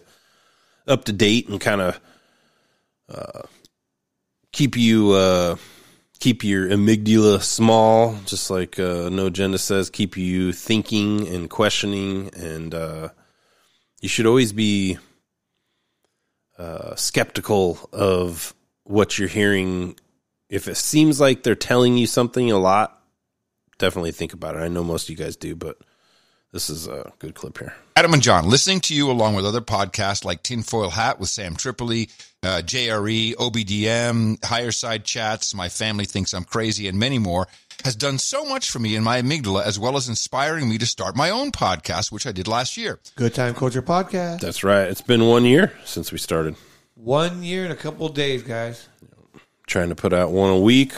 up 0.87 1.03
to 1.03 1.11
date 1.11 1.49
and 1.49 1.59
kind 1.59 1.81
of 1.81 1.99
uh, 3.09 3.41
keep 4.53 4.77
you 4.77 5.11
uh, 5.11 5.57
keep 6.19 6.45
your 6.45 6.69
amygdala 6.69 7.41
small, 7.41 8.15
just 8.25 8.49
like 8.49 8.79
uh, 8.79 9.09
No 9.09 9.25
Agenda 9.25 9.57
says. 9.57 9.89
Keep 9.89 10.15
you 10.15 10.53
thinking 10.53 11.27
and 11.27 11.49
questioning, 11.49 12.29
and 12.33 12.73
uh, 12.73 13.09
you 13.99 14.07
should 14.07 14.25
always 14.25 14.53
be 14.53 14.97
uh, 16.57 16.95
skeptical 16.95 17.89
of 17.91 18.55
what 18.85 19.19
you're 19.19 19.27
hearing. 19.27 19.99
If 20.47 20.69
it 20.69 20.77
seems 20.77 21.19
like 21.19 21.43
they're 21.43 21.55
telling 21.55 21.97
you 21.97 22.07
something 22.07 22.49
a 22.51 22.57
lot, 22.57 23.03
definitely 23.79 24.13
think 24.13 24.31
about 24.31 24.55
it. 24.55 24.59
I 24.59 24.69
know 24.69 24.83
most 24.83 25.03
of 25.03 25.09
you 25.09 25.17
guys 25.17 25.35
do, 25.35 25.57
but 25.57 25.77
this 26.51 26.69
is 26.69 26.87
a 26.87 27.11
good 27.19 27.35
clip 27.35 27.57
here. 27.57 27.73
Adam 27.95 28.13
and 28.13 28.23
John, 28.23 28.49
listening 28.49 28.79
to 28.81 28.95
you 28.95 29.11
along 29.11 29.35
with 29.35 29.45
other 29.45 29.61
podcasts 29.61 30.25
like 30.25 30.41
Tinfoil 30.41 30.89
Hat 30.89 31.19
with 31.19 31.29
Sam 31.29 31.55
Tripoli, 31.55 32.09
uh, 32.43 32.61
JRE, 32.65 33.35
OBDM, 33.35 34.43
Higher 34.43 34.71
Side 34.71 35.03
Chats, 35.03 35.53
My 35.53 35.69
Family 35.69 36.05
Thinks 36.05 36.33
I'm 36.33 36.45
Crazy, 36.45 36.87
and 36.87 36.97
many 36.97 37.19
more, 37.19 37.47
has 37.83 37.95
done 37.95 38.17
so 38.17 38.45
much 38.45 38.71
for 38.71 38.79
me 38.79 38.95
in 38.95 39.03
my 39.03 39.21
amygdala, 39.21 39.63
as 39.63 39.77
well 39.77 39.95
as 39.95 40.09
inspiring 40.09 40.67
me 40.69 40.77
to 40.77 40.85
start 40.85 41.15
my 41.15 41.29
own 41.29 41.51
podcast, 41.51 42.11
which 42.11 42.25
I 42.25 42.31
did 42.31 42.47
last 42.47 42.77
year. 42.77 42.99
Good 43.15 43.33
Time 43.33 43.53
Culture 43.53 43.81
Podcast. 43.81 44.39
That's 44.39 44.63
right. 44.63 44.87
It's 44.87 45.01
been 45.01 45.27
one 45.27 45.45
year 45.45 45.73
since 45.85 46.11
we 46.11 46.17
started. 46.17 46.55
One 46.95 47.43
year 47.43 47.63
and 47.63 47.71
a 47.73 47.77
couple 47.77 48.05
of 48.05 48.13
days, 48.13 48.43
guys. 48.43 48.87
Trying 49.67 49.89
to 49.89 49.95
put 49.95 50.13
out 50.13 50.31
one 50.31 50.49
a 50.49 50.59
week. 50.59 50.93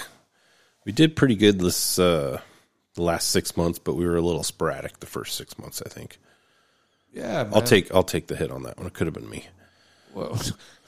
We 0.86 0.92
did 0.92 1.16
pretty 1.16 1.36
good 1.36 1.60
this 1.60 2.00
uh, 2.00 2.42
the 2.96 3.04
last 3.04 3.30
six 3.30 3.56
months, 3.56 3.80
but 3.80 3.96
we 3.96 4.06
were 4.06 4.18
a 4.18 4.22
little 4.22 4.44
sporadic 4.44 5.00
the 5.00 5.06
first 5.06 5.36
six 5.36 5.58
months. 5.58 5.82
I 5.86 5.90
think. 5.90 6.18
Yeah, 7.14 7.50
I'll 7.54 7.62
take 7.62 7.94
I'll 7.94 8.04
take 8.04 8.28
the 8.28 8.36
hit 8.36 8.52
on 8.52 8.64
that 8.64 8.78
one. 8.78 8.88
It 8.88 8.94
could 8.94 9.08
have 9.08 9.14
been 9.14 9.30
me. 9.30 9.48
Well, 10.14 10.40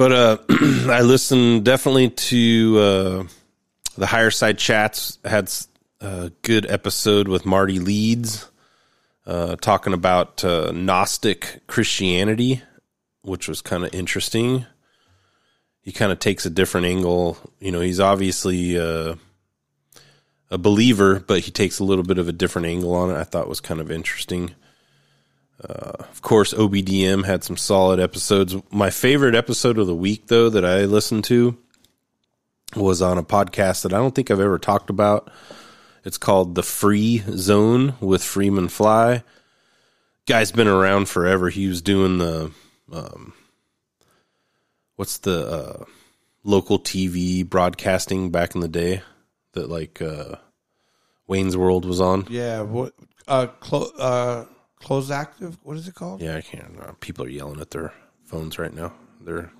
But 0.00 0.12
uh, 0.12 0.38
I 0.88 1.02
listened 1.02 1.66
definitely 1.66 2.08
to 2.08 2.78
uh, 2.78 3.24
the 3.98 4.06
higher 4.06 4.30
side 4.30 4.56
chats. 4.56 5.18
Had 5.26 5.52
a 6.00 6.32
good 6.40 6.64
episode 6.64 7.28
with 7.28 7.44
Marty 7.44 7.78
Leeds 7.78 8.50
uh, 9.26 9.56
talking 9.56 9.92
about 9.92 10.42
uh, 10.42 10.72
Gnostic 10.72 11.60
Christianity, 11.66 12.62
which 13.20 13.46
was 13.46 13.60
kind 13.60 13.84
of 13.84 13.92
interesting. 13.94 14.64
He 15.82 15.92
kind 15.92 16.12
of 16.12 16.18
takes 16.18 16.46
a 16.46 16.50
different 16.50 16.86
angle. 16.86 17.36
You 17.58 17.70
know, 17.70 17.82
he's 17.82 18.00
obviously 18.00 18.78
uh, 18.78 19.16
a 20.50 20.58
believer, 20.58 21.20
but 21.20 21.40
he 21.40 21.50
takes 21.50 21.78
a 21.78 21.84
little 21.84 22.04
bit 22.04 22.18
of 22.18 22.28
a 22.28 22.32
different 22.32 22.66
angle 22.66 22.94
on 22.94 23.10
it. 23.10 23.16
I 23.16 23.24
thought 23.24 23.48
was 23.48 23.60
kind 23.60 23.80
of 23.80 23.90
interesting. 23.90 24.54
Uh, 25.62 25.92
of 25.98 26.22
course, 26.22 26.52
OBDM 26.54 27.24
had 27.24 27.44
some 27.44 27.56
solid 27.56 28.00
episodes. 28.00 28.56
My 28.70 28.90
favorite 28.90 29.34
episode 29.34 29.78
of 29.78 29.86
the 29.86 29.94
week, 29.94 30.26
though, 30.26 30.48
that 30.48 30.64
I 30.64 30.86
listened 30.86 31.24
to 31.24 31.56
was 32.74 33.02
on 33.02 33.18
a 33.18 33.22
podcast 33.22 33.82
that 33.82 33.92
I 33.92 33.98
don't 33.98 34.14
think 34.14 34.30
I've 34.30 34.40
ever 34.40 34.58
talked 34.58 34.90
about. 34.90 35.30
It's 36.04 36.18
called 36.18 36.54
The 36.54 36.62
Free 36.62 37.22
Zone 37.36 37.94
with 38.00 38.24
Freeman 38.24 38.68
Fly. 38.68 39.22
Guy's 40.26 40.52
been 40.52 40.68
around 40.68 41.08
forever. 41.08 41.50
He 41.50 41.66
was 41.66 41.82
doing 41.82 42.18
the, 42.18 42.52
um, 42.90 43.34
what's 44.96 45.18
the 45.18 45.46
uh, 45.46 45.84
local 46.42 46.78
TV 46.78 47.48
broadcasting 47.48 48.30
back 48.30 48.54
in 48.54 48.62
the 48.62 48.68
day 48.68 49.02
that 49.52 49.68
like 49.68 50.00
uh, 50.02 50.36
Wayne's 51.26 51.56
World 51.56 51.84
was 51.84 52.00
on? 52.00 52.26
yeah. 52.30 52.60
What? 52.62 52.94
Uh, 53.28 53.46
clo- 53.60 53.90
uh, 53.98 54.44
close 54.80 55.10
active. 55.10 55.56
What 55.62 55.76
is 55.76 55.86
it 55.86 55.94
called? 55.94 56.20
Yeah, 56.20 56.36
I 56.36 56.40
can't. 56.40 56.78
Uh, 56.80 56.92
people 57.00 57.24
are 57.24 57.28
yelling 57.28 57.60
at 57.60 57.70
their 57.70 57.92
phones 58.24 58.58
right 58.58 58.72
now, 58.74 58.92
their 59.20 59.52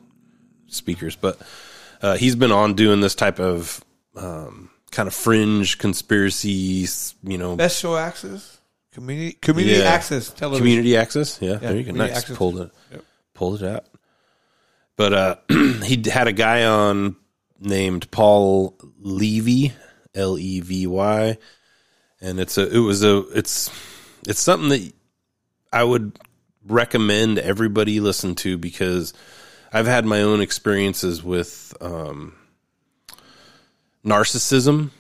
speakers. 0.67 1.15
But 1.17 1.41
uh, 2.03 2.17
he's 2.17 2.35
been 2.35 2.51
on 2.53 2.75
doing 2.75 3.01
this 3.01 3.15
type 3.15 3.39
of 3.39 3.85
um, 4.17 4.71
kind 4.91 5.07
of 5.07 5.15
fringe 5.15 5.79
conspiracies, 5.79 7.15
you 7.23 7.39
know. 7.39 7.57
Best 7.57 7.79
show 7.81 7.97
access. 7.97 8.59
Community 8.93 9.33
community 9.41 9.79
Yeah. 9.79 9.85
access 9.85 10.31
television. 10.31 10.65
Community 10.65 10.97
access. 10.97 11.39
Yeah, 11.41 11.51
Yeah, 11.53 11.57
there 11.59 11.77
you 11.77 11.85
go. 11.85 11.93
Nice. 11.93 12.17
access. 12.17 12.37
Pulled 12.37 12.59
it. 12.61 12.71
Yep. 12.91 13.05
Pulled 13.35 13.63
it 13.63 13.69
out. 13.69 13.85
But 14.97 15.13
uh, 15.13 15.37
he 15.85 16.03
had 16.11 16.27
a 16.27 16.33
guy 16.33 16.65
on 16.65 17.15
named 17.61 18.11
Paul 18.11 18.77
Levy, 18.99 19.73
L 20.15 20.39
E 20.39 20.61
V 20.61 20.87
Y, 20.87 21.39
and 22.21 22.41
it's 22.41 22.59
a 22.59 22.69
it 22.75 22.79
was 22.81 23.05
a 23.05 23.19
it's 23.37 23.71
it's 24.27 24.41
something 24.41 24.69
that 24.71 24.93
I 25.73 25.85
would 25.85 26.19
recommend 26.67 27.39
everybody 27.39 28.01
listen 28.01 28.35
to 28.37 28.59
because 28.59 29.13
I've 29.73 29.87
had 29.87 30.05
my 30.05 30.23
own 30.23 30.41
experiences 30.41 31.23
with 31.23 31.75
um, 31.81 32.35
narcissism. 34.05 34.91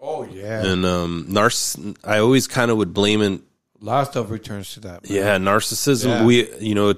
Oh 0.00 0.24
yeah. 0.24 0.64
And 0.64 0.84
um, 0.84 1.26
narciss- 1.28 1.96
I 2.04 2.18
always 2.18 2.46
kind 2.46 2.70
of 2.70 2.76
would 2.78 2.94
blame 2.94 3.22
it. 3.22 3.40
A 3.80 3.84
lot 3.84 4.02
of 4.02 4.08
stuff 4.08 4.30
returns 4.30 4.74
to 4.74 4.80
that. 4.80 5.08
man. 5.08 5.16
Yeah, 5.16 5.36
narcissism. 5.38 6.06
Yeah. 6.06 6.24
We, 6.24 6.56
you 6.58 6.74
know, 6.74 6.94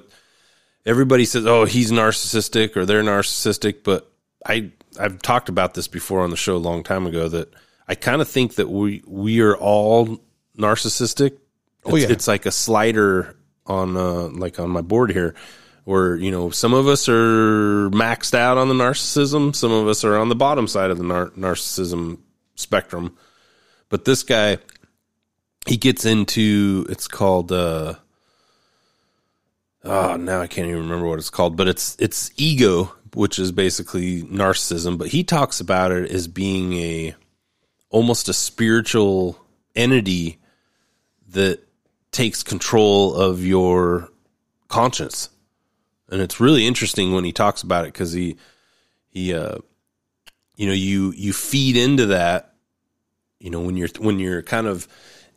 everybody 0.85 1.25
says, 1.25 1.45
"Oh, 1.45 1.65
he's 1.65 1.91
narcissistic" 1.91 2.75
or 2.77 2.85
"They're 2.85 3.03
narcissistic," 3.03 3.83
but 3.83 4.08
I, 4.45 4.71
I've 4.99 5.21
talked 5.21 5.49
about 5.49 5.73
this 5.73 5.87
before 5.87 6.21
on 6.21 6.29
the 6.29 6.37
show 6.37 6.55
a 6.55 6.57
long 6.57 6.83
time 6.83 7.05
ago. 7.07 7.27
That 7.27 7.53
I 7.87 7.95
kind 7.95 8.21
of 8.21 8.27
think 8.27 8.55
that 8.55 8.69
we 8.69 9.03
we 9.05 9.41
are 9.41 9.55
all 9.57 10.19
narcissistic. 10.57 11.37
Oh, 11.85 11.89
It's- 11.95 12.03
yeah. 12.09 12.13
it's 12.13 12.27
like 12.27 12.45
a 12.45 12.51
slider 12.51 13.35
on, 13.65 13.95
uh, 13.95 14.29
like 14.29 14.59
on 14.59 14.69
my 14.71 14.81
board 14.81 15.11
here, 15.11 15.35
where 15.83 16.15
you 16.15 16.31
know 16.31 16.49
some 16.49 16.73
of 16.73 16.87
us 16.87 17.07
are 17.09 17.89
maxed 17.91 18.33
out 18.33 18.57
on 18.57 18.67
the 18.67 18.73
narcissism, 18.73 19.55
some 19.55 19.71
of 19.71 19.87
us 19.87 20.03
are 20.03 20.17
on 20.17 20.29
the 20.29 20.35
bottom 20.35 20.67
side 20.67 20.89
of 20.91 20.97
the 20.97 21.03
nar- 21.03 21.31
narcissism 21.31 22.17
spectrum. 22.55 23.15
But 23.89 24.05
this 24.05 24.23
guy, 24.23 24.57
he 25.67 25.77
gets 25.77 26.05
into 26.05 26.85
it's 26.89 27.07
called 27.07 27.51
uh 27.51 27.95
oh 29.83 30.15
now 30.17 30.41
I 30.41 30.47
can't 30.47 30.67
even 30.67 30.81
remember 30.81 31.07
what 31.07 31.19
it's 31.19 31.29
called, 31.29 31.55
but 31.55 31.67
it's 31.67 31.95
it's 31.99 32.31
ego, 32.37 32.93
which 33.13 33.39
is 33.39 33.51
basically 33.51 34.23
narcissism, 34.23 34.97
but 34.97 35.07
he 35.07 35.23
talks 35.23 35.59
about 35.59 35.91
it 35.91 36.11
as 36.11 36.27
being 36.27 36.73
a 36.73 37.15
almost 37.89 38.29
a 38.29 38.33
spiritual 38.33 39.39
entity 39.75 40.39
that 41.29 41.59
takes 42.11 42.43
control 42.43 43.15
of 43.15 43.45
your 43.45 44.09
conscience. 44.67 45.29
And 46.11 46.21
it's 46.21 46.39
really 46.39 46.65
interesting 46.65 47.13
when 47.13 47.23
he 47.23 47.31
talks 47.31 47.61
about 47.61 47.85
it 47.85 47.93
cuz 47.93 48.13
he 48.13 48.37
he 49.09 49.33
uh 49.33 49.57
you 50.55 50.67
know 50.67 50.73
you 50.73 51.11
you 51.15 51.33
feed 51.33 51.77
into 51.77 52.07
that 52.07 52.53
you 53.39 53.49
know 53.49 53.59
when 53.61 53.77
you're 53.77 53.89
when 53.99 54.19
you're 54.19 54.41
kind 54.41 54.67
of 54.67 54.87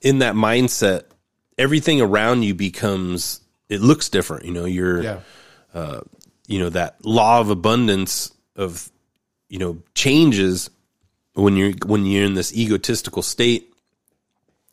in 0.01 0.19
that 0.19 0.35
mindset 0.35 1.05
everything 1.59 2.01
around 2.01 2.43
you 2.43 2.55
becomes 2.55 3.41
it 3.69 3.81
looks 3.81 4.09
different 4.09 4.45
you 4.47 4.53
know 4.53 4.65
you're 4.65 5.03
Yeah. 5.03 5.21
uh 5.75 6.01
you 6.47 6.59
know 6.59 6.69
that 6.69 7.05
law 7.05 7.41
of 7.41 7.51
abundance 7.51 8.33
of 8.57 8.91
you 9.49 9.59
know 9.59 9.79
changes 9.95 10.71
when 11.35 11.57
you're 11.57 11.73
when 11.87 12.05
you're 12.05 12.25
in 12.25 12.35
this 12.35 12.55
egotistical 12.55 13.23
state 13.23 13.75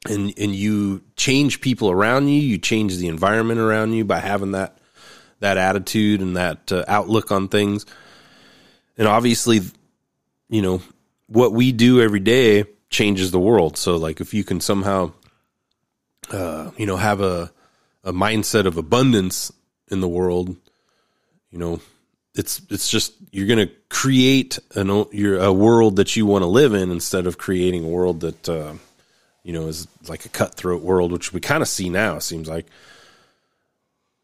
and 0.08 0.34
and 0.38 0.56
you 0.56 1.02
change 1.16 1.62
people 1.62 1.92
around 1.92 2.28
you 2.28 2.40
you 2.40 2.58
change 2.58 2.98
the 2.98 3.08
environment 3.08 3.60
around 3.60 3.94
you 3.94 4.04
by 4.04 4.20
having 4.20 4.52
that 4.52 4.78
that 5.40 5.58
attitude 5.58 6.22
and 6.22 6.36
that 6.36 6.72
uh, 6.72 6.84
outlook 6.88 7.32
on 7.32 7.48
things 7.48 7.86
and 8.98 9.08
obviously 9.08 9.62
you 10.50 10.62
know 10.62 10.82
what 11.28 11.54
we 11.54 11.72
do 11.72 12.02
every 12.02 12.20
day 12.20 12.66
changes 12.90 13.32
the 13.32 13.40
world 13.40 13.78
so 13.78 13.96
like 13.96 14.20
if 14.20 14.34
you 14.34 14.44
can 14.44 14.60
somehow 14.60 15.12
uh 16.32 16.72
you 16.78 16.86
know 16.86 16.98
have 16.98 17.22
a 17.22 17.52
a 18.04 18.14
mindset 18.14 18.66
of 18.66 18.78
abundance 18.78 19.52
in 19.90 20.02
the 20.02 20.08
world. 20.08 20.56
You 21.52 21.60
know, 21.60 21.82
it's 22.36 22.62
it's 22.70 22.90
just 22.90 23.14
you're 23.32 23.48
going 23.48 23.68
to 23.68 23.74
create 23.90 24.60
an 24.76 25.06
your 25.12 25.40
a 25.40 25.52
world 25.52 25.96
that 25.98 26.16
you 26.16 26.26
want 26.26 26.44
to 26.44 26.48
live 26.48 26.74
in 26.74 26.92
instead 26.92 27.28
of 27.28 27.38
creating 27.38 27.86
a 27.86 27.88
world 27.88 28.22
that 28.22 28.50
uh, 28.50 28.74
you 29.44 29.54
know 29.54 29.68
is 29.68 29.88
like 30.08 30.26
a 30.26 30.30
cutthroat 30.30 30.82
world, 30.82 31.12
which 31.12 31.34
we 31.34 31.40
kind 31.40 31.62
of 31.62 31.68
see 31.68 31.90
now. 31.90 32.16
It 32.18 32.22
seems 32.22 32.48
like. 32.48 32.68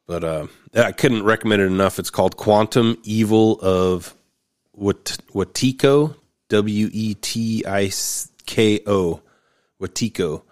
But 0.08 0.24
uh, 0.24 0.48
I 0.76 0.92
couldn't 0.92 1.24
recommend 1.24 1.64
it 1.64 1.66
enough. 1.66 1.98
It's 1.98 2.12
called 2.12 2.38
Quantum 2.38 2.96
Evil 3.04 3.60
of 3.60 4.14
Wat- 4.72 5.18
Wetiko, 5.34 6.16
W 6.50 6.90
E 6.92 7.16
T 7.16 7.66
I 7.66 7.92
K 8.46 8.82
O, 8.86 9.22
Wetiko. 9.82 10.44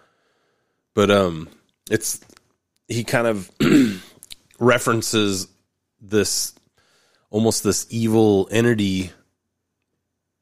But 0.92 1.12
um, 1.12 1.48
it's 1.88 2.20
he 2.88 3.04
kind 3.04 3.28
of 3.28 3.50
references 4.58 5.46
this 6.00 6.52
almost 7.34 7.64
this 7.64 7.84
evil 7.90 8.46
entity 8.52 9.10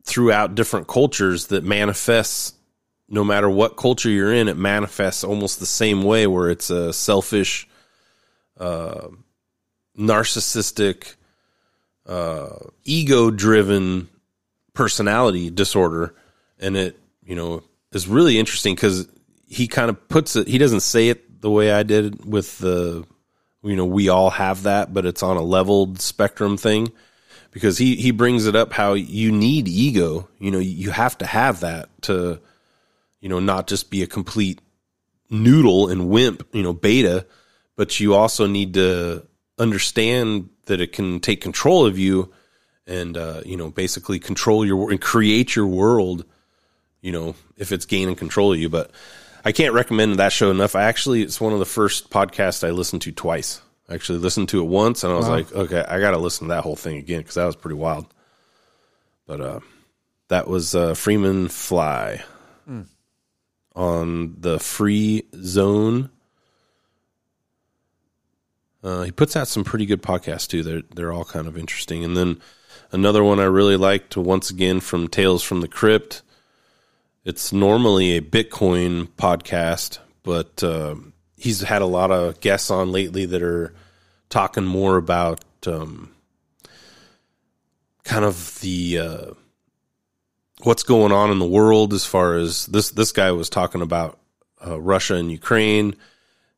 throughout 0.04 0.54
different 0.54 0.86
cultures 0.86 1.46
that 1.46 1.64
manifests 1.64 2.52
no 3.08 3.24
matter 3.24 3.48
what 3.48 3.78
culture 3.78 4.10
you're 4.10 4.34
in 4.34 4.46
it 4.46 4.58
manifests 4.58 5.24
almost 5.24 5.58
the 5.58 5.64
same 5.64 6.02
way 6.02 6.26
where 6.26 6.50
it's 6.50 6.68
a 6.68 6.92
selfish 6.92 7.66
uh, 8.60 9.08
narcissistic 9.98 11.14
uh, 12.04 12.58
ego 12.84 13.30
driven 13.30 14.06
personality 14.74 15.48
disorder. 15.48 16.14
And 16.58 16.76
it 16.76 16.98
you 17.24 17.34
know 17.34 17.62
is 17.92 18.06
really 18.06 18.38
interesting 18.38 18.74
because 18.74 19.08
he 19.48 19.66
kind 19.66 19.88
of 19.88 20.10
puts 20.10 20.36
it 20.36 20.46
he 20.46 20.58
doesn't 20.58 20.80
say 20.80 21.08
it 21.08 21.40
the 21.40 21.50
way 21.50 21.72
i 21.72 21.82
did 21.82 22.24
with 22.24 22.58
the 22.58 23.04
you 23.62 23.76
know 23.76 23.86
we 23.86 24.08
all 24.08 24.30
have 24.30 24.64
that 24.64 24.92
but 24.92 25.06
it's 25.06 25.22
on 25.22 25.36
a 25.36 25.42
leveled 25.42 26.00
spectrum 26.00 26.56
thing. 26.56 26.92
Because 27.50 27.76
he 27.76 27.96
he 27.96 28.12
brings 28.12 28.46
it 28.46 28.56
up 28.56 28.72
how 28.72 28.94
you 28.94 29.30
need 29.30 29.68
ego. 29.68 30.26
You 30.38 30.50
know 30.50 30.58
you 30.58 30.90
have 30.90 31.18
to 31.18 31.26
have 31.26 31.60
that 31.60 31.90
to 32.02 32.40
you 33.20 33.28
know 33.28 33.40
not 33.40 33.66
just 33.66 33.90
be 33.90 34.02
a 34.02 34.06
complete 34.06 34.60
noodle 35.28 35.88
and 35.88 36.08
wimp 36.08 36.46
you 36.52 36.62
know 36.62 36.74
beta 36.74 37.26
but 37.76 37.98
you 37.98 38.14
also 38.14 38.46
need 38.46 38.74
to 38.74 39.26
understand 39.58 40.50
that 40.66 40.80
it 40.80 40.92
can 40.92 41.20
take 41.20 41.40
control 41.40 41.86
of 41.86 41.98
you 41.98 42.32
and 42.86 43.16
uh, 43.16 43.40
you 43.44 43.56
know 43.56 43.70
basically 43.70 44.18
control 44.18 44.64
your 44.64 44.90
and 44.90 45.00
create 45.00 45.56
your 45.56 45.66
world 45.66 46.24
you 47.00 47.12
know 47.12 47.34
if 47.56 47.72
it's 47.72 47.86
gaining 47.86 48.16
control 48.16 48.52
of 48.52 48.58
you. 48.58 48.68
But 48.68 48.90
i 49.44 49.52
can't 49.52 49.74
recommend 49.74 50.16
that 50.16 50.32
show 50.32 50.50
enough 50.50 50.74
i 50.76 50.82
actually 50.82 51.22
it's 51.22 51.40
one 51.40 51.52
of 51.52 51.58
the 51.58 51.64
first 51.64 52.10
podcasts 52.10 52.66
i 52.66 52.70
listened 52.70 53.02
to 53.02 53.12
twice 53.12 53.60
I 53.88 53.94
actually 53.94 54.20
listened 54.20 54.48
to 54.50 54.60
it 54.60 54.66
once 54.66 55.04
and 55.04 55.12
i 55.12 55.16
was 55.16 55.26
Wow. 55.26 55.32
like 55.32 55.52
okay 55.52 55.84
i 55.88 55.98
gotta 56.00 56.18
listen 56.18 56.48
to 56.48 56.54
that 56.54 56.62
whole 56.62 56.76
thing 56.76 56.96
again 56.96 57.20
because 57.20 57.34
that 57.34 57.44
was 57.46 57.56
pretty 57.56 57.76
wild 57.76 58.06
but 59.26 59.40
uh 59.40 59.60
that 60.28 60.46
was 60.48 60.74
uh 60.74 60.94
freeman 60.94 61.48
fly 61.48 62.22
Hmm. 62.66 62.82
on 63.74 64.36
the 64.38 64.58
free 64.60 65.24
zone 65.36 66.10
uh, 68.84 69.02
he 69.04 69.12
puts 69.12 69.36
out 69.36 69.46
some 69.46 69.62
pretty 69.62 69.86
good 69.86 70.02
podcasts 70.02 70.48
too. 70.48 70.62
They're 70.64 70.82
they're 70.94 71.12
all 71.12 71.24
kind 71.24 71.46
of 71.46 71.56
interesting. 71.56 72.02
And 72.04 72.16
then 72.16 72.40
another 72.90 73.22
one 73.22 73.38
I 73.38 73.44
really 73.44 73.76
liked 73.76 74.16
once 74.16 74.50
again 74.50 74.80
from 74.80 75.06
Tales 75.06 75.42
from 75.44 75.60
the 75.60 75.68
Crypt. 75.68 76.22
It's 77.24 77.52
normally 77.52 78.16
a 78.16 78.20
Bitcoin 78.20 79.06
podcast, 79.06 80.00
but 80.24 80.64
uh, 80.64 80.96
he's 81.36 81.60
had 81.60 81.80
a 81.80 81.86
lot 81.86 82.10
of 82.10 82.40
guests 82.40 82.68
on 82.68 82.90
lately 82.90 83.26
that 83.26 83.44
are 83.44 83.72
talking 84.28 84.64
more 84.64 84.96
about 84.96 85.40
um, 85.68 86.10
kind 88.02 88.24
of 88.24 88.58
the 88.60 88.98
uh, 88.98 89.26
what's 90.64 90.82
going 90.82 91.12
on 91.12 91.30
in 91.30 91.38
the 91.38 91.46
world 91.46 91.92
as 91.92 92.04
far 92.04 92.34
as 92.34 92.66
this 92.66 92.90
this 92.90 93.12
guy 93.12 93.30
was 93.30 93.48
talking 93.48 93.82
about 93.82 94.18
uh, 94.66 94.80
Russia 94.80 95.14
and 95.14 95.30
Ukraine 95.30 95.94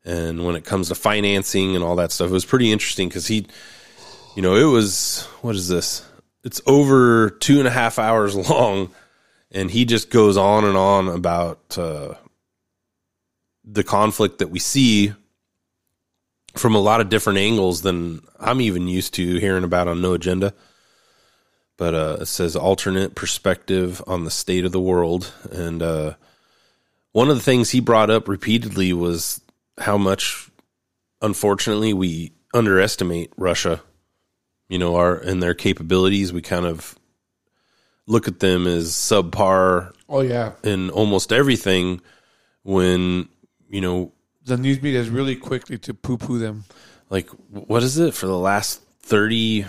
and 0.03 0.47
when 0.47 0.57
it 0.57 0.65
comes 0.65 0.89
to 0.89 0.95
financing 0.95 1.75
and 1.75 1.85
all 1.85 1.97
that 1.97 2.11
stuff. 2.11 2.31
It 2.31 2.33
was 2.33 2.47
pretty 2.47 2.73
interesting 2.73 3.09
because 3.09 3.27
he 3.27 3.47
you 4.35 4.41
know 4.41 4.57
it 4.57 4.73
was 4.73 5.25
what 5.43 5.57
is 5.57 5.69
this? 5.69 6.09
It's 6.43 6.63
over 6.67 7.29
two 7.29 7.59
and 7.59 7.69
a 7.69 7.71
half 7.71 7.99
hours 7.99 8.35
long 8.51 8.95
and 9.55 9.71
he 9.71 9.85
just 9.85 10.11
goes 10.11 10.37
on 10.37 10.65
and 10.65 10.77
on 10.77 11.09
about 11.09 11.79
uh, 11.79 12.15
the 13.65 13.85
conflict 13.85 14.41
that 14.41 14.51
we 14.51 14.59
see 14.59 15.15
from 16.55 16.75
a 16.75 16.81
lot 16.81 17.01
of 17.01 17.09
different 17.09 17.39
angles 17.39 17.83
than 17.83 18.21
i'm 18.39 18.61
even 18.61 18.87
used 18.87 19.15
to 19.15 19.39
hearing 19.39 19.65
about 19.65 19.89
on 19.89 20.03
no 20.03 20.13
agenda. 20.13 20.53
But 21.77 21.95
uh, 21.95 22.17
it 22.21 22.27
says 22.27 22.55
alternate 22.55 23.17
perspective 23.17 24.03
on 24.07 24.25
the 24.25 24.31
state 24.31 24.65
of 24.65 24.73
the 24.73 24.81
world. 24.81 25.33
And 25.51 25.83
uh, 25.83 26.15
one 27.13 27.31
of 27.31 27.37
the 27.37 27.43
things 27.43 27.71
he 27.71 27.81
brought 27.81 28.11
up 28.11 28.29
repeatedly 28.29 28.93
was 28.93 29.41
how 29.79 29.99
much 29.99 30.49
unfortunately 31.21 31.93
we 31.93 32.33
underestimate 32.53 33.33
Russia. 33.37 33.83
You 34.69 34.79
know 34.79 34.97
our 34.97 35.17
and 35.17 35.43
their 35.43 35.55
capabilities. 35.55 36.33
We 36.33 36.43
kind 36.43 36.65
of 36.65 36.97
look 38.07 38.29
at 38.29 38.41
them 38.41 38.67
as 38.67 38.91
subpar 38.93 39.93
Oh, 40.09 40.21
yeah. 40.21 40.53
in 40.63 40.91
almost 40.91 41.33
everything 41.33 42.01
when 42.63 43.29
you 43.69 43.81
know 43.81 44.13
The 44.45 44.57
news 44.57 44.83
media 44.83 45.01
is 45.01 45.09
really 45.09 45.37
quickly 45.37 45.79
to 45.79 45.95
poo 45.95 46.19
poo 46.19 46.39
them. 46.39 46.65
like 47.11 47.29
what 47.51 47.83
is 47.83 47.99
it 47.99 48.15
for 48.15 48.27
the 48.27 48.39
last 48.39 48.81
30 49.01 49.65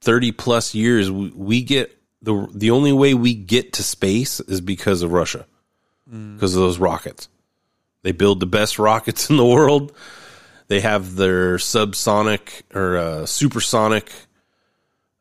30 0.00 0.32
plus 0.32 0.74
years 0.74 1.10
we, 1.10 1.30
we 1.34 1.62
get 1.62 1.96
the 2.22 2.46
the 2.54 2.70
only 2.70 2.92
way 2.92 3.14
we 3.14 3.34
get 3.34 3.72
to 3.74 3.82
space 3.82 4.40
is 4.40 4.60
because 4.60 5.02
of 5.02 5.12
Russia 5.12 5.46
Mm. 6.08 6.34
because 6.36 6.54
of 6.54 6.60
those 6.62 6.78
rockets 6.78 7.28
they 8.02 8.12
build 8.12 8.38
the 8.38 8.46
best 8.46 8.78
rockets 8.78 9.28
in 9.30 9.36
the 9.36 9.44
world 9.44 9.92
they 10.68 10.80
have 10.80 11.16
their 11.16 11.56
subsonic 11.56 12.62
or 12.74 12.96
uh, 12.96 13.26
supersonic 13.26 14.12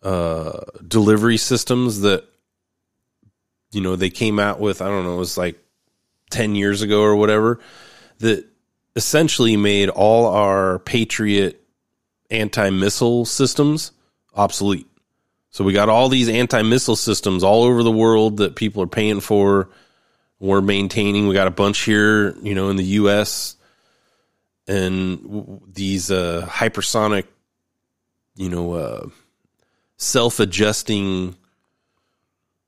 uh, 0.05 0.61
delivery 0.87 1.37
systems 1.37 2.01
that 2.01 2.23
you 3.71 3.81
know 3.81 3.95
they 3.95 4.09
came 4.09 4.39
out 4.39 4.59
with 4.59 4.81
i 4.81 4.85
don't 4.85 5.03
know 5.03 5.15
it 5.15 5.19
was 5.19 5.37
like 5.37 5.57
10 6.29 6.55
years 6.55 6.81
ago 6.81 7.01
or 7.01 7.15
whatever 7.15 7.59
that 8.19 8.45
essentially 8.95 9.57
made 9.57 9.89
all 9.89 10.27
our 10.27 10.79
patriot 10.79 11.61
anti-missile 12.31 13.25
systems 13.25 13.91
obsolete. 14.33 14.87
So 15.49 15.63
we 15.63 15.73
got 15.73 15.89
all 15.89 16.09
these 16.09 16.27
anti-missile 16.27 16.97
systems 16.97 17.43
all 17.43 17.63
over 17.63 17.83
the 17.83 17.91
world 17.91 18.37
that 18.37 18.55
people 18.55 18.83
are 18.83 18.87
paying 18.87 19.21
for 19.21 19.69
we're 20.39 20.61
maintaining. 20.61 21.27
We 21.27 21.33
got 21.33 21.47
a 21.47 21.51
bunch 21.51 21.79
here 21.79 22.35
you 22.41 22.55
know 22.55 22.69
in 22.69 22.75
the 22.75 22.85
us 22.85 23.55
and 24.67 25.61
these 25.71 26.11
uh 26.11 26.45
hypersonic 26.49 27.25
you 28.35 28.49
know 28.49 28.73
uh 28.73 29.09
self-adjusting 29.97 31.35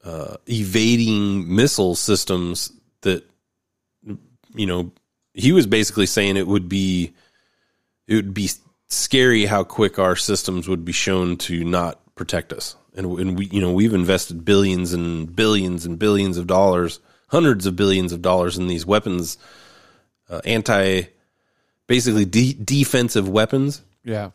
uh 0.04 0.38
evading 0.48 1.54
missile 1.54 1.96
systems 1.96 2.72
that 3.02 3.28
you 4.54 4.66
know 4.66 4.92
he 5.34 5.52
was 5.52 5.68
basically 5.68 6.06
saying 6.06 6.38
it 6.38 6.48
would 6.48 6.70
be 6.70 7.14
it 8.08 8.16
would 8.16 8.34
be 8.34 8.50
scary 8.88 9.46
how 9.46 9.64
quick 9.64 10.00
our 10.00 10.16
systems 10.16 10.68
would 10.70 10.86
be 10.86 10.94
shown 10.94 11.36
to 11.36 11.64
not 11.64 12.00
protect 12.16 12.54
us 12.54 12.76
and, 12.96 13.06
and 13.20 13.38
we 13.38 13.46
you 13.48 13.60
know 13.60 13.74
we've 13.74 13.94
invested 13.94 14.46
billions 14.46 14.94
and 14.94 15.36
billions 15.36 15.86
and 15.86 16.00
billions 16.00 16.38
of 16.38 16.48
dollars 16.48 17.00
hundreds 17.28 17.66
of 17.66 17.76
billions 17.76 18.14
of 18.14 18.22
dollars 18.22 18.58
in 18.58 18.68
these 18.68 18.86
weapons 18.86 19.38
uh, 20.30 20.40
anti 20.46 21.04
basically 21.88 22.26
de- 22.26 22.54
defensive 22.54 23.28
weapons 23.28 23.82
Yeah. 24.04 24.32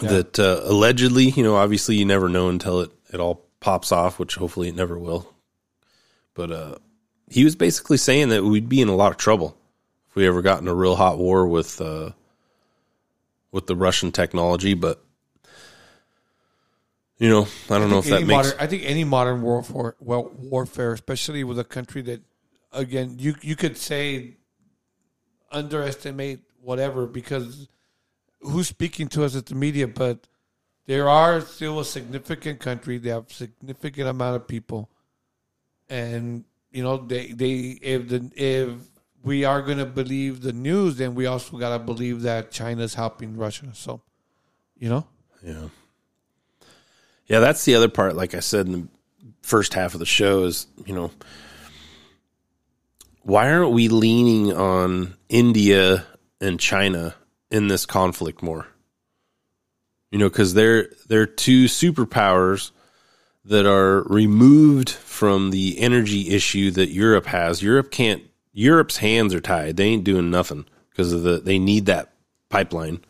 Yeah. 0.00 0.08
that 0.08 0.38
uh, 0.38 0.60
allegedly, 0.64 1.24
you 1.30 1.42
know, 1.42 1.56
obviously 1.56 1.96
you 1.96 2.04
never 2.04 2.28
know 2.28 2.48
until 2.48 2.80
it, 2.80 2.90
it 3.12 3.20
all 3.20 3.46
pops 3.60 3.92
off, 3.92 4.18
which 4.18 4.36
hopefully 4.36 4.68
it 4.68 4.74
never 4.74 4.98
will. 4.98 5.32
But 6.34 6.50
uh, 6.50 6.74
he 7.28 7.44
was 7.44 7.56
basically 7.56 7.98
saying 7.98 8.30
that 8.30 8.42
we'd 8.42 8.68
be 8.68 8.80
in 8.80 8.88
a 8.88 8.94
lot 8.94 9.12
of 9.12 9.18
trouble 9.18 9.56
if 10.08 10.16
we 10.16 10.26
ever 10.26 10.42
got 10.42 10.60
in 10.60 10.68
a 10.68 10.74
real 10.74 10.96
hot 10.96 11.18
war 11.18 11.46
with 11.46 11.80
uh, 11.80 12.10
with 13.50 13.66
the 13.66 13.76
Russian 13.76 14.12
technology. 14.12 14.74
But 14.74 15.04
you 17.18 17.28
know, 17.28 17.46
I 17.70 17.78
don't 17.78 17.90
know 17.90 17.98
if 17.98 18.06
that 18.06 18.16
any 18.16 18.24
makes 18.24 18.48
modern, 18.48 18.60
I 18.60 18.66
think 18.66 18.82
any 18.84 19.04
modern 19.04 19.42
warfare, 19.42 19.94
well, 20.00 20.32
warfare, 20.36 20.92
especially 20.92 21.44
with 21.44 21.58
a 21.58 21.64
country 21.64 22.02
that, 22.02 22.22
again, 22.72 23.16
you 23.18 23.36
you 23.42 23.56
could 23.56 23.76
say 23.76 24.38
underestimate 25.50 26.40
whatever 26.60 27.06
because 27.06 27.68
who's 28.42 28.68
speaking 28.68 29.08
to 29.08 29.24
us 29.24 29.36
at 29.36 29.46
the 29.46 29.54
media, 29.54 29.88
but 29.88 30.26
there 30.86 31.08
are 31.08 31.40
still 31.40 31.80
a 31.80 31.84
significant 31.84 32.60
country. 32.60 32.98
They 32.98 33.10
have 33.10 33.32
significant 33.32 34.08
amount 34.08 34.36
of 34.36 34.48
people, 34.48 34.90
and 35.88 36.44
you 36.70 36.82
know 36.82 36.96
they 36.98 37.28
they 37.28 37.78
if 37.82 38.08
the 38.08 38.30
if 38.34 38.70
we 39.22 39.44
are 39.44 39.62
going 39.62 39.78
to 39.78 39.86
believe 39.86 40.42
the 40.42 40.52
news, 40.52 40.96
then 40.96 41.14
we 41.14 41.26
also 41.26 41.56
got 41.56 41.76
to 41.76 41.78
believe 41.78 42.22
that 42.22 42.50
China's 42.50 42.94
helping 42.94 43.36
Russia. 43.36 43.68
So 43.72 44.02
You 44.78 44.88
know? 44.88 45.06
Yeah. 45.44 45.68
Yeah, 47.26 47.38
that's 47.38 47.64
the 47.64 47.76
other 47.76 47.88
part. 47.88 48.16
Like 48.16 48.34
I 48.34 48.40
said 48.40 48.66
in 48.66 48.72
the 48.72 48.88
first 49.42 49.74
half 49.74 49.94
of 49.94 50.00
the 50.00 50.06
show, 50.06 50.44
is 50.44 50.66
you 50.84 50.94
know, 50.94 51.12
why 53.22 53.50
aren't 53.52 53.70
we 53.70 53.88
leaning 53.88 54.52
on 54.52 55.14
India 55.28 56.04
and 56.40 56.58
China 56.58 57.14
in 57.52 57.68
this 57.68 57.86
conflict 57.86 58.42
more? 58.42 58.66
You 60.10 60.18
know, 60.18 60.28
because 60.28 60.54
they're 60.54 60.88
they're 61.08 61.26
two 61.26 61.66
superpowers 61.66 62.70
that 63.44 63.66
are 63.66 64.02
removed 64.04 64.90
from 64.90 65.50
the 65.50 65.78
energy 65.78 66.30
issue 66.30 66.70
that 66.72 66.90
Europe 66.90 67.26
has. 67.26 67.62
Europe 67.62 67.90
can't. 67.90 68.22
Europe's 68.52 68.98
hands 68.98 69.32
are 69.32 69.40
tied. 69.40 69.76
They 69.78 69.84
ain't 69.84 70.04
doing 70.04 70.30
nothing 70.30 70.66
because 70.90 71.12
of 71.12 71.22
the. 71.22 71.38
They 71.40 71.58
need 71.58 71.86
that 71.86 72.12
pipeline. 72.50 73.00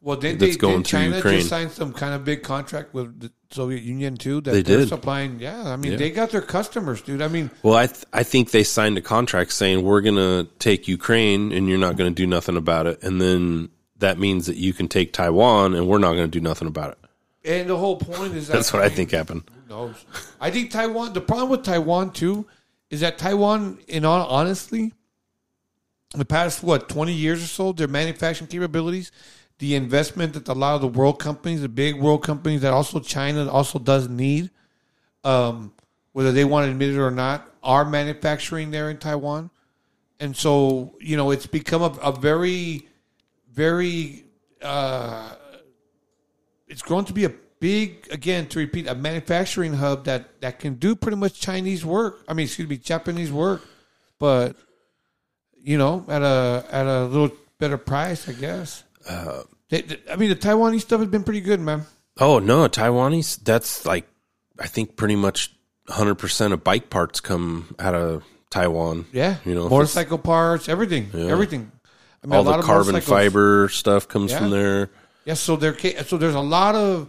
Well, 0.00 0.16
did 0.18 0.38
that's 0.38 0.52
they, 0.52 0.58
going 0.58 0.82
did 0.82 0.86
China 0.86 1.16
Ukraine. 1.16 1.38
just 1.38 1.48
signed 1.48 1.72
some 1.72 1.92
kind 1.92 2.14
of 2.14 2.24
big 2.26 2.42
contract 2.42 2.92
with 2.94 3.18
the 3.20 3.32
Soviet 3.50 3.82
Union 3.82 4.16
too? 4.16 4.40
That 4.42 4.52
They 4.52 4.62
they're 4.62 4.80
did. 4.80 4.88
supplying. 4.90 5.40
Yeah, 5.40 5.64
I 5.72 5.76
mean, 5.76 5.92
Yeah. 5.92 5.98
they 5.98 6.10
got 6.10 6.30
their 6.30 6.42
customers, 6.42 7.00
dude. 7.02 7.22
I 7.22 7.28
mean, 7.28 7.50
Well, 7.62 7.74
I 7.74 7.86
th- 7.86 8.04
I 8.12 8.22
think 8.22 8.50
they 8.52 8.62
signed 8.64 8.96
a 8.98 9.00
contract 9.00 9.52
saying 9.52 9.82
we're 9.82 10.02
going 10.02 10.16
to 10.16 10.46
take 10.58 10.86
Ukraine 10.86 11.50
and 11.52 11.66
you're 11.68 11.78
not 11.78 11.96
going 11.96 12.10
to 12.10 12.14
do 12.14 12.26
nothing 12.26 12.56
about 12.58 12.86
it, 12.86 13.02
and 13.02 13.18
then 13.20 13.70
that 14.04 14.18
means 14.18 14.46
that 14.46 14.56
you 14.56 14.72
can 14.72 14.86
take 14.88 15.12
Taiwan 15.12 15.74
and 15.74 15.88
we're 15.88 15.98
not 15.98 16.12
going 16.12 16.30
to 16.30 16.38
do 16.38 16.40
nothing 16.40 16.68
about 16.68 16.92
it. 16.92 17.50
and 17.50 17.68
the 17.68 17.76
whole 17.76 17.96
point 17.96 18.34
is 18.34 18.46
that 18.48 18.54
That's 18.54 18.72
what 18.72 18.82
I 18.82 18.88
think 18.88 19.10
happened. 19.10 19.42
Who 19.50 19.74
knows? 19.74 20.04
I 20.40 20.50
think 20.50 20.70
Taiwan. 20.70 21.12
The 21.12 21.20
problem 21.20 21.50
with 21.50 21.62
Taiwan 21.64 22.12
too 22.12 22.46
is 22.90 23.00
that 23.00 23.18
Taiwan, 23.18 23.78
in 23.88 24.04
all 24.04 24.26
honestly, 24.26 24.92
in 26.12 26.18
the 26.18 26.24
past 26.24 26.62
what 26.62 26.88
twenty 26.88 27.12
years 27.12 27.42
or 27.42 27.46
so, 27.46 27.72
their 27.72 27.88
manufacturing 27.88 28.48
capabilities, 28.48 29.10
the 29.58 29.74
investment 29.74 30.34
that 30.34 30.48
a 30.48 30.52
lot 30.52 30.74
of 30.74 30.80
the 30.80 30.88
world 30.88 31.18
companies, 31.18 31.60
the 31.62 31.68
big 31.68 31.96
world 31.96 32.22
companies 32.22 32.60
that 32.60 32.72
also 32.72 33.00
China 33.00 33.50
also 33.50 33.78
does 33.78 34.08
need, 34.08 34.50
um, 35.24 35.72
whether 36.12 36.32
they 36.32 36.44
want 36.44 36.66
to 36.66 36.70
admit 36.70 36.90
it 36.90 36.98
or 36.98 37.10
not, 37.10 37.50
are 37.62 37.84
manufacturing 37.84 38.70
there 38.70 38.90
in 38.90 38.98
Taiwan, 38.98 39.50
and 40.20 40.36
so 40.36 40.94
you 41.00 41.16
know 41.16 41.30
it's 41.30 41.46
become 41.46 41.82
a, 41.82 41.92
a 42.02 42.12
very, 42.12 42.86
very. 43.54 44.24
Uh, 44.62 45.30
it's 46.68 46.82
grown 46.82 47.04
to 47.06 47.12
be 47.12 47.24
a 47.24 47.32
big 47.60 48.06
again 48.10 48.46
to 48.48 48.58
repeat 48.58 48.86
a 48.86 48.94
manufacturing 48.94 49.74
hub 49.74 50.04
that 50.04 50.40
that 50.40 50.58
can 50.58 50.74
do 50.74 50.94
pretty 50.96 51.16
much 51.16 51.40
Chinese 51.40 51.84
work. 51.84 52.24
I 52.28 52.34
mean, 52.34 52.44
excuse 52.46 52.68
me, 52.68 52.76
Japanese 52.78 53.30
work, 53.32 53.62
but 54.18 54.56
you 55.62 55.78
know, 55.78 56.04
at 56.08 56.22
a 56.22 56.64
at 56.70 56.86
a 56.86 57.04
little 57.06 57.30
better 57.58 57.78
price, 57.78 58.28
I 58.28 58.32
guess. 58.32 58.84
Uh, 59.08 59.42
They- 59.70 59.80
they- 59.82 60.00
I 60.10 60.16
mean, 60.16 60.28
the 60.28 60.36
Taiwanese 60.36 60.82
stuff 60.82 61.00
has 61.00 61.08
been 61.08 61.24
pretty 61.24 61.40
good, 61.40 61.58
man. 61.60 61.86
Oh 62.18 62.38
no, 62.38 62.68
Taiwanese. 62.68 63.40
That's 63.44 63.84
like 63.86 64.06
I 64.58 64.66
think 64.66 64.96
pretty 64.96 65.16
much 65.16 65.50
100 65.88 66.14
percent 66.16 66.52
of 66.54 66.62
bike 66.64 66.90
parts 66.90 67.20
come 67.20 67.74
out 67.78 67.94
of 67.94 68.24
Taiwan. 68.50 69.06
Yeah, 69.12 69.36
you 69.44 69.54
know, 69.54 69.68
motorcycle 69.68 70.18
parts, 70.18 70.68
everything, 70.68 71.10
Yeah. 71.12 71.26
everything. 71.26 71.72
I 72.32 72.36
all 72.36 72.42
a 72.42 72.50
lot 72.50 72.56
the 72.60 72.62
carbon 72.66 73.00
fiber 73.00 73.68
stuff 73.68 74.08
comes 74.08 74.30
Yeah. 74.32 74.38
from 74.38 74.50
there. 74.50 74.90
Yeah, 75.24 75.34
so 75.34 75.56
there, 75.56 75.76
so 76.04 76.16
there's 76.16 76.34
a 76.34 76.40
lot 76.40 76.74
of 76.74 77.08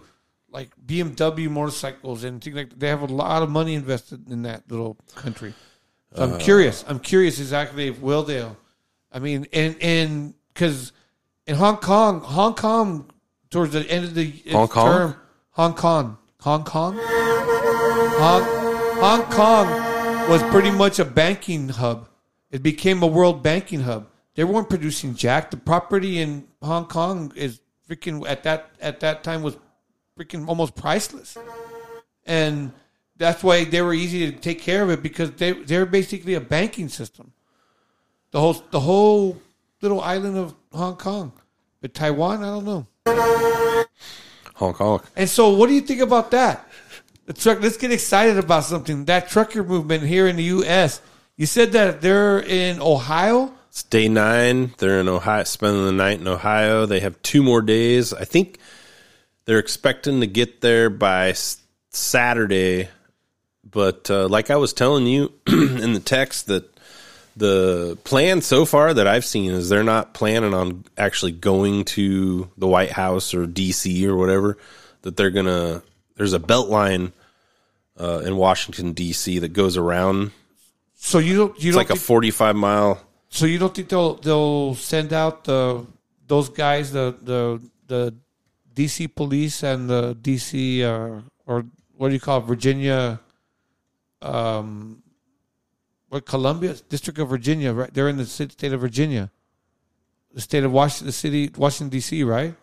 like 0.50 0.70
BMW 0.86 1.48
motorcycles 1.50 2.24
and 2.24 2.42
things 2.42 2.56
like 2.56 2.78
they 2.78 2.88
have 2.88 3.02
a 3.02 3.06
lot 3.06 3.42
of 3.42 3.50
money 3.50 3.74
invested 3.74 4.30
in 4.30 4.42
that 4.42 4.62
little 4.70 4.96
country. 5.14 5.54
So 6.14 6.22
I'm 6.22 6.32
Uh, 6.34 6.38
curious. 6.38 6.84
I'm 6.88 6.98
curious 7.00 7.38
exactly 7.40 7.88
if 7.88 8.00
will 8.00 8.22
they? 8.22 8.44
I 9.12 9.18
mean, 9.18 9.46
and 9.52 9.76
and 9.82 10.34
because 10.54 10.92
in 11.46 11.56
Hong 11.56 11.76
Kong, 11.76 12.20
Hong 12.20 12.54
Kong 12.54 13.10
towards 13.50 13.72
the 13.72 13.88
end 13.90 14.04
of 14.06 14.14
the 14.14 14.32
Hong 14.52 14.68
Kong? 14.68 14.86
term, 14.92 15.16
Hong 15.50 15.74
Kong, 15.74 16.16
Hong 16.40 16.64
Kong, 16.64 16.98
Hong, 16.98 18.42
Hong 19.00 19.22
Kong 19.30 19.66
was 20.30 20.42
pretty 20.44 20.70
much 20.70 20.98
a 20.98 21.04
banking 21.04 21.68
hub. 21.68 22.08
It 22.50 22.62
became 22.62 23.02
a 23.02 23.06
world 23.06 23.42
banking 23.42 23.80
hub. 23.82 24.06
They 24.36 24.44
weren't 24.44 24.68
producing 24.68 25.14
jack. 25.14 25.50
The 25.50 25.56
property 25.56 26.20
in 26.20 26.46
Hong 26.62 26.86
Kong 26.86 27.32
is 27.34 27.60
freaking 27.88 28.24
at 28.28 28.44
that 28.44 28.70
at 28.80 29.00
that 29.00 29.24
time 29.24 29.42
was 29.42 29.56
freaking 30.18 30.46
almost 30.46 30.76
priceless, 30.76 31.36
and 32.26 32.72
that's 33.16 33.42
why 33.42 33.64
they 33.64 33.80
were 33.80 33.94
easy 33.94 34.30
to 34.30 34.38
take 34.38 34.60
care 34.60 34.82
of 34.82 34.90
it 34.90 35.02
because 35.02 35.32
they 35.32 35.52
they're 35.52 35.86
basically 35.86 36.34
a 36.34 36.40
banking 36.40 36.88
system. 36.88 37.32
The 38.30 38.40
whole 38.40 38.62
the 38.70 38.80
whole 38.80 39.40
little 39.80 40.02
island 40.02 40.36
of 40.36 40.54
Hong 40.70 40.96
Kong, 40.96 41.32
but 41.80 41.94
Taiwan, 41.94 42.42
I 42.42 42.46
don't 42.46 42.64
know. 42.66 42.86
Hong 44.56 44.74
Kong. 44.74 45.02
And 45.16 45.28
so, 45.28 45.50
what 45.50 45.68
do 45.68 45.74
you 45.74 45.80
think 45.80 46.00
about 46.00 46.30
that? 46.32 46.68
The 47.24 47.32
truck. 47.32 47.60
Let's 47.62 47.78
get 47.78 47.90
excited 47.90 48.36
about 48.36 48.64
something. 48.64 49.06
That 49.06 49.28
trucker 49.28 49.64
movement 49.64 50.02
here 50.02 50.26
in 50.26 50.36
the 50.36 50.44
U.S. 50.44 51.00
You 51.36 51.46
said 51.46 51.72
that 51.72 52.02
they're 52.02 52.40
in 52.40 52.80
Ohio. 52.80 53.52
It's 53.76 53.82
day 53.82 54.08
nine. 54.08 54.72
They're 54.78 55.00
in 55.00 55.08
Ohio, 55.08 55.44
spending 55.44 55.84
the 55.84 55.92
night 55.92 56.18
in 56.18 56.26
Ohio. 56.26 56.86
They 56.86 57.00
have 57.00 57.20
two 57.20 57.42
more 57.42 57.60
days. 57.60 58.14
I 58.14 58.24
think 58.24 58.58
they're 59.44 59.58
expecting 59.58 60.20
to 60.20 60.26
get 60.26 60.62
there 60.62 60.88
by 60.88 61.34
Saturday. 61.90 62.88
But 63.70 64.10
uh, 64.10 64.28
like 64.28 64.50
I 64.50 64.56
was 64.56 64.72
telling 64.72 65.06
you 65.06 65.30
in 65.46 65.92
the 65.92 66.00
text, 66.00 66.46
that 66.46 66.74
the 67.36 67.98
plan 68.02 68.40
so 68.40 68.64
far 68.64 68.94
that 68.94 69.06
I've 69.06 69.26
seen 69.26 69.50
is 69.50 69.68
they're 69.68 69.84
not 69.84 70.14
planning 70.14 70.54
on 70.54 70.86
actually 70.96 71.32
going 71.32 71.84
to 71.84 72.50
the 72.56 72.66
White 72.66 72.92
House 72.92 73.34
or 73.34 73.46
D.C. 73.46 74.06
or 74.08 74.16
whatever. 74.16 74.56
That 75.02 75.18
they're 75.18 75.30
gonna. 75.30 75.82
There's 76.14 76.32
a 76.32 76.38
belt 76.38 76.70
line 76.70 77.12
uh, 78.00 78.22
in 78.24 78.38
Washington 78.38 78.94
D.C. 78.94 79.40
that 79.40 79.52
goes 79.52 79.76
around. 79.76 80.30
So 80.94 81.18
you 81.18 81.36
don't. 81.36 81.62
You 81.62 81.68
it's 81.68 81.76
don't 81.76 81.90
like 81.90 81.90
a 81.90 82.00
45 82.00 82.56
mile. 82.56 83.05
So 83.36 83.44
you 83.44 83.58
don't 83.58 83.74
think 83.74 83.90
they'll 83.90 84.14
they'll 84.14 84.74
send 84.74 85.12
out 85.12 85.44
the 85.44 85.84
those 86.26 86.48
guys 86.48 86.90
the 86.90 87.14
the 87.20 87.60
the 87.86 88.14
DC 88.74 89.14
police 89.14 89.62
and 89.62 89.90
the 89.90 90.16
DC 90.16 90.80
uh, 90.80 91.20
or 91.44 91.66
what 91.98 92.08
do 92.08 92.14
you 92.14 92.20
call 92.20 92.38
it, 92.38 92.46
Virginia 92.46 93.20
um 94.22 95.02
what 96.08 96.24
Columbia 96.24 96.76
District 96.88 97.18
of 97.18 97.28
Virginia 97.28 97.74
right? 97.74 97.92
They're 97.92 98.08
in 98.08 98.16
the 98.16 98.24
state 98.24 98.72
of 98.72 98.80
Virginia. 98.80 99.30
The 100.32 100.40
state 100.40 100.64
of 100.64 100.72
Washington 100.72 101.08
the 101.08 101.12
city 101.12 101.50
Washington 101.58 101.90
DC 101.98 102.26
right? 102.26 102.54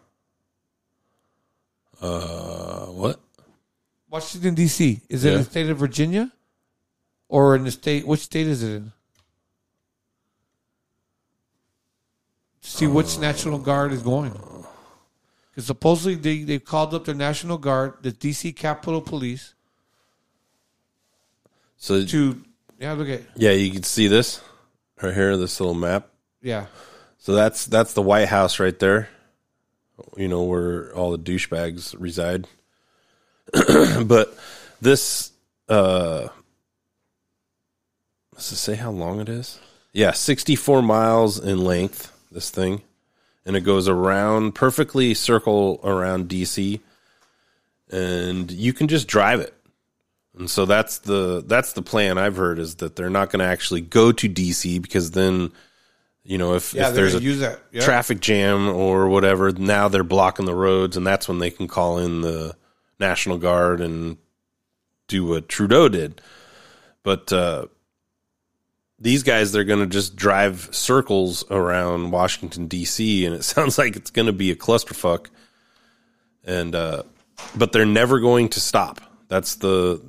Uh, 2.01 2.87
what? 2.87 3.19
Washington 4.09 4.55
DC 4.55 5.01
is 5.07 5.23
it 5.23 5.33
in 5.33 5.37
the 5.37 5.43
state 5.43 5.69
of 5.69 5.77
Virginia? 5.77 6.31
Or 7.29 7.55
in 7.55 7.63
the 7.63 7.69
state 7.69 8.07
which 8.07 8.21
state 8.21 8.47
is 8.47 8.63
it 8.63 8.77
in 8.77 8.91
see 12.63 12.87
which 12.87 13.17
National 13.19 13.59
Guard 13.59 13.91
is 13.93 14.01
going. 14.01 14.31
Because 15.51 15.65
supposedly 15.67 16.15
they, 16.15 16.43
they 16.43 16.59
called 16.59 16.93
up 16.95 17.05
the 17.05 17.13
National 17.13 17.57
Guard, 17.59 17.95
the 18.01 18.11
DC 18.11 18.55
Capitol 18.55 19.01
Police, 19.01 19.53
So 21.77 22.03
to 22.05 22.41
yeah, 22.79 22.93
look 22.93 23.07
at 23.09 23.21
Yeah, 23.35 23.51
you 23.51 23.71
can 23.71 23.83
see 23.83 24.07
this 24.07 24.41
right 25.01 25.13
here, 25.13 25.37
this 25.37 25.59
little 25.59 25.75
map. 25.75 26.07
yeah. 26.41 26.65
So 27.19 27.33
that's 27.33 27.65
that's 27.67 27.93
the 27.93 28.01
White 28.01 28.27
House 28.27 28.59
right 28.59 28.77
there. 28.79 29.07
You 30.17 30.27
know 30.27 30.43
where 30.43 30.93
all 30.93 31.11
the 31.15 31.17
douchebags 31.19 31.95
reside. 31.97 32.47
but 34.05 34.35
this 34.81 35.31
uh 35.69 36.27
does 38.35 38.51
it 38.51 38.55
say 38.57 38.75
how 38.75 38.91
long 38.91 39.21
it 39.21 39.29
is? 39.29 39.59
Yeah, 39.93 40.11
64 40.11 40.81
miles 40.81 41.39
in 41.39 41.63
length, 41.63 42.11
this 42.33 42.49
thing. 42.49 42.81
And 43.45 43.55
it 43.55 43.61
goes 43.61 43.87
around 43.87 44.55
perfectly 44.55 45.13
circle 45.13 45.79
around 45.83 46.29
DC 46.29 46.79
and 47.93 48.49
you 48.51 48.73
can 48.73 48.87
just 48.87 49.07
drive 49.07 49.39
it. 49.39 49.53
And 50.37 50.49
so 50.49 50.65
that's 50.65 50.97
the 50.99 51.43
that's 51.45 51.73
the 51.73 51.83
plan 51.83 52.17
I've 52.17 52.35
heard 52.35 52.57
is 52.57 52.75
that 52.75 52.95
they're 52.95 53.09
not 53.09 53.29
going 53.29 53.39
to 53.39 53.45
actually 53.45 53.81
go 53.81 54.11
to 54.11 54.27
DC 54.27 54.81
because 54.81 55.11
then 55.11 55.51
you 56.23 56.39
know 56.39 56.55
if, 56.55 56.73
Yeah, 56.73 56.89
if 56.89 56.95
there's 56.95 57.13
a 57.13 57.21
use 57.21 57.39
that. 57.39 57.59
Yep. 57.71 57.83
traffic 57.83 58.19
jam 58.19 58.67
or 58.67 59.07
whatever 59.09 59.51
now 59.51 59.89
they're 59.89 60.03
blocking 60.03 60.45
the 60.45 60.55
roads 60.55 60.97
and 60.97 61.05
that's 61.05 61.27
when 61.27 61.37
they 61.37 61.51
can 61.51 61.67
call 61.67 61.99
in 61.99 62.21
the 62.21 62.55
National 62.99 63.37
Guard 63.37 63.79
and 63.79 64.17
do 65.07 65.25
what 65.25 65.47
Trudeau 65.47 65.87
did. 65.87 66.19
But 67.03 67.31
uh 67.31 67.67
these 69.03 69.23
guys 69.23 69.51
they're 69.51 69.65
going 69.65 69.81
to 69.81 69.85
just 69.85 70.15
drive 70.15 70.69
circles 70.71 71.43
around 71.51 72.11
Washington 72.11 72.67
D.C. 72.67 73.25
and 73.25 73.35
it 73.35 73.43
sounds 73.43 73.77
like 73.77 73.95
it's 73.95 74.11
going 74.11 74.25
to 74.27 74.33
be 74.33 74.49
a 74.49 74.55
clusterfuck. 74.55 75.27
And 76.45 76.73
uh 76.73 77.03
but 77.55 77.71
they're 77.71 77.85
never 77.85 78.19
going 78.19 78.49
to 78.49 78.59
stop. 78.59 79.01
That's 79.27 79.55
the 79.55 80.01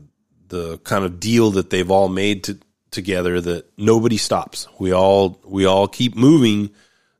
the 0.48 0.78
kind 0.78 1.04
of 1.04 1.18
deal 1.18 1.52
that 1.52 1.70
they've 1.70 1.90
all 1.90 2.08
made 2.08 2.44
to, 2.44 2.58
together 2.90 3.40
that 3.40 3.66
nobody 3.76 4.16
stops. 4.16 4.68
We 4.78 4.92
all 4.92 5.40
we 5.44 5.66
all 5.66 5.88
keep 5.88 6.14
moving 6.14 6.70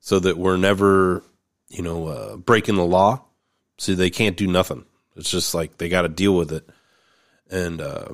so 0.01 0.21
that 0.21 0.39
we're 0.39 0.57
never, 0.57 1.23
you 1.69 1.83
know, 1.83 2.07
uh, 2.07 2.37
breaking 2.37 2.77
the 2.77 2.85
law 2.85 3.25
so 3.79 3.95
they 3.95 4.11
can't 4.11 4.37
do 4.37 4.47
nothing. 4.47 4.85
It's 5.17 5.31
just 5.31 5.55
like 5.55 5.79
they 5.79 5.89
got 5.89 6.03
to 6.03 6.09
deal 6.09 6.37
with 6.37 6.53
it, 6.53 6.69
and 7.51 7.81
uh, 7.81 8.09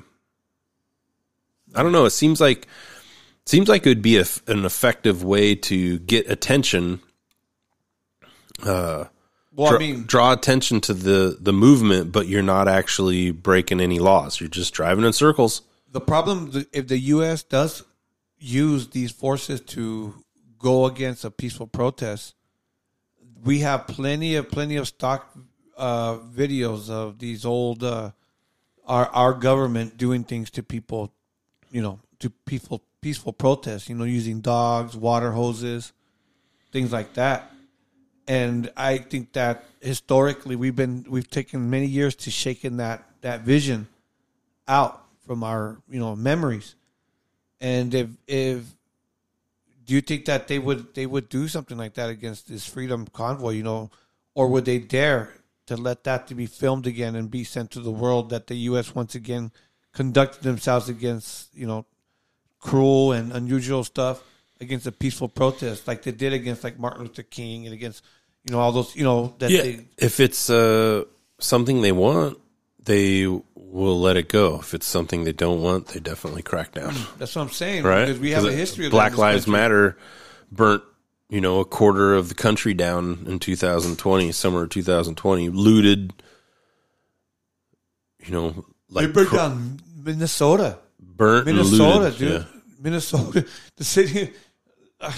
I 1.74 1.82
don't 1.82 1.92
know. 1.92 2.04
It 2.04 2.10
seems 2.10 2.40
like 2.40 2.66
seems 3.46 3.68
like 3.68 3.86
it 3.86 3.88
would 3.90 4.02
be 4.02 4.16
a, 4.18 4.24
an 4.46 4.64
effective 4.64 5.24
way 5.24 5.54
to 5.54 5.98
get 6.00 6.30
attention. 6.30 7.00
Uh, 8.62 9.04
Well, 9.52 9.74
I 9.74 9.78
mean- 9.78 10.04
draw 10.06 10.32
attention 10.32 10.80
to 10.82 10.94
the 10.94 11.36
the 11.40 11.52
movement, 11.52 12.12
but 12.12 12.28
you're 12.28 12.42
not 12.42 12.68
actually 12.68 13.30
breaking 13.32 13.80
any 13.80 13.98
laws. 13.98 14.40
You're 14.40 14.48
just 14.48 14.72
driving 14.74 15.04
in 15.04 15.12
circles. 15.12 15.62
the 15.92 16.00
problem 16.00 16.64
if 16.72 16.86
the 16.86 16.98
U.S. 17.16 17.42
does 17.42 17.82
use 18.38 18.88
these 18.88 19.10
forces 19.10 19.60
to 19.60 20.14
go 20.58 20.86
against 20.86 21.24
a 21.24 21.30
peaceful 21.30 21.66
protest, 21.66 22.34
we 23.44 23.58
have 23.60 23.86
plenty 23.88 24.36
of 24.36 24.48
plenty 24.50 24.76
of 24.76 24.86
stock 24.86 25.32
uh, 25.76 26.16
videos 26.18 26.88
of 26.90 27.18
these 27.18 27.44
old 27.44 27.82
uh, 27.82 28.12
our 28.86 29.06
our 29.08 29.34
government 29.34 29.96
doing 29.96 30.22
things 30.24 30.48
to 30.50 30.62
people, 30.62 31.12
you 31.72 31.82
know, 31.82 31.98
to 32.20 32.30
peaceful 32.46 32.82
peaceful 33.00 33.32
protests. 33.32 33.88
You 33.88 33.94
know, 33.94 34.04
using 34.04 34.40
dogs, 34.40 34.96
water 34.96 35.32
hoses, 35.32 35.92
things 36.72 36.92
like 36.92 37.14
that. 37.14 37.50
And 38.26 38.70
I 38.76 38.98
think 38.98 39.32
that 39.32 39.64
historically 39.80 40.56
we've 40.56 40.76
been 40.76 41.04
we've 41.08 41.28
taken 41.28 41.70
many 41.70 41.86
years 41.86 42.14
to 42.16 42.30
shaking 42.30 42.76
that 42.76 43.04
that 43.22 43.42
vision 43.42 43.88
out 44.68 45.04
from 45.26 45.42
our 45.42 45.78
you 45.88 45.98
know 45.98 46.14
memories. 46.14 46.74
And 47.60 47.94
if 47.94 48.08
if 48.26 48.64
do 49.84 49.94
you 49.94 50.00
think 50.00 50.26
that 50.26 50.46
they 50.46 50.58
would 50.58 50.94
they 50.94 51.06
would 51.06 51.28
do 51.28 51.48
something 51.48 51.76
like 51.76 51.94
that 51.94 52.10
against 52.10 52.48
this 52.48 52.66
freedom 52.66 53.06
convoy, 53.12 53.52
you 53.52 53.64
know, 53.64 53.90
or 54.34 54.48
would 54.48 54.64
they 54.64 54.78
dare 54.78 55.34
to 55.66 55.76
let 55.76 56.04
that 56.04 56.28
to 56.28 56.34
be 56.34 56.46
filmed 56.46 56.86
again 56.86 57.16
and 57.16 57.30
be 57.30 57.44
sent 57.44 57.70
to 57.72 57.80
the 57.80 57.90
world 57.90 58.30
that 58.30 58.46
the 58.46 58.56
U.S. 58.70 58.94
once 58.94 59.14
again 59.14 59.50
conducted 59.92 60.42
themselves 60.42 60.88
against 60.88 61.48
you 61.54 61.66
know 61.66 61.84
cruel 62.60 63.12
and 63.12 63.32
unusual 63.32 63.84
stuff 63.84 64.22
against 64.60 64.86
a 64.86 64.92
peaceful 64.92 65.28
protest 65.28 65.88
like 65.88 66.02
they 66.02 66.12
did 66.12 66.32
against 66.32 66.62
like 66.62 66.78
Martin 66.78 67.02
Luther 67.02 67.22
King 67.22 67.64
and 67.66 67.74
against 67.74 68.04
you 68.44 68.52
know 68.52 68.60
all 68.60 68.72
those 68.72 68.94
you 68.94 69.04
know 69.04 69.34
that 69.38 69.50
yeah, 69.50 69.62
they 69.62 69.86
if 69.96 70.20
it's 70.20 70.50
uh, 70.50 71.04
something 71.38 71.82
they 71.82 71.92
want, 71.92 72.38
they 72.82 73.26
will 73.26 74.00
let 74.00 74.16
it 74.16 74.28
go. 74.28 74.58
If 74.60 74.74
it's 74.74 74.86
something 74.86 75.24
they 75.24 75.32
don't 75.32 75.62
want, 75.62 75.88
they 75.88 76.00
definitely 76.00 76.42
crack 76.42 76.72
down. 76.72 76.94
that's 77.18 77.34
what 77.34 77.42
I'm 77.42 77.50
saying 77.50 77.84
right? 77.84 78.06
because 78.06 78.20
we 78.20 78.30
have 78.32 78.44
a 78.44 78.52
history 78.52 78.86
of 78.86 78.92
Black 78.92 79.16
Lives 79.16 79.44
country. 79.44 79.60
Matter 79.60 79.96
burnt, 80.50 80.82
you 81.28 81.40
know, 81.40 81.60
a 81.60 81.64
quarter 81.64 82.14
of 82.14 82.28
the 82.28 82.34
country 82.34 82.74
down 82.74 83.24
in 83.26 83.38
2020, 83.38 84.32
summer 84.32 84.64
of 84.64 84.70
2020, 84.70 85.48
looted, 85.50 86.12
you 88.24 88.32
know, 88.32 88.64
like 88.88 89.06
they 89.06 89.12
burned 89.12 89.28
cr- 89.28 89.36
down 89.36 89.80
Minnesota. 89.96 90.78
Burnt 91.20 91.44
Minnesota, 91.46 92.10
dude. 92.16 92.32
yeah. 92.32 92.44
Minnesota, 92.80 93.46
the 93.76 93.84
city, 93.84 94.32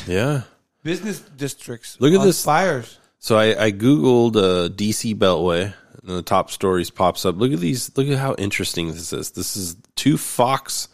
Yeah. 0.07 0.43
business 0.83 1.21
districts. 1.21 1.97
Look 2.01 2.13
at 2.13 2.25
this 2.25 2.45
fires. 2.45 2.99
So 3.21 3.39
I, 3.39 3.67
I 3.67 3.71
googled 3.71 4.35
uh, 4.35 4.69
DC 4.69 5.15
Beltway, 5.15 5.73
and 6.03 6.11
the 6.11 6.23
top 6.23 6.51
stories 6.51 6.91
pops 6.91 7.25
up. 7.25 7.37
Look 7.37 7.53
at 7.53 7.61
these. 7.61 7.97
Look 7.97 8.09
at 8.09 8.19
how 8.19 8.35
interesting 8.35 8.89
this 8.89 9.13
is. 9.13 9.31
This 9.31 9.57
is 9.57 9.77
two 9.95 10.19
Fox 10.19 10.89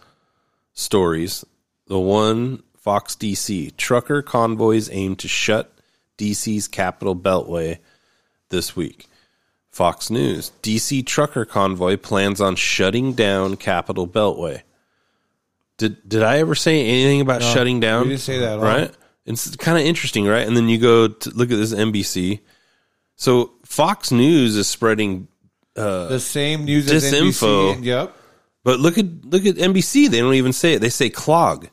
stories. 0.75 1.43
The 1.87 1.99
one 1.99 2.63
Fox 2.77 3.15
DC 3.17 3.75
trucker 3.79 4.21
convoys 4.21 4.91
aim 4.93 5.17
to 5.17 5.29
shut 5.29 5.73
DC's 6.19 6.69
Capital 6.69 7.17
Beltway 7.17 7.79
this 8.51 8.77
week. 8.77 9.07
Fox 9.71 10.11
News: 10.11 10.53
DC 10.63 11.07
trucker 11.07 11.47
convoy 11.47 11.97
plans 11.97 12.43
on 12.43 12.57
shutting 12.57 13.15
down 13.15 13.57
Capital 13.57 14.07
Beltway. 14.07 14.61
Did 15.79 16.09
did 16.09 16.23
I 16.23 16.39
ever 16.39 16.55
say 16.55 16.81
anything 16.87 17.21
about 17.21 17.41
No, 17.41 17.53
shutting 17.55 17.81
down? 17.81 18.05
you 18.05 18.11
didn't 18.11 18.21
say 18.23 18.39
that 18.41 18.59
right? 18.61 18.93
It's 19.25 19.55
kind 19.57 19.79
of 19.79 19.85
interesting, 19.85 20.27
right? 20.27 20.47
And 20.47 20.57
then 20.57 20.69
you 20.69 20.79
go 20.79 21.09
to 21.09 21.31
look 21.31 21.51
at 21.51 21.57
this 21.57 21.73
NBC. 21.75 22.41
So 23.17 23.53
Fox 23.65 24.11
News 24.11 24.57
is 24.57 24.67
spreading 24.69 25.29
uh, 25.77 26.09
The 26.09 26.21
same 26.21 26.65
news 26.65 26.91
as. 26.91 27.05
NBC. 27.13 27.75
and- 27.75 27.85
Yep, 27.85 28.17
But 28.65 28.81
look 28.81 28.99
at 28.99 29.07
look 29.25 29.45
at 29.47 29.57
NBC. 29.57 30.09
They 30.11 30.19
don't 30.21 30.35
even 30.35 30.53
say 30.53 30.75
it. 30.75 30.81
They 30.81 30.89
say 30.91 31.11
clog. 31.11 31.69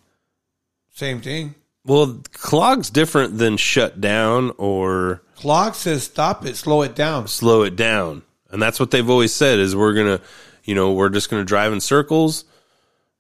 same 0.94 1.22
thing. 1.22 1.56
Well, 1.86 2.22
clog's 2.34 2.90
different 2.90 3.38
than 3.38 3.58
shut 3.58 4.02
down 4.02 4.52
or 4.58 5.22
Clog 5.36 5.76
says 5.76 6.04
stop 6.04 6.46
it, 6.46 6.56
slow 6.56 6.82
it 6.82 6.96
down. 6.96 7.28
slow 7.28 7.62
it 7.64 7.76
down. 7.76 8.24
And 8.50 8.62
that's 8.62 8.80
what 8.80 8.90
they've 8.92 9.10
always 9.10 9.34
said 9.34 9.60
is 9.60 9.76
we're 9.76 9.94
going 9.94 10.18
to, 10.18 10.24
you 10.64 10.74
know, 10.76 10.94
we're 10.94 11.10
just 11.10 11.30
going 11.30 11.42
to 11.42 11.46
drive 11.46 11.74
in 11.74 11.80
circles. 11.82 12.44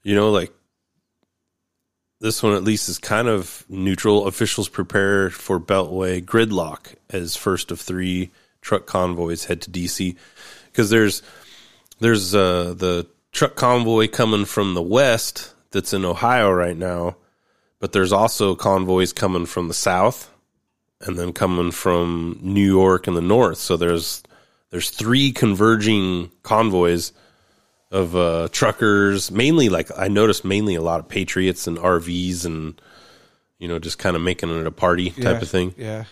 You 0.03 0.15
know, 0.15 0.31
like 0.31 0.51
this 2.25 2.41
one 2.41 2.55
at 2.55 2.63
least 2.63 2.89
is 2.89 2.97
kind 2.97 3.27
of 3.27 3.63
neutral. 3.69 4.25
Officials 4.25 4.67
prepare 4.67 5.29
for 5.29 5.59
Beltway 5.59 6.25
gridlock 6.25 6.95
as 7.11 7.35
first 7.35 7.69
of 7.69 7.79
three 7.79 8.31
truck 8.61 8.87
convoys 8.87 9.45
head 9.45 9.61
to 9.61 9.69
DC 9.69 10.15
because 10.65 10.89
there's 10.89 11.21
there's 11.99 12.33
uh, 12.33 12.73
the 12.75 13.05
truck 13.31 13.55
convoy 13.55 14.07
coming 14.07 14.45
from 14.45 14.73
the 14.73 14.81
west 14.81 15.53
that's 15.69 15.93
in 15.93 16.03
Ohio 16.03 16.49
right 16.49 16.75
now, 16.75 17.15
but 17.79 17.91
there's 17.91 18.11
also 18.11 18.55
convoys 18.55 19.13
coming 19.13 19.45
from 19.45 19.67
the 19.67 19.75
south 19.75 20.31
and 21.01 21.19
then 21.19 21.31
coming 21.31 21.69
from 21.69 22.39
New 22.41 22.65
York 22.65 23.07
in 23.07 23.13
the 23.13 23.21
north. 23.21 23.59
So 23.59 23.77
there's 23.77 24.23
there's 24.71 24.89
three 24.89 25.31
converging 25.31 26.31
convoys 26.41 27.13
of 27.95 28.15
uh, 28.15 28.47
truckers, 28.51 29.31
mainly 29.31 29.69
like 29.69 29.89
I 29.97 30.07
noticed 30.07 30.43
mainly 30.45 30.75
a 30.75 30.81
lot 30.81 30.99
of 30.99 31.07
patriots 31.07 31.67
and 31.67 31.77
RVs 31.77 32.45
and 32.45 32.79
you 33.59 33.67
know 33.67 33.79
just 33.79 33.97
kind 33.97 34.15
of 34.15 34.21
making 34.21 34.49
it 34.49 34.67
a 34.67 34.71
party 34.71 35.09
type 35.11 35.23
Yeah, 35.23 35.41
of 35.41 35.49
thing. 35.49 35.73
Yeah, 35.77 36.03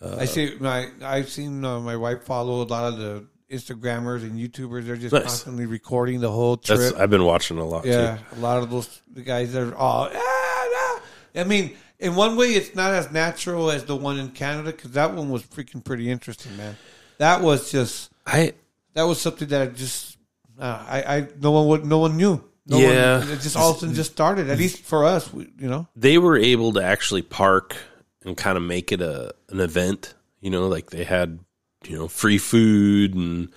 Uh, 0.00 0.16
I 0.20 0.24
see. 0.26 0.54
My 0.60 0.88
I've 1.02 1.28
seen 1.28 1.64
uh, 1.64 1.80
my 1.80 1.96
wife 1.96 2.22
follow 2.24 2.62
a 2.62 2.68
lot 2.68 2.92
of 2.92 2.98
the 2.98 3.26
Instagrammers 3.50 4.22
and 4.22 4.32
YouTubers. 4.38 4.86
They're 4.86 4.96
just 4.96 5.12
Nice. 5.12 5.22
constantly 5.24 5.66
recording 5.66 6.20
the 6.20 6.30
whole 6.30 6.56
trip. 6.56 6.78
That's 6.78 6.92
I've 6.94 7.10
been 7.10 7.24
watching 7.24 7.58
a 7.58 7.64
lot. 7.64 7.84
Yeah, 7.84 8.18
too. 8.30 8.38
a 8.38 8.40
lot 8.40 8.62
of 8.62 8.70
those 8.70 9.02
the 9.12 9.22
guys 9.22 9.54
are 9.56 9.74
all. 9.74 10.08
"Ah, 10.12 10.16
ah." 10.16 11.00
I 11.36 11.44
mean, 11.44 11.76
in 11.98 12.14
one 12.14 12.36
way, 12.36 12.48
it's 12.54 12.74
not 12.76 12.92
as 12.94 13.10
natural 13.10 13.70
as 13.70 13.84
the 13.84 13.96
one 13.96 14.18
in 14.20 14.28
Canada 14.28 14.70
because 14.70 14.92
that 14.92 15.12
one 15.14 15.30
was 15.30 15.42
freaking 15.42 15.82
pretty 15.84 16.08
interesting, 16.10 16.56
man. 16.56 16.76
That 17.18 17.40
was 17.42 17.70
just 17.72 18.10
I. 18.26 18.52
That 18.94 19.02
was 19.04 19.20
something 19.20 19.48
that 19.48 19.62
I 19.62 19.66
just 19.66 20.13
uh, 20.58 20.84
I 20.88 21.16
I 21.16 21.28
no 21.40 21.50
one 21.52 21.66
would 21.68 21.84
no 21.84 21.98
one 21.98 22.16
knew. 22.16 22.42
No 22.66 22.78
Yeah. 22.78 23.18
one, 23.18 23.28
it 23.30 23.40
just 23.40 23.56
all 23.56 23.70
of 23.70 23.76
a 23.76 23.80
sudden 23.80 23.94
just 23.94 24.12
started. 24.12 24.48
At 24.48 24.56
least 24.58 24.78
for 24.84 25.04
us, 25.04 25.32
we, 25.32 25.50
you 25.58 25.68
know. 25.68 25.86
they 25.94 26.16
were 26.18 26.36
able 26.36 26.72
to 26.74 26.82
actually 26.82 27.22
park 27.22 27.76
and 28.24 28.36
kind 28.36 28.56
of 28.56 28.62
make 28.62 28.90
it 28.92 29.00
a 29.02 29.34
an 29.50 29.60
event. 29.60 30.14
You 30.40 30.50
know, 30.50 30.68
like 30.68 30.90
they 30.90 31.04
had 31.04 31.38
you 31.86 31.96
know 31.96 32.08
free 32.08 32.38
food 32.38 33.14
and 33.14 33.50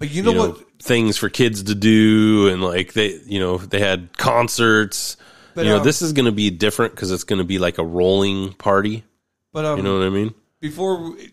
But 0.00 0.10
you 0.10 0.22
know 0.22 0.32
what? 0.32 0.58
things 0.82 1.16
for 1.16 1.28
kids 1.28 1.62
to 1.64 1.74
do 1.74 2.48
and 2.48 2.62
like 2.62 2.92
they 2.94 3.20
you 3.26 3.38
know 3.38 3.58
they 3.58 3.80
had 3.80 4.16
concerts. 4.18 5.16
But, 5.54 5.64
you 5.64 5.70
know, 5.72 5.78
um, 5.78 5.84
this 5.84 6.00
is 6.00 6.12
going 6.12 6.26
to 6.26 6.32
be 6.32 6.50
different 6.50 6.94
because 6.94 7.10
it's 7.10 7.24
going 7.24 7.40
to 7.40 7.44
be 7.44 7.58
like 7.58 7.78
a 7.78 7.84
rolling 7.84 8.52
party. 8.54 9.02
But 9.52 9.64
um, 9.64 9.78
you 9.78 9.82
know 9.82 9.98
what 9.98 10.06
I 10.06 10.10
mean? 10.10 10.32
Before, 10.60 11.10
we- 11.10 11.32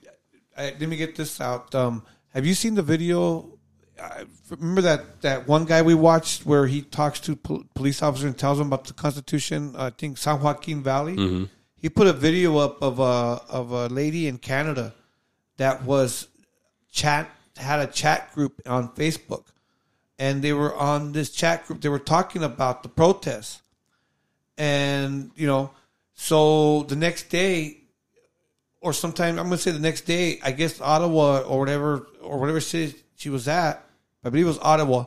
I, 0.58 0.74
let 0.80 0.90
me 0.90 0.98
get 0.98 1.16
this 1.16 1.40
out. 1.40 1.76
Um, 1.76 2.02
have 2.34 2.44
you 2.44 2.56
seen 2.56 2.74
the 2.74 2.82
video? 2.82 3.57
I 4.02 4.26
remember 4.50 4.82
that 4.82 5.22
that 5.22 5.48
one 5.48 5.66
guy 5.66 5.82
we 5.82 5.96
watched 5.96 6.46
where 6.46 6.68
he 6.68 6.82
talks 6.82 7.20
to 7.22 7.36
pol- 7.36 7.64
police 7.74 8.02
officer 8.02 8.28
and 8.28 8.38
tells 8.38 8.58
them 8.58 8.68
about 8.68 8.86
the 8.86 8.94
Constitution. 8.94 9.76
I 9.78 9.90
think 9.90 10.18
San 10.18 10.42
Joaquin 10.42 10.84
Valley. 10.84 11.16
Mhm. 11.16 11.50
He 11.76 11.90
put 11.90 12.08
a 12.08 12.14
video 12.14 12.58
up 12.58 12.82
of 12.82 13.00
a 13.00 13.42
of 13.50 13.72
a 13.72 13.88
lady 13.88 14.28
in 14.28 14.38
Canada 14.38 14.94
that 15.58 15.84
was 15.84 16.28
chat 16.92 17.30
had 17.56 17.80
a 17.80 17.88
chat 17.88 18.34
group 18.34 18.62
on 18.68 18.90
Facebook, 18.90 19.46
and 20.20 20.44
they 20.44 20.54
were 20.54 20.76
on 20.76 21.12
this 21.14 21.30
chat 21.32 21.66
group. 21.66 21.82
They 21.82 21.90
were 21.90 22.00
talking 22.00 22.44
about 22.44 22.84
the 22.84 22.90
protests, 22.90 23.62
and 24.58 25.32
you 25.36 25.48
know, 25.48 25.72
so 26.14 26.84
the 26.84 26.96
next 26.96 27.30
day 27.30 27.78
or 28.82 28.94
sometime 28.94 29.38
I'm 29.40 29.46
gonna 29.46 29.58
say 29.58 29.72
the 29.72 29.80
next 29.80 30.02
day, 30.02 30.40
I 30.44 30.52
guess 30.52 30.80
Ottawa 30.82 31.40
or 31.40 31.60
whatever 31.60 32.08
or 32.22 32.40
whatever 32.40 32.60
city 32.60 32.96
she 33.16 33.30
was 33.30 33.48
at, 33.48 33.84
I 34.24 34.30
believe 34.30 34.46
it 34.46 34.50
was 34.50 34.60
Ottawa, 34.62 35.06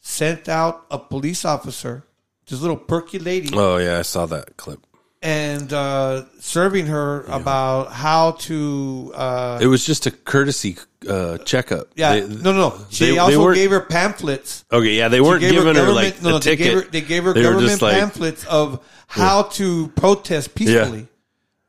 sent 0.00 0.48
out 0.48 0.86
a 0.90 0.98
police 0.98 1.44
officer, 1.44 2.04
this 2.46 2.60
little 2.60 2.76
perky 2.76 3.18
lady, 3.18 3.50
Oh 3.52 3.76
yeah, 3.76 3.98
I 3.98 4.02
saw 4.02 4.26
that 4.26 4.56
clip. 4.56 4.80
and 5.22 5.72
uh, 5.72 6.24
serving 6.40 6.86
her 6.86 7.22
about 7.24 7.92
how 7.92 8.32
to. 8.32 9.12
Uh, 9.14 9.58
It 9.60 9.66
was 9.66 9.84
just 9.84 10.06
a 10.06 10.10
courtesy 10.10 10.78
uh, 11.08 11.38
checkup. 11.38 11.88
yeah, 11.94 12.14
They- 12.14 12.20
no, 12.28 12.52
no, 12.52 12.68
no. 12.70 12.86
She 12.90 13.04
they- 13.06 13.10
they 13.12 13.18
also 13.18 13.42
weren't- 13.44 13.56
gave 13.56 13.70
her 13.70 13.80
pamphlets. 13.80 14.64
Okay, 14.72 14.96
yeah, 14.96 15.08
they 15.08 15.20
weren't 15.20 15.40
giving 15.40 15.58
her, 15.58 15.72
government- 15.74 15.94
like, 15.96 16.22
no, 16.22 16.30
no, 16.30 16.36
a 16.36 16.40
they 16.40 16.56
gave 16.56 16.74
her, 16.74 16.80
they 16.90 17.00
gave 17.02 17.24
her 17.24 17.32
They 17.34 17.42
government 17.42 17.82
like- 17.82 17.94
pamphlets 17.98 18.44
of 18.46 18.80
how 19.08 19.42
to 19.58 19.88
protest 19.96 20.54
peacefully. 20.54 21.06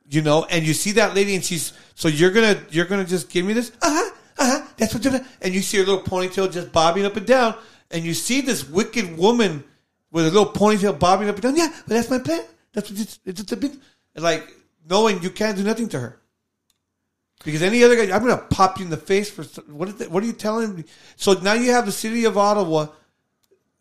You 0.10 0.22
know, 0.22 0.46
and 0.50 0.66
you 0.68 0.74
see 0.74 0.92
that 0.94 1.16
lady, 1.16 1.36
and 1.36 1.44
she's 1.44 1.72
so 1.96 2.08
you're 2.10 2.32
gonna 2.32 2.58
you're 2.70 2.86
gonna 2.86 3.06
just 3.06 3.30
give 3.30 3.46
me 3.46 3.54
this, 3.54 3.72
uh 3.82 4.10
huh, 4.46 4.58
uh 4.58 4.60
huh, 4.60 4.68
that's 4.78 4.94
what. 4.94 5.04
they're-" 5.04 5.26
And 5.42 5.54
you 5.54 5.62
see 5.62 5.78
her 5.78 5.86
little 5.86 6.04
ponytail 6.04 6.52
just 6.52 6.72
bobbing 6.72 7.06
up 7.06 7.16
and 7.18 7.26
down, 7.26 7.56
and 7.90 8.04
you 8.04 8.14
see 8.14 8.42
this 8.42 8.68
wicked 8.68 9.18
woman 9.18 9.64
with 10.12 10.26
a 10.26 10.32
little 10.32 10.52
ponytail 10.52 11.00
bobbing 11.00 11.30
up 11.30 11.36
and 11.36 11.44
down. 11.44 11.56
Yeah, 11.56 11.70
but 11.88 11.96
that's 11.96 12.10
my 12.10 12.20
plan. 12.20 12.44
That's 12.74 12.90
what 12.90 13.00
it's, 13.00 13.20
it's 13.26 13.52
a 13.52 13.58
bit 13.58 13.74
like 14.16 14.48
knowing 14.90 15.22
you 15.22 15.30
can't 15.30 15.58
do 15.58 15.64
nothing 15.64 15.90
to 15.90 16.00
her. 16.00 16.22
Because 17.44 17.64
any 17.64 17.84
other 17.84 17.96
guy, 17.96 18.16
I'm 18.16 18.24
going 18.24 18.38
to 18.38 18.44
pop 18.46 18.78
you 18.78 18.86
in 18.86 18.92
the 18.92 18.98
face 18.98 19.30
for 19.30 19.44
what? 19.72 19.90
Is 19.90 20.08
what 20.10 20.24
are 20.24 20.28
you 20.28 20.34
telling 20.34 20.76
me? 20.76 20.84
So 21.16 21.34
now 21.34 21.54
you 21.54 21.72
have 21.72 21.86
the 21.86 21.92
city 21.92 22.26
of 22.26 22.38
Ottawa 22.38 22.88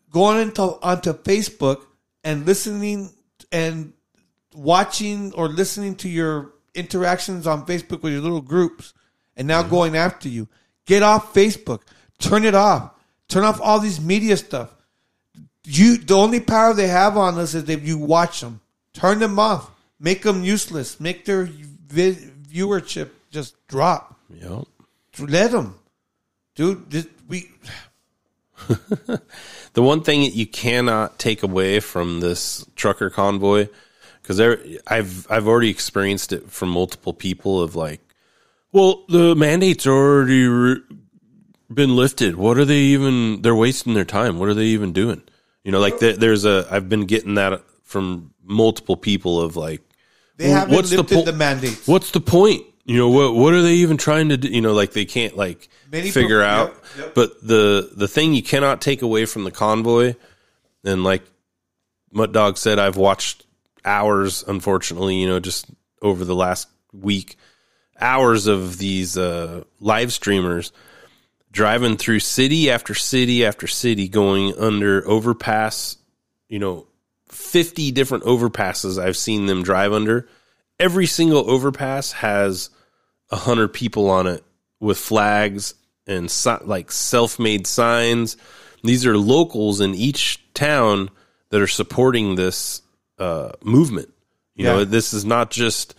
going 0.09 0.41
into 0.41 0.61
onto 0.61 1.13
Facebook 1.13 1.85
and 2.23 2.45
listening 2.45 3.11
and 3.51 3.93
watching 4.53 5.33
or 5.33 5.47
listening 5.47 5.95
to 5.97 6.09
your 6.09 6.53
interactions 6.73 7.45
on 7.47 7.65
Facebook 7.65 8.01
with 8.01 8.13
your 8.13 8.21
little 8.21 8.41
groups, 8.41 8.93
and 9.35 9.47
now 9.47 9.61
mm-hmm. 9.61 9.71
going 9.71 9.97
after 9.97 10.29
you. 10.29 10.47
Get 10.85 11.03
off 11.03 11.33
Facebook. 11.33 11.81
Turn 12.19 12.45
it 12.45 12.55
off. 12.55 12.91
Turn 13.27 13.43
off 13.43 13.61
all 13.61 13.79
these 13.79 13.99
media 13.99 14.37
stuff. 14.37 14.73
You 15.63 15.97
the 15.97 16.15
only 16.15 16.39
power 16.39 16.73
they 16.73 16.87
have 16.87 17.17
on 17.17 17.37
us 17.37 17.53
is 17.53 17.69
if 17.69 17.87
you 17.87 17.97
watch 17.97 18.41
them. 18.41 18.61
Turn 18.93 19.19
them 19.19 19.39
off. 19.39 19.69
Make 19.99 20.23
them 20.23 20.43
useless. 20.43 20.99
Make 20.99 21.25
their 21.25 21.45
vi- 21.45 22.31
viewership 22.51 23.09
just 23.31 23.55
drop. 23.67 24.19
Yep. 24.33 24.67
Let 25.19 25.51
them, 25.51 25.75
dude. 26.55 26.89
This, 26.89 27.07
we 27.27 27.49
the 29.73 29.81
one 29.81 30.03
thing 30.03 30.21
that 30.21 30.35
you 30.35 30.45
cannot 30.45 31.19
take 31.19 31.43
away 31.43 31.79
from 31.79 32.19
this 32.19 32.65
trucker 32.75 33.09
convoy, 33.09 33.67
because 34.21 34.39
I've 34.39 35.29
I've 35.29 35.47
already 35.47 35.69
experienced 35.69 36.33
it 36.33 36.49
from 36.49 36.69
multiple 36.69 37.13
people 37.13 37.61
of 37.61 37.75
like, 37.75 38.01
well, 38.71 39.03
the 39.09 39.35
mandates 39.35 39.85
are 39.85 39.91
already 39.93 40.45
re- 40.45 40.81
been 41.73 41.95
lifted. 41.95 42.35
What 42.35 42.57
are 42.57 42.65
they 42.65 42.79
even? 42.79 43.41
They're 43.41 43.55
wasting 43.55 43.93
their 43.93 44.05
time. 44.05 44.39
What 44.39 44.49
are 44.49 44.53
they 44.53 44.65
even 44.67 44.93
doing? 44.93 45.21
You 45.63 45.71
know, 45.71 45.79
like 45.79 45.99
there, 45.99 46.13
there's 46.13 46.45
a 46.45 46.67
I've 46.71 46.89
been 46.89 47.05
getting 47.05 47.35
that 47.35 47.61
from 47.83 48.33
multiple 48.43 48.97
people 48.97 49.41
of 49.41 49.55
like, 49.55 49.81
they 50.37 50.47
well, 50.47 50.59
haven't 50.59 50.91
lifted 50.91 51.07
po- 51.07 51.23
the 51.23 51.33
mandates. 51.33 51.87
What's 51.87 52.11
the 52.11 52.21
point? 52.21 52.65
You 52.85 52.97
know 52.97 53.09
what? 53.09 53.35
What 53.35 53.53
are 53.53 53.61
they 53.61 53.75
even 53.75 53.97
trying 53.97 54.29
to 54.29 54.37
do? 54.37 54.47
You 54.47 54.61
know, 54.61 54.73
like 54.73 54.91
they 54.93 55.05
can't 55.05 55.37
like 55.37 55.69
Many 55.91 56.09
figure 56.09 56.39
pro- 56.39 56.47
out. 56.47 56.67
yep, 56.69 56.85
yep. 56.97 57.15
But 57.15 57.45
the 57.45 57.91
the 57.95 58.07
thing 58.07 58.33
you 58.33 58.41
cannot 58.41 58.81
take 58.81 59.01
away 59.01 59.25
from 59.25 59.43
the 59.43 59.51
convoy, 59.51 60.15
and 60.83 61.03
like 61.03 61.23
Mutt 62.11 62.31
Dog 62.31 62.57
said, 62.57 62.79
I've 62.79 62.97
watched 62.97 63.45
hours. 63.85 64.43
Unfortunately, 64.47 65.15
you 65.15 65.27
know, 65.27 65.39
just 65.39 65.67
over 66.01 66.25
the 66.25 66.35
last 66.35 66.67
week, 66.91 67.37
hours 68.01 68.47
of 68.47 68.77
these 68.77 69.17
uh, 69.17 69.63
live 69.79 70.11
streamers 70.11 70.71
driving 71.51 71.97
through 71.97 72.19
city 72.19 72.71
after 72.71 72.93
city 72.93 73.45
after 73.45 73.67
city, 73.67 74.07
going 74.07 74.57
under 74.57 75.07
overpass. 75.07 75.97
You 76.49 76.59
know, 76.59 76.87
fifty 77.29 77.91
different 77.91 78.23
overpasses 78.25 79.01
I've 79.01 79.17
seen 79.17 79.45
them 79.45 79.63
drive 79.63 79.93
under. 79.93 80.27
Every 80.79 81.05
single 81.05 81.49
overpass 81.49 82.11
has 82.13 82.69
a 83.29 83.35
hundred 83.35 83.69
people 83.69 84.09
on 84.09 84.27
it 84.27 84.43
with 84.79 84.97
flags 84.97 85.75
and 86.07 86.29
si- 86.29 86.65
like 86.65 86.91
self-made 86.91 87.67
signs. 87.67 88.35
These 88.83 89.05
are 89.05 89.15
locals 89.15 89.79
in 89.79 89.93
each 89.93 90.43
town 90.53 91.09
that 91.49 91.61
are 91.61 91.67
supporting 91.67 92.35
this 92.35 92.81
uh, 93.19 93.51
movement. 93.63 94.11
You 94.55 94.65
know, 94.65 94.85
this 94.85 95.13
is 95.13 95.23
not 95.23 95.51
just, 95.51 95.95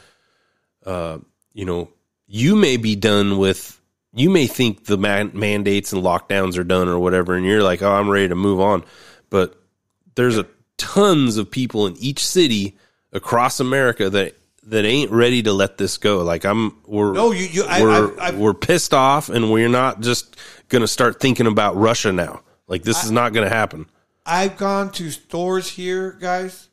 uh, 0.85 1.19
you 1.55 1.65
know, 1.65 1.89
you 2.27 2.57
may 2.57 2.77
be 2.77 2.97
done 2.97 3.39
with. 3.39 3.79
You 4.15 4.29
may 4.29 4.47
think 4.47 4.85
the 4.85 4.99
man- 4.99 5.31
mandates 5.33 5.93
and 5.93 6.03
lockdowns 6.03 6.59
are 6.59 6.65
done 6.65 6.87
or 6.89 6.99
whatever, 6.99 7.35
and 7.35 7.47
you're 7.47 7.62
like, 7.62 7.81
"Oh, 7.83 7.93
I'm 7.93 8.11
ready 8.11 8.29
to 8.29 8.35
move 8.35 8.61
on," 8.61 8.85
but 9.31 9.59
there's 10.15 10.37
a 10.37 10.47
tons 10.77 11.37
of 11.39 11.51
people 11.51 11.87
in 11.87 11.97
each 11.99 12.24
city 12.24 12.77
across 13.12 13.59
America 13.61 14.11
that 14.11 14.37
that 14.65 14.85
ain't 14.85 15.11
ready 15.11 15.43
to 15.43 15.53
let 15.53 15.77
this 15.79 15.97
go. 15.99 16.23
Like 16.23 16.45
I'm, 16.45 16.77
we're 16.87 17.12
No, 17.12 17.33
you- 17.33 17.47
you- 17.51 17.65
I- 17.65 17.83
we're 17.83 17.91
I've- 18.12 18.20
I've- 18.20 18.37
we're 18.37 18.55
pissed 18.55 18.95
off, 18.95 19.29
and 19.29 19.51
we're 19.51 19.69
not 19.69 20.01
just 20.01 20.37
gonna 20.69 20.87
start 20.87 21.19
thinking 21.20 21.47
about 21.47 21.77
Russia 21.77 22.12
now. 22.12 22.43
Like 22.69 22.83
this 22.85 23.03
is 23.05 23.11
not 23.11 23.33
gonna 23.33 23.49
happen. 23.49 23.87
I've 24.24 24.57
gone 24.57 24.93
to 24.93 25.11
stores 25.11 25.69
here, 25.70 26.12
guys, 26.20 26.69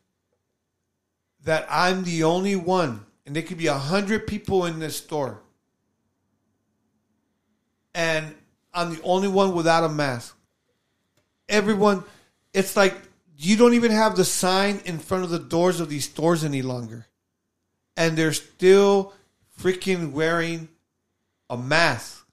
that 1.46 1.66
I'm 1.70 2.04
the 2.04 2.24
only 2.24 2.56
one, 2.56 3.06
and 3.30 3.36
there 3.36 3.44
could 3.44 3.60
be 3.60 3.68
a 3.68 3.78
hundred 3.78 4.26
people 4.26 4.66
in 4.66 4.80
this 4.80 4.98
store, 4.98 5.40
and 7.94 8.34
I'm 8.74 8.96
the 8.96 9.02
only 9.04 9.28
one 9.28 9.54
without 9.54 9.84
a 9.84 9.90
mask. 9.90 10.36
Everyone, 11.48 12.04
it's 12.56 12.76
like 12.76 12.96
you 13.38 13.56
don't 13.56 13.76
even 13.76 13.92
have 13.92 14.16
the 14.16 14.26
sign 14.26 14.82
in 14.84 14.98
front 14.98 15.26
of 15.26 15.30
the 15.30 15.38
doors 15.38 15.80
of 15.80 15.90
these 15.90 16.06
stores 16.06 16.44
any 16.44 16.64
longer, 16.64 17.06
and 17.96 18.18
they're 18.18 18.34
still 18.34 19.14
freaking 19.60 20.12
wearing 20.12 20.68
a 21.52 21.56
mask. 21.56 22.26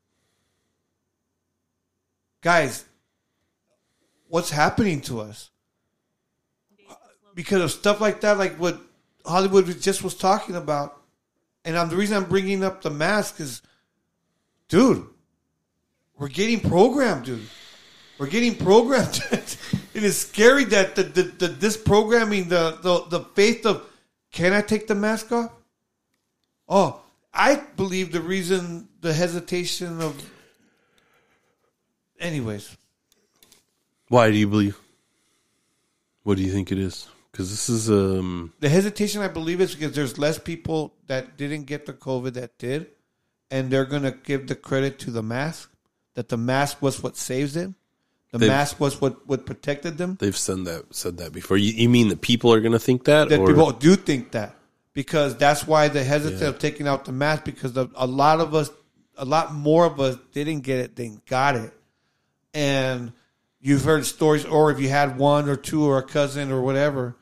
Guys, 2.41 2.87
what's 4.29 4.49
happening 4.49 5.03
to 5.03 5.21
us 5.21 5.51
because 7.35 7.61
of 7.61 7.71
stuff 7.71 8.01
like 8.01 8.23
that, 8.23 8.39
like 8.39 8.57
what 8.57 8.81
Hollywood 9.27 9.67
just 9.81 10.03
was 10.03 10.15
talking 10.15 10.57
about. 10.57 11.01
And 11.65 11.77
um, 11.77 11.89
the 11.89 11.97
reason 11.97 12.17
I'm 12.17 12.29
bringing 12.29 12.63
up 12.63 12.83
the 12.83 12.91
mask 12.91 13.41
is, 13.41 13.61
dude, 14.69 15.05
we're 16.19 16.29
getting 16.29 16.61
programmed, 16.61 17.25
dude. 17.27 17.43
We're 18.19 18.29
getting 18.29 18.55
programmed. 18.55 19.21
it 19.33 20.03
is 20.03 20.17
scary 20.17 20.65
that 20.65 20.95
the, 20.95 21.03
the, 21.03 21.23
the 21.23 21.49
this 21.49 21.77
programming, 21.77 22.49
the, 22.49 22.79
the 22.83 23.19
the 23.19 23.25
faith 23.35 23.67
of, 23.67 23.85
can 24.33 24.53
I 24.53 24.63
take 24.63 24.87
the 24.87 24.95
mask 24.95 25.33
off? 25.33 25.51
Oh, 26.69 27.01
I 27.35 27.57
believe 27.77 28.13
the 28.13 28.23
reason 28.23 28.89
the 29.01 29.13
hesitation 29.13 30.01
of. 30.01 30.31
Anyways, 32.19 32.75
Why 34.09 34.31
do 34.31 34.39
you 34.39 34.49
believe? 34.49 34.79
What 36.23 36.39
do 36.39 36.43
you 36.43 36.51
think 36.51 36.73
it 36.73 36.79
is? 36.79 37.09
Because 37.37 37.51
this 37.51 37.69
is 37.69 37.91
um 37.91 38.55
The 38.61 38.71
hesitation, 38.71 39.21
I 39.21 39.29
believe, 39.29 39.61
is 39.61 39.75
because 39.75 39.93
there's 39.93 40.17
less 40.17 40.39
people 40.39 40.95
that 41.07 41.37
didn't 41.37 41.65
get 41.65 41.85
the 41.85 41.93
COVID 41.93 42.33
that 42.33 42.57
did, 42.57 42.87
and 43.51 43.71
they're 43.71 43.85
gonna 43.85 44.13
give 44.13 44.47
the 44.47 44.55
credit 44.55 44.99
to 45.01 45.11
the 45.11 45.23
mask. 45.23 45.71
That 46.15 46.31
the 46.31 46.39
mask 46.39 46.81
was 46.81 47.03
what 47.03 47.15
saves 47.15 47.53
them. 47.53 47.75
The 48.33 48.39
mask 48.39 48.81
was 48.81 49.03
what 49.03 49.29
what 49.29 49.45
protected 49.45 49.99
them. 49.99 50.17
they've 50.19 50.37
said 50.37 50.65
that 50.65 50.95
said 50.95 51.19
that 51.19 51.33
before. 51.35 51.59
You, 51.59 51.73
you 51.73 51.91
mean 51.91 52.09
that 52.09 52.23
people 52.23 52.51
are 52.55 52.61
gonna 52.63 52.79
think 52.79 53.05
that? 53.05 53.29
That 53.29 53.41
or- 53.41 53.47
people 53.49 53.71
do 53.71 53.97
think 53.97 54.33
that 54.33 54.57
because 54.95 55.37
that's 55.37 55.67
why 55.67 55.89
the 55.89 56.03
hesitant 56.03 56.41
Yeah. 56.41 56.49
of 56.49 56.59
taking 56.59 56.89
out 56.89 57.05
the 57.05 57.13
mask 57.13 57.45
because 57.45 57.75
the, 57.75 57.89
a 57.97 58.07
lot 58.07 58.41
of 58.41 58.55
us, 58.55 58.71
a 59.19 59.27
lot 59.27 59.53
more 59.53 59.85
of 59.85 60.01
us 60.01 60.17
didn't 60.33 60.61
get 60.61 60.79
it 60.79 60.97
than 60.97 61.21
got 61.29 61.55
it, 61.57 61.75
and 62.55 63.13
you've 63.61 63.85
heard 63.85 64.07
stories, 64.07 64.47
or 64.47 64.71
if 64.71 64.81
you 64.81 64.89
had 64.89 65.19
one 65.19 65.51
or 65.51 65.57
two 65.57 65.85
or 65.85 65.99
a 65.99 66.03
cousin 66.03 66.51
or 66.51 66.63
whatever, 66.63 67.15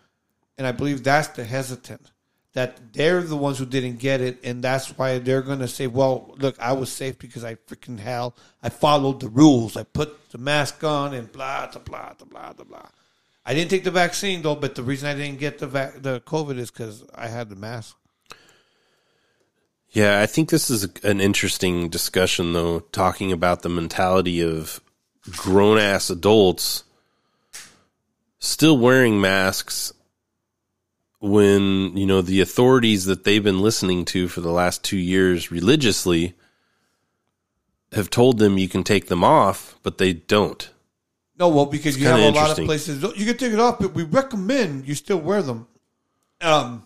and 0.59 0.67
I 0.67 0.73
believe 0.73 1.03
that's 1.03 1.29
the 1.29 1.45
hesitant 1.45 2.11
that 2.55 2.93
they're 2.93 3.21
the 3.21 3.37
ones 3.37 3.59
who 3.59 3.67
didn't 3.67 3.99
get 3.99 4.21
it, 4.21 4.39
and 4.45 4.63
that's 4.63 4.97
why 4.97 5.19
they're 5.19 5.43
gonna 5.43 5.69
say, 5.69 5.89
"Well, 5.89 6.35
look, 6.39 6.59
I 6.61 6.73
was 6.73 6.91
safe 6.91 7.19
because 7.19 7.45
I 7.45 7.57
freaking 7.57 7.99
hell, 7.99 8.35
I 8.63 8.69
followed 8.69 9.21
the 9.21 9.29
rules, 9.29 9.77
I 9.77 9.83
put 9.83 10.31
the 10.31 10.39
mask 10.39 10.83
on, 10.85 11.15
and 11.15 11.31
blah 11.31 11.67
blah 11.67 11.81
blah 11.81 12.13
blah 12.15 12.53
blah 12.53 12.65
blah." 12.65 12.89
I 13.45 13.55
didn't 13.55 13.71
take 13.71 13.85
the 13.85 13.91
vaccine 13.91 14.43
though, 14.43 14.55
but 14.55 14.77
the 14.77 14.85
reason 14.85 15.09
I 15.09 15.15
didn't 15.15 15.41
get 15.41 15.59
the 15.59 15.67
the 15.67 16.23
COVID 16.25 16.59
is 16.59 16.71
because 16.71 17.05
I 17.15 17.27
had 17.27 17.49
the 17.49 17.57
mask. 17.57 17.97
Yeah, 19.91 20.21
I 20.21 20.27
think 20.27 20.51
this 20.51 20.71
is 20.71 20.89
an 21.05 21.21
interesting 21.21 21.89
discussion, 21.89 22.53
though, 22.53 22.81
talking 22.81 23.31
about 23.31 23.63
the 23.63 23.69
mentality 23.69 24.41
of 24.41 24.81
grown 25.31 25.79
ass 25.79 26.11
adults 26.11 26.83
still 28.41 28.77
wearing 28.77 29.21
masks 29.21 29.93
when, 31.25 31.97
you 31.97 32.05
know, 32.05 32.21
the 32.21 32.43
authorities 32.43 33.07
that 33.07 33.25
they've 33.25 33.43
been 33.43 33.63
listening 33.63 34.05
to 34.05 34.29
for 34.29 34.43
the 34.43 34.51
last 34.51 34.85
two 34.85 34.99
years 34.99 35.51
religiously 35.51 36.35
have 37.93 38.11
told 38.11 38.37
them 38.37 38.59
you 38.59 38.69
can 38.69 38.85
take 38.85 39.07
them 39.07 39.25
off, 39.25 39.79
but 39.83 39.97
they 39.97 40.13
don't. 40.13 40.71
No, 41.39 41.49
well, 41.49 41.65
because 41.65 41.95
It's 41.95 42.03
you 42.03 42.09
have 42.09 42.21
a 42.21 42.31
lot 42.31 42.59
of 42.59 42.67
places 42.67 43.03
you 43.17 43.25
can 43.25 43.39
take 43.39 43.55
it 43.55 43.59
off, 43.59 43.79
but 43.79 43.95
we 43.95 44.03
recommend 44.03 44.87
you 44.87 44.95
still 44.95 45.17
wear 45.17 45.41
them. 45.41 45.67
Um, 46.43 46.85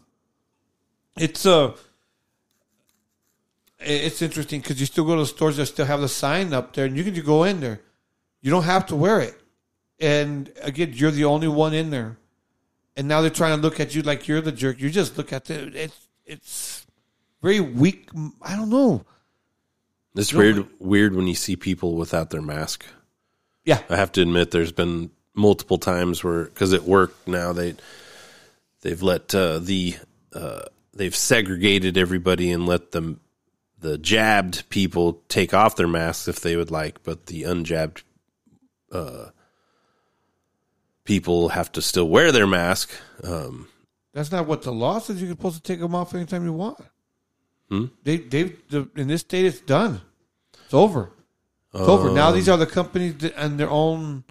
it's 1.18 1.44
uh, 1.44 1.74
it's 3.80 4.22
interesting 4.22 4.60
because 4.60 4.78
you 4.78 4.86
still 4.86 5.04
go 5.04 5.16
to 5.16 5.22
the 5.22 5.26
stores 5.26 5.56
that 5.56 5.66
still 5.66 5.86
have 5.86 6.00
the 6.00 6.08
sign 6.08 6.52
up 6.52 6.74
there, 6.74 6.86
and 6.86 6.96
you 6.96 7.02
can 7.02 7.12
just 7.12 7.26
go 7.26 7.42
in 7.42 7.58
there. 7.58 7.80
You 8.40 8.52
don't 8.52 8.62
have 8.62 8.86
to 8.86 8.96
wear 8.96 9.20
it, 9.20 9.34
and 9.98 10.52
again, 10.62 10.92
you're 10.94 11.10
the 11.10 11.24
only 11.24 11.48
one 11.48 11.74
in 11.74 11.90
there. 11.90 12.17
And 12.98 13.06
now 13.06 13.20
they're 13.20 13.30
trying 13.30 13.56
to 13.56 13.62
look 13.62 13.78
at 13.78 13.94
you 13.94 14.02
like 14.02 14.26
you're 14.26 14.40
the 14.40 14.50
jerk. 14.50 14.80
You 14.80 14.90
just 14.90 15.16
look 15.16 15.32
at 15.32 15.44
the 15.44 15.70
it's 15.72 16.08
it's 16.26 16.86
very 17.40 17.60
weak. 17.60 18.08
I 18.42 18.56
don't 18.56 18.70
know. 18.70 19.04
It's 20.16 20.32
You 20.32 20.38
know, 20.38 20.42
weird 20.42 20.66
weird 20.80 21.14
when 21.14 21.28
you 21.28 21.36
see 21.36 21.54
people 21.54 21.94
without 21.94 22.30
their 22.30 22.42
mask. 22.42 22.84
Yeah. 23.64 23.82
I 23.88 23.94
have 23.94 24.10
to 24.12 24.22
admit 24.22 24.50
there's 24.50 24.72
been 24.72 25.12
multiple 25.32 25.78
times 25.78 26.24
where 26.24 26.46
cuz 26.46 26.72
at 26.74 26.82
work 26.82 27.14
now 27.24 27.52
they 27.52 27.76
they've 28.80 29.00
let 29.00 29.32
uh, 29.32 29.60
the 29.60 29.96
uh, 30.32 30.62
they've 30.92 31.14
segregated 31.14 31.96
everybody 31.96 32.50
and 32.50 32.66
let 32.66 32.90
them 32.90 33.20
the 33.78 33.96
jabbed 33.96 34.68
people 34.70 35.22
take 35.28 35.54
off 35.54 35.76
their 35.76 35.86
masks 35.86 36.26
if 36.26 36.40
they 36.40 36.56
would 36.56 36.72
like, 36.72 37.04
but 37.04 37.26
the 37.26 37.44
unjabbed 37.44 38.02
uh, 38.90 39.26
people 41.08 41.48
have 41.48 41.72
to 41.72 41.80
still 41.82 42.08
wear 42.08 42.30
their 42.30 42.46
mask. 42.46 42.90
Um, 43.24 43.66
That's 44.12 44.30
not 44.30 44.46
what 44.46 44.60
the 44.62 44.70
law 44.72 44.98
says. 45.00 45.20
You're 45.20 45.30
supposed 45.30 45.56
to 45.56 45.62
take 45.62 45.80
them 45.80 45.94
off 45.94 46.14
anytime 46.14 46.44
you 46.44 46.52
want. 46.52 46.78
Hmm? 47.70 47.86
They 48.04 48.18
they 48.18 48.42
the, 48.72 48.88
in 48.94 49.08
this 49.08 49.22
state 49.22 49.46
it's 49.46 49.60
done. 49.60 50.00
It's 50.64 50.74
over. 50.74 51.10
It's 51.74 51.88
over. 51.88 52.10
Now 52.10 52.28
Um, 52.28 52.34
these 52.34 52.48
are 52.48 52.58
the 52.58 52.66
companies 52.66 53.14
that, 53.22 53.32
and 53.42 53.58
their 53.58 53.70
own 53.70 54.24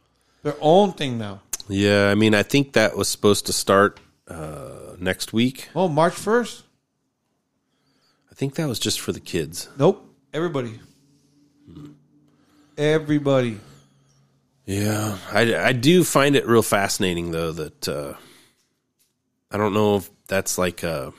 their 0.43 0.55
own 0.61 0.93
thing 0.93 1.17
now. 1.17 1.41
yeah, 1.67 2.09
I 2.11 2.15
mean, 2.15 2.33
I 2.33 2.43
think 2.43 2.73
that 2.73 2.95
was 2.95 3.07
supposed 3.09 3.45
to 3.47 3.53
start 3.53 3.99
uh, 4.27 4.95
next 4.99 5.33
week. 5.33 5.69
Oh, 5.75 5.87
March 5.87 6.13
first. 6.13 6.63
I 8.31 8.35
think 8.35 8.53
that 8.55 8.67
was 8.67 8.79
just 8.79 8.99
for 9.01 9.11
the 9.13 9.19
kids. 9.33 9.67
Nope. 9.77 9.97
Everybody. 10.33 10.79
Everybody. 12.77 13.59
Yeah, 14.67 15.17
I, 15.31 15.55
I 15.55 15.71
do 15.71 16.03
find 16.03 16.35
it 16.35 16.45
real 16.45 16.61
fascinating 16.61 17.31
though 17.31 17.53
that 17.53 17.87
uh, 17.87 18.15
I 19.49 19.55
don't 19.57 19.73
know 19.73 19.95
if 19.95 20.09
that's 20.27 20.57
like 20.57 20.83
uh 20.83 21.11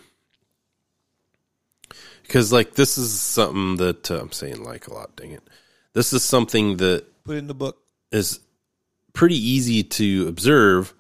because 2.23 2.53
like 2.53 2.75
this 2.75 2.99
is 2.99 3.19
something 3.19 3.77
that 3.77 4.11
uh, 4.11 4.21
I'm 4.21 4.33
saying 4.33 4.63
like 4.63 4.87
a 4.87 4.93
lot. 4.93 5.17
Dang 5.17 5.33
it, 5.33 5.43
this 5.95 6.13
is 6.13 6.23
something 6.23 6.77
that 6.77 7.07
Put 7.25 7.39
in 7.39 7.47
the 7.47 7.55
book. 7.55 7.79
is 8.13 8.41
pretty 9.15 9.37
easy 9.37 9.83
to 9.83 10.29
observe 10.29 10.95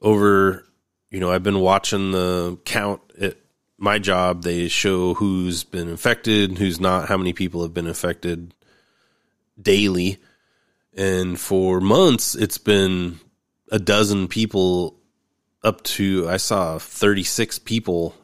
over 0.00 0.64
you 1.10 1.20
know 1.20 1.30
i've 1.30 1.42
been 1.42 1.60
watching 1.60 2.10
the 2.12 2.58
count 2.64 3.00
at 3.20 3.36
my 3.76 3.98
job 3.98 4.42
they 4.42 4.66
show 4.68 5.14
who's 5.14 5.62
been 5.62 5.88
infected 5.88 6.56
who's 6.56 6.80
not 6.80 7.08
how 7.08 7.16
many 7.16 7.32
people 7.32 7.62
have 7.62 7.74
been 7.74 7.86
infected 7.86 8.54
daily 9.60 10.18
and 10.96 11.38
for 11.38 11.80
months 11.80 12.34
it's 12.34 12.58
been 12.58 13.18
a 13.70 13.78
dozen 13.78 14.28
people 14.28 14.96
up 15.62 15.82
to 15.82 16.28
i 16.28 16.36
saw 16.36 16.78
36 16.78 17.58
people 17.60 18.14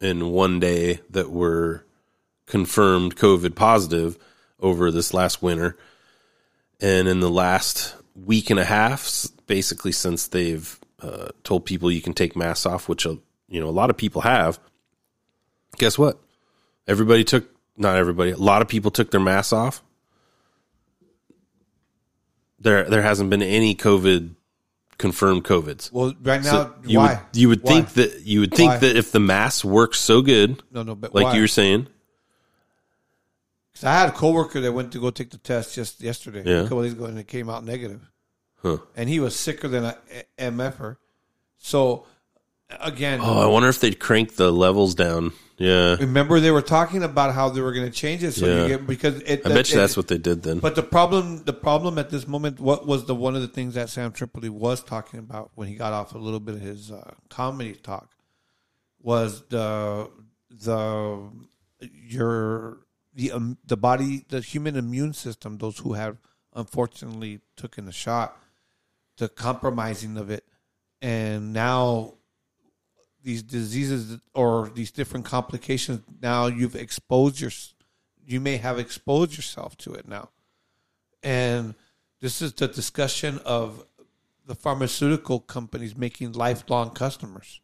in 0.00 0.30
one 0.30 0.60
day 0.60 1.00
that 1.10 1.30
were 1.30 1.84
confirmed 2.46 3.16
covid 3.16 3.54
positive 3.54 4.18
over 4.60 4.90
this 4.90 5.14
last 5.14 5.42
winter 5.42 5.76
and 6.80 7.08
in 7.08 7.20
the 7.20 7.30
last 7.30 7.96
week 8.14 8.50
and 8.50 8.58
a 8.58 8.64
half, 8.64 9.26
basically 9.46 9.92
since 9.92 10.28
they've 10.28 10.78
uh, 11.00 11.28
told 11.44 11.64
people 11.64 11.90
you 11.90 12.00
can 12.00 12.14
take 12.14 12.36
masks 12.36 12.66
off, 12.66 12.88
which 12.88 13.06
uh, 13.06 13.16
you 13.48 13.60
know 13.60 13.68
a 13.68 13.70
lot 13.70 13.90
of 13.90 13.96
people 13.96 14.22
have. 14.22 14.58
Guess 15.78 15.98
what? 15.98 16.20
Everybody 16.86 17.24
took 17.24 17.48
not 17.76 17.96
everybody. 17.96 18.30
A 18.30 18.36
lot 18.36 18.62
of 18.62 18.68
people 18.68 18.90
took 18.90 19.10
their 19.10 19.20
masks 19.20 19.52
off. 19.52 19.82
There, 22.60 22.84
there 22.84 23.02
hasn't 23.02 23.30
been 23.30 23.42
any 23.42 23.74
COVID 23.74 24.34
confirmed 24.98 25.44
COVIDs. 25.44 25.92
Well, 25.92 26.14
right 26.22 26.42
now, 26.42 26.74
you 26.84 26.98
why? 26.98 27.14
would 27.14 27.36
you 27.40 27.48
would 27.48 27.62
Why? 27.62 27.72
think 27.72 27.90
that 27.94 28.22
you 28.22 28.40
would 28.40 28.52
think 28.52 28.72
Why? 28.72 28.78
that 28.78 28.96
if 28.96 29.12
the 29.12 29.20
mask 29.20 29.64
works 29.64 30.00
so 30.00 30.22
good, 30.22 30.60
No, 30.72 30.82
no, 30.82 30.94
but 30.96 31.14
like 31.14 31.24
why? 31.26 31.34
you 31.36 31.40
were 31.42 31.46
saying, 31.48 31.86
because 33.72 33.84
I 33.84 33.92
had 33.92 34.08
a 34.08 34.12
coworker 34.12 34.60
that 34.60 34.72
went 34.72 34.92
to 34.92 35.00
go 35.00 35.10
take 35.10 35.30
the 35.30 35.38
test 35.38 35.74
just 35.74 36.00
yesterday, 36.00 36.42
Yeah. 36.44 36.60
a 36.60 36.62
couple 36.64 36.82
days 36.82 36.92
ago, 36.94 37.04
and 37.04 37.18
it 37.18 37.28
came 37.28 37.48
out 37.48 37.64
negative. 37.64 38.10
Huh. 38.60 38.78
And 38.96 39.08
he 39.08 39.20
was 39.20 39.36
sicker 39.36 39.68
than 39.68 39.84
a- 39.84 39.96
MFer. 40.36 40.96
So 41.58 42.06
again, 42.80 43.20
oh, 43.22 43.40
I 43.40 43.46
wonder 43.46 43.68
if 43.68 43.80
they'd 43.80 43.98
crank 43.98 44.36
the 44.36 44.50
levels 44.50 44.94
down. 44.94 45.32
Yeah, 45.56 45.96
remember 45.96 46.38
they 46.38 46.52
were 46.52 46.62
talking 46.62 47.02
about 47.02 47.34
how 47.34 47.48
they 47.48 47.60
were 47.60 47.72
going 47.72 47.86
to 47.90 47.92
change 47.92 48.22
it. 48.22 48.32
So 48.32 48.46
Yeah. 48.46 48.62
you 48.62 48.68
get 48.68 48.86
because 48.86 49.16
it. 49.22 49.44
I 49.44 49.48
bet 49.48 49.70
you 49.70 49.76
it- 49.76 49.80
that's 49.80 49.96
what 49.96 50.06
they 50.06 50.18
did 50.18 50.42
then. 50.42 50.60
But 50.60 50.76
the 50.76 50.84
problem, 50.84 51.42
the 51.44 51.52
problem 51.52 51.98
at 51.98 52.10
this 52.10 52.28
moment, 52.28 52.60
what 52.60 52.86
was 52.86 53.06
the 53.06 53.14
one 53.14 53.34
of 53.34 53.42
the 53.42 53.48
things 53.48 53.74
that 53.74 53.88
Sam 53.90 54.12
Tripoli 54.12 54.48
was 54.50 54.82
talking 54.84 55.18
about 55.18 55.50
when 55.56 55.66
he 55.66 55.74
got 55.74 55.92
off 55.92 56.14
a 56.14 56.18
little 56.18 56.38
bit 56.40 56.54
of 56.54 56.60
his 56.60 56.92
uh, 56.92 57.12
comedy 57.28 57.72
talk 57.74 58.10
was 59.02 59.42
the 59.48 60.08
the 60.50 61.28
your 61.80 62.78
the 63.14 63.32
um, 63.32 63.58
the 63.66 63.76
body 63.76 64.24
the 64.28 64.40
human 64.40 64.76
immune 64.76 65.12
system 65.12 65.58
those 65.58 65.78
who 65.78 65.94
have 65.94 66.18
unfortunately 66.54 67.40
taken 67.56 67.84
the 67.84 67.92
shot 67.92 68.36
the 69.18 69.28
compromising 69.28 70.16
of 70.16 70.30
it 70.30 70.44
and 71.00 71.52
now 71.52 72.14
these 73.28 73.42
diseases 73.42 74.18
or 74.32 74.70
these 74.74 74.90
different 74.90 75.26
complications 75.26 76.00
now 76.22 76.46
you've 76.46 76.74
exposed 76.74 77.38
your 77.42 77.50
you 78.24 78.40
may 78.40 78.56
have 78.56 78.78
exposed 78.78 79.36
yourself 79.36 79.76
to 79.78 79.92
it 79.92 80.08
now. 80.08 80.30
And 81.22 81.74
this 82.22 82.40
is 82.40 82.54
the 82.54 82.68
discussion 82.68 83.38
of 83.44 83.84
the 84.46 84.54
pharmaceutical 84.54 85.40
companies 85.40 85.94
making 85.94 86.32
lifelong 86.32 86.92
customers. 86.92 87.60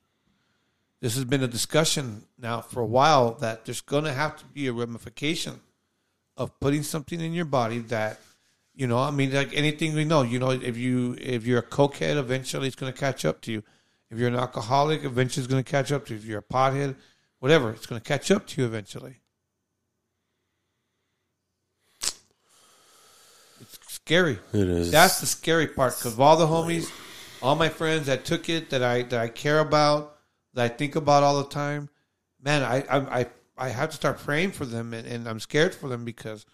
This 1.00 1.14
has 1.14 1.24
been 1.24 1.42
a 1.42 1.48
discussion 1.48 2.24
now 2.38 2.60
for 2.60 2.80
a 2.80 2.86
while 2.86 3.32
that 3.40 3.64
there's 3.64 3.80
going 3.80 4.04
to 4.04 4.12
have 4.12 4.36
to 4.36 4.44
be 4.44 4.66
a 4.66 4.72
ramification 4.74 5.60
of 6.36 6.60
putting 6.60 6.82
something 6.82 7.20
in 7.22 7.32
your 7.32 7.46
body 7.46 7.78
that 7.78 8.20
you 8.74 8.88
know 8.88 8.98
i 8.98 9.10
mean 9.10 9.32
like 9.32 9.54
anything 9.54 9.94
we 9.94 10.04
know 10.04 10.22
you 10.22 10.40
know 10.40 10.50
if 10.50 10.76
you 10.76 11.16
if 11.20 11.46
you're 11.46 11.60
a 11.60 11.62
cokehead 11.62 12.16
eventually 12.16 12.66
it's 12.66 12.74
going 12.74 12.92
to 12.92 12.98
catch 12.98 13.24
up 13.24 13.40
to 13.40 13.52
you 13.52 13.62
if 14.10 14.18
you're 14.18 14.28
an 14.28 14.36
alcoholic 14.36 15.04
eventually 15.04 15.44
it's 15.44 15.52
going 15.52 15.62
to 15.62 15.70
catch 15.70 15.92
up 15.92 16.06
to 16.06 16.14
you. 16.14 16.18
If 16.18 16.24
you're 16.24 16.38
a 16.38 16.42
pothead 16.42 16.96
whatever 17.38 17.70
it's 17.70 17.86
going 17.86 18.00
to 18.00 18.06
catch 18.06 18.30
up 18.30 18.46
to 18.48 18.60
you 18.60 18.66
eventually. 18.66 19.16
It's 23.60 23.78
scary. 23.88 24.38
It 24.52 24.68
is. 24.68 24.90
that's 24.90 25.20
the 25.20 25.26
scary 25.26 25.68
part 25.68 25.96
because 25.96 26.18
all 26.18 26.36
the 26.36 26.46
homies 26.46 26.90
all 27.44 27.56
my 27.56 27.68
friends 27.68 28.06
that 28.06 28.24
took 28.24 28.48
it 28.48 28.70
that 28.70 28.82
i 28.82 29.02
that 29.02 29.20
i 29.20 29.28
care 29.28 29.60
about 29.60 30.16
that 30.54 30.64
i 30.64 30.68
think 30.68 30.96
about 30.96 31.22
all 31.22 31.42
the 31.42 31.48
time 31.48 31.90
man 32.42 32.62
i 32.62 32.82
i 32.88 33.20
i, 33.20 33.26
I 33.56 33.68
have 33.68 33.90
to 33.90 33.96
start 33.96 34.18
praying 34.18 34.52
for 34.52 34.64
them 34.64 34.94
and, 34.94 35.06
and 35.06 35.28
i'm 35.28 35.40
scared 35.40 35.74
for 35.74 35.88
them 35.88 36.04
because 36.04 36.46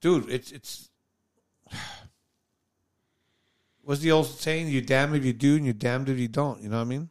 dude 0.00 0.30
it's 0.30 0.52
it's 0.52 0.90
what's 3.84 4.00
the 4.00 4.10
old 4.12 4.26
saying 4.26 4.68
You're 4.68 4.82
damned 4.82 5.14
if 5.16 5.24
you 5.24 5.32
do 5.32 5.56
and 5.56 5.64
you're 5.64 5.74
damned 5.74 6.08
if 6.08 6.18
you 6.18 6.28
don't 6.28 6.60
you 6.62 6.68
know 6.68 6.76
what 6.76 6.82
i 6.82 6.84
mean 6.84 7.08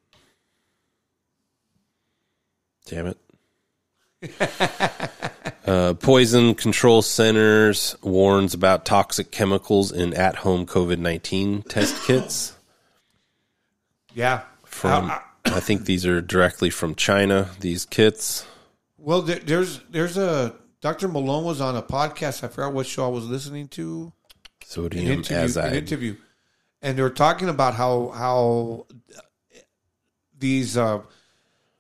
Damn 2.86 3.08
it. 3.08 3.18
uh, 5.66 5.94
Poison 5.95 6.54
Control 6.56 7.02
Centers 7.02 7.95
warns 8.02 8.54
about 8.54 8.86
toxic 8.86 9.32
chemicals 9.32 9.91
in 9.91 10.14
at 10.14 10.36
home 10.36 10.66
COVID 10.66 11.00
19 11.00 11.64
test 11.64 12.04
kits. 12.06 12.54
yeah 14.14 14.41
From, 14.66 15.12
I- 15.12 15.22
I 15.45 15.60
think 15.60 15.86
these 15.86 16.06
are 16.06 16.22
directly 16.22 16.70
from 16.70 16.95
China, 16.95 17.50
these 17.60 17.86
kits. 17.86 18.45
well 18.98 19.22
there, 19.22 19.40
there's 19.40 19.80
there's 19.90 20.18
a 20.18 20.56
dr 20.82 21.08
malone 21.10 21.44
was 21.45 21.62
on 21.62 21.76
a 21.78 21.82
podcast 21.82 22.44
i 22.44 22.48
forgot 22.50 22.74
what 22.74 22.86
show 22.86 23.06
i 23.06 23.10
was 23.10 23.26
listening 23.26 23.68
to 23.70 24.12
Sodium 24.66 25.06
an 25.06 25.12
interview, 25.14 25.38
an 25.38 25.48
azide. 25.48 25.74
interview, 25.74 26.16
and 26.84 26.97
they 26.97 27.01
were 27.01 27.10
talking 27.10 27.49
about 27.49 27.73
how 27.73 28.10
how 28.10 28.85
these 30.38 30.77
uh, 30.77 30.99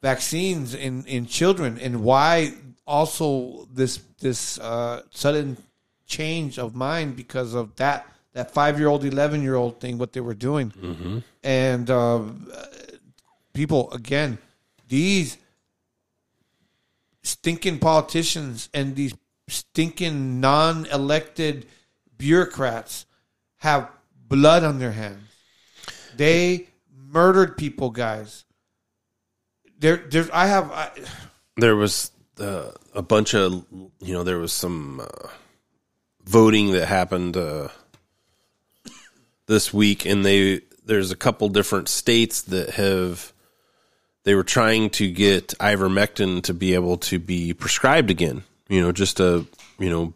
vaccines 0.01 0.73
in 0.73 1.05
in 1.05 1.25
children 1.27 1.77
and 1.79 2.03
why 2.03 2.53
also 2.87 3.67
this 3.71 3.99
this 4.19 4.57
uh, 4.59 5.01
sudden 5.11 5.57
change 6.07 6.57
of 6.57 6.73
mind 6.73 7.15
because 7.15 7.53
of 7.53 7.75
that 7.75 8.07
that 8.33 8.51
five 8.51 8.79
year 8.79 8.87
old 8.87 9.03
eleven 9.05 9.41
year 9.43 9.55
old 9.55 9.79
thing 9.79 9.97
what 9.97 10.13
they 10.13 10.21
were 10.21 10.33
doing 10.33 10.71
Mm-hmm. 10.71 11.19
and 11.43 11.89
uh, 11.89 12.21
people 13.53 13.91
again 13.91 14.37
these 14.87 15.37
stinking 17.23 17.79
politicians 17.79 18.69
and 18.73 18.95
these 18.95 19.13
stinking 19.47 20.39
non-elected 20.39 21.65
bureaucrats 22.17 23.05
have 23.57 23.89
blood 24.33 24.63
on 24.63 24.79
their 24.79 24.91
hands. 24.91 25.29
They 26.17 26.67
murdered 26.91 27.55
people, 27.55 27.91
guys. 27.91 28.45
There, 29.79 29.97
there's. 29.97 30.29
I 30.31 30.47
have. 30.47 30.71
I, 30.71 30.89
There 31.57 31.75
was 31.75 32.11
uh, 32.39 32.71
a 32.95 33.03
bunch 33.03 33.35
of, 33.35 33.63
you 34.01 34.13
know, 34.13 34.23
there 34.23 34.39
was 34.39 34.51
some 34.51 35.01
uh, 35.01 35.27
voting 36.25 36.71
that 36.71 36.87
happened 36.87 37.37
uh, 37.37 37.67
this 39.45 39.71
week, 39.71 40.05
and 40.05 40.25
they 40.25 40.61
there's 40.83 41.11
a 41.11 41.15
couple 41.15 41.47
different 41.49 41.89
states 41.89 42.41
that 42.43 42.71
have 42.71 43.31
they 44.23 44.33
were 44.33 44.43
trying 44.43 44.89
to 44.89 45.11
get 45.11 45.49
ivermectin 45.59 46.41
to 46.43 46.55
be 46.55 46.73
able 46.73 46.97
to 46.97 47.19
be 47.19 47.53
prescribed 47.53 48.09
again. 48.09 48.43
You 48.67 48.81
know, 48.81 48.91
just 48.91 49.19
a 49.19 49.45
you 49.77 49.91
know 49.91 50.13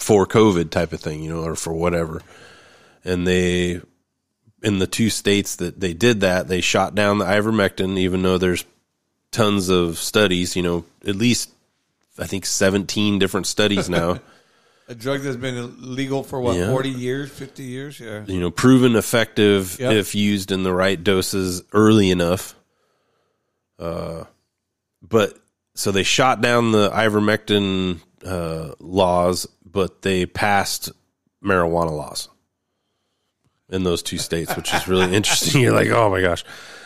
for 0.00 0.26
COVID 0.26 0.70
type 0.70 0.92
of 0.92 1.00
thing, 1.00 1.22
you 1.22 1.30
know, 1.30 1.44
or 1.44 1.54
for 1.54 1.72
whatever. 1.72 2.22
And 3.06 3.26
they, 3.26 3.80
in 4.62 4.78
the 4.80 4.86
two 4.88 5.10
states 5.10 5.56
that 5.56 5.78
they 5.78 5.94
did 5.94 6.20
that, 6.20 6.48
they 6.48 6.60
shot 6.60 6.94
down 6.96 7.18
the 7.18 7.24
ivermectin, 7.24 7.96
even 7.98 8.22
though 8.22 8.36
there's 8.36 8.64
tons 9.30 9.68
of 9.68 9.96
studies, 9.98 10.56
you 10.56 10.62
know, 10.62 10.84
at 11.06 11.14
least 11.14 11.50
I 12.18 12.26
think 12.26 12.44
17 12.46 13.18
different 13.20 13.46
studies 13.46 13.88
now. 13.88 14.18
A 14.88 14.94
drug 14.94 15.20
that's 15.22 15.36
been 15.36 15.56
illegal 15.56 16.22
for 16.22 16.40
what, 16.40 16.56
Yeah. 16.56 16.70
40 16.70 16.90
years, 16.90 17.30
50 17.30 17.62
years? 17.64 17.98
Yeah. 18.00 18.24
you 18.26 18.38
know, 18.40 18.50
proven 18.50 18.94
effective 18.96 19.78
Yep. 19.80 19.92
if 19.92 20.14
used 20.14 20.50
in 20.52 20.62
the 20.62 20.72
right 20.72 21.02
doses 21.02 21.62
early 21.72 22.10
enough. 22.10 22.54
Uh, 23.78 24.24
but 25.02 25.38
so 25.74 25.90
they 25.92 26.02
shot 26.04 26.40
down 26.40 26.72
the 26.72 26.90
ivermectin 26.90 28.00
uh, 28.24 28.74
laws, 28.80 29.46
but 29.64 30.02
they 30.02 30.24
passed 30.26 30.90
marijuana 31.44 31.90
laws 31.96 32.28
in 33.68 33.82
those 33.82 34.02
two 34.02 34.18
states, 34.18 34.54
which 34.56 34.72
is 34.72 34.88
really 34.88 35.14
interesting. 35.14 35.60
You're 35.62 35.72
like, 35.72 35.88
oh 35.88 36.10
my 36.10 36.20
gosh. 36.20 36.44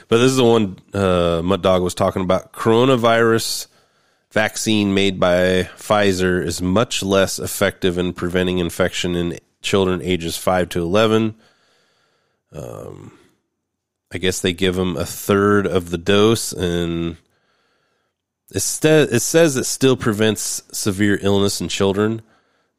But 0.08 0.18
this 0.18 0.30
is 0.30 0.36
the 0.36 0.44
one 0.44 0.76
uh, 0.92 1.40
Mud 1.44 1.62
Dog 1.62 1.82
was 1.82 1.94
talking 1.94 2.22
about. 2.22 2.52
Coronavirus 2.52 3.68
vaccine 4.32 4.94
made 4.94 5.20
by 5.20 5.68
Pfizer 5.76 6.44
is 6.44 6.62
much 6.62 7.02
less 7.02 7.38
effective 7.38 7.98
in 7.98 8.12
preventing 8.12 8.58
infection 8.58 9.14
in 9.14 9.38
children 9.62 10.00
ages 10.02 10.36
5 10.36 10.68
to 10.70 10.82
11. 10.82 11.34
Um, 12.52 13.12
I 14.12 14.18
guess 14.18 14.40
they 14.40 14.52
give 14.52 14.74
them 14.74 14.96
a 14.96 15.06
third 15.06 15.66
of 15.66 15.90
the 15.90 15.98
dose, 15.98 16.52
and 16.52 17.16
it, 18.52 18.60
sta- 18.60 19.06
it 19.10 19.20
says 19.20 19.56
it 19.56 19.64
still 19.64 19.96
prevents 19.96 20.62
severe 20.72 21.18
illness 21.22 21.60
in 21.60 21.68
children, 21.68 22.22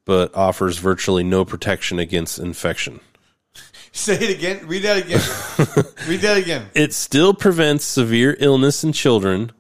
but 0.04 0.36
offers 0.36 0.78
virtually 0.78 1.24
no 1.24 1.46
protection 1.46 2.00
against 2.00 2.40
infection. 2.40 3.00
Say 3.92 4.16
it 4.16 4.30
again. 4.38 4.68
Read 4.68 4.84
that 4.84 4.98
again. 4.98 5.20
Read 6.08 6.22
that 6.22 6.38
again. 6.38 6.70
It 6.74 6.94
still 6.94 7.34
prevents 7.34 7.84
severe 7.84 8.38
illness 8.40 8.84
in 8.84 8.94
children, 8.94 9.52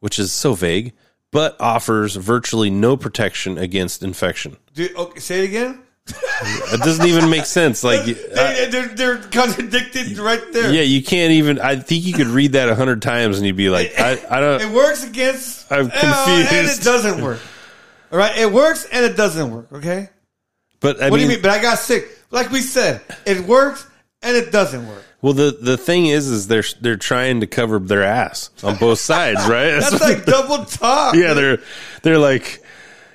which 0.00 0.18
is 0.18 0.32
so 0.32 0.54
vague, 0.54 0.92
but 1.30 1.56
offers 1.60 2.16
virtually 2.16 2.70
no 2.70 2.96
protection 2.96 3.58
against 3.58 4.02
infection. 4.02 4.56
Dude, 4.74 4.94
okay, 4.96 5.20
say 5.20 5.40
it 5.40 5.44
again. 5.44 5.80
It 6.08 6.80
doesn't 6.80 7.06
even 7.06 7.30
make 7.30 7.44
sense. 7.46 7.84
Like, 7.84 8.04
They, 8.04 8.68
they're, 8.70 8.88
they're 8.88 9.18
contradicted 9.18 10.18
right 10.18 10.42
there. 10.52 10.72
yeah, 10.72 10.82
you 10.82 11.02
can't 11.02 11.32
even. 11.32 11.60
I 11.60 11.76
think 11.76 12.04
you 12.04 12.12
could 12.14 12.26
read 12.26 12.52
that 12.52 12.68
a 12.68 12.74
hundred 12.74 13.00
times 13.02 13.38
and 13.38 13.46
you'd 13.46 13.56
be 13.56 13.70
like, 13.70 13.92
I, 13.98 14.20
I 14.28 14.40
don't. 14.40 14.60
It 14.60 14.70
works 14.70 15.04
against. 15.04 15.70
I'm 15.70 15.86
uh, 15.86 16.46
and 16.50 16.66
it 16.68 16.82
doesn't 16.82 17.22
work. 17.22 17.38
All 18.10 18.18
right, 18.18 18.36
it 18.36 18.50
works 18.52 18.86
and 18.92 19.04
it 19.04 19.16
doesn't 19.16 19.50
work. 19.52 19.72
Okay. 19.72 20.10
But 20.80 21.00
I 21.00 21.08
what 21.10 21.18
do 21.18 21.22
you 21.22 21.28
mean? 21.28 21.40
But 21.40 21.52
I 21.52 21.62
got 21.62 21.78
sick. 21.78 22.08
Like 22.32 22.50
we 22.50 22.60
said, 22.60 23.00
it 23.24 23.40
works 23.46 23.86
and 24.22 24.36
it 24.36 24.50
doesn't 24.50 24.88
work. 24.88 25.04
well, 25.20 25.32
the 25.34 25.56
the 25.60 25.76
thing 25.76 26.06
is, 26.06 26.26
is 26.28 26.48
they're 26.48 26.64
they're 26.80 26.96
trying 26.96 27.40
to 27.40 27.46
cover 27.46 27.78
their 27.78 28.02
ass 28.02 28.50
on 28.64 28.76
both 28.76 28.98
sides, 29.12 29.46
right? 29.46 29.78
That's 29.78 29.92
what- 29.92 30.00
like 30.02 30.24
double 30.24 30.64
talk. 30.64 31.14
yeah, 31.14 31.34
they're 31.34 31.58
they're 32.02 32.18
like, 32.18 32.62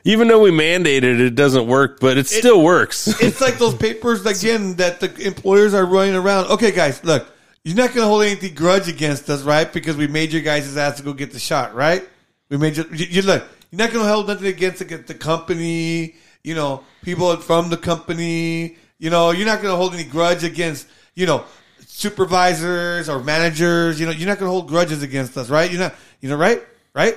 even 0.06 0.28
though 0.30 0.40
we 0.42 0.52
mandated 0.52 1.04
it, 1.04 1.20
it 1.22 1.36
doesn't 1.36 1.68
work, 1.68 2.00
but 2.00 2.18
it 2.18 2.28
still 2.28 2.62
works. 2.62 3.08
it's 3.22 3.42
like 3.42 3.58
those 3.58 3.76
papers 3.76 4.26
again 4.26 4.76
that 4.76 5.00
the 5.02 5.14
employers 5.26 5.74
are 5.74 5.86
running 5.86 6.16
around. 6.16 6.48
Okay, 6.52 6.72
guys, 6.72 7.04
look, 7.04 7.28
you're 7.64 7.76
not 7.76 7.90
going 7.90 8.04
to 8.06 8.08
hold 8.08 8.24
anything 8.24 8.54
grudge 8.54 8.88
against 8.88 9.30
us, 9.30 9.42
right? 9.44 9.72
Because 9.74 9.98
we 9.98 10.08
made 10.08 10.32
your 10.32 10.42
guys' 10.44 10.78
ass 10.78 10.98
to 10.98 11.04
go 11.04 11.12
get 11.14 11.32
the 11.32 11.40
shot, 11.40 11.74
right? 11.76 12.08
We 12.50 12.58
made 12.58 12.78
you. 12.78 12.86
You, 12.94 13.06
you 13.10 13.22
look, 13.24 13.44
you're 13.72 13.80
not 13.80 13.92
going 13.92 14.06
to 14.06 14.10
hold 14.12 14.28
nothing 14.28 14.48
against 14.48 14.80
the, 14.80 14.96
the 14.98 15.14
company. 15.16 16.16
You 16.44 16.56
know, 16.56 16.84
people 17.02 17.36
from 17.38 17.70
the 17.70 17.76
company. 17.78 18.78
You 19.00 19.10
know, 19.10 19.32
you're 19.32 19.46
not 19.46 19.62
going 19.62 19.72
to 19.72 19.78
hold 19.78 19.94
any 19.94 20.04
grudge 20.04 20.44
against. 20.44 20.88
You 21.16 21.26
know, 21.26 21.46
supervisors 21.86 23.10
or 23.10 23.24
managers. 23.24 24.00
You 24.00 24.06
know, 24.06 24.12
you're 24.12 24.28
not 24.28 24.40
going 24.40 24.48
to 24.50 24.52
hold 24.52 24.68
grudges 24.68 25.02
against 25.04 25.38
us, 25.38 25.50
right? 25.50 25.70
You're 25.72 25.80
not. 25.80 25.96
You 26.22 26.30
know, 26.30 26.36
right? 26.38 26.62
Right? 26.94 27.16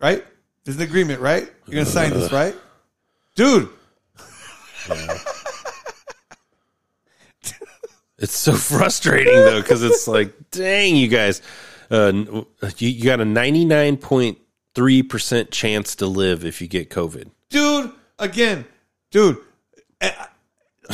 Right? 0.00 0.24
There's 0.64 0.76
an 0.76 0.82
agreement, 0.82 1.20
right? 1.20 1.42
You're 1.66 1.74
going 1.74 1.86
to 1.86 1.90
sign 1.90 2.10
this, 2.10 2.30
right? 2.32 2.54
Dude. 3.34 3.68
It's 8.18 8.36
so 8.36 8.52
frustrating 8.52 9.34
though 9.34 9.60
because 9.60 9.82
it's 9.82 10.06
like, 10.06 10.32
dang, 10.52 10.94
you 10.94 11.08
guys, 11.08 11.42
uh, 11.90 12.12
you, 12.14 12.88
you 12.88 13.04
got 13.04 13.20
a 13.20 13.24
ninety 13.24 13.64
nine 13.64 13.96
point 13.96 14.38
three 14.76 15.02
percent 15.02 15.50
chance 15.50 15.96
to 15.96 16.06
live 16.06 16.44
if 16.44 16.60
you 16.60 16.68
get 16.68 16.88
COVID. 16.88 17.30
dude. 17.48 17.90
Again, 18.20 18.64
dude. 19.10 19.38
eh, 20.00 20.12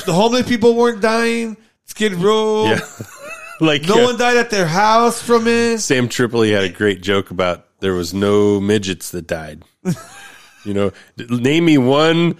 The 0.07 0.13
homeless 0.13 0.49
people 0.49 0.75
weren't 0.75 1.01
dying. 1.01 1.57
Skid 1.85 2.15
Row. 2.15 2.65
Yeah, 2.65 2.81
like 3.61 3.89
no 3.89 4.03
uh, 4.03 4.07
one 4.07 4.19
died 4.19 4.37
at 4.37 4.51
their 4.51 4.67
house 4.67 5.23
from 5.23 5.47
it. 5.47 5.79
Sam 5.79 6.09
Tripoli 6.09 6.53
had 6.53 6.65
a 6.65 6.69
great 6.69 7.03
joke 7.03 7.31
about 7.31 7.67
there 7.81 7.95
was 7.95 8.13
no 8.13 8.61
midgets 8.61 9.11
that 9.11 9.27
died. 9.27 9.65
you 10.65 10.75
know, 10.75 10.93
name 11.17 11.65
me 11.65 11.79
one 11.79 12.37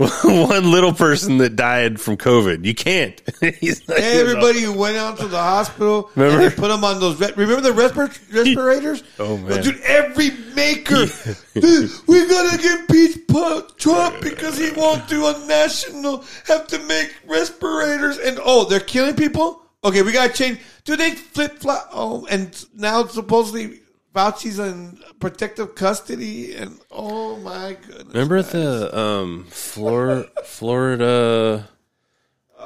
one 0.24 0.70
little 0.70 0.92
person 0.94 1.38
that 1.38 1.56
died 1.56 2.00
from 2.00 2.16
COVID. 2.16 2.64
You 2.64 2.74
can't. 2.74 3.20
Like, 3.42 3.98
Everybody 4.00 4.60
who 4.62 4.72
went 4.72 4.96
out 4.96 5.18
to 5.18 5.26
the 5.26 5.38
hospital 5.38 6.10
Remember? 6.14 6.42
and 6.42 6.50
they 6.52 6.56
put 6.56 6.68
them 6.68 6.84
on 6.84 7.00
those. 7.00 7.20
Re- 7.20 7.32
remember 7.36 7.60
the 7.60 7.70
respir- 7.70 8.32
respirators? 8.32 9.02
Oh 9.18 9.36
man, 9.36 9.62
Dude, 9.62 9.80
every 9.80 10.30
maker, 10.54 11.06
dude, 11.54 11.90
we 12.06 12.26
gotta 12.28 12.78
impeach 12.78 13.26
Pu- 13.26 13.62
Trump 13.76 14.20
because 14.22 14.56
he 14.56 14.70
won't 14.72 15.06
do 15.08 15.26
a 15.26 15.38
national. 15.46 16.24
Have 16.46 16.66
to 16.68 16.78
make 16.86 17.14
respirators, 17.26 18.18
and 18.18 18.38
oh, 18.42 18.64
they're 18.64 18.80
killing 18.80 19.16
people. 19.16 19.62
Okay, 19.84 20.02
we 20.02 20.12
gotta 20.12 20.32
change. 20.32 20.60
Do 20.84 20.96
they 20.96 21.10
flip 21.12 21.58
flop? 21.58 21.88
Oh, 21.92 22.26
and 22.30 22.64
now 22.74 23.00
it's 23.00 23.14
supposedly 23.14 23.80
Fauci's 24.14 24.58
in 24.58 24.98
protective 25.20 25.74
custody, 25.74 26.54
and 26.54 26.78
oh 26.90 27.36
my 27.36 27.76
goodness. 27.86 28.14
Remember 28.14 28.42
the 28.42 28.98
um 28.98 29.46
Flor- 29.48 30.26
Florida 30.44 31.68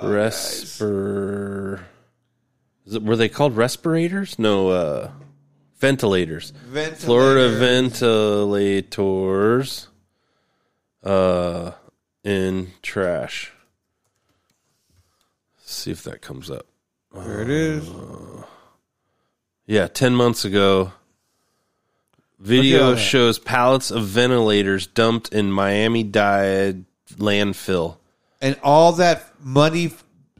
respir 0.02 1.80
is 2.86 2.94
it, 2.94 3.02
were 3.02 3.16
they 3.16 3.28
called 3.28 3.56
respirators? 3.56 4.38
No, 4.38 4.68
uh 4.68 5.10
ventilators. 5.78 6.52
Florida 6.96 7.50
ventilators 7.58 9.88
uh 11.02 11.72
in 12.22 12.70
trash. 12.82 13.52
see 15.58 15.90
if 15.90 16.02
that 16.04 16.22
comes 16.22 16.50
up. 16.50 16.66
There 17.12 17.42
it 17.42 17.50
is. 17.50 17.88
Yeah, 19.66 19.88
10 19.88 20.14
months 20.14 20.44
ago. 20.44 20.92
Video 22.44 22.76
at 22.76 22.82
all 22.82 22.90
that. 22.92 22.98
shows 22.98 23.38
pallets 23.38 23.90
of 23.90 24.04
ventilators 24.04 24.86
dumped 24.86 25.32
in 25.32 25.50
Miami 25.50 26.02
Dade 26.02 26.84
landfill. 27.12 27.96
and 28.42 28.58
all 28.62 28.92
that 28.92 29.32
money 29.40 29.90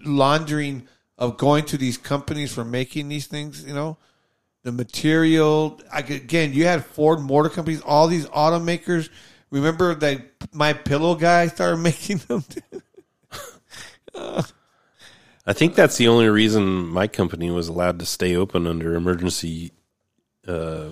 laundering 0.05 0.87
of 1.17 1.39
going 1.39 1.65
to 1.65 1.79
these 1.79 1.97
companies 1.97 2.53
for 2.53 2.63
making 2.63 3.09
these 3.09 3.27
things, 3.27 3.65
you 3.65 3.73
know, 3.73 3.97
the 4.65 4.73
material. 4.73 5.81
I 5.91 6.03
could, 6.03 6.17
again, 6.17 6.53
you 6.53 6.67
had 6.67 6.85
Ford 6.85 7.21
Motor 7.21 7.49
Companies, 7.49 7.81
all 7.81 8.07
these 8.07 8.27
automakers. 8.27 9.09
Remember 9.51 9.95
that 9.95 10.21
my 10.53 10.75
pillow 10.75 11.15
guy 11.15 11.47
started 11.47 11.77
making 11.83 12.19
them. 12.19 12.45
I 15.47 15.53
think 15.55 15.75
that's 15.75 15.97
the 15.97 16.09
only 16.09 16.29
reason 16.29 16.87
my 16.87 17.07
company 17.07 17.51
was 17.51 17.69
allowed 17.69 17.99
to 18.01 18.07
stay 18.07 18.37
open 18.37 18.67
under 18.67 18.95
emergency 18.95 19.73
uh, 20.47 20.91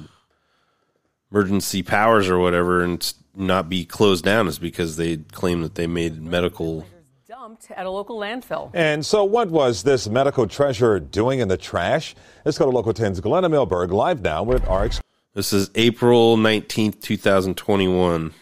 emergency 1.33 1.83
powers 1.83 2.29
or 2.29 2.39
whatever 2.39 2.83
and 2.83 3.15
not 3.35 3.69
be 3.69 3.85
closed 3.85 4.25
down 4.25 4.47
is 4.47 4.59
because 4.59 4.97
they 4.97 5.17
claim 5.17 5.63
that 5.63 5.75
they 5.75 5.87
made 5.87 6.21
medical 6.21 6.85
dumped 7.27 7.71
at 7.71 7.87
a 7.87 7.91
local 7.91 8.19
landfill. 8.19 8.71
And 8.75 9.05
so, 9.05 9.25
what 9.25 9.51
was 9.51 9.83
this 9.83 10.09
medical 10.09 10.47
treasure 10.47 11.01
doing 11.01 11.41
in 11.41 11.49
the 11.49 11.57
trash? 11.57 12.15
Let's 12.45 12.59
go 12.59 12.67
to 12.67 12.71
Local 12.71 12.93
10's 12.93 13.21
Glenna 13.21 13.49
Milberg 13.49 13.91
live 13.91 14.21
now 14.21 14.43
with 14.43 14.67
our 14.69 14.91
This 15.35 15.53
is 15.53 15.71
April 15.75 16.37
19th, 16.37 17.01
2021. 17.01 18.33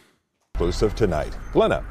exclusive 0.54 0.94
tonight. 0.94 1.36
Glenna. 1.52 1.84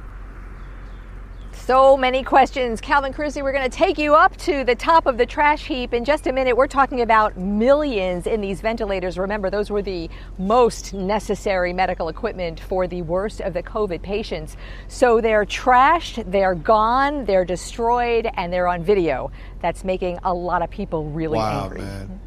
So 1.69 1.95
many 1.95 2.23
questions. 2.23 2.81
Calvin 2.81 3.13
Cruzy, 3.13 3.43
we're 3.43 3.51
going 3.51 3.69
to 3.69 3.77
take 3.77 3.99
you 3.99 4.15
up 4.15 4.35
to 4.37 4.63
the 4.63 4.73
top 4.73 5.05
of 5.05 5.19
the 5.19 5.25
trash 5.27 5.67
heap 5.67 5.93
in 5.93 6.03
just 6.03 6.25
a 6.25 6.33
minute. 6.33 6.57
We're 6.57 6.65
talking 6.65 7.01
about 7.01 7.37
millions 7.37 8.25
in 8.25 8.41
these 8.41 8.59
ventilators. 8.59 9.19
Remember, 9.19 9.51
those 9.51 9.69
were 9.69 9.83
the 9.83 10.09
most 10.39 10.95
necessary 10.95 11.71
medical 11.71 12.09
equipment 12.09 12.59
for 12.59 12.87
the 12.87 13.03
worst 13.03 13.39
of 13.39 13.53
the 13.53 13.61
COVID 13.61 14.01
patients. 14.01 14.57
So 14.87 15.21
they're 15.21 15.45
trashed, 15.45 16.31
they're 16.31 16.55
gone, 16.55 17.25
they're 17.25 17.45
destroyed, 17.45 18.27
and 18.33 18.51
they're 18.51 18.67
on 18.67 18.83
video. 18.83 19.31
That's 19.61 19.83
making 19.83 20.17
a 20.23 20.33
lot 20.33 20.63
of 20.63 20.71
people 20.71 21.11
really 21.11 21.37
wow, 21.37 21.65
angry. 21.65 21.81
man. 21.81 22.19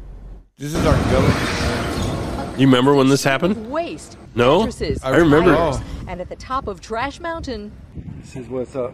This 0.55 0.73
is 0.73 0.85
our 0.85 0.95
government. 1.11 2.12
You 2.57 2.67
remember 2.67 2.93
when 2.93 3.09
this 3.09 3.23
happened? 3.23 3.71
Waste. 3.71 4.15
No? 4.35 4.59
mattresses, 4.59 5.03
I 5.03 5.17
remember. 5.17 5.55
tires, 5.55 5.79
And 6.07 6.21
at 6.21 6.29
the 6.29 6.35
top 6.35 6.67
of 6.67 6.81
Trash 6.81 7.19
Mountain, 7.19 7.71
This 8.21 8.35
is 8.35 8.47
what's 8.47 8.75
up. 8.75 8.93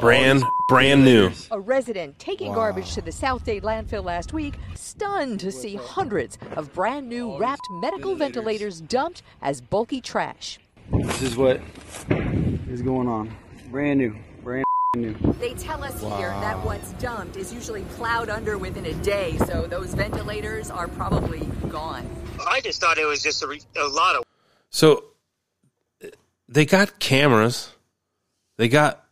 Brand 0.00 0.42
brand 0.68 1.02
new. 1.02 1.30
a 1.50 1.58
resident 1.58 2.18
taking 2.18 2.52
garbage 2.52 2.92
to 2.94 3.00
the 3.00 3.12
South 3.12 3.44
Dade 3.44 3.62
landfill 3.62 4.04
last 4.04 4.34
week, 4.34 4.56
stunned 4.74 5.40
to 5.40 5.50
see 5.50 5.76
hundreds 5.76 6.36
of 6.56 6.74
brand 6.74 7.08
new 7.08 7.38
wrapped 7.38 7.66
medical 7.70 8.14
ventilators 8.14 8.82
dumped 8.82 9.22
as 9.40 9.62
bulky 9.62 10.02
trash. 10.02 10.58
This 10.92 11.22
is 11.22 11.36
what 11.38 11.62
is 12.68 12.82
going 12.82 13.08
on. 13.08 13.34
Brand 13.70 13.98
new. 13.98 14.14
Brand 15.02 15.22
new. 15.22 15.32
They 15.34 15.54
tell 15.54 15.82
us 15.84 16.00
here 16.00 16.30
that 16.30 16.64
what's 16.64 16.92
dumped 16.94 17.36
is 17.36 17.52
usually 17.52 17.82
plowed 17.96 18.28
under 18.28 18.58
within 18.58 18.86
a 18.86 18.94
day, 18.94 19.36
so 19.38 19.66
those 19.66 19.94
ventilators 19.94 20.70
are 20.70 20.88
probably 20.88 21.46
gone. 21.68 22.08
I 22.46 22.60
just 22.60 22.80
thought 22.80 22.98
it 22.98 23.06
was 23.06 23.22
just 23.22 23.42
a, 23.42 23.46
re- 23.46 23.60
a 23.76 23.88
lot 23.88 24.16
of 24.16 24.24
So 24.70 25.04
they 26.48 26.64
got 26.64 26.98
cameras. 26.98 27.70
They 28.56 28.68
got 28.68 29.04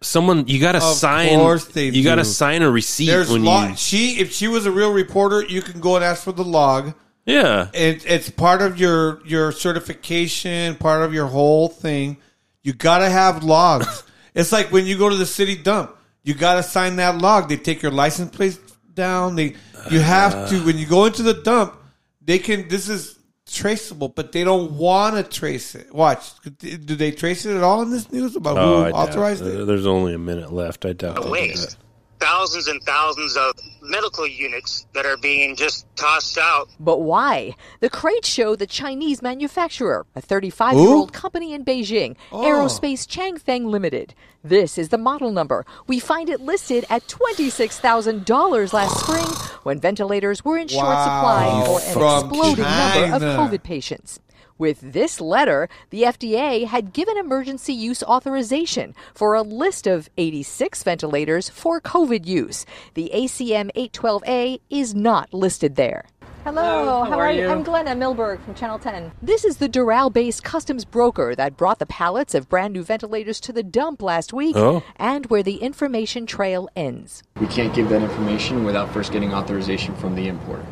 someone. 0.00 0.48
You 0.48 0.60
got 0.60 0.72
to 0.72 0.80
sign. 0.80 1.58
they 1.72 1.88
you 1.88 2.02
got 2.02 2.16
to 2.16 2.24
sign 2.24 2.62
a 2.62 2.70
receipt 2.70 3.06
There's 3.06 3.30
when 3.30 3.44
log. 3.44 3.70
you. 3.70 3.76
She, 3.76 4.20
if 4.20 4.32
she 4.32 4.48
was 4.48 4.66
a 4.66 4.72
real 4.72 4.92
reporter, 4.92 5.44
you 5.44 5.62
can 5.62 5.80
go 5.80 5.96
and 5.96 6.04
ask 6.04 6.24
for 6.24 6.32
the 6.32 6.44
log. 6.44 6.94
Yeah, 7.26 7.68
it, 7.74 8.04
it's 8.06 8.30
part 8.30 8.62
of 8.62 8.80
your 8.80 9.24
your 9.24 9.52
certification, 9.52 10.74
part 10.76 11.02
of 11.02 11.14
your 11.14 11.26
whole 11.26 11.68
thing. 11.68 12.16
You 12.62 12.72
gotta 12.72 13.08
have 13.08 13.44
logs. 13.44 14.02
It's 14.34 14.52
like 14.52 14.70
when 14.72 14.86
you 14.86 14.96
go 14.98 15.08
to 15.08 15.16
the 15.16 15.26
city 15.26 15.56
dump, 15.56 15.96
you 16.22 16.34
gotta 16.34 16.62
sign 16.62 16.96
that 16.96 17.18
log. 17.18 17.48
They 17.48 17.56
take 17.56 17.82
your 17.82 17.92
license 17.92 18.34
plate 18.34 18.58
down. 18.94 19.36
They 19.36 19.54
you 19.90 20.00
have 20.00 20.48
to 20.50 20.64
when 20.64 20.78
you 20.78 20.86
go 20.86 21.06
into 21.06 21.22
the 21.22 21.34
dump. 21.34 21.74
They 22.22 22.38
can. 22.38 22.68
This 22.68 22.88
is 22.88 23.18
traceable, 23.46 24.08
but 24.08 24.30
they 24.32 24.44
don't 24.44 24.72
want 24.72 25.16
to 25.16 25.22
trace 25.22 25.74
it. 25.74 25.92
Watch. 25.94 26.30
Do 26.58 26.76
they 26.76 27.10
trace 27.10 27.44
it 27.46 27.56
at 27.56 27.62
all 27.62 27.82
in 27.82 27.90
this 27.90 28.12
news 28.12 28.36
about 28.36 28.58
Oh, 28.58 28.76
who 28.76 28.84
I 28.84 28.90
doubt 28.90 29.08
authorized 29.08 29.42
it? 29.46 29.60
Uh, 29.60 29.64
There's 29.64 29.86
only 29.86 30.14
a 30.14 30.18
minute 30.18 30.52
left. 30.52 30.84
I 30.84 30.92
doubt. 30.92 31.14
they'll 31.16 31.24
do 31.24 31.30
waste. 31.30 31.70
that. 31.70 31.76
Thousands 32.20 32.68
and 32.68 32.82
thousands 32.82 33.36
of 33.36 33.52
medical 33.82 34.26
units 34.26 34.86
that 34.94 35.06
are 35.06 35.16
being 35.16 35.56
just 35.56 35.86
tossed 35.96 36.38
out. 36.38 36.68
But 36.78 36.98
why? 37.00 37.54
The 37.80 37.90
crates 37.90 38.28
show 38.28 38.54
the 38.54 38.66
Chinese 38.66 39.22
manufacturer, 39.22 40.06
a 40.14 40.20
35 40.20 40.74
year 40.76 40.88
old 40.88 41.12
company 41.12 41.52
in 41.54 41.64
Beijing, 41.64 42.16
Oh. 42.30 42.42
Aerospace 42.44 43.06
Changfeng 43.06 43.66
Limited. 43.66 44.14
This 44.44 44.78
is 44.78 44.88
the 44.90 44.98
model 44.98 45.32
number. 45.32 45.66
We 45.86 45.98
find 45.98 46.28
it 46.30 46.40
listed 46.40 46.84
at 46.88 47.06
$26,000 47.08 48.72
last 48.72 49.00
spring 49.00 49.26
when 49.64 49.80
ventilators 49.80 50.44
were 50.44 50.56
in 50.58 50.68
short 50.68 50.84
supply 50.86 51.62
for 51.66 51.80
an 51.80 51.92
From 51.92 52.28
exploding 52.30 52.64
number 52.64 53.16
of 53.16 53.22
COVID 53.22 53.62
patients. 53.62 54.20
With 54.60 54.92
this 54.92 55.22
letter, 55.22 55.70
the 55.88 56.02
FDA 56.02 56.66
had 56.66 56.92
given 56.92 57.16
emergency 57.16 57.72
use 57.72 58.02
authorization 58.02 58.94
for 59.14 59.32
a 59.34 59.40
list 59.40 59.86
of 59.86 60.10
86 60.18 60.82
ventilators 60.82 61.48
for 61.48 61.80
COVID 61.80 62.26
use. 62.26 62.66
The 62.92 63.10
ACM 63.14 63.70
812A 63.74 64.60
is 64.68 64.94
not 64.94 65.32
listed 65.32 65.76
there. 65.76 66.04
Hello, 66.44 66.60
Hello, 66.84 67.04
how 67.04 67.18
are 67.18 67.32
you? 67.32 67.48
I'm 67.48 67.62
Glenna 67.62 67.92
Milberg 67.92 68.42
from 68.44 68.54
Channel 68.54 68.78
10. 68.78 69.12
This 69.22 69.46
is 69.46 69.56
the 69.56 69.68
Doral 69.68 70.12
based 70.12 70.44
customs 70.44 70.84
broker 70.84 71.34
that 71.34 71.56
brought 71.56 71.78
the 71.78 71.86
pallets 71.86 72.34
of 72.34 72.50
brand 72.50 72.74
new 72.74 72.82
ventilators 72.82 73.40
to 73.40 73.54
the 73.54 73.62
dump 73.62 74.02
last 74.02 74.34
week 74.34 74.56
Oh. 74.58 74.82
and 74.96 75.24
where 75.26 75.42
the 75.42 75.56
information 75.56 76.26
trail 76.26 76.68
ends. 76.76 77.22
We 77.40 77.46
can't 77.46 77.72
give 77.74 77.88
that 77.88 78.02
information 78.02 78.64
without 78.64 78.92
first 78.92 79.10
getting 79.10 79.32
authorization 79.32 79.94
from 79.96 80.16
the 80.16 80.28
importer. 80.28 80.66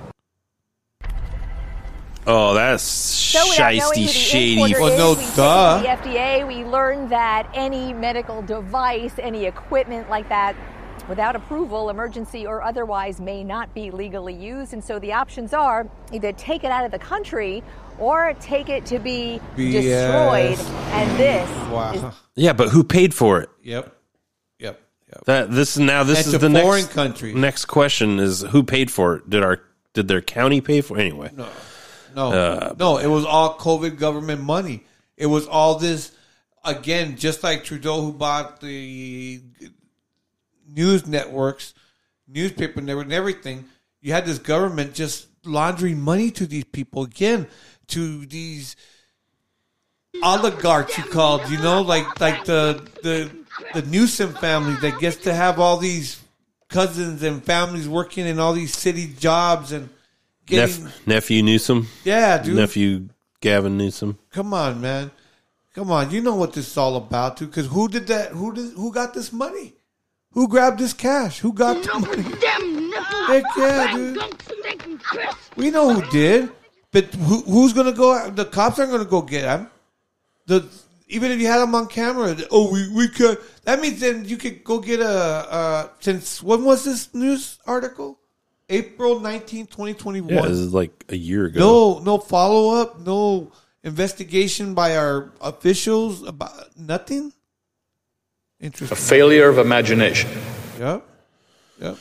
Oh, 2.31 2.53
that's 2.55 2.83
So 2.83 3.39
shisty, 3.53 4.07
shady. 4.09 4.61
importer 4.61 4.81
is, 4.81 4.91
we 4.91 4.97
checked 4.97 5.17
with 5.17 5.37
the 5.37 5.89
FDA. 6.13 6.47
We 6.47 6.65
learned 6.65 7.11
that 7.11 7.49
any 7.55 7.93
medical 7.95 8.43
device, 8.43 9.15
any 9.19 9.47
equipment 9.47 10.11
like 10.11 10.29
that, 10.29 10.55
without 11.09 11.35
approval, 11.35 11.89
emergency 11.89 12.47
or 12.47 12.63
otherwise, 12.63 13.19
may 13.19 13.43
not 13.43 13.73
be 13.73 13.91
legally 13.91 14.35
used. 14.35 14.75
And 14.75 14.85
so 14.85 14.99
the 14.99 15.15
options 15.15 15.55
are 15.55 15.87
either 16.13 16.33
take 16.33 16.65
it 16.65 16.71
out 16.71 16.85
of 16.85 16.91
the 16.91 16.99
country 16.99 17.63
or 17.99 18.35
take 18.41 18.69
it 18.69 18.85
to 18.87 18.99
be 18.99 19.41
destroyed. 19.57 20.59
And 20.93 21.19
this 21.19 21.49
Wow. 21.71 21.93
is 21.95 22.03
Yeah, 22.37 22.53
but 22.53 22.69
who 22.69 22.85
paid 22.85 23.15
for 23.15 23.41
it? 23.41 23.49
Yep. 23.63 23.95
Yep. 24.61 24.81
That 25.25 25.51
this 25.51 25.79
now 25.79 26.03
this 26.05 26.19
And 26.19 26.27
is 26.27 26.33
to 26.33 26.39
the 26.49 26.61
foreign 26.61 26.83
next 26.83 26.93
countries. 26.93 27.35
next 27.35 27.65
question 27.65 28.21
is 28.21 28.43
who 28.43 28.63
paid 28.63 28.91
for 28.91 29.17
it? 29.17 29.31
Did 29.31 29.43
our 29.43 29.63
did 29.95 30.07
their 30.07 30.21
county 30.21 30.61
pay 30.61 30.83
for 30.83 30.99
it? 30.99 31.01
anyway? 31.01 31.31
No. 31.35 31.47
No, 32.19 32.33
Uh, 32.33 32.75
no, 32.79 32.99
it 32.99 33.07
was 33.07 33.25
all 33.25 33.57
COVID 33.59 33.97
government 33.97 34.43
money. 34.43 34.83
It 35.17 35.27
was 35.27 35.47
all 35.47 35.77
this 35.79 36.11
again, 36.65 37.17
just 37.17 37.45
like 37.45 37.63
Trudeau 37.65 38.03
who 38.03 38.13
bought 38.13 38.61
the 38.61 39.41
news 40.69 41.07
networks, 41.07 41.75
newspaper 42.27 42.81
network, 42.81 43.05
and 43.05 43.13
everything. 43.13 43.67
You 44.01 44.13
had 44.13 44.27
this 44.27 44.39
government 44.39 44.95
just 44.95 45.29
laundering 45.45 46.01
money 46.01 46.31
to 46.33 46.47
these 46.47 46.65
people 46.65 47.05
again, 47.05 47.47
to 47.89 48.27
these 48.27 48.75
oligarchs 50.23 50.99
you 50.99 51.05
called, 51.05 51.49
you 51.49 51.59
know, 51.59 51.83
like 51.83 52.21
like 52.21 52.45
the 52.45 52.85
the 53.05 53.31
the 53.75 53.83
Newsom 53.83 54.35
family 54.35 54.75
that 54.81 54.99
gets 54.99 55.19
to 55.19 55.33
have 55.33 55.61
all 55.61 55.77
these 55.77 56.21
cousins 56.69 57.23
and 57.23 57.45
families 57.45 57.89
working 57.89 58.27
in 58.27 58.39
all 58.41 58.53
these 58.53 58.77
city 58.77 59.07
jobs 59.07 59.71
and 59.73 59.89
getting 60.49 60.85
Nep- 60.85 61.07
nephew 61.07 61.43
Newsom. 61.43 61.89
Yeah, 62.05 62.39
dude. 62.39 62.57
Nephew 62.57 63.09
Gavin 63.41 63.77
Newsom. 63.79 64.19
Come 64.33 64.53
on, 64.55 64.81
man. 64.81 65.11
Come 65.75 65.91
on. 65.91 66.11
You 66.11 66.21
know 66.21 66.35
what 66.35 66.53
this 66.53 66.67
is 66.67 66.77
all 66.77 66.97
about, 66.97 67.37
too. 67.37 67.47
Because 67.47 67.67
who 67.67 67.89
did 67.89 68.07
that? 68.09 68.33
Who 68.33 68.53
did? 68.53 68.73
Who 68.73 68.93
got 68.93 69.15
this 69.15 69.33
money? 69.33 69.75
Who 70.33 70.49
grabbed 70.49 70.79
this 70.79 70.93
cash? 70.93 71.39
Who 71.41 71.53
got 71.53 71.83
the 71.83 71.99
money? 71.99 72.23
Heck 73.27 73.45
yeah, 73.57 73.95
dude. 73.95 74.19
We 75.57 75.71
know 75.71 75.95
who 75.95 76.11
did. 76.11 76.51
But 76.91 77.15
who, 77.15 77.43
who's 77.43 77.73
gonna 77.73 77.93
go? 77.93 78.31
The 78.31 78.45
cops 78.45 78.79
aren't 78.79 78.91
gonna 78.91 79.05
go 79.05 79.23
get 79.23 79.45
him. 79.45 79.69
The 80.47 80.69
even 81.09 81.31
if 81.33 81.41
you 81.41 81.47
had 81.47 81.63
him 81.63 81.75
on 81.75 81.87
camera, 81.87 82.37
oh, 82.51 82.71
we 82.73 82.89
we 82.93 83.09
could. 83.09 83.39
That 83.65 83.81
means 83.81 84.01
then 84.01 84.25
you 84.25 84.37
could 84.37 84.65
go 84.65 84.79
get 84.79 85.01
a. 85.01 85.09
Uh, 85.09 85.89
since 86.01 86.43
when 86.43 86.65
was 86.65 86.85
this 86.85 87.15
news 87.15 87.59
article? 87.67 88.19
April 88.69 89.21
19, 89.21 89.67
2021. 89.67 90.35
Yeah, 90.35 90.43
this 90.43 90.59
is 90.59 90.75
like 90.75 91.05
a 91.09 91.17
year 91.17 91.47
ago. 91.47 91.59
No, 91.61 91.99
no 92.01 92.19
follow 92.19 92.81
up, 92.81 93.01
no 93.01 93.53
investigation 93.83 94.75
by 94.75 94.97
our 94.97 95.33
officials 95.41 96.23
about 96.23 96.77
nothing. 96.77 97.33
Interesting. 98.61 98.97
A 98.97 99.01
failure 99.01 99.49
of 99.49 99.59
imagination. 99.59 100.31
Yep. 100.79 101.05
Yep. 101.81 101.99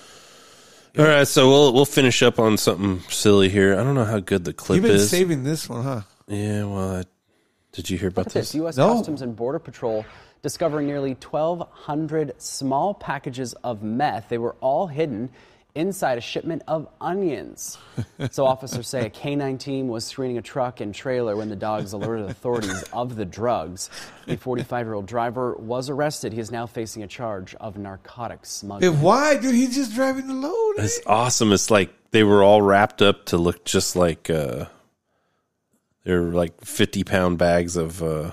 All 0.97 1.05
right, 1.05 1.27
so 1.27 1.47
we'll 1.47 1.73
we'll 1.73 1.85
finish 1.85 2.23
up 2.23 2.39
on 2.39 2.57
something 2.57 3.01
silly 3.09 3.49
here. 3.49 3.79
I 3.79 3.83
don't 3.83 3.93
know 3.93 4.03
how 4.03 4.19
good 4.19 4.43
the 4.43 4.53
clip 4.53 4.79
is. 4.79 4.83
You've 4.83 4.91
been 4.91 5.01
is. 5.01 5.09
saving 5.09 5.43
this 5.43 5.69
one, 5.69 5.83
huh? 5.83 6.01
Yeah, 6.27 6.63
well, 6.63 6.97
I, 6.97 7.03
did 7.71 7.89
you 7.89 7.99
hear 7.99 8.07
about 8.09 8.25
this. 8.25 8.33
this? 8.33 8.55
U.S. 8.55 8.77
No. 8.77 8.95
Customs 8.95 9.21
and 9.21 9.35
Border 9.35 9.59
Patrol 9.59 10.03
discovering 10.41 10.87
nearly 10.87 11.11
1,200 11.11 12.41
small 12.41 12.95
packages 12.95 13.53
of 13.63 13.83
meth. 13.83 14.29
They 14.29 14.39
were 14.39 14.55
all 14.59 14.87
hidden 14.87 15.29
inside 15.77 16.17
a 16.17 16.21
shipment 16.21 16.63
of 16.67 16.87
onions. 16.99 17.77
so 18.31 18.45
officers 18.45 18.87
say 18.87 19.05
a 19.05 19.09
canine 19.09 19.57
team 19.57 19.87
was 19.87 20.03
screening 20.03 20.37
a 20.37 20.41
truck 20.41 20.81
and 20.81 20.93
trailer 20.93 21.35
when 21.35 21.49
the 21.49 21.55
dogs 21.55 21.93
alerted 21.93 22.29
authorities 22.29 22.83
of 22.91 23.15
the 23.15 23.25
drugs. 23.25 23.89
The 24.25 24.35
45-year-old 24.35 25.05
driver 25.05 25.53
was 25.55 25.89
arrested. 25.89 26.33
He 26.33 26.39
is 26.39 26.51
now 26.51 26.65
facing 26.65 27.03
a 27.03 27.07
charge 27.07 27.55
of 27.55 27.77
narcotics 27.77 28.51
smuggling. 28.51 28.91
But 28.91 29.01
why, 29.01 29.37
dude? 29.37 29.53
He's 29.53 29.75
just 29.75 29.93
driving 29.93 30.27
the 30.27 30.33
load. 30.33 30.73
It's 30.79 30.99
awesome. 31.05 31.53
It's 31.53 31.69
like 31.69 31.93
they 32.11 32.23
were 32.23 32.43
all 32.43 32.61
wrapped 32.61 33.01
up 33.01 33.25
to 33.25 33.37
look 33.37 33.63
just 33.63 33.95
like 33.95 34.29
uh 34.29 34.65
they're 36.03 36.23
like 36.23 36.61
fifty 36.61 37.03
pound 37.03 37.37
bags 37.37 37.75
of 37.75 38.01
uh 38.01 38.31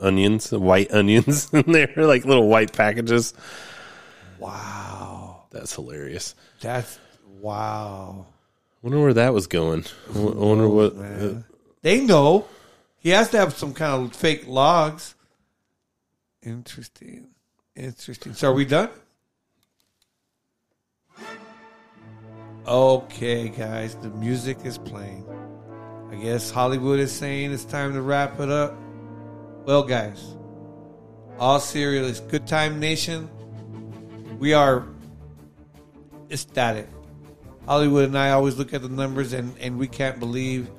onions, 0.00 0.50
white 0.50 0.90
onions 0.92 1.48
in 1.52 1.70
there, 1.70 1.92
like 1.96 2.24
little 2.24 2.48
white 2.48 2.72
packages. 2.72 3.34
Wow. 4.38 5.29
That's 5.50 5.74
hilarious. 5.74 6.34
That's 6.60 6.98
wow. 7.40 8.26
I 8.28 8.86
wonder 8.86 9.02
where 9.02 9.14
that 9.14 9.34
was 9.34 9.46
going. 9.46 9.84
I 10.14 10.18
wonder 10.18 10.64
oh, 10.64 10.68
what. 10.68 11.44
They 11.82 12.00
know. 12.00 12.46
He 12.98 13.10
has 13.10 13.30
to 13.30 13.38
have 13.38 13.54
some 13.54 13.74
kind 13.74 14.06
of 14.06 14.14
fake 14.14 14.46
logs. 14.46 15.14
Interesting. 16.42 17.28
Interesting. 17.74 18.34
So 18.34 18.50
are 18.50 18.54
we 18.54 18.64
done? 18.64 18.90
Okay, 22.66 23.48
guys, 23.48 23.96
the 23.96 24.10
music 24.10 24.58
is 24.64 24.78
playing. 24.78 25.26
I 26.12 26.16
guess 26.16 26.50
Hollywood 26.50 27.00
is 27.00 27.10
saying 27.10 27.52
it's 27.52 27.64
time 27.64 27.94
to 27.94 28.02
wrap 28.02 28.38
it 28.38 28.50
up. 28.50 28.76
Well, 29.64 29.82
guys, 29.82 30.36
all 31.38 31.58
serious, 31.58 32.20
Good 32.20 32.46
Time 32.46 32.78
Nation, 32.78 33.28
we 34.38 34.52
are 34.52 34.86
ecstatic. 36.30 36.88
Hollywood 37.66 38.06
and 38.06 38.18
I 38.18 38.30
always 38.30 38.56
look 38.56 38.74
at 38.74 38.82
the 38.82 38.88
numbers 38.88 39.32
and, 39.32 39.56
and 39.58 39.78
we 39.78 39.86
can't 39.86 40.18
believe 40.18 40.70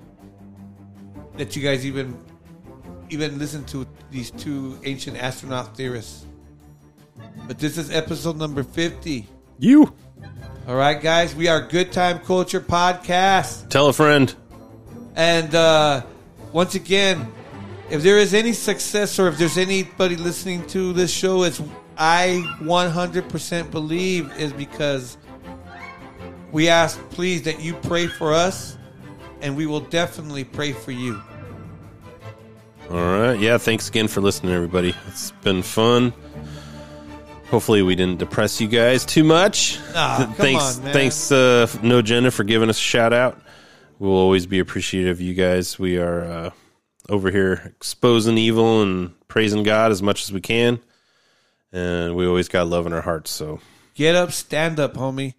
that 1.38 1.56
you 1.56 1.62
guys 1.62 1.86
even 1.86 2.18
even 3.10 3.38
listen 3.38 3.64
to 3.66 3.86
these 4.10 4.32
two 4.32 4.80
ancient 4.84 5.18
astronaut 5.18 5.76
theorists. 5.76 6.26
But 7.48 7.60
this 7.60 7.78
is 7.78 7.92
episode 7.92 8.38
number 8.38 8.64
50. 8.64 9.28
You. 9.60 9.94
All 10.68 10.76
right, 10.76 11.02
guys, 11.02 11.36
we 11.36 11.48
are 11.48 11.62
Good 11.62 11.92
Time 11.92 12.20
Culture 12.20 12.62
Podcast. 12.62 13.70
Tell 13.70 13.88
a 13.88 13.94
friend. 13.94 14.34
And 15.16 15.54
uh, 15.54 16.04
once 16.54 16.76
again, 16.76 17.32
if 17.90 18.02
there 18.04 18.18
is 18.18 18.34
any 18.34 18.54
success 18.54 19.20
or 19.20 19.28
if 19.28 19.38
there's 19.38 19.58
anybody 19.58 20.16
listening 20.16 20.66
to 20.68 20.94
this 20.94 21.12
show, 21.12 21.44
it's 21.44 21.62
I 21.98 22.44
100% 22.62 23.72
believe 23.72 24.32
is 24.40 24.54
because 24.54 25.18
we 26.52 26.70
ask, 26.70 27.00
please, 27.12 27.44
that 27.44 27.62
you 27.62 27.74
pray 27.76 28.08
for 28.08 28.34
us, 28.34 28.78
and 29.42 29.56
we 29.56 29.66
will 29.66 29.80
definitely 29.82 30.44
pray 30.44 30.72
for 30.74 30.92
you. 30.92 31.22
All 32.90 32.98
right. 33.20 33.40
Yeah. 33.40 33.58
Thanks 33.58 33.88
again 33.90 34.08
for 34.08 34.22
listening, 34.22 34.54
everybody. 34.54 34.94
It's 35.08 35.32
been 35.44 35.62
fun. 35.62 36.14
Hopefully, 37.50 37.82
we 37.82 37.96
didn't 37.96 38.20
depress 38.20 38.62
you 38.62 38.68
guys 38.68 39.06
too 39.06 39.24
much. 39.24 39.78
Nah, 39.94 40.18
come 40.26 40.34
thanks, 40.36 40.78
on, 40.78 40.84
man. 40.86 40.94
thanks, 40.94 41.32
uh, 41.32 41.68
No 41.84 42.00
Agenda, 42.00 42.32
for 42.32 42.44
giving 42.44 42.70
us 42.70 42.78
a 42.78 42.82
shout 42.82 43.12
out. 43.14 43.42
We'll 44.00 44.12
always 44.14 44.46
be 44.46 44.60
appreciative 44.60 45.18
of 45.18 45.22
you 45.22 45.34
guys. 45.34 45.78
We 45.78 45.98
are 45.98 46.24
uh, 46.24 46.50
over 47.10 47.30
here 47.30 47.74
exposing 47.76 48.38
evil 48.38 48.82
and 48.82 49.14
praising 49.28 49.64
God 49.64 49.92
as 49.92 50.02
much 50.02 50.24
as 50.24 50.32
we 50.32 50.40
can, 50.42 50.80
and 51.74 52.16
we 52.16 52.26
always 52.26 52.48
got 52.48 52.68
love 52.68 52.88
in 52.88 52.94
our 52.94 53.02
hearts. 53.02 53.32
So 53.32 53.60
Get 53.96 54.16
up, 54.16 54.32
stand 54.32 54.80
up, 54.80 54.94
homie. 54.94 55.34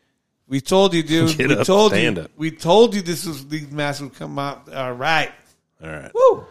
We 0.53 0.61
told 0.61 0.93
you, 0.93 1.03
dude. 1.03 1.35
Get 1.39 1.49
we 1.49 1.57
up, 1.57 1.67
told 1.67 1.93
stand 1.93 2.19
you. 2.19 2.25
up. 2.25 2.31
We 2.37 2.51
told 2.51 2.95
you 2.95 3.01
this 3.01 3.25
was 3.25 3.49
these 3.49 3.71
masks 3.71 4.03
would 4.03 4.15
come 4.15 4.39
out. 4.39 4.71
All 4.71 4.93
right. 4.93 5.33
All 5.83 5.89
right. 5.89 6.11
Woo. 6.15 6.45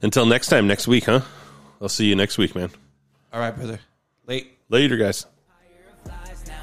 Until 0.00 0.24
next 0.24 0.46
time, 0.46 0.66
next 0.66 0.88
week, 0.88 1.04
huh? 1.04 1.20
I'll 1.78 1.90
see 1.90 2.06
you 2.06 2.16
next 2.16 2.38
week, 2.38 2.54
man. 2.54 2.70
All 3.34 3.40
right, 3.40 3.54
brother. 3.54 3.80
Late. 4.26 4.56
Later, 4.70 4.96
guys. 4.96 5.26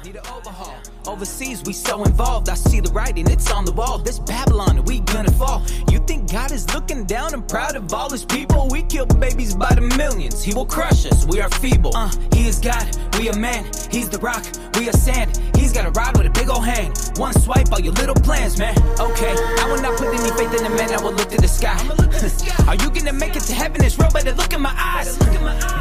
Need 0.04 0.16
an 0.16 0.26
overhaul. 0.26 0.74
Overseas, 1.06 1.62
we 1.64 1.72
so 1.72 2.04
involved. 2.04 2.48
I 2.48 2.54
see 2.54 2.80
the 2.80 2.90
writing, 2.92 3.28
it's 3.28 3.50
on 3.50 3.64
the 3.64 3.72
wall. 3.72 3.98
This 3.98 4.18
Babylon, 4.20 4.84
we 4.84 5.00
gonna 5.00 5.32
fall. 5.32 5.62
You 5.90 5.98
think 5.98 6.30
God 6.30 6.52
is 6.52 6.72
looking 6.72 7.04
down 7.04 7.34
and 7.34 7.46
proud 7.48 7.74
of 7.74 7.92
all 7.92 8.08
his 8.08 8.24
people? 8.24 8.68
We 8.70 8.82
kill 8.82 9.06
babies 9.06 9.54
by 9.54 9.74
the 9.74 9.80
millions. 9.80 10.44
He 10.44 10.54
will 10.54 10.66
crush 10.66 11.04
us, 11.06 11.26
we 11.26 11.40
are 11.40 11.50
feeble. 11.50 11.96
Uh, 11.96 12.10
he 12.32 12.46
is 12.46 12.60
God, 12.60 12.86
we 13.18 13.28
are 13.28 13.36
man. 13.36 13.64
He's 13.90 14.08
the 14.08 14.18
rock, 14.18 14.44
we 14.78 14.88
are 14.88 14.92
sand. 14.92 15.40
He's 15.56 15.72
got 15.72 15.86
a 15.86 15.90
rod 15.90 16.16
with 16.16 16.26
a 16.26 16.30
big 16.30 16.48
old 16.48 16.64
hand. 16.64 16.96
One 17.16 17.32
swipe, 17.34 17.72
all 17.72 17.80
your 17.80 17.94
little 17.94 18.14
plans, 18.14 18.58
man. 18.58 18.78
Okay, 19.00 19.34
I 19.34 19.66
will 19.68 19.82
not 19.82 19.98
put 19.98 20.08
any 20.08 20.30
faith 20.38 20.54
in 20.54 20.62
the 20.62 20.70
man, 20.70 20.92
I 20.92 21.02
will 21.02 21.12
look 21.12 21.30
to 21.30 21.36
the 21.36 21.48
sky. 21.48 21.82
The 21.96 22.30
sky. 22.30 22.64
are 22.68 22.76
you 22.76 22.90
gonna 22.90 23.12
make 23.12 23.34
it 23.34 23.42
to 23.44 23.54
heaven? 23.54 23.82
It's 23.84 23.98
real, 23.98 24.10
better 24.10 24.32
look 24.32 24.52
in 24.52 24.60
my 24.60 24.74
eyes. 24.76 25.18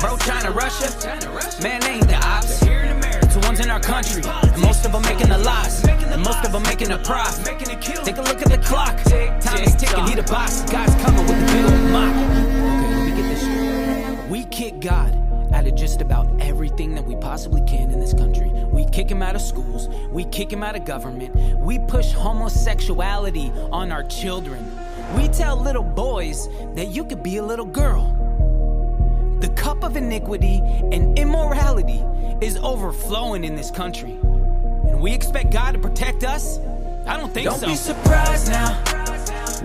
Bro, 0.01 0.17
China, 0.17 0.49
Russia. 0.51 0.89
Man, 1.61 1.83
ain't 1.83 2.07
the 2.07 2.17
ops. 2.25 2.80
The 3.31 3.39
ones 3.47 3.61
in 3.61 3.69
our 3.69 3.79
country. 3.79 4.21
And 4.25 4.61
most 4.61 4.85
of 4.85 4.91
them 4.91 5.03
making 5.03 5.31
a 5.31 5.37
loss. 5.37 5.85
And 5.85 6.21
most 6.21 6.43
of 6.43 6.51
them 6.51 6.63
making 6.63 6.91
a 6.91 6.97
profit. 6.97 7.45
Take 7.45 8.17
a 8.17 8.21
look 8.21 8.41
at 8.41 8.49
the 8.49 8.57
clock. 8.57 9.01
Time 9.39 9.63
is 9.63 9.73
ticking, 9.75 10.03
need 10.05 10.19
a 10.19 10.23
boss. 10.23 10.69
God's 10.69 10.93
coming 11.01 11.25
with 11.25 11.39
the 11.39 11.45
big 11.45 11.63
old 11.63 11.91
mop. 11.91 12.13
Okay, 12.13 12.91
let 12.91 13.05
me 13.05 13.11
get 13.15 13.29
this 13.29 13.41
straight. 13.41 14.29
We 14.29 14.43
kick 14.45 14.81
God 14.81 15.17
out 15.53 15.65
of 15.65 15.75
just 15.75 16.01
about 16.01 16.27
everything 16.41 16.93
that 16.95 17.05
we 17.05 17.15
possibly 17.15 17.61
can 17.61 17.89
in 17.91 18.01
this 18.01 18.13
country. 18.13 18.49
We 18.49 18.85
kick 18.85 19.09
him 19.09 19.21
out 19.21 19.35
of 19.35 19.41
schools. 19.41 19.87
We 20.09 20.25
kick 20.25 20.51
him 20.51 20.61
out 20.61 20.75
of 20.75 20.83
government. 20.83 21.33
We 21.59 21.79
push 21.79 22.11
homosexuality 22.11 23.49
on 23.71 23.93
our 23.93 24.03
children. 24.03 24.77
We 25.15 25.29
tell 25.29 25.55
little 25.55 25.83
boys 25.83 26.49
that 26.75 26.87
you 26.87 27.05
could 27.05 27.23
be 27.23 27.37
a 27.37 27.43
little 27.43 27.65
girl. 27.65 28.17
The 29.41 29.49
cup 29.55 29.83
of 29.83 29.97
iniquity 29.97 30.59
and 30.91 31.17
immorality 31.17 32.03
is 32.41 32.57
overflowing 32.57 33.43
in 33.43 33.55
this 33.55 33.71
country. 33.71 34.11
And 34.21 35.01
we 35.01 35.11
expect 35.13 35.51
God 35.51 35.73
to 35.73 35.79
protect 35.79 36.23
us? 36.23 36.59
I 37.07 37.17
don't 37.17 37.33
think 37.33 37.45
Don't 37.49 37.59
so. 37.59 37.65
be 37.65 37.75
surprised 37.75 38.51
now. 38.51 38.79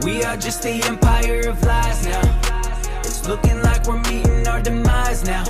We 0.03 0.25
are 0.25 0.37
just 0.39 0.63
the 0.63 0.83
empire 0.85 1.49
of 1.49 1.63
lies 1.63 2.07
now. 2.07 2.23
It's 3.01 3.29
looking 3.29 3.61
like 3.63 3.87
we're 3.87 4.01
meeting 4.11 4.49
our 4.49 4.63
demise 4.63 5.25
now. 5.27 5.45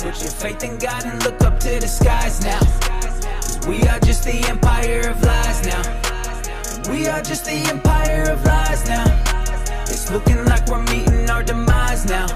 Put 0.00 0.20
your 0.20 0.32
faith 0.32 0.64
in 0.64 0.76
God 0.78 1.04
and 1.06 1.22
look 1.22 1.40
up 1.42 1.60
to 1.60 1.78
the 1.78 1.86
skies 1.86 2.42
now. 2.44 2.58
'Cause 2.90 3.66
we 3.68 3.82
are 3.88 4.00
just 4.00 4.24
the 4.24 4.48
empire 4.48 5.10
of 5.10 5.22
lies 5.22 5.64
now. 5.64 5.82
We 6.90 7.06
are 7.06 7.22
just 7.22 7.44
the 7.44 7.58
empire 7.70 8.24
of 8.32 8.44
lies 8.44 8.84
now. 8.88 9.04
It's 9.82 10.10
looking 10.10 10.44
like 10.46 10.66
we're 10.68 10.82
meeting 10.82 11.30
our 11.30 11.44
demise 11.44 12.04
now. 12.06 12.26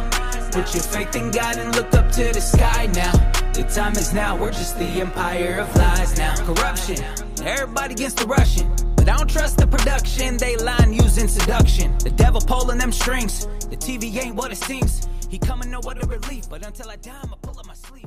Put 0.55 0.73
your 0.73 0.85
faith 0.85 1.17
in 1.17 1.33
God 1.33 1.57
and 1.59 1.75
look 1.75 1.93
up 1.95 2.13
to 2.13 2.33
the 2.33 2.41
sky 2.41 2.87
now. 2.95 3.11
The 3.55 3.65
time 3.65 3.95
is 3.95 4.15
now, 4.15 4.37
we're 4.41 4.53
just 4.53 4.79
the 4.79 4.85
empire 4.85 5.59
of 5.59 5.75
lies 5.75 6.17
now. 6.17 6.37
Corruption, 6.47 7.05
everybody 7.43 7.95
against 7.95 8.19
the 8.19 8.27
Russian. 8.29 8.73
But 8.95 9.09
I 9.09 9.17
don't 9.17 9.29
trust 9.29 9.59
the 9.59 9.67
production, 9.67 10.37
they 10.37 10.57
line 10.59 10.93
using 10.93 11.27
seduction. 11.27 11.99
The 11.99 12.11
devil 12.11 12.41
pulling 12.41 12.79
them 12.79 12.93
strings, 12.93 13.47
the 13.69 13.77
TV 13.77 14.17
ain't 14.25 14.37
what 14.37 14.53
it 14.53 14.59
seems. 14.59 15.09
He 15.29 15.41
coming 15.41 15.73
no 15.73 15.81
other 15.81 16.07
relief, 16.07 16.49
but 16.49 16.65
until 16.65 16.89
I 16.89 16.97
die, 16.97 17.19
I'ma 17.25 17.35
pull 17.43 17.59
up 17.59 17.67
my 17.67 17.75
sleeves. 17.75 18.04